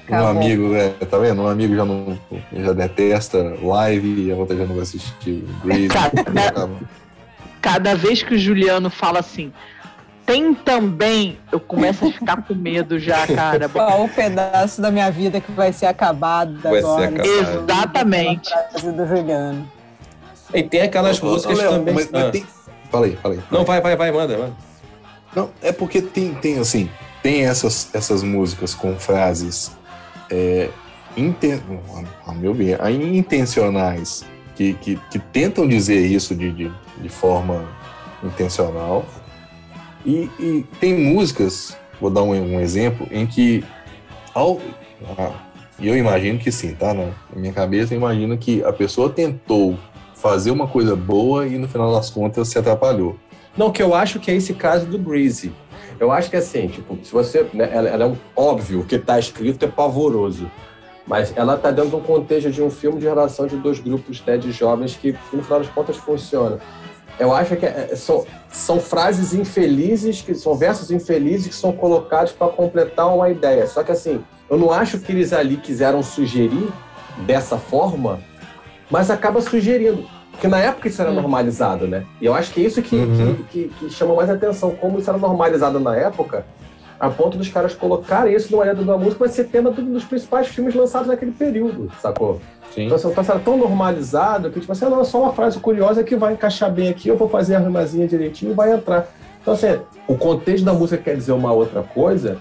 Um 0.09 0.27
amigo, 0.27 0.75
é, 0.75 0.89
tá 0.89 1.17
vendo? 1.17 1.41
Um 1.41 1.47
amigo 1.47 1.73
já 1.75 1.85
não 1.85 2.19
já 2.51 2.73
detesta 2.73 3.55
live 3.61 4.25
e 4.25 4.31
a 4.31 4.35
outra 4.35 4.55
já 4.55 4.65
não 4.65 4.75
vai 4.75 4.83
assistir 4.83 5.45
Grease. 5.63 5.87
Cada, 5.87 6.69
cada 7.61 7.95
vez 7.95 8.21
que 8.21 8.35
o 8.35 8.37
Juliano 8.37 8.89
fala 8.89 9.19
assim, 9.19 9.53
tem 10.25 10.53
também. 10.53 11.37
Eu 11.51 11.59
começo 11.59 12.05
a 12.05 12.11
ficar 12.11 12.41
com 12.43 12.53
medo 12.53 12.99
já, 12.99 13.27
cara. 13.33 13.67
Qual 13.69 14.05
o 14.05 14.09
pedaço 14.09 14.81
da 14.81 14.91
minha 14.91 15.09
vida 15.11 15.39
que 15.39 15.51
vai 15.51 15.71
ser 15.73 15.87
acabado 15.87 16.59
vai 16.61 16.79
agora? 16.79 17.09
Ser 17.09 17.19
acabado. 17.19 17.63
Exatamente. 17.69 18.51
Do 18.81 19.07
Juliano. 19.07 19.71
E 20.53 20.63
tem 20.63 20.81
aquelas 20.81 21.19
músicas 21.19 21.57
também. 21.59 21.93
Mas, 21.93 22.09
mas 22.11 22.23
ah. 22.23 22.31
tem... 22.31 22.45
Falei, 22.91 23.17
falei. 23.21 23.39
Não, 23.49 23.65
vai, 23.65 23.81
vai, 23.81 23.95
vai, 23.95 24.11
manda, 24.11 24.37
manda. 24.37 24.53
Não, 25.35 25.49
é 25.61 25.71
porque 25.71 26.01
tem, 26.01 26.33
tem 26.35 26.59
assim, 26.59 26.89
tem 27.23 27.45
essas, 27.45 27.89
essas 27.93 28.21
músicas 28.21 28.75
com 28.75 28.95
frases 28.99 29.71
é, 30.29 30.69
inten... 31.17 31.59
a 32.27 32.33
meu 32.33 32.53
ver, 32.53 32.79
intencionais 32.91 34.23
que, 34.55 34.73
que, 34.75 34.99
que 35.09 35.17
tentam 35.17 35.67
dizer 35.67 36.05
isso 36.05 36.35
de, 36.35 36.51
de, 36.51 36.71
de 36.99 37.09
forma 37.09 37.67
intencional 38.23 39.03
e, 40.05 40.29
e 40.39 40.65
tem 40.79 40.93
músicas, 40.93 41.77
vou 41.99 42.09
dar 42.09 42.23
um, 42.23 42.31
um, 42.31 42.59
exemplo, 42.59 43.07
em 43.11 43.25
que 43.25 43.63
ao, 44.33 44.59
ah, 45.17 45.31
eu 45.79 45.97
imagino 45.97 46.39
que 46.39 46.51
sim, 46.51 46.73
tá? 46.73 46.93
Na 46.93 47.11
minha 47.35 47.53
cabeça 47.53 47.93
eu 47.93 47.97
imagino 47.97 48.37
que 48.37 48.63
a 48.63 48.73
pessoa 48.73 49.09
tentou 49.09 49.77
fazer 50.15 50.51
uma 50.51 50.67
coisa 50.67 50.95
boa 50.95 51.47
e 51.47 51.57
no 51.57 51.67
final 51.67 51.91
das 51.91 52.09
contas 52.09 52.47
se 52.47 52.57
atrapalhou. 52.57 53.17
Não, 53.57 53.71
que 53.71 53.83
eu 53.83 53.93
acho 53.93 54.19
que 54.19 54.31
é 54.31 54.35
esse 54.35 54.53
caso 54.53 54.85
do 54.85 54.97
Breezy. 54.97 55.51
Eu 55.99 56.11
acho 56.11 56.29
que 56.29 56.35
assim, 56.35 56.67
tipo, 56.67 56.97
se 57.03 57.11
você. 57.11 57.45
Né, 57.53 57.69
ela, 57.71 57.89
ela, 57.89 58.03
é 58.05 58.07
um, 58.07 58.17
óbvio, 58.35 58.79
o 58.79 58.85
que 58.85 58.95
está 58.95 59.19
escrito 59.19 59.63
é 59.65 59.67
pavoroso. 59.67 60.49
Mas 61.05 61.33
ela 61.35 61.55
está 61.55 61.69
dentro 61.69 61.91
de 61.91 61.95
um 61.97 62.01
contexto 62.01 62.49
de 62.49 62.61
um 62.61 62.69
filme 62.69 62.99
de 62.99 63.05
relação 63.05 63.45
de 63.45 63.57
dois 63.57 63.79
grupos 63.79 64.23
né, 64.25 64.37
de 64.37 64.51
jovens 64.51 64.95
que, 64.95 65.15
no 65.33 65.43
final 65.43 65.59
das 65.59 65.69
contas, 65.69 65.97
funciona. 65.97 66.59
Eu 67.19 67.33
acho 67.33 67.55
que 67.55 67.65
é, 67.65 67.95
são, 67.95 68.25
são 68.49 68.79
frases 68.79 69.33
infelizes, 69.33 70.21
que 70.21 70.33
são 70.33 70.55
versos 70.55 70.91
infelizes 70.91 71.47
que 71.47 71.55
são 71.55 71.71
colocados 71.71 72.31
para 72.31 72.47
completar 72.47 73.13
uma 73.13 73.29
ideia. 73.29 73.67
Só 73.67 73.83
que 73.83 73.91
assim, 73.91 74.23
eu 74.49 74.57
não 74.57 74.71
acho 74.71 74.99
que 74.99 75.11
eles 75.11 75.33
ali 75.33 75.57
quiseram 75.57 76.01
sugerir 76.01 76.69
dessa 77.25 77.57
forma, 77.57 78.19
mas 78.89 79.09
acaba 79.09 79.41
sugerindo. 79.41 80.05
Porque 80.31 80.47
na 80.47 80.59
época 80.59 80.87
isso 80.87 81.01
era 81.01 81.11
hum. 81.11 81.15
normalizado, 81.15 81.87
né? 81.87 82.05
E 82.19 82.25
eu 82.25 82.33
acho 82.33 82.51
que 82.51 82.61
é 82.61 82.65
isso 82.65 82.81
que, 82.81 82.95
uhum. 82.95 83.35
que, 83.49 83.67
que, 83.67 83.73
que, 83.79 83.89
chama 83.89 84.15
mais 84.15 84.29
atenção, 84.29 84.71
como 84.71 84.97
isso 84.97 85.09
era 85.09 85.19
normalizado 85.19 85.79
na 85.79 85.95
época, 85.95 86.45
a 87.03 87.09
ponto 87.09 87.37
dos 87.37 87.49
caras 87.49 87.75
colocarem 87.75 88.33
isso 88.33 88.49
numa 88.49 88.63
letra 88.63 88.81
da 88.81 88.97
música 88.97 89.19
vai 89.19 89.27
ser 89.27 89.43
tema 89.45 89.69
dos 89.71 90.05
principais 90.05 90.47
filmes 90.47 90.73
lançados 90.73 91.09
naquele 91.09 91.31
período, 91.31 91.91
sacou? 92.01 92.39
Sim. 92.73 92.85
Então, 92.85 92.95
assim, 92.95 93.11
era 93.29 93.39
tão 93.39 93.57
normalizado 93.57 94.49
que, 94.49 94.61
tipo 94.61 94.71
assim, 94.71 94.85
ah, 94.85 94.89
não, 94.89 95.01
é 95.01 95.03
só 95.03 95.21
uma 95.21 95.33
frase 95.33 95.59
curiosa 95.59 96.01
que 96.01 96.15
vai 96.15 96.31
encaixar 96.31 96.71
bem 96.71 96.87
aqui, 96.87 97.09
eu 97.09 97.17
vou 97.17 97.27
fazer 97.27 97.55
a 97.55 97.59
rimazinha 97.59 98.07
direitinho 98.07 98.53
e 98.53 98.55
vai 98.55 98.71
entrar. 98.71 99.09
Então, 99.41 99.53
assim, 99.53 99.81
o 100.07 100.15
contexto 100.15 100.63
da 100.63 100.71
música 100.71 101.03
quer 101.03 101.17
dizer 101.17 101.33
uma 101.33 101.51
outra 101.51 101.83
coisa, 101.83 102.37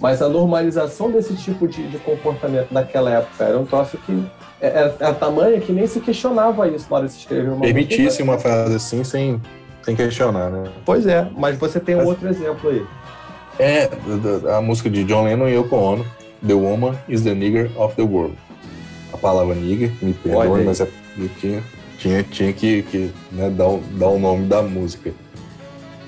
mas 0.00 0.20
a 0.20 0.28
normalização 0.28 1.08
desse 1.08 1.36
tipo 1.36 1.68
de, 1.68 1.86
de 1.86 1.98
comportamento 1.98 2.72
naquela 2.72 3.08
época 3.08 3.44
era 3.44 3.56
um 3.56 3.64
troço 3.64 3.96
que 3.98 4.26
era, 4.60 4.96
era 4.98 5.14
tamanho 5.14 5.60
que 5.60 5.72
nem 5.72 5.86
se 5.86 6.00
questionava 6.00 6.66
isso 6.66 6.86
na 6.90 6.96
hora 6.96 7.06
de 7.06 7.12
se 7.12 7.20
escrever 7.20 7.50
uma 7.50 7.60
Permitisse 7.60 8.02
música. 8.02 8.24
uma 8.24 8.38
frase 8.38 8.74
assim 8.74 9.04
sem, 9.04 9.40
sem 9.82 9.94
questionar, 9.94 10.50
né? 10.50 10.64
Pois 10.84 11.06
é, 11.06 11.28
mas 11.36 11.56
você 11.56 11.78
tem 11.78 11.94
um 11.94 11.98
mas, 11.98 12.08
outro 12.08 12.28
exemplo 12.28 12.68
aí. 12.68 12.84
É 13.58 13.88
a 14.56 14.60
música 14.60 14.88
de 14.88 15.04
John 15.04 15.24
Lennon 15.24 15.48
e 15.48 15.54
Yoko 15.54 15.76
Ono, 15.76 16.06
The 16.46 16.54
Woman 16.54 16.96
is 17.08 17.22
the 17.22 17.34
Nigger 17.34 17.70
of 17.76 17.94
the 17.94 18.02
World 18.02 18.36
a 19.12 19.16
palavra 19.16 19.54
nigger, 19.54 19.92
me 20.00 20.14
perdoe, 20.14 20.64
mas 20.64 20.80
é, 20.80 20.88
tinha, 21.38 21.62
tinha, 21.98 22.22
tinha 22.22 22.52
que, 22.52 22.82
que 22.82 23.10
né, 23.30 23.50
dar, 23.50 23.68
dar 23.92 24.08
o 24.08 24.18
nome 24.18 24.46
da 24.46 24.62
música. 24.62 25.12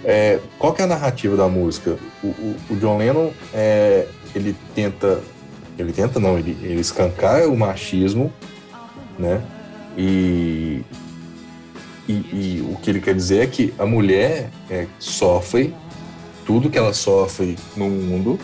É, 0.02 0.38
qual 0.58 0.72
que 0.72 0.82
é 0.82 0.84
a 0.84 0.88
narrativa 0.88 1.36
da 1.36 1.48
música? 1.48 1.98
O, 2.22 2.28
o, 2.28 2.56
o 2.70 2.76
John 2.76 2.98
Lennon, 2.98 3.30
é, 3.52 4.06
ele 4.34 4.56
tenta, 4.74 5.20
ele 5.78 5.92
tenta 5.92 6.18
não, 6.18 6.38
ele, 6.38 6.56
ele 6.62 6.80
escancara 6.80 7.48
o 7.48 7.56
machismo, 7.56 8.32
né? 9.18 9.42
E, 9.96 10.82
e, 12.08 12.12
e, 12.12 12.68
o 12.70 12.76
que 12.76 12.90
ele 12.90 13.00
quer 13.00 13.14
dizer 13.14 13.42
é 13.42 13.46
que 13.46 13.72
a 13.78 13.86
mulher 13.86 14.50
é, 14.68 14.86
sofre 14.98 15.74
tudo 16.46 16.70
que 16.70 16.78
ela 16.78 16.92
sofre 16.92 17.56
no 17.76 17.88
mundo 17.88 18.38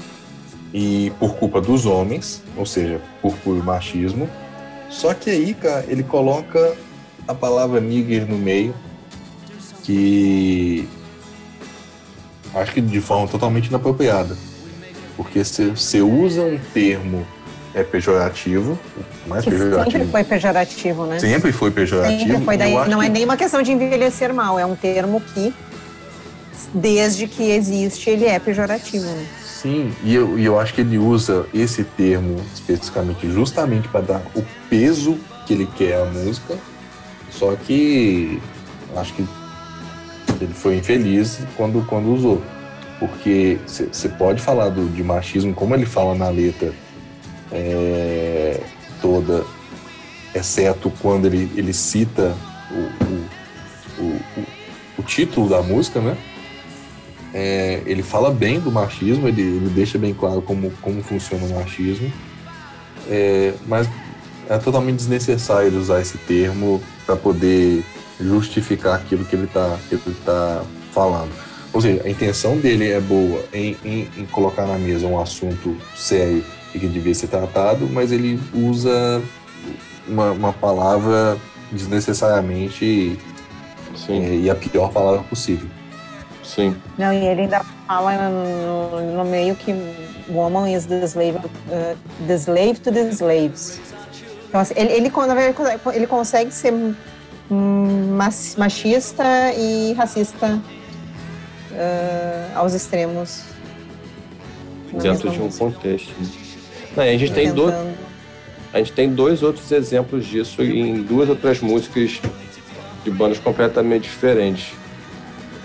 e 0.72 1.12
por 1.18 1.34
culpa 1.36 1.60
dos 1.60 1.86
homens, 1.86 2.42
ou 2.56 2.64
seja, 2.64 3.00
por 3.20 3.34
puro 3.38 3.62
machismo, 3.62 4.28
só 4.88 5.14
que 5.14 5.30
aí, 5.30 5.54
cara, 5.54 5.84
ele 5.88 6.02
coloca 6.02 6.76
a 7.26 7.34
palavra 7.34 7.80
nigger 7.80 8.26
no 8.26 8.36
meio, 8.36 8.74
que 9.84 10.88
acho 12.54 12.72
que 12.72 12.80
de 12.80 13.00
forma 13.00 13.28
totalmente 13.28 13.66
inapropriada. 13.66 14.36
Porque 15.16 15.44
você 15.44 16.00
usa 16.00 16.42
um 16.42 16.58
termo 16.72 17.26
é 17.72 17.84
pejorativo, 17.84 18.78
mais 19.26 19.44
que 19.44 19.50
pejorativo. 19.50 19.90
Sempre 19.92 20.10
foi 20.10 20.24
pejorativo, 20.24 21.06
né? 21.06 21.18
Sempre 21.18 21.52
foi 21.52 21.70
pejorativo. 21.70 22.20
Sempre 22.20 22.44
foi, 22.44 22.56
daí, 22.56 22.72
não 22.88 23.00
é 23.00 23.04
que... 23.04 23.10
é 23.10 23.14
nem 23.14 23.24
uma 23.24 23.36
questão 23.36 23.62
de 23.62 23.70
envelhecer 23.70 24.34
mal, 24.34 24.58
é 24.58 24.66
um 24.66 24.74
termo 24.74 25.20
que, 25.20 25.54
desde 26.74 27.26
que 27.26 27.50
existe, 27.50 28.10
ele 28.10 28.26
é 28.26 28.38
pejorativo. 28.38 29.04
Né? 29.04 29.26
Sim, 29.44 29.92
e 30.02 30.14
eu, 30.14 30.38
e 30.38 30.44
eu 30.44 30.58
acho 30.58 30.72
que 30.74 30.80
ele 30.80 30.98
usa 30.98 31.46
esse 31.52 31.84
termo 31.84 32.40
especificamente 32.54 33.30
justamente 33.30 33.88
para 33.88 34.00
dar 34.00 34.22
o 34.34 34.42
peso 34.68 35.18
que 35.46 35.52
ele 35.52 35.66
quer 35.66 36.00
à 36.00 36.04
música, 36.06 36.56
só 37.30 37.54
que 37.56 38.40
acho 38.96 39.12
que 39.14 39.26
ele 40.40 40.54
foi 40.54 40.76
infeliz 40.76 41.40
quando, 41.56 41.84
quando 41.86 42.12
usou. 42.12 42.42
Porque 42.98 43.58
você 43.66 44.08
pode 44.08 44.42
falar 44.42 44.68
do, 44.68 44.88
de 44.88 45.02
machismo, 45.02 45.54
como 45.54 45.74
ele 45.74 45.86
fala 45.86 46.14
na 46.14 46.28
letra 46.28 46.72
é, 47.50 48.60
toda, 49.00 49.44
exceto 50.34 50.92
quando 51.00 51.26
ele, 51.26 51.50
ele 51.56 51.72
cita 51.72 52.34
o, 52.70 54.02
o, 54.02 54.04
o, 54.04 54.20
o 54.98 55.02
título 55.02 55.48
da 55.48 55.62
música, 55.62 56.00
né? 56.00 56.16
É, 57.32 57.82
ele 57.86 58.02
fala 58.02 58.30
bem 58.30 58.58
do 58.58 58.72
machismo, 58.72 59.28
ele, 59.28 59.42
ele, 59.42 59.70
deixa 59.70 59.96
bem 59.98 60.12
claro 60.12 60.42
como, 60.42 60.70
como 60.82 61.02
funciona 61.02 61.44
o 61.44 61.54
machismo, 61.54 62.10
é, 63.08 63.54
mas 63.66 63.88
é 64.48 64.58
totalmente 64.58 64.96
desnecessário 64.96 65.78
usar 65.78 66.00
esse 66.00 66.18
termo 66.18 66.82
para 67.06 67.14
poder 67.14 67.84
justificar 68.20 68.96
aquilo 68.96 69.24
que 69.24 69.36
ele 69.36 69.44
está 69.44 69.78
tá 70.24 70.64
falando. 70.92 71.30
Ou 71.72 71.80
seja, 71.80 72.02
a 72.04 72.10
intenção 72.10 72.56
dele 72.56 72.90
é 72.90 73.00
boa 73.00 73.44
em, 73.52 73.76
em, 73.84 74.08
em, 74.16 74.26
colocar 74.26 74.66
na 74.66 74.76
mesa 74.76 75.06
um 75.06 75.20
assunto 75.20 75.76
sério 75.94 76.44
e 76.74 76.78
que 76.78 76.88
devia 76.88 77.14
ser 77.14 77.28
tratado, 77.28 77.88
mas 77.88 78.10
ele 78.10 78.40
usa 78.52 79.22
uma, 80.08 80.32
uma 80.32 80.52
palavra 80.52 81.38
desnecessariamente 81.70 83.16
é, 84.08 84.36
e 84.36 84.50
a 84.50 84.54
pior 84.54 84.90
palavra 84.90 85.22
possível. 85.22 85.68
Sim. 86.54 86.76
Não, 86.98 87.12
e 87.12 87.24
ele 87.26 87.42
ainda 87.42 87.62
fala 87.86 88.28
no, 88.28 89.16
no 89.16 89.24
meio 89.24 89.54
que 89.54 89.72
woman 90.28 90.68
is 90.68 90.86
the 90.86 91.04
slave, 91.04 91.36
uh, 91.36 91.96
the 92.26 92.34
slave 92.34 92.80
to 92.80 92.90
the 92.90 93.08
slaves. 93.10 93.80
Então, 94.48 94.60
assim, 94.60 94.74
ele, 94.76 94.92
ele, 94.92 95.12
ele 95.94 96.06
consegue 96.08 96.52
ser 96.52 96.72
machista 98.56 99.24
e 99.56 99.92
racista 99.92 100.60
uh, 101.70 102.58
aos 102.58 102.74
extremos. 102.74 103.44
Dentro 104.92 105.30
de 105.30 105.40
um 105.40 105.50
contexto. 105.50 106.12
Não, 106.96 107.04
a, 107.04 107.06
gente 107.06 107.32
tem 107.32 107.52
dois, 107.52 107.74
a 108.72 108.78
gente 108.78 108.92
tem 108.92 109.08
dois 109.08 109.40
outros 109.40 109.70
exemplos 109.70 110.26
disso 110.26 110.62
em 110.64 111.00
duas 111.02 111.28
outras 111.28 111.60
músicas 111.60 112.20
de 113.04 113.10
bandas 113.12 113.38
completamente 113.38 114.02
diferentes 114.02 114.79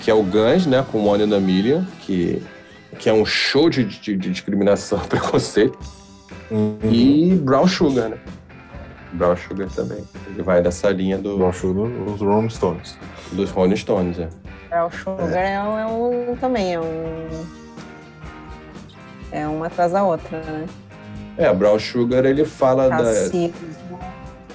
que 0.05 0.11
é 0.11 0.13
o 0.13 0.21
Guns, 0.21 0.67
né, 0.67 0.85
com 0.91 1.03
One 1.03 1.23
in 1.23 1.33
a 1.33 1.39
Million, 1.39 1.83
que, 2.01 2.39
que 2.99 3.09
é 3.09 3.13
um 3.13 3.25
show 3.25 3.71
de, 3.71 3.83
de, 3.83 4.15
de 4.15 4.29
discriminação 4.29 5.01
e 5.03 5.07
preconceito. 5.09 5.79
Uhum. 6.51 6.77
E 6.83 7.33
Brown 7.41 7.67
Sugar, 7.67 8.09
né? 8.09 8.17
Brown 9.13 9.35
Sugar 9.35 9.67
também. 9.71 10.03
Ele 10.27 10.43
vai 10.43 10.61
dessa 10.61 10.91
linha 10.91 11.17
do. 11.17 11.39
Brown 11.39 11.51
Sugar, 11.51 11.87
os 11.87 12.21
Rolling 12.21 12.49
Stones. 12.51 12.95
Dos 13.31 13.49
Rolling 13.49 13.75
Stones, 13.75 14.19
é. 14.19 14.29
Brown 14.69 14.91
Sugar 14.91 15.33
é, 15.33 15.53
é, 15.53 15.63
um, 15.63 15.79
é 15.79 15.85
um, 15.87 16.35
também, 16.35 16.75
é 16.75 16.79
um. 16.79 17.45
É 19.31 19.47
uma 19.47 19.65
atrás 19.65 19.91
da 19.91 20.03
outra, 20.03 20.39
né? 20.39 20.67
É, 21.35 21.51
Brown 21.51 21.79
Sugar 21.79 22.25
ele 22.25 22.45
fala 22.45 22.89
da, 22.89 23.01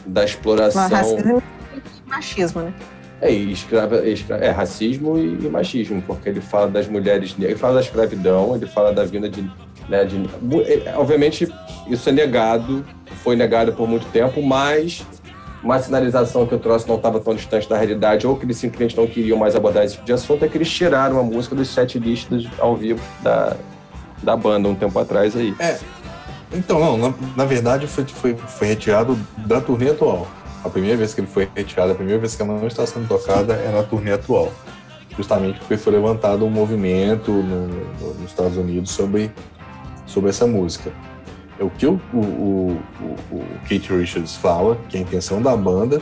da 0.06 0.24
exploração. 0.24 0.88
Racismo 0.88 1.42
e 1.74 2.08
machismo, 2.08 2.62
né? 2.62 2.72
É, 3.20 3.30
escrava, 3.30 3.96
é 3.96 4.50
racismo 4.50 5.18
e, 5.18 5.44
e, 5.44 5.48
machismo, 5.50 6.02
porque 6.06 6.28
ele 6.28 6.40
fala 6.40 6.68
das 6.68 6.88
mulheres 6.88 7.32
negras, 7.32 7.50
ele 7.50 7.58
fala 7.58 7.74
da 7.74 7.80
escravidão, 7.80 8.56
ele 8.56 8.66
fala 8.66 8.92
da 8.92 9.04
vinda 9.04 9.28
de, 9.28 9.42
né, 9.88 10.04
de. 10.04 10.16
É, 10.86 10.96
obviamente, 10.96 11.46
isso 11.86 12.08
é 12.08 12.12
negado, 12.12 12.84
foi 13.22 13.36
negado 13.36 13.74
por 13.74 13.86
muito 13.86 14.06
tempo, 14.06 14.42
mas 14.42 15.04
uma 15.62 15.78
sinalização 15.78 16.46
que 16.46 16.54
eu 16.54 16.58
trouxe 16.58 16.88
não 16.88 16.96
estava 16.96 17.20
tão 17.20 17.34
distante 17.34 17.68
da 17.68 17.76
realidade, 17.76 18.26
ou 18.26 18.36
que 18.36 18.46
eles 18.46 18.56
simplesmente 18.56 18.96
não 18.96 19.06
queriam 19.06 19.38
mais 19.38 19.54
abordar 19.54 19.84
esse 19.84 19.94
tipo 19.94 20.06
de 20.06 20.12
assunto, 20.12 20.44
é 20.44 20.48
que 20.48 20.56
eles 20.56 20.70
tiraram 20.70 21.18
a 21.18 21.22
música 21.22 21.54
dos 21.54 21.68
sete 21.68 21.98
listas 21.98 22.46
ao 22.58 22.74
vivo 22.74 23.02
da, 23.22 23.56
da 24.22 24.36
banda 24.36 24.68
um 24.68 24.74
tempo 24.74 24.98
atrás 24.98 25.36
aí. 25.36 25.54
É. 25.58 25.78
Então, 26.52 26.80
não, 26.80 26.96
na, 26.96 27.14
na 27.36 27.44
verdade 27.44 27.86
foi, 27.86 28.04
foi, 28.04 28.34
foi 28.34 28.68
retirado 28.68 29.18
da 29.46 29.60
turnê 29.60 29.90
atual. 29.90 30.26
A 30.64 30.68
primeira 30.68 30.96
vez 30.96 31.14
que 31.14 31.20
ele 31.20 31.28
foi 31.28 31.48
retirado, 31.54 31.92
a 31.92 31.94
primeira 31.94 32.20
vez 32.20 32.36
que 32.36 32.42
ela 32.42 32.58
não 32.58 32.66
está 32.66 32.86
sendo 32.86 33.08
tocada 33.08 33.54
é 33.54 33.70
na 33.72 33.82
turnê 33.82 34.12
atual. 34.12 34.52
Justamente 35.16 35.58
porque 35.58 35.76
foi 35.76 35.92
levantado 35.94 36.44
um 36.44 36.50
movimento 36.50 37.30
no, 37.30 37.68
no, 37.68 38.14
nos 38.14 38.30
Estados 38.30 38.56
Unidos 38.56 38.90
sobre, 38.90 39.30
sobre 40.06 40.30
essa 40.30 40.46
música. 40.46 40.92
É 41.58 41.64
o 41.64 41.70
que 41.70 41.86
o, 41.86 42.00
o, 42.12 42.80
o, 43.00 43.36
o 43.36 43.44
Keith 43.66 43.88
Richards 43.90 44.36
fala, 44.36 44.78
que 44.88 44.96
a 44.96 45.00
intenção 45.00 45.42
da 45.42 45.56
banda 45.56 46.00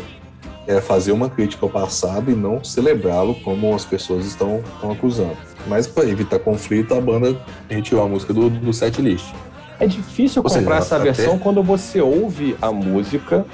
é 0.69 0.81
fazer 0.81 1.13
uma 1.13 1.31
crítica 1.31 1.65
ao 1.65 1.71
passado 1.71 2.31
e 2.31 2.35
não 2.35 2.63
celebrá-lo 2.63 3.35
como 3.37 3.75
as 3.75 3.85
pessoas 3.85 4.27
estão, 4.27 4.63
estão 4.75 4.93
acusando. 4.93 5.37
Mas 5.67 5.87
para 5.87 6.05
evitar 6.09 6.39
conflito, 6.39 6.95
a 6.95 7.01
banda 7.01 7.35
retirou 7.69 8.05
a 8.05 8.09
música 8.09 8.35
do, 8.35 8.51
do 8.51 8.73
set 8.73 9.01
list. 9.01 9.33
É 9.81 9.87
difícil 9.87 10.43
comprar 10.43 10.83
seja, 10.83 10.97
essa 10.97 10.99
versão 10.99 11.35
até... 11.35 11.43
quando 11.43 11.63
você 11.63 12.01
ouve 12.01 12.55
a 12.61 12.71
música 12.71 13.47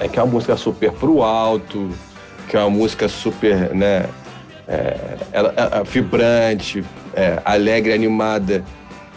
é 0.00 0.08
que 0.08 0.18
é 0.18 0.22
uma 0.22 0.32
música 0.32 0.56
super 0.56 0.92
pro 0.92 1.22
alto, 1.22 1.90
que 2.48 2.56
é 2.56 2.60
uma 2.60 2.70
música 2.70 3.08
super, 3.08 3.74
né, 3.74 4.06
é, 4.66 5.16
ela, 5.32 5.54
é, 5.56 5.80
é 5.80 5.84
vibrante, 5.84 6.84
é, 7.14 7.40
alegre, 7.44 7.92
animada. 7.92 8.64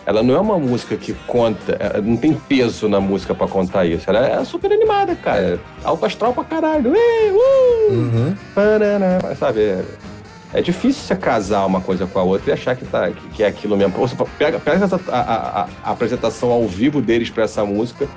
ela 0.06 0.22
não 0.22 0.36
é 0.36 0.40
uma 0.40 0.58
música 0.58 0.96
que 0.96 1.14
conta, 1.26 1.78
não 2.04 2.18
tem 2.18 2.34
peso 2.34 2.88
na 2.88 3.00
música 3.00 3.34
para 3.34 3.48
contar 3.48 3.86
isso. 3.86 4.10
Ela 4.10 4.26
é 4.26 4.44
super 4.44 4.72
animada, 4.72 5.16
cara. 5.16 5.60
Alto 5.84 6.06
astral 6.06 6.34
pra 6.34 6.44
caralho. 6.44 6.92
Ui, 6.92 6.98
uh, 6.98 7.92
uhum. 7.92 8.36
sabe? 9.38 9.62
É, 9.62 9.84
é, 10.54 10.62
difícil 10.62 11.04
você 11.04 11.16
casar 11.16 11.66
uma 11.66 11.82
coisa 11.82 12.08
com 12.08 12.20
a 12.20 12.24
outra 12.24 12.52
e 12.52 12.54
achar 12.54 12.76
que, 12.76 12.86
tá, 12.86 13.10
que, 13.12 13.28
que 13.30 13.44
é 13.44 13.48
aquilo 13.48 13.76
mesmo. 13.76 13.94
Você 13.98 14.16
pega, 14.38 14.60
pega 14.60 14.86
a, 14.86 15.20
a, 15.20 15.68
a, 15.84 15.92
apresentação 15.92 16.52
ao 16.52 16.66
vivo 16.68 17.02
deles 17.02 17.30
para 17.30 17.44
essa 17.44 17.66
música, 17.66 18.08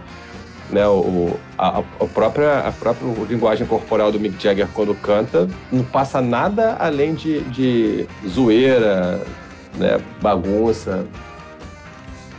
né? 0.72 0.86
O, 0.86 1.36
a, 1.58 1.78
a, 1.78 1.82
própria, 2.06 2.60
a 2.60 2.72
própria 2.72 3.06
linguagem 3.28 3.66
corporal 3.66 4.10
do 4.10 4.18
Mick 4.18 4.42
Jagger 4.42 4.68
quando 4.72 4.94
canta 4.94 5.48
não 5.70 5.84
passa 5.84 6.20
nada 6.20 6.76
além 6.78 7.14
de, 7.14 7.40
de 7.42 8.06
zoeira, 8.28 9.20
né? 9.76 10.00
bagunça 10.20 11.06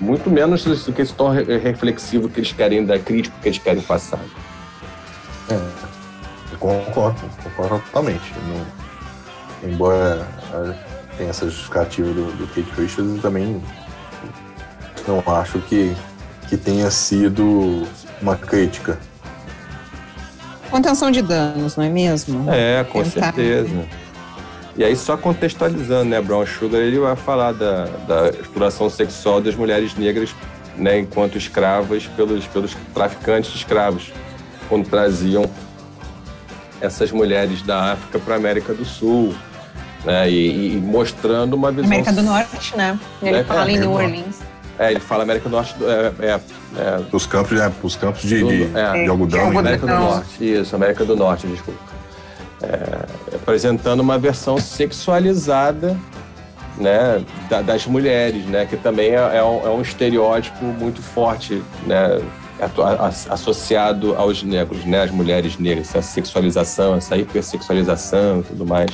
muito 0.01 0.31
menos 0.31 0.63
do 0.63 0.91
que 0.91 1.01
esse 1.03 1.13
tom 1.13 1.29
reflexivo 1.29 2.27
que 2.27 2.39
eles 2.39 2.51
querem 2.51 2.83
dar, 2.83 2.97
crítico 2.99 3.37
que 3.39 3.47
eles 3.47 3.59
querem 3.59 3.81
passar. 3.83 4.19
É, 5.47 5.53
eu 6.51 6.57
concordo, 6.57 7.21
concordo 7.43 7.79
totalmente. 7.85 8.33
Não, 8.47 9.71
embora 9.71 10.27
tenha 11.17 11.29
essa 11.29 11.45
justificativa 11.45 12.11
do, 12.11 12.31
do 12.35 12.47
Kate 12.47 12.81
Richards, 12.81 13.15
eu 13.15 13.21
também 13.21 13.61
não 15.07 15.23
acho 15.35 15.59
que, 15.59 15.95
que 16.49 16.57
tenha 16.57 16.89
sido 16.89 17.87
uma 18.21 18.35
crítica. 18.35 18.99
Contenção 20.69 21.11
de 21.11 21.21
danos, 21.21 21.75
não 21.75 21.83
é 21.83 21.89
mesmo? 21.89 22.49
É, 22.49 22.83
com 22.85 23.03
Tentar. 23.03 23.33
certeza. 23.33 23.85
E 24.77 24.83
aí, 24.83 24.95
só 24.95 25.17
contextualizando, 25.17 26.05
né, 26.05 26.21
Brown 26.21 26.45
Sugar, 26.45 26.79
ele 26.79 26.97
vai 26.97 27.15
falar 27.15 27.51
da, 27.51 27.85
da 28.07 28.29
exploração 28.29 28.89
sexual 28.89 29.41
das 29.41 29.53
mulheres 29.53 29.95
negras, 29.95 30.33
né, 30.77 30.97
enquanto 30.99 31.37
escravas 31.37 32.07
pelos, 32.15 32.47
pelos 32.47 32.75
traficantes 32.93 33.51
de 33.51 33.57
escravos, 33.57 34.13
quando 34.69 34.87
traziam 34.87 35.43
essas 36.79 37.11
mulheres 37.11 37.61
da 37.61 37.91
África 37.93 38.17
para 38.19 38.35
a 38.35 38.37
América 38.37 38.73
do 38.73 38.85
Sul, 38.85 39.35
né, 40.05 40.29
e, 40.31 40.75
e, 40.75 40.77
mostrando 40.77 41.53
uma 41.53 41.69
visão... 41.69 41.85
América 41.85 42.13
do 42.13 42.23
Norte, 42.23 42.77
né? 42.77 42.97
Ele 43.21 43.31
né? 43.31 43.43
fala 43.43 43.69
é, 43.69 43.73
em 43.73 43.77
New 43.77 43.91
Orleans. 43.91 44.39
É, 44.81 44.91
ele 44.91 44.99
fala 44.99 45.23
América 45.23 45.47
do 45.47 45.55
Norte. 45.55 45.75
É, 45.83 46.25
é, 46.25 46.39
é, 46.77 47.05
os 47.11 47.25
campos, 47.25 47.59
é, 47.59 47.71
os 47.83 47.95
campos 47.95 48.21
de, 48.21 48.43
de, 48.43 48.77
é, 48.77 49.03
de 49.03 49.09
algodão. 49.09 49.57
América 49.57 49.85
do 49.85 49.93
Norte, 49.93 50.53
isso, 50.53 50.75
América 50.75 51.05
do 51.05 51.15
Norte, 51.15 51.47
desculpa 51.47 51.91
é, 52.63 53.35
apresentando 53.35 53.99
uma 53.99 54.17
versão 54.17 54.57
sexualizada 54.57 55.97
né, 56.77 57.23
da, 57.49 57.61
das 57.61 57.85
mulheres, 57.85 58.45
né, 58.45 58.65
que 58.65 58.77
também 58.77 59.09
é, 59.11 59.37
é, 59.37 59.43
um, 59.43 59.65
é 59.65 59.69
um, 59.69 59.81
estereótipo 59.81 60.63
muito 60.63 61.01
forte, 61.01 61.61
né, 61.85 62.21
associado 63.29 64.15
aos 64.15 64.43
negros, 64.43 64.85
né, 64.85 65.03
às 65.03 65.11
mulheres 65.11 65.57
negras, 65.57 65.89
essa 65.89 66.01
sexualização, 66.01 66.95
essa 66.95 67.17
hipersexualização 67.17 68.39
e 68.39 68.43
tudo 68.43 68.65
mais. 68.65 68.91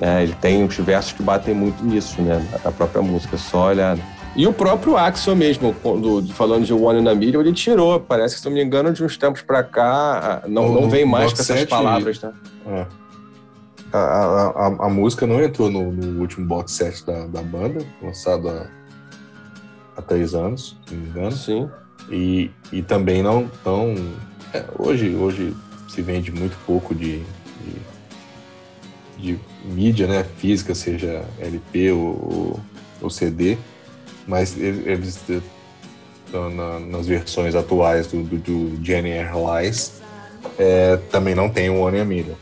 É, 0.00 0.22
ele 0.22 0.34
tem 0.40 0.64
uns 0.64 0.76
versos 0.76 1.12
que 1.12 1.22
batem 1.22 1.54
muito 1.54 1.84
nisso, 1.84 2.22
né, 2.22 2.46
na 2.64 2.70
própria 2.70 3.02
música, 3.02 3.36
só 3.36 3.68
olhar. 3.68 3.98
E 4.40 4.46
o 4.46 4.54
próprio 4.54 4.96
Axel 4.96 5.36
mesmo, 5.36 5.76
quando, 5.82 6.26
falando 6.32 6.64
de 6.64 6.72
One 6.72 7.02
in 7.02 7.08
a 7.08 7.14
Million, 7.14 7.42
ele 7.42 7.52
tirou. 7.52 8.00
Parece 8.00 8.36
que, 8.36 8.40
se 8.40 8.46
não 8.46 8.54
me 8.54 8.64
engano, 8.64 8.90
de 8.90 9.04
uns 9.04 9.18
tempos 9.18 9.42
para 9.42 9.62
cá, 9.62 10.42
não, 10.48 10.72
não 10.72 10.88
vem 10.88 11.04
mais 11.04 11.30
com 11.34 11.42
essas 11.42 11.66
palavras, 11.66 12.22
né? 12.22 12.32
É. 12.66 12.86
A, 13.92 13.98
a, 13.98 14.66
a, 14.86 14.88
música 14.88 15.26
não 15.26 15.42
entrou 15.42 15.70
no, 15.70 15.92
no, 15.92 16.20
último 16.22 16.46
box 16.46 16.72
set 16.72 17.04
da, 17.04 17.26
da 17.26 17.42
banda, 17.42 17.84
lançado 18.00 18.48
há, 18.48 18.66
há 19.98 20.00
três 20.00 20.34
anos, 20.34 20.74
se 20.86 20.94
não 20.94 21.02
me 21.02 21.10
engano. 21.10 21.32
Sim. 21.32 21.68
E, 22.10 22.50
e 22.72 22.80
também 22.80 23.22
não 23.22 23.46
tão. 23.62 23.94
É, 24.54 24.64
hoje, 24.78 25.14
hoje 25.14 25.54
se 25.86 26.00
vende 26.00 26.32
muito 26.32 26.56
pouco 26.64 26.94
de, 26.94 27.22
de, 29.18 29.34
de 29.34 29.38
mídia 29.66 30.06
né, 30.06 30.24
física, 30.38 30.74
seja 30.74 31.26
LP 31.38 31.92
ou, 31.92 32.58
ou 33.02 33.10
CD 33.10 33.58
mas 34.26 34.56
eles 34.56 35.18
na, 36.32 36.78
nas 36.78 37.06
versões 37.06 37.54
atuais 37.54 38.06
do, 38.06 38.22
do, 38.22 38.38
do 38.38 38.84
Jenny 38.84 39.10
Lies 39.10 40.00
é, 40.58 40.98
também 41.10 41.34
não 41.34 41.48
tem 41.48 41.70
o 41.70 41.80
One 41.80 42.00
a 42.00 42.04
Million. 42.04 42.34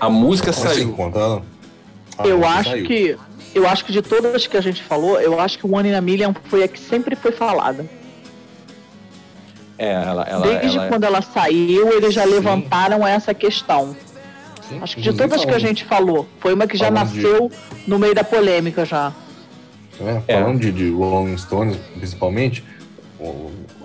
A 0.00 0.08
música 0.08 0.50
assim, 0.50 0.62
saiu. 0.62 0.92
Contando, 0.92 1.42
eu 2.24 2.46
acho 2.46 2.70
saiu. 2.70 2.86
que 2.86 3.16
eu 3.54 3.68
acho 3.68 3.84
que 3.84 3.92
de 3.92 4.02
todas 4.02 4.46
que 4.46 4.56
a 4.56 4.60
gente 4.60 4.82
falou, 4.82 5.20
eu 5.20 5.40
acho 5.40 5.58
que 5.58 5.66
o 5.66 5.74
One 5.74 5.88
in 5.88 5.94
a 5.94 6.00
Million 6.00 6.32
foi 6.44 6.62
a 6.62 6.68
que 6.68 6.78
sempre 6.78 7.16
foi 7.16 7.32
falada. 7.32 7.84
É, 9.76 9.92
ela, 9.92 10.24
ela 10.24 10.46
Desde 10.46 10.78
ela... 10.78 10.88
quando 10.88 11.04
ela 11.04 11.22
saiu, 11.22 11.92
eles 11.92 12.12
já 12.12 12.24
Sim. 12.24 12.30
levantaram 12.30 13.06
essa 13.06 13.32
questão. 13.32 13.96
Sim, 14.68 14.80
acho 14.82 14.96
que 14.96 15.02
de 15.02 15.12
todas 15.12 15.44
que 15.44 15.50
a 15.50 15.58
gente 15.58 15.84
falou, 15.84 16.28
foi 16.40 16.52
uma 16.52 16.66
que 16.66 16.76
já 16.76 16.90
nasceu 16.90 17.48
de... 17.48 17.56
no 17.90 17.98
meio 17.98 18.14
da 18.14 18.24
polêmica 18.24 18.84
já 18.84 19.12
né? 20.00 20.22
É. 20.26 20.40
Falando 20.40 20.60
de, 20.60 20.72
de 20.72 20.90
Rolling 20.90 21.36
Stones, 21.36 21.76
principalmente, 21.96 22.64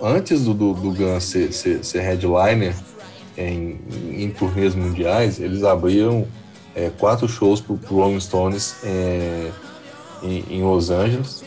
antes 0.00 0.44
do, 0.44 0.54
do, 0.54 0.74
do 0.74 0.92
Guns 0.92 1.24
ser, 1.24 1.52
ser, 1.52 1.84
ser 1.84 2.00
headliner 2.00 2.74
em, 3.36 3.80
em 4.10 4.30
turnês 4.30 4.74
mundiais, 4.74 5.40
eles 5.40 5.64
abriram 5.64 6.26
é, 6.74 6.90
quatro 6.98 7.28
shows 7.28 7.60
para 7.60 7.74
o 7.74 7.78
Rolling 7.86 8.20
Stones 8.20 8.76
é, 8.84 9.50
em, 10.22 10.44
em, 10.50 10.62
Los 10.62 10.90
Angeles. 10.90 11.44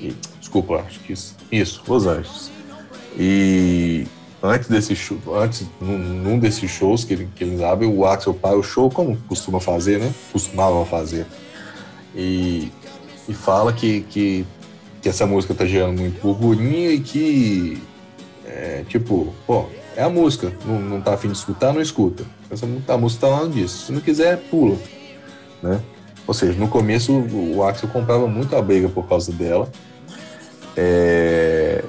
E, 0.00 0.14
desculpa, 0.38 0.76
acho 0.86 1.00
que 1.00 1.12
isso, 1.12 1.36
isso, 1.50 1.82
Los 1.86 2.06
Angeles. 2.06 2.50
E 3.18 4.06
antes 4.42 4.68
desse 4.68 4.94
show, 4.94 5.18
antes 5.34 5.66
num, 5.80 5.98
num 5.98 6.38
desses 6.38 6.70
shows 6.70 7.04
que, 7.04 7.26
que 7.34 7.44
eles 7.44 7.60
abrem, 7.62 7.88
o 7.90 8.04
Axel 8.04 8.34
para 8.34 8.56
o 8.56 8.62
show 8.62 8.90
como 8.90 9.16
costuma 9.28 9.60
fazer, 9.60 9.98
né? 9.98 10.12
Costumava 10.32 10.84
fazer. 10.84 11.26
E 12.14 12.70
e 13.28 13.34
fala 13.34 13.72
que, 13.72 14.02
que, 14.02 14.46
que 15.02 15.08
essa 15.08 15.26
música 15.26 15.54
tá 15.54 15.64
gerando 15.64 15.98
muito 16.00 16.20
burburinho 16.20 16.90
e 16.90 17.00
que, 17.00 17.82
é, 18.44 18.84
tipo, 18.88 19.34
pô, 19.46 19.66
é 19.96 20.02
a 20.02 20.08
música, 20.08 20.52
não, 20.64 20.80
não 20.80 21.00
tá 21.00 21.14
afim 21.14 21.28
de 21.28 21.36
escutar, 21.36 21.72
não 21.72 21.80
escuta. 21.80 22.24
Essa, 22.50 22.66
a 22.66 22.98
música 22.98 23.26
tá 23.26 23.32
falando 23.32 23.54
disso. 23.54 23.86
Se 23.86 23.92
não 23.92 24.00
quiser, 24.00 24.38
pula, 24.50 24.76
né? 25.62 25.80
Ou 26.26 26.34
seja, 26.34 26.58
no 26.58 26.68
começo 26.68 27.12
o 27.12 27.62
Axel 27.62 27.88
comprava 27.88 28.26
muito 28.26 28.54
a 28.56 28.62
briga 28.62 28.88
por 28.88 29.08
causa 29.08 29.32
dela. 29.32 29.70
É... 30.76 31.84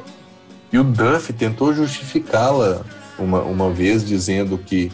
E 0.72 0.78
o 0.78 0.84
Duff 0.84 1.34
tentou 1.34 1.74
justificá-la 1.74 2.86
uma, 3.18 3.42
uma 3.42 3.72
vez, 3.72 4.06
dizendo 4.06 4.58
que, 4.58 4.92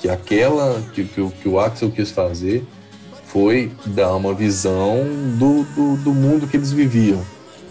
que 0.00 0.08
aquela 0.08 0.82
que, 0.94 1.04
que, 1.04 1.30
que 1.30 1.48
o 1.48 1.60
Axel 1.60 1.90
quis 1.90 2.10
fazer 2.10 2.64
foi 3.28 3.70
dar 3.86 4.14
uma 4.16 4.34
visão 4.34 5.04
do, 5.38 5.62
do, 5.74 5.96
do, 5.98 6.12
mundo 6.12 6.46
que 6.46 6.56
eles 6.56 6.72
viviam. 6.72 7.22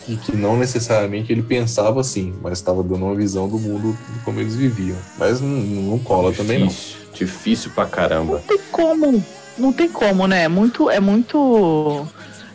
E 0.08 0.16
que 0.16 0.36
não 0.36 0.56
necessariamente 0.56 1.34
ele 1.34 1.42
pensava 1.42 2.00
assim, 2.00 2.34
mas 2.42 2.54
estava 2.60 2.82
dando 2.82 3.06
uma 3.06 3.16
visão 3.16 3.50
do 3.50 3.60
mundo 3.60 3.98
de 4.14 4.20
como 4.20 4.40
eles 4.40 4.56
viviam. 4.56 4.96
Mas 5.18 5.42
não, 5.42 5.50
não 5.50 6.00
cola 6.00 6.32
difícil, 6.32 6.46
também, 6.46 6.66
não. 6.66 6.76
Difícil 7.14 7.72
pra 7.72 7.86
caramba. 7.86 8.36
Não 8.36 8.58
tem 8.58 8.60
como. 8.72 9.26
Não 9.58 9.74
tem 9.74 9.90
como, 9.90 10.28
né? 10.28 10.44
É 10.44 10.48
muito. 10.48 10.90
É 10.90 11.00
muito. 11.00 12.08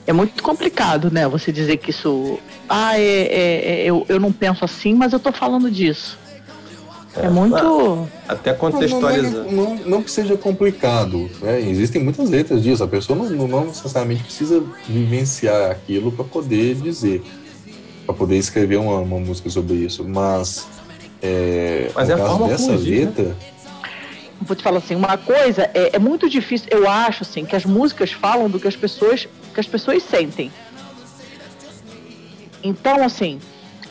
É 0.06 0.12
muito 0.12 0.42
complicado, 0.42 1.10
né? 1.10 1.28
Você 1.28 1.52
dizer 1.52 1.76
que 1.76 1.90
isso. 1.90 2.38
Ah, 2.68 2.98
é, 2.98 3.02
é, 3.02 3.80
é 3.82 3.84
eu, 3.84 4.06
eu 4.08 4.18
não 4.18 4.32
penso 4.32 4.64
assim, 4.64 4.94
mas 4.94 5.12
eu 5.12 5.20
tô 5.20 5.30
falando 5.30 5.70
disso. 5.70 6.18
É, 7.16 7.26
é 7.26 7.28
muito. 7.28 8.08
Até 8.26 8.52
contextualizando. 8.54 9.52
Não, 9.52 9.74
não, 9.74 9.86
não, 9.86 10.02
que 10.02 10.10
seja 10.10 10.36
complicado. 10.36 11.30
Né? 11.40 11.60
Existem 11.60 12.02
muitas 12.02 12.30
letras 12.30 12.62
disso. 12.62 12.82
A 12.82 12.88
pessoa 12.88 13.18
não, 13.18 13.48
não 13.48 13.66
necessariamente 13.66 14.24
precisa 14.24 14.62
vivenciar 14.88 15.70
aquilo 15.70 16.10
para 16.10 16.24
poder 16.24 16.74
dizer, 16.76 17.22
para 18.06 18.14
poder 18.14 18.36
escrever 18.36 18.76
uma, 18.76 18.98
uma, 18.98 19.18
música 19.18 19.50
sobre 19.50 19.74
isso. 19.74 20.04
Mas, 20.04 20.66
é, 21.20 21.90
Mas 21.94 22.08
no 22.08 22.14
é 22.14 22.16
caso 22.16 22.44
dessa 22.46 22.72
letra. 22.72 23.24
Né? 23.24 23.34
Vou 24.40 24.56
te 24.56 24.62
falar 24.62 24.78
assim, 24.78 24.96
uma 24.96 25.16
coisa 25.16 25.70
é, 25.74 25.90
é 25.94 25.98
muito 25.98 26.28
difícil. 26.28 26.68
Eu 26.70 26.88
acho 26.88 27.22
assim 27.22 27.44
que 27.44 27.54
as 27.54 27.64
músicas 27.64 28.10
falam 28.10 28.48
do 28.48 28.58
que 28.58 28.66
as 28.66 28.74
pessoas 28.74 29.28
que 29.52 29.60
as 29.60 29.66
pessoas 29.66 30.02
sentem. 30.02 30.50
Então, 32.64 33.04
assim, 33.04 33.38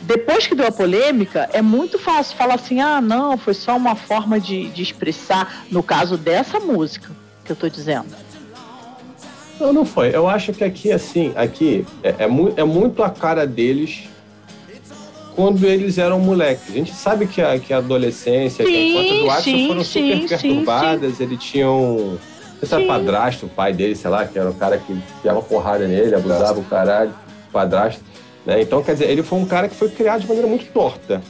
depois 0.02 0.46
que 0.46 0.54
deu 0.54 0.66
a 0.66 0.72
polêmica, 0.72 1.48
é 1.52 1.62
muito 1.62 1.98
fácil 1.98 2.36
falar 2.36 2.54
assim: 2.54 2.80
ah, 2.80 3.00
não, 3.00 3.38
foi 3.38 3.54
só 3.54 3.76
uma 3.76 3.94
forma 3.94 4.40
de, 4.40 4.68
de 4.68 4.82
expressar, 4.82 5.64
no 5.70 5.82
caso 5.82 6.16
dessa 6.16 6.58
música 6.58 7.10
que 7.44 7.52
eu 7.52 7.56
tô 7.56 7.68
dizendo. 7.68 8.14
Não, 9.60 9.72
não 9.72 9.84
foi. 9.84 10.14
Eu 10.14 10.28
acho 10.28 10.52
que 10.52 10.64
aqui, 10.64 10.90
assim, 10.90 11.32
aqui 11.36 11.86
é, 12.02 12.16
é, 12.20 12.26
mu 12.26 12.52
é 12.56 12.64
muito 12.64 13.02
a 13.02 13.10
cara 13.10 13.46
deles 13.46 14.08
quando 15.36 15.64
eles 15.64 15.98
eram 15.98 16.18
moleques. 16.18 16.70
A 16.70 16.72
gente 16.72 16.92
sabe 16.92 17.26
que 17.26 17.40
a, 17.40 17.58
que 17.58 17.72
a 17.72 17.78
adolescência, 17.78 18.64
sim, 18.64 18.70
que 18.70 18.76
a 18.76 18.82
infância 18.82 19.18
do 19.20 19.30
Axel 19.30 19.66
foram 19.68 19.84
sim, 19.84 20.10
super 20.10 20.28
perturbadas, 20.28 21.16
sim, 21.16 21.22
ele 21.22 21.36
tinha 21.36 21.70
um. 21.70 22.18
Não 22.60 22.68
sei 22.68 22.68
se 22.68 22.74
era 22.74 22.86
padrasto, 22.86 23.46
o 23.46 23.48
pai 23.48 23.72
dele, 23.72 23.94
sei 23.94 24.10
lá, 24.10 24.24
que 24.24 24.38
era 24.38 24.50
o 24.50 24.54
cara 24.54 24.78
que 24.78 24.96
dava 25.24 25.42
porrada 25.42 25.86
nele, 25.86 26.14
abusava 26.14 26.58
o 26.58 26.64
caralho. 26.64 27.12
padrasto. 27.52 28.11
Né? 28.44 28.62
Então, 28.62 28.82
quer 28.82 28.92
dizer, 28.92 29.10
ele 29.10 29.22
foi 29.22 29.38
um 29.38 29.46
cara 29.46 29.68
que 29.68 29.74
foi 29.74 29.88
criado 29.88 30.22
de 30.22 30.26
maneira 30.26 30.48
muito 30.48 30.66
torta. 30.72 31.22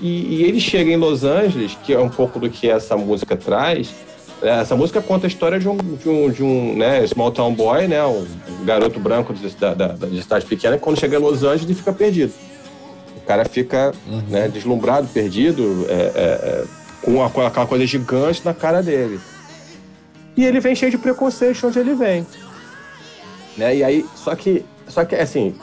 E, 0.00 0.36
e, 0.36 0.44
ele 0.44 0.60
chega 0.60 0.90
em 0.90 0.96
Los 0.96 1.24
Angeles, 1.24 1.76
que 1.84 1.92
é 1.92 1.98
um 1.98 2.08
pouco 2.08 2.38
do 2.38 2.50
que 2.50 2.68
essa 2.68 2.96
música 2.96 3.36
traz. 3.36 3.94
É, 4.42 4.60
essa 4.60 4.74
música 4.74 5.00
conta 5.00 5.26
a 5.26 5.28
história 5.28 5.58
de 5.58 5.68
um, 5.68 5.76
de 5.76 6.08
um, 6.08 6.30
de 6.30 6.42
um 6.42 6.76
né, 6.76 7.06
small 7.06 7.30
town 7.30 7.54
boy, 7.54 7.86
né, 7.86 8.04
um 8.04 8.26
garoto 8.64 8.98
branco 8.98 9.32
de, 9.32 9.48
da, 9.56 9.72
da, 9.72 9.88
de 9.88 10.22
cidade 10.22 10.44
pequena, 10.46 10.76
que 10.76 10.82
quando 10.82 10.98
chega 10.98 11.16
em 11.16 11.20
Los 11.20 11.42
Angeles 11.42 11.64
ele 11.64 11.74
fica 11.74 11.92
perdido. 11.92 12.32
O 13.16 13.20
cara 13.26 13.44
fica 13.44 13.92
uhum. 14.06 14.22
né, 14.28 14.48
deslumbrado, 14.48 15.08
perdido, 15.08 15.86
é, 15.88 15.94
é, 15.94 16.64
é 16.64 16.64
com 17.02 17.22
aquela 17.22 17.66
coisa 17.66 17.86
gigante 17.86 18.42
na 18.44 18.52
cara 18.52 18.82
dele. 18.82 19.20
E 20.36 20.44
ele 20.44 20.58
vem 20.58 20.74
cheio 20.74 20.90
de 20.90 20.98
preconceito 20.98 21.66
onde 21.66 21.78
ele 21.78 21.94
vem. 21.94 22.26
Né? 23.56 23.76
E 23.76 23.84
aí, 23.84 24.06
só 24.16 24.34
que, 24.34 24.64
só 24.88 25.04
que 25.04 25.14
assim, 25.14 25.54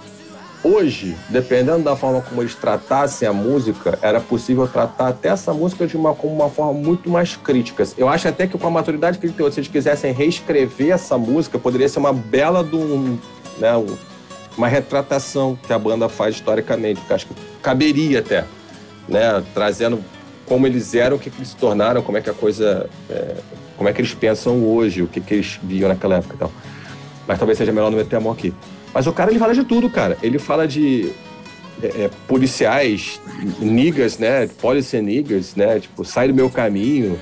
hoje, 0.64 1.16
dependendo 1.30 1.84
da 1.84 1.96
forma 1.96 2.22
como 2.22 2.42
eles 2.42 2.56
tratassem 2.56 3.28
a 3.28 3.34
música, 3.34 3.98
era 4.02 4.20
possível 4.20 4.68
tratar 4.68 5.10
até 5.10 5.30
essa 5.30 5.54
música 5.54 5.88
de 5.88 5.98
uma, 5.98 6.14
como 6.14 6.34
uma 6.34 6.50
forma 6.50 6.74
muito 6.74 7.10
mais 7.10 7.36
crítica. 7.36 7.84
Eu 7.98 8.08
acho 8.08 8.28
até 8.28 8.48
que 8.48 8.58
com 8.58 8.68
a 8.68 8.72
maturidade 8.72 9.18
que 9.18 9.26
ele 9.26 9.34
tem, 9.34 9.52
se 9.52 9.60
eles 9.60 9.70
quisessem 9.70 10.14
reescrever 10.14 10.92
essa 10.92 11.18
música, 11.18 11.58
poderia 11.58 11.90
ser 11.90 12.00
uma 12.00 12.14
bela 12.14 12.64
de 12.64 12.76
um, 12.76 13.18
né, 13.58 13.72
uma 14.58 14.68
retratação 14.68 15.58
que 15.62 15.74
a 15.74 15.80
banda 15.80 16.08
faz 16.08 16.36
historicamente, 16.36 17.02
que 17.02 17.14
acho 17.14 17.28
que 17.28 17.34
caberia 17.62 18.20
até, 18.20 18.46
né, 19.08 19.44
trazendo 19.54 20.04
como 20.46 20.68
eles 20.68 20.94
eram, 20.94 21.16
o 21.16 21.20
que, 21.20 21.30
que 21.30 21.38
eles 21.38 21.50
se 21.50 21.56
tornaram, 21.56 22.02
como 22.02 22.18
é 22.18 22.22
que 22.22 22.30
a 22.30 22.34
coisa, 22.34 22.90
é, 23.10 23.36
como 23.78 23.88
é 23.90 23.94
que 23.94 24.02
eles 24.02 24.14
pensam 24.14 24.64
hoje, 24.66 25.02
o 25.02 25.08
que, 25.08 25.22
que 25.22 25.36
eles 25.36 25.60
viam 25.64 25.88
naquela 25.88 26.18
época 26.18 26.36
e 26.36 26.38
tal. 26.38 26.52
Mas 27.26 27.38
talvez 27.38 27.58
seja 27.58 27.72
melhor 27.72 27.90
não 27.90 27.98
meter 27.98 28.18
a 28.18 28.20
mão 28.20 28.34
aqui. 28.34 28.54
Mas 28.94 29.08
o 29.08 29.14
cara, 29.14 29.32
ele 29.32 29.40
fala 29.40 29.54
de 29.54 29.64
tudo, 29.64 29.90
cara. 29.90 30.18
Ele 30.22 30.38
fala 30.38 30.68
de 30.68 31.12
é, 31.82 32.04
é, 32.04 32.10
policiais, 32.28 33.20
niggas, 33.60 34.18
né? 34.18 34.48
Policy 34.62 35.02
niggas, 35.02 35.56
né? 35.56 35.80
Tipo, 35.80 36.06
sai 36.06 36.28
do 36.28 36.34
meu 36.34 36.50
caminho. 36.50 37.20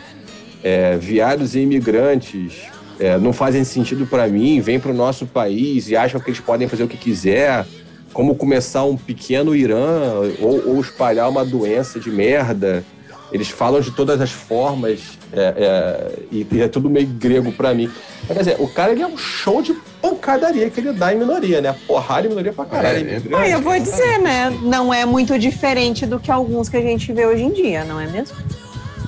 É, 0.61 0.97
viados 0.97 1.55
e 1.55 1.59
imigrantes 1.59 2.63
é, 2.99 3.17
não 3.17 3.31
fazem 3.31 3.63
sentido 3.63 4.05
para 4.05 4.27
mim, 4.27 4.59
vêm 4.59 4.77
para 4.77 4.91
o 4.91 4.93
nosso 4.93 5.25
país 5.25 5.89
e 5.89 5.95
acham 5.95 6.19
que 6.19 6.29
eles 6.29 6.41
podem 6.41 6.67
fazer 6.67 6.83
o 6.83 6.87
que 6.87 6.97
quiser. 6.97 7.65
Como 8.11 8.35
começar 8.35 8.83
um 8.83 8.97
pequeno 8.97 9.55
Irã 9.55 10.13
ou, 10.41 10.69
ou 10.69 10.81
espalhar 10.81 11.29
uma 11.29 11.45
doença 11.45 11.99
de 11.99 12.09
merda. 12.11 12.83
Eles 13.31 13.49
falam 13.49 13.79
de 13.79 13.91
todas 13.91 14.19
as 14.19 14.31
formas 14.31 15.19
é, 15.31 15.39
é, 15.39 16.19
e, 16.31 16.47
e, 16.51 16.61
é 16.61 16.67
tudo 16.67 16.89
meio 16.89 17.07
grego 17.07 17.51
para 17.51 17.73
mim. 17.73 17.89
Mas, 18.27 18.37
quer 18.37 18.43
dizer, 18.43 18.55
o 18.59 18.67
cara 18.67 18.91
ele 18.91 19.03
é 19.03 19.07
um 19.07 19.17
show 19.17 19.61
de 19.61 19.73
pancadaria 20.01 20.69
que 20.69 20.79
ele 20.79 20.93
dá 20.93 21.13
em 21.13 21.19
minoria, 21.19 21.61
né? 21.61 21.75
Porrada 21.87 22.25
em 22.25 22.29
minoria 22.29 22.51
pra 22.51 22.65
caralho. 22.65 23.07
É, 23.07 23.21
ah, 23.35 23.47
eu 23.47 23.61
vou 23.61 23.79
dizer, 23.79 24.19
né? 24.19 24.49
Não 24.63 24.93
é 24.93 25.05
muito 25.05 25.37
diferente 25.37 26.05
do 26.05 26.19
que 26.19 26.31
alguns 26.31 26.69
que 26.69 26.77
a 26.77 26.81
gente 26.81 27.13
vê 27.13 27.25
hoje 27.25 27.43
em 27.43 27.51
dia, 27.51 27.83
não 27.85 27.99
é 27.99 28.07
mesmo? 28.07 28.35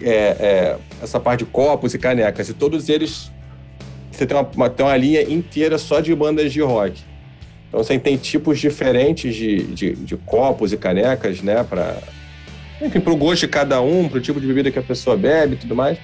é, 0.00 0.08
é, 0.08 0.76
essa 1.02 1.18
parte 1.20 1.40
de 1.40 1.46
copos 1.46 1.94
e 1.94 1.98
canecas. 1.98 2.48
E 2.48 2.54
todos 2.54 2.88
eles, 2.88 3.30
você 4.10 4.26
tem 4.26 4.36
uma, 4.36 4.70
tem 4.70 4.84
uma 4.84 4.96
linha 4.96 5.22
inteira 5.22 5.78
só 5.78 6.00
de 6.00 6.14
bandas 6.14 6.52
de 6.52 6.60
rock. 6.60 7.02
Então 7.68 7.82
você 7.82 7.98
tem 7.98 8.16
tipos 8.16 8.60
diferentes 8.60 9.34
de, 9.34 9.64
de, 9.64 9.92
de 9.96 10.16
copos 10.16 10.72
e 10.72 10.76
canecas, 10.76 11.42
né? 11.42 11.64
Para 11.64 11.98
enfim, 12.80 13.00
para 13.00 13.12
o 13.12 13.16
gosto 13.16 13.42
de 13.42 13.48
cada 13.48 13.80
um, 13.80 14.08
para 14.08 14.18
o 14.18 14.20
tipo 14.20 14.40
de 14.40 14.46
bebida 14.46 14.70
que 14.70 14.78
a 14.78 14.82
pessoa 14.82 15.16
bebe 15.16 15.54
e 15.54 15.56
tudo 15.56 15.74
mais. 15.74 15.98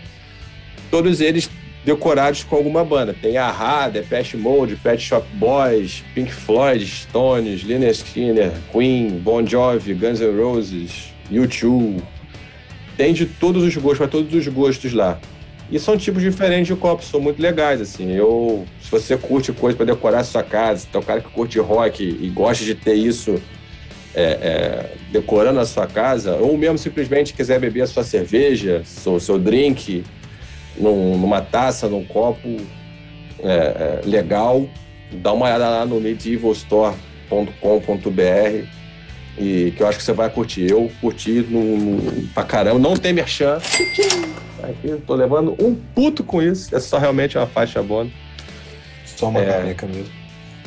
Todos 0.90 1.20
eles 1.20 1.48
decorados 1.84 2.44
com 2.44 2.56
alguma 2.56 2.84
banda. 2.84 3.14
Tem 3.14 3.36
Ahá, 3.36 3.88
Depeche 3.88 4.36
Mode, 4.36 4.76
Pet 4.76 5.02
Shop 5.02 5.26
Boys, 5.34 6.04
Pink 6.14 6.32
Floyd, 6.32 6.86
Stones, 6.86 7.62
Lynyrd 7.62 7.96
Skinner, 7.96 8.52
Queen, 8.72 9.18
Bon 9.18 9.46
Jovi, 9.46 9.94
Guns 9.94 10.20
N' 10.20 10.36
Roses, 10.36 11.12
U2. 11.30 12.02
Tem 12.96 13.12
de 13.14 13.26
todos 13.26 13.64
os 13.64 13.74
gostos, 13.76 13.98
para 13.98 14.08
todos 14.08 14.34
os 14.34 14.46
gostos 14.48 14.92
lá. 14.92 15.18
E 15.70 15.78
são 15.78 15.96
tipos 15.96 16.20
diferentes 16.20 16.66
de 16.66 16.74
copos, 16.74 17.06
são 17.06 17.20
muito 17.20 17.40
legais, 17.40 17.80
assim. 17.80 18.12
Eu, 18.12 18.66
se 18.82 18.90
você 18.90 19.16
curte 19.16 19.52
coisa 19.52 19.76
para 19.76 19.86
decorar 19.86 20.18
a 20.18 20.24
sua 20.24 20.42
casa, 20.42 20.86
é 20.92 20.98
um 20.98 21.02
cara 21.02 21.20
que 21.20 21.30
curte 21.30 21.58
rock 21.60 22.02
e 22.02 22.28
gosta 22.28 22.64
de 22.64 22.74
ter 22.74 22.94
isso 22.94 23.40
é, 24.14 24.22
é, 24.22 24.96
decorando 25.12 25.60
a 25.60 25.64
sua 25.64 25.86
casa, 25.86 26.34
ou 26.36 26.58
mesmo 26.58 26.76
simplesmente 26.76 27.32
quiser 27.32 27.60
beber 27.60 27.82
a 27.82 27.86
sua 27.86 28.02
cerveja, 28.02 28.82
seu, 28.84 29.20
seu 29.20 29.38
drink, 29.38 30.02
num, 30.76 31.18
numa 31.18 31.40
taça, 31.40 31.88
num 31.88 32.04
copo 32.04 32.60
é, 33.42 33.44
é, 33.44 34.00
legal, 34.04 34.66
dá 35.12 35.32
uma 35.32 35.46
olhada 35.46 35.68
lá 35.68 35.86
no 35.86 36.00
medievalstore.com.br 36.00 38.66
e 39.38 39.72
que 39.76 39.82
eu 39.82 39.86
acho 39.86 39.98
que 39.98 40.04
você 40.04 40.12
vai 40.12 40.28
curtir. 40.28 40.70
Eu 40.70 40.90
curti 41.00 41.46
no, 41.48 41.76
no, 41.76 42.28
pra 42.28 42.44
caramba. 42.44 42.78
Não 42.78 42.96
tem 42.96 43.12
merchan. 43.12 43.58
Aqui, 44.62 44.94
tô 45.06 45.14
levando 45.14 45.56
um 45.58 45.74
puto 45.74 46.22
com 46.22 46.42
isso. 46.42 46.74
É 46.74 46.80
só 46.80 46.98
realmente 46.98 47.38
uma 47.38 47.46
faixa 47.46 47.82
bônus. 47.82 48.12
Só 49.06 49.28
uma 49.28 49.40
é, 49.40 49.46
caneca 49.46 49.86
mesmo. 49.86 50.20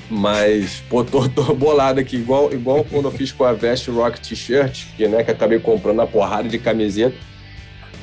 Mas, 0.09 0.83
pô, 0.89 1.03
tô, 1.03 1.27
tô, 1.29 1.53
bolado 1.53 1.99
aqui, 1.99 2.17
igual, 2.17 2.53
igual 2.53 2.83
quando 2.83 3.05
eu 3.05 3.11
fiz 3.11 3.31
com 3.31 3.43
a 3.43 3.53
Vest 3.53 3.87
Rock 3.87 4.19
T-shirt, 4.19 4.85
que, 4.97 5.07
né, 5.07 5.23
que 5.23 5.31
acabei 5.31 5.59
comprando 5.59 6.01
a 6.01 6.07
porrada 6.07 6.49
de 6.49 6.59
camiseta. 6.59 7.15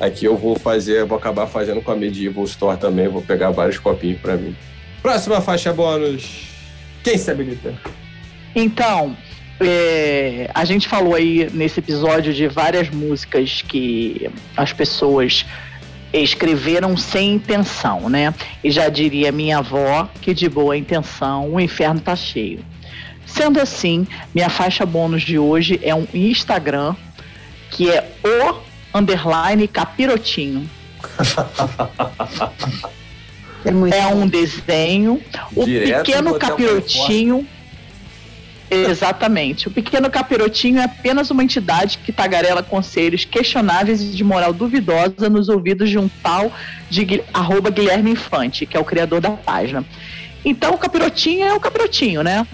Aqui 0.01 0.25
eu 0.25 0.35
vou 0.35 0.57
fazer, 0.57 1.05
vou 1.05 1.15
acabar 1.15 1.45
fazendo 1.45 1.79
com 1.79 1.91
a 1.91 1.95
Medieval 1.95 2.43
Store 2.45 2.75
também, 2.75 3.07
vou 3.07 3.21
pegar 3.21 3.51
vários 3.51 3.77
copinhos 3.77 4.19
para 4.19 4.35
mim. 4.35 4.55
Próxima 4.99 5.39
faixa 5.39 5.71
bônus. 5.71 6.47
Quem 7.03 7.19
se 7.19 7.29
habilita? 7.29 7.75
Então, 8.55 9.15
é, 9.59 10.49
a 10.55 10.65
gente 10.65 10.87
falou 10.87 11.13
aí 11.13 11.47
nesse 11.53 11.79
episódio 11.79 12.33
de 12.33 12.47
várias 12.47 12.89
músicas 12.89 13.61
que 13.61 14.27
as 14.57 14.73
pessoas 14.73 15.45
escreveram 16.11 16.97
sem 16.97 17.33
intenção, 17.33 18.09
né? 18.09 18.33
E 18.63 18.71
já 18.71 18.89
diria 18.89 19.31
minha 19.31 19.59
avó 19.59 20.09
que 20.19 20.33
de 20.33 20.49
boa 20.49 20.75
intenção 20.75 21.53
o 21.53 21.59
inferno 21.59 22.01
tá 22.01 22.15
cheio. 22.15 22.65
Sendo 23.23 23.61
assim, 23.61 24.07
minha 24.33 24.49
faixa 24.49 24.83
bônus 24.83 25.21
de 25.21 25.37
hoje 25.37 25.79
é 25.83 25.93
um 25.93 26.07
Instagram 26.11 26.95
que 27.69 27.89
é 27.89 28.03
o 28.25 28.70
underline 28.93 29.67
capirotinho. 29.67 30.69
é, 33.65 33.99
é 33.99 34.07
um 34.07 34.27
desenho. 34.27 35.21
O 35.55 35.65
Direto 35.65 36.05
pequeno 36.05 36.37
capirotinho. 36.37 37.47
Exatamente. 38.69 39.67
O 39.67 39.71
pequeno 39.71 40.09
capirotinho 40.09 40.79
é 40.79 40.85
apenas 40.85 41.29
uma 41.29 41.43
entidade 41.43 41.97
que 41.97 42.13
tagarela 42.13 42.63
conselhos 42.63 43.25
questionáveis 43.25 44.01
e 44.01 44.05
de 44.05 44.23
moral 44.23 44.53
duvidosa 44.53 45.29
nos 45.29 45.49
ouvidos 45.49 45.89
de 45.89 45.97
um 45.97 46.09
tal 46.23 46.53
de 46.89 47.21
arroba 47.33 47.69
Guilherme 47.69 48.11
Infante, 48.11 48.65
que 48.65 48.77
é 48.77 48.79
o 48.79 48.85
criador 48.85 49.19
da 49.19 49.31
página. 49.31 49.83
Então 50.45 50.73
o 50.73 50.77
capirotinho 50.77 51.43
é 51.43 51.53
o 51.53 51.59
capirotinho, 51.59 52.23
né? 52.23 52.47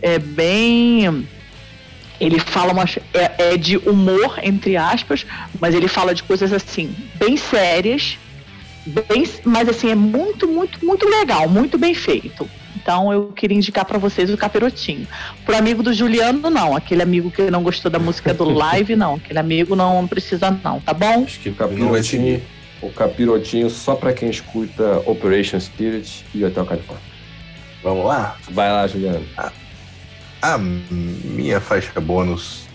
É 0.00 0.18
bem. 0.18 1.28
Ele 2.22 2.38
fala 2.38 2.72
uma. 2.72 2.84
É, 3.12 3.52
é 3.52 3.56
de 3.56 3.76
humor, 3.78 4.38
entre 4.44 4.76
aspas, 4.76 5.26
mas 5.60 5.74
ele 5.74 5.88
fala 5.88 6.14
de 6.14 6.22
coisas 6.22 6.52
assim, 6.52 6.94
bem 7.16 7.36
sérias, 7.36 8.16
bem, 8.86 9.28
mas 9.44 9.68
assim, 9.68 9.90
é 9.90 9.96
muito, 9.96 10.46
muito, 10.46 10.86
muito 10.86 11.08
legal, 11.08 11.48
muito 11.48 11.76
bem 11.76 11.94
feito. 11.94 12.48
Então 12.76 13.12
eu 13.12 13.32
queria 13.32 13.56
indicar 13.56 13.84
para 13.84 13.98
vocês 13.98 14.30
o 14.30 14.36
Capirotinho. 14.36 15.06
Pro 15.44 15.56
amigo 15.56 15.82
do 15.82 15.92
Juliano, 15.92 16.48
não. 16.48 16.76
Aquele 16.76 17.02
amigo 17.02 17.28
que 17.28 17.50
não 17.50 17.60
gostou 17.60 17.90
da 17.90 17.98
música 17.98 18.32
do 18.32 18.44
live, 18.54 18.94
não. 18.94 19.16
Aquele 19.16 19.40
amigo 19.40 19.74
não 19.74 20.06
precisa, 20.06 20.48
não, 20.62 20.78
tá 20.78 20.94
bom? 20.94 21.24
Acho 21.24 21.40
que 21.40 21.48
o 21.48 21.54
Capirotinho, 21.54 22.40
o 22.80 22.90
Capirotinho 22.90 23.68
só 23.68 23.96
para 23.96 24.12
quem 24.12 24.30
escuta 24.30 25.02
Operation 25.06 25.58
Spirit 25.58 26.24
e 26.32 26.44
Hotel 26.44 26.64
California. 26.64 27.02
Vamos 27.82 28.04
lá? 28.06 28.36
Vai 28.48 28.70
lá, 28.70 28.86
Juliano. 28.86 29.26
A, 29.36 29.50
a 30.42 30.58
minha 30.58 31.60
faixa 31.60 32.00
bônus 32.00 32.66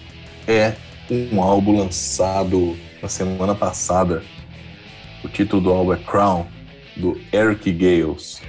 é 0.48 0.74
um 1.12 1.42
álbum 1.42 1.78
lançado 1.78 2.78
na 3.02 3.10
semana 3.10 3.54
passada. 3.54 4.24
O 5.22 5.28
título 5.28 5.62
do 5.62 5.74
álbum 5.74 5.92
é 5.94 5.98
Crown, 5.98 6.48
do 6.96 7.20
Eric 7.34 7.70
Gales. 7.74 8.42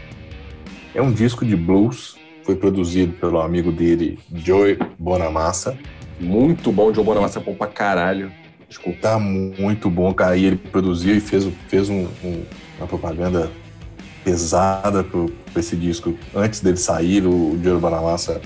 É 0.94 1.02
um 1.02 1.12
disco 1.12 1.44
de 1.44 1.56
blues, 1.56 2.16
foi 2.44 2.54
produzido 2.54 3.12
pelo 3.14 3.40
amigo 3.40 3.72
dele, 3.72 4.20
Joey 4.32 4.78
Bonamassa. 4.96 5.76
Muito 6.20 6.70
bom, 6.70 6.94
Joey 6.94 7.04
Bonamassa 7.04 7.40
é 7.40 7.42
bom 7.42 7.54
pra 7.54 7.66
caralho. 7.66 8.32
Desculpa. 8.68 9.00
Tá 9.00 9.18
muito 9.18 9.90
bom, 9.90 10.14
cara. 10.14 10.36
E 10.36 10.44
ele 10.44 10.56
produziu 10.56 11.16
e 11.16 11.20
fez, 11.20 11.48
fez 11.66 11.88
um, 11.88 12.06
um, 12.22 12.44
uma 12.78 12.86
propaganda 12.86 13.50
pesada 14.22 15.02
por, 15.02 15.32
esse 15.56 15.74
disco. 15.74 16.16
Antes 16.32 16.60
dele 16.60 16.76
sair, 16.76 17.26
o 17.26 17.58
Joey 17.60 17.80
Bonamassa 17.80 18.40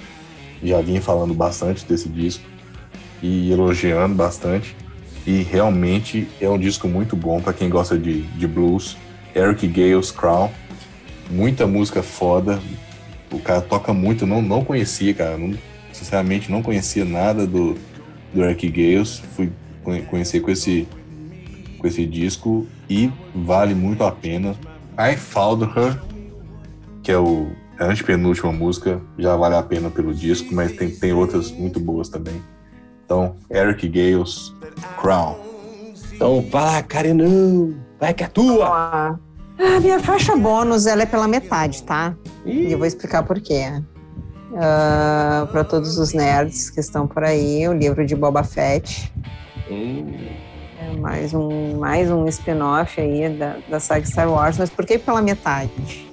já 0.62 0.80
vinha 0.80 1.00
falando 1.00 1.34
bastante 1.34 1.84
desse 1.84 2.08
disco 2.08 2.44
e 3.22 3.50
elogiando 3.50 4.14
bastante. 4.14 4.76
E 5.26 5.42
realmente 5.42 6.28
é 6.40 6.48
um 6.48 6.58
disco 6.58 6.88
muito 6.88 7.14
bom 7.14 7.40
para 7.40 7.52
quem 7.52 7.68
gosta 7.68 7.98
de, 7.98 8.22
de 8.22 8.46
blues. 8.46 8.96
Eric 9.34 9.66
Gales 9.68 10.10
Crown 10.10 10.50
muita 11.32 11.66
música 11.66 12.02
foda. 12.02 12.60
O 13.32 13.38
cara 13.38 13.62
toca 13.62 13.92
muito, 13.92 14.26
não, 14.26 14.42
não 14.42 14.64
conhecia, 14.64 15.14
cara. 15.14 15.38
Não, 15.38 15.56
sinceramente, 15.92 16.50
não 16.50 16.62
conhecia 16.62 17.04
nada 17.04 17.46
do, 17.46 17.76
do 18.32 18.44
Eric 18.44 18.68
Gales. 18.68 19.22
Fui 19.34 19.50
conhecer 20.08 20.40
com 20.40 20.50
esse, 20.50 20.86
com 21.78 21.86
esse 21.86 22.06
disco 22.06 22.66
e 22.88 23.10
vale 23.34 23.74
muito 23.74 24.04
a 24.04 24.12
pena. 24.12 24.54
I 24.98 25.16
Found 25.16 25.64
Her, 25.64 25.98
que 27.02 27.10
é 27.10 27.18
o 27.18 27.50
a 27.78 27.84
antepenúltima 27.84 28.52
música, 28.52 29.00
já 29.18 29.36
vale 29.36 29.56
a 29.56 29.62
pena 29.62 29.90
pelo 29.90 30.14
disco, 30.14 30.54
mas 30.54 30.72
tem, 30.72 30.90
tem 30.90 31.12
outras 31.12 31.50
muito 31.50 31.80
boas 31.80 32.08
também. 32.08 32.42
Então, 33.04 33.36
Eric 33.50 33.88
Gales, 33.88 34.54
Crown. 35.00 35.36
Então, 36.14 36.44
vai 36.50 36.62
lá, 36.62 36.82
Carinão, 36.82 37.74
vai 37.98 38.14
que 38.14 38.24
é 38.24 38.28
tua! 38.28 39.18
A 39.58 39.80
minha 39.80 40.00
faixa 40.00 40.34
bônus 40.36 40.86
ela 40.86 41.02
é 41.02 41.06
pela 41.06 41.28
metade, 41.28 41.82
tá? 41.82 42.14
Ih. 42.44 42.68
E 42.68 42.72
eu 42.72 42.78
vou 42.78 42.86
explicar 42.86 43.22
por 43.22 43.40
quê. 43.40 43.66
Uh, 44.50 44.56
ah, 44.56 45.48
para 45.50 45.64
todos 45.64 45.98
os 45.98 46.12
nerds 46.12 46.68
que 46.68 46.80
estão 46.80 47.06
por 47.06 47.24
aí, 47.24 47.66
o 47.68 47.72
livro 47.72 48.04
de 48.04 48.14
Boba 48.14 48.44
Fett. 48.44 49.12
Hum. 49.70 50.06
É 50.78 50.96
mais 50.96 51.32
um, 51.32 51.78
mais 51.78 52.10
um 52.10 52.26
spin-off 52.26 53.00
aí 53.00 53.28
da, 53.30 53.56
da 53.68 53.80
saga 53.80 54.04
Star 54.04 54.30
Wars. 54.30 54.58
Mas 54.58 54.68
por 54.68 54.84
que 54.84 54.98
pela 54.98 55.22
metade? 55.22 56.11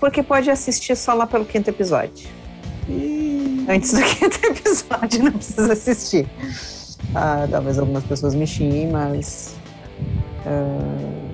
Porque 0.00 0.22
pode 0.22 0.50
assistir 0.50 0.96
só 0.96 1.14
lá 1.14 1.26
pelo 1.26 1.44
quinto 1.44 1.70
episódio. 1.70 2.28
Antes 3.68 3.92
do 3.92 4.02
quinto 4.04 4.38
episódio, 4.46 5.24
não 5.24 5.32
precisa 5.32 5.72
assistir. 5.72 6.26
Uh, 7.10 7.48
talvez 7.50 7.78
algumas 7.78 8.04
pessoas 8.04 8.34
me 8.34 8.46
xinguem, 8.46 8.90
mas. 8.90 9.56
Uh, 10.46 11.26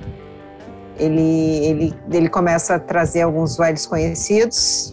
ele, 0.98 1.66
ele, 1.66 1.94
ele 2.12 2.28
começa 2.28 2.76
a 2.76 2.78
trazer 2.78 3.22
alguns 3.22 3.56
velhos 3.56 3.86
conhecidos 3.86 4.93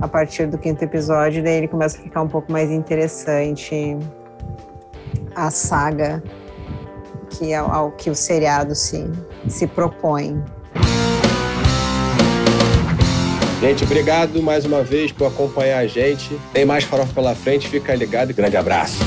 a 0.00 0.08
partir 0.08 0.46
do 0.46 0.58
quinto 0.58 0.82
episódio, 0.82 1.42
daí 1.42 1.58
ele 1.58 1.68
começa 1.68 1.96
a 1.98 2.02
ficar 2.02 2.22
um 2.22 2.28
pouco 2.28 2.50
mais 2.50 2.70
interessante 2.70 3.96
a 5.36 5.50
saga 5.50 6.22
que 7.30 7.54
ao, 7.54 7.72
ao 7.72 7.92
que 7.92 8.10
o 8.10 8.14
seriado 8.14 8.74
se, 8.74 9.08
se 9.48 9.66
propõe. 9.66 10.42
Gente, 13.62 13.84
obrigado 13.84 14.42
mais 14.42 14.64
uma 14.64 14.82
vez 14.82 15.12
por 15.12 15.28
acompanhar 15.28 15.78
a 15.78 15.86
gente. 15.86 16.36
Tem 16.52 16.64
mais 16.64 16.82
farofa 16.82 17.14
pela 17.14 17.32
frente, 17.32 17.68
fica 17.68 17.94
ligado 17.94 18.30
e 18.30 18.32
grande 18.32 18.56
abraço. 18.56 18.98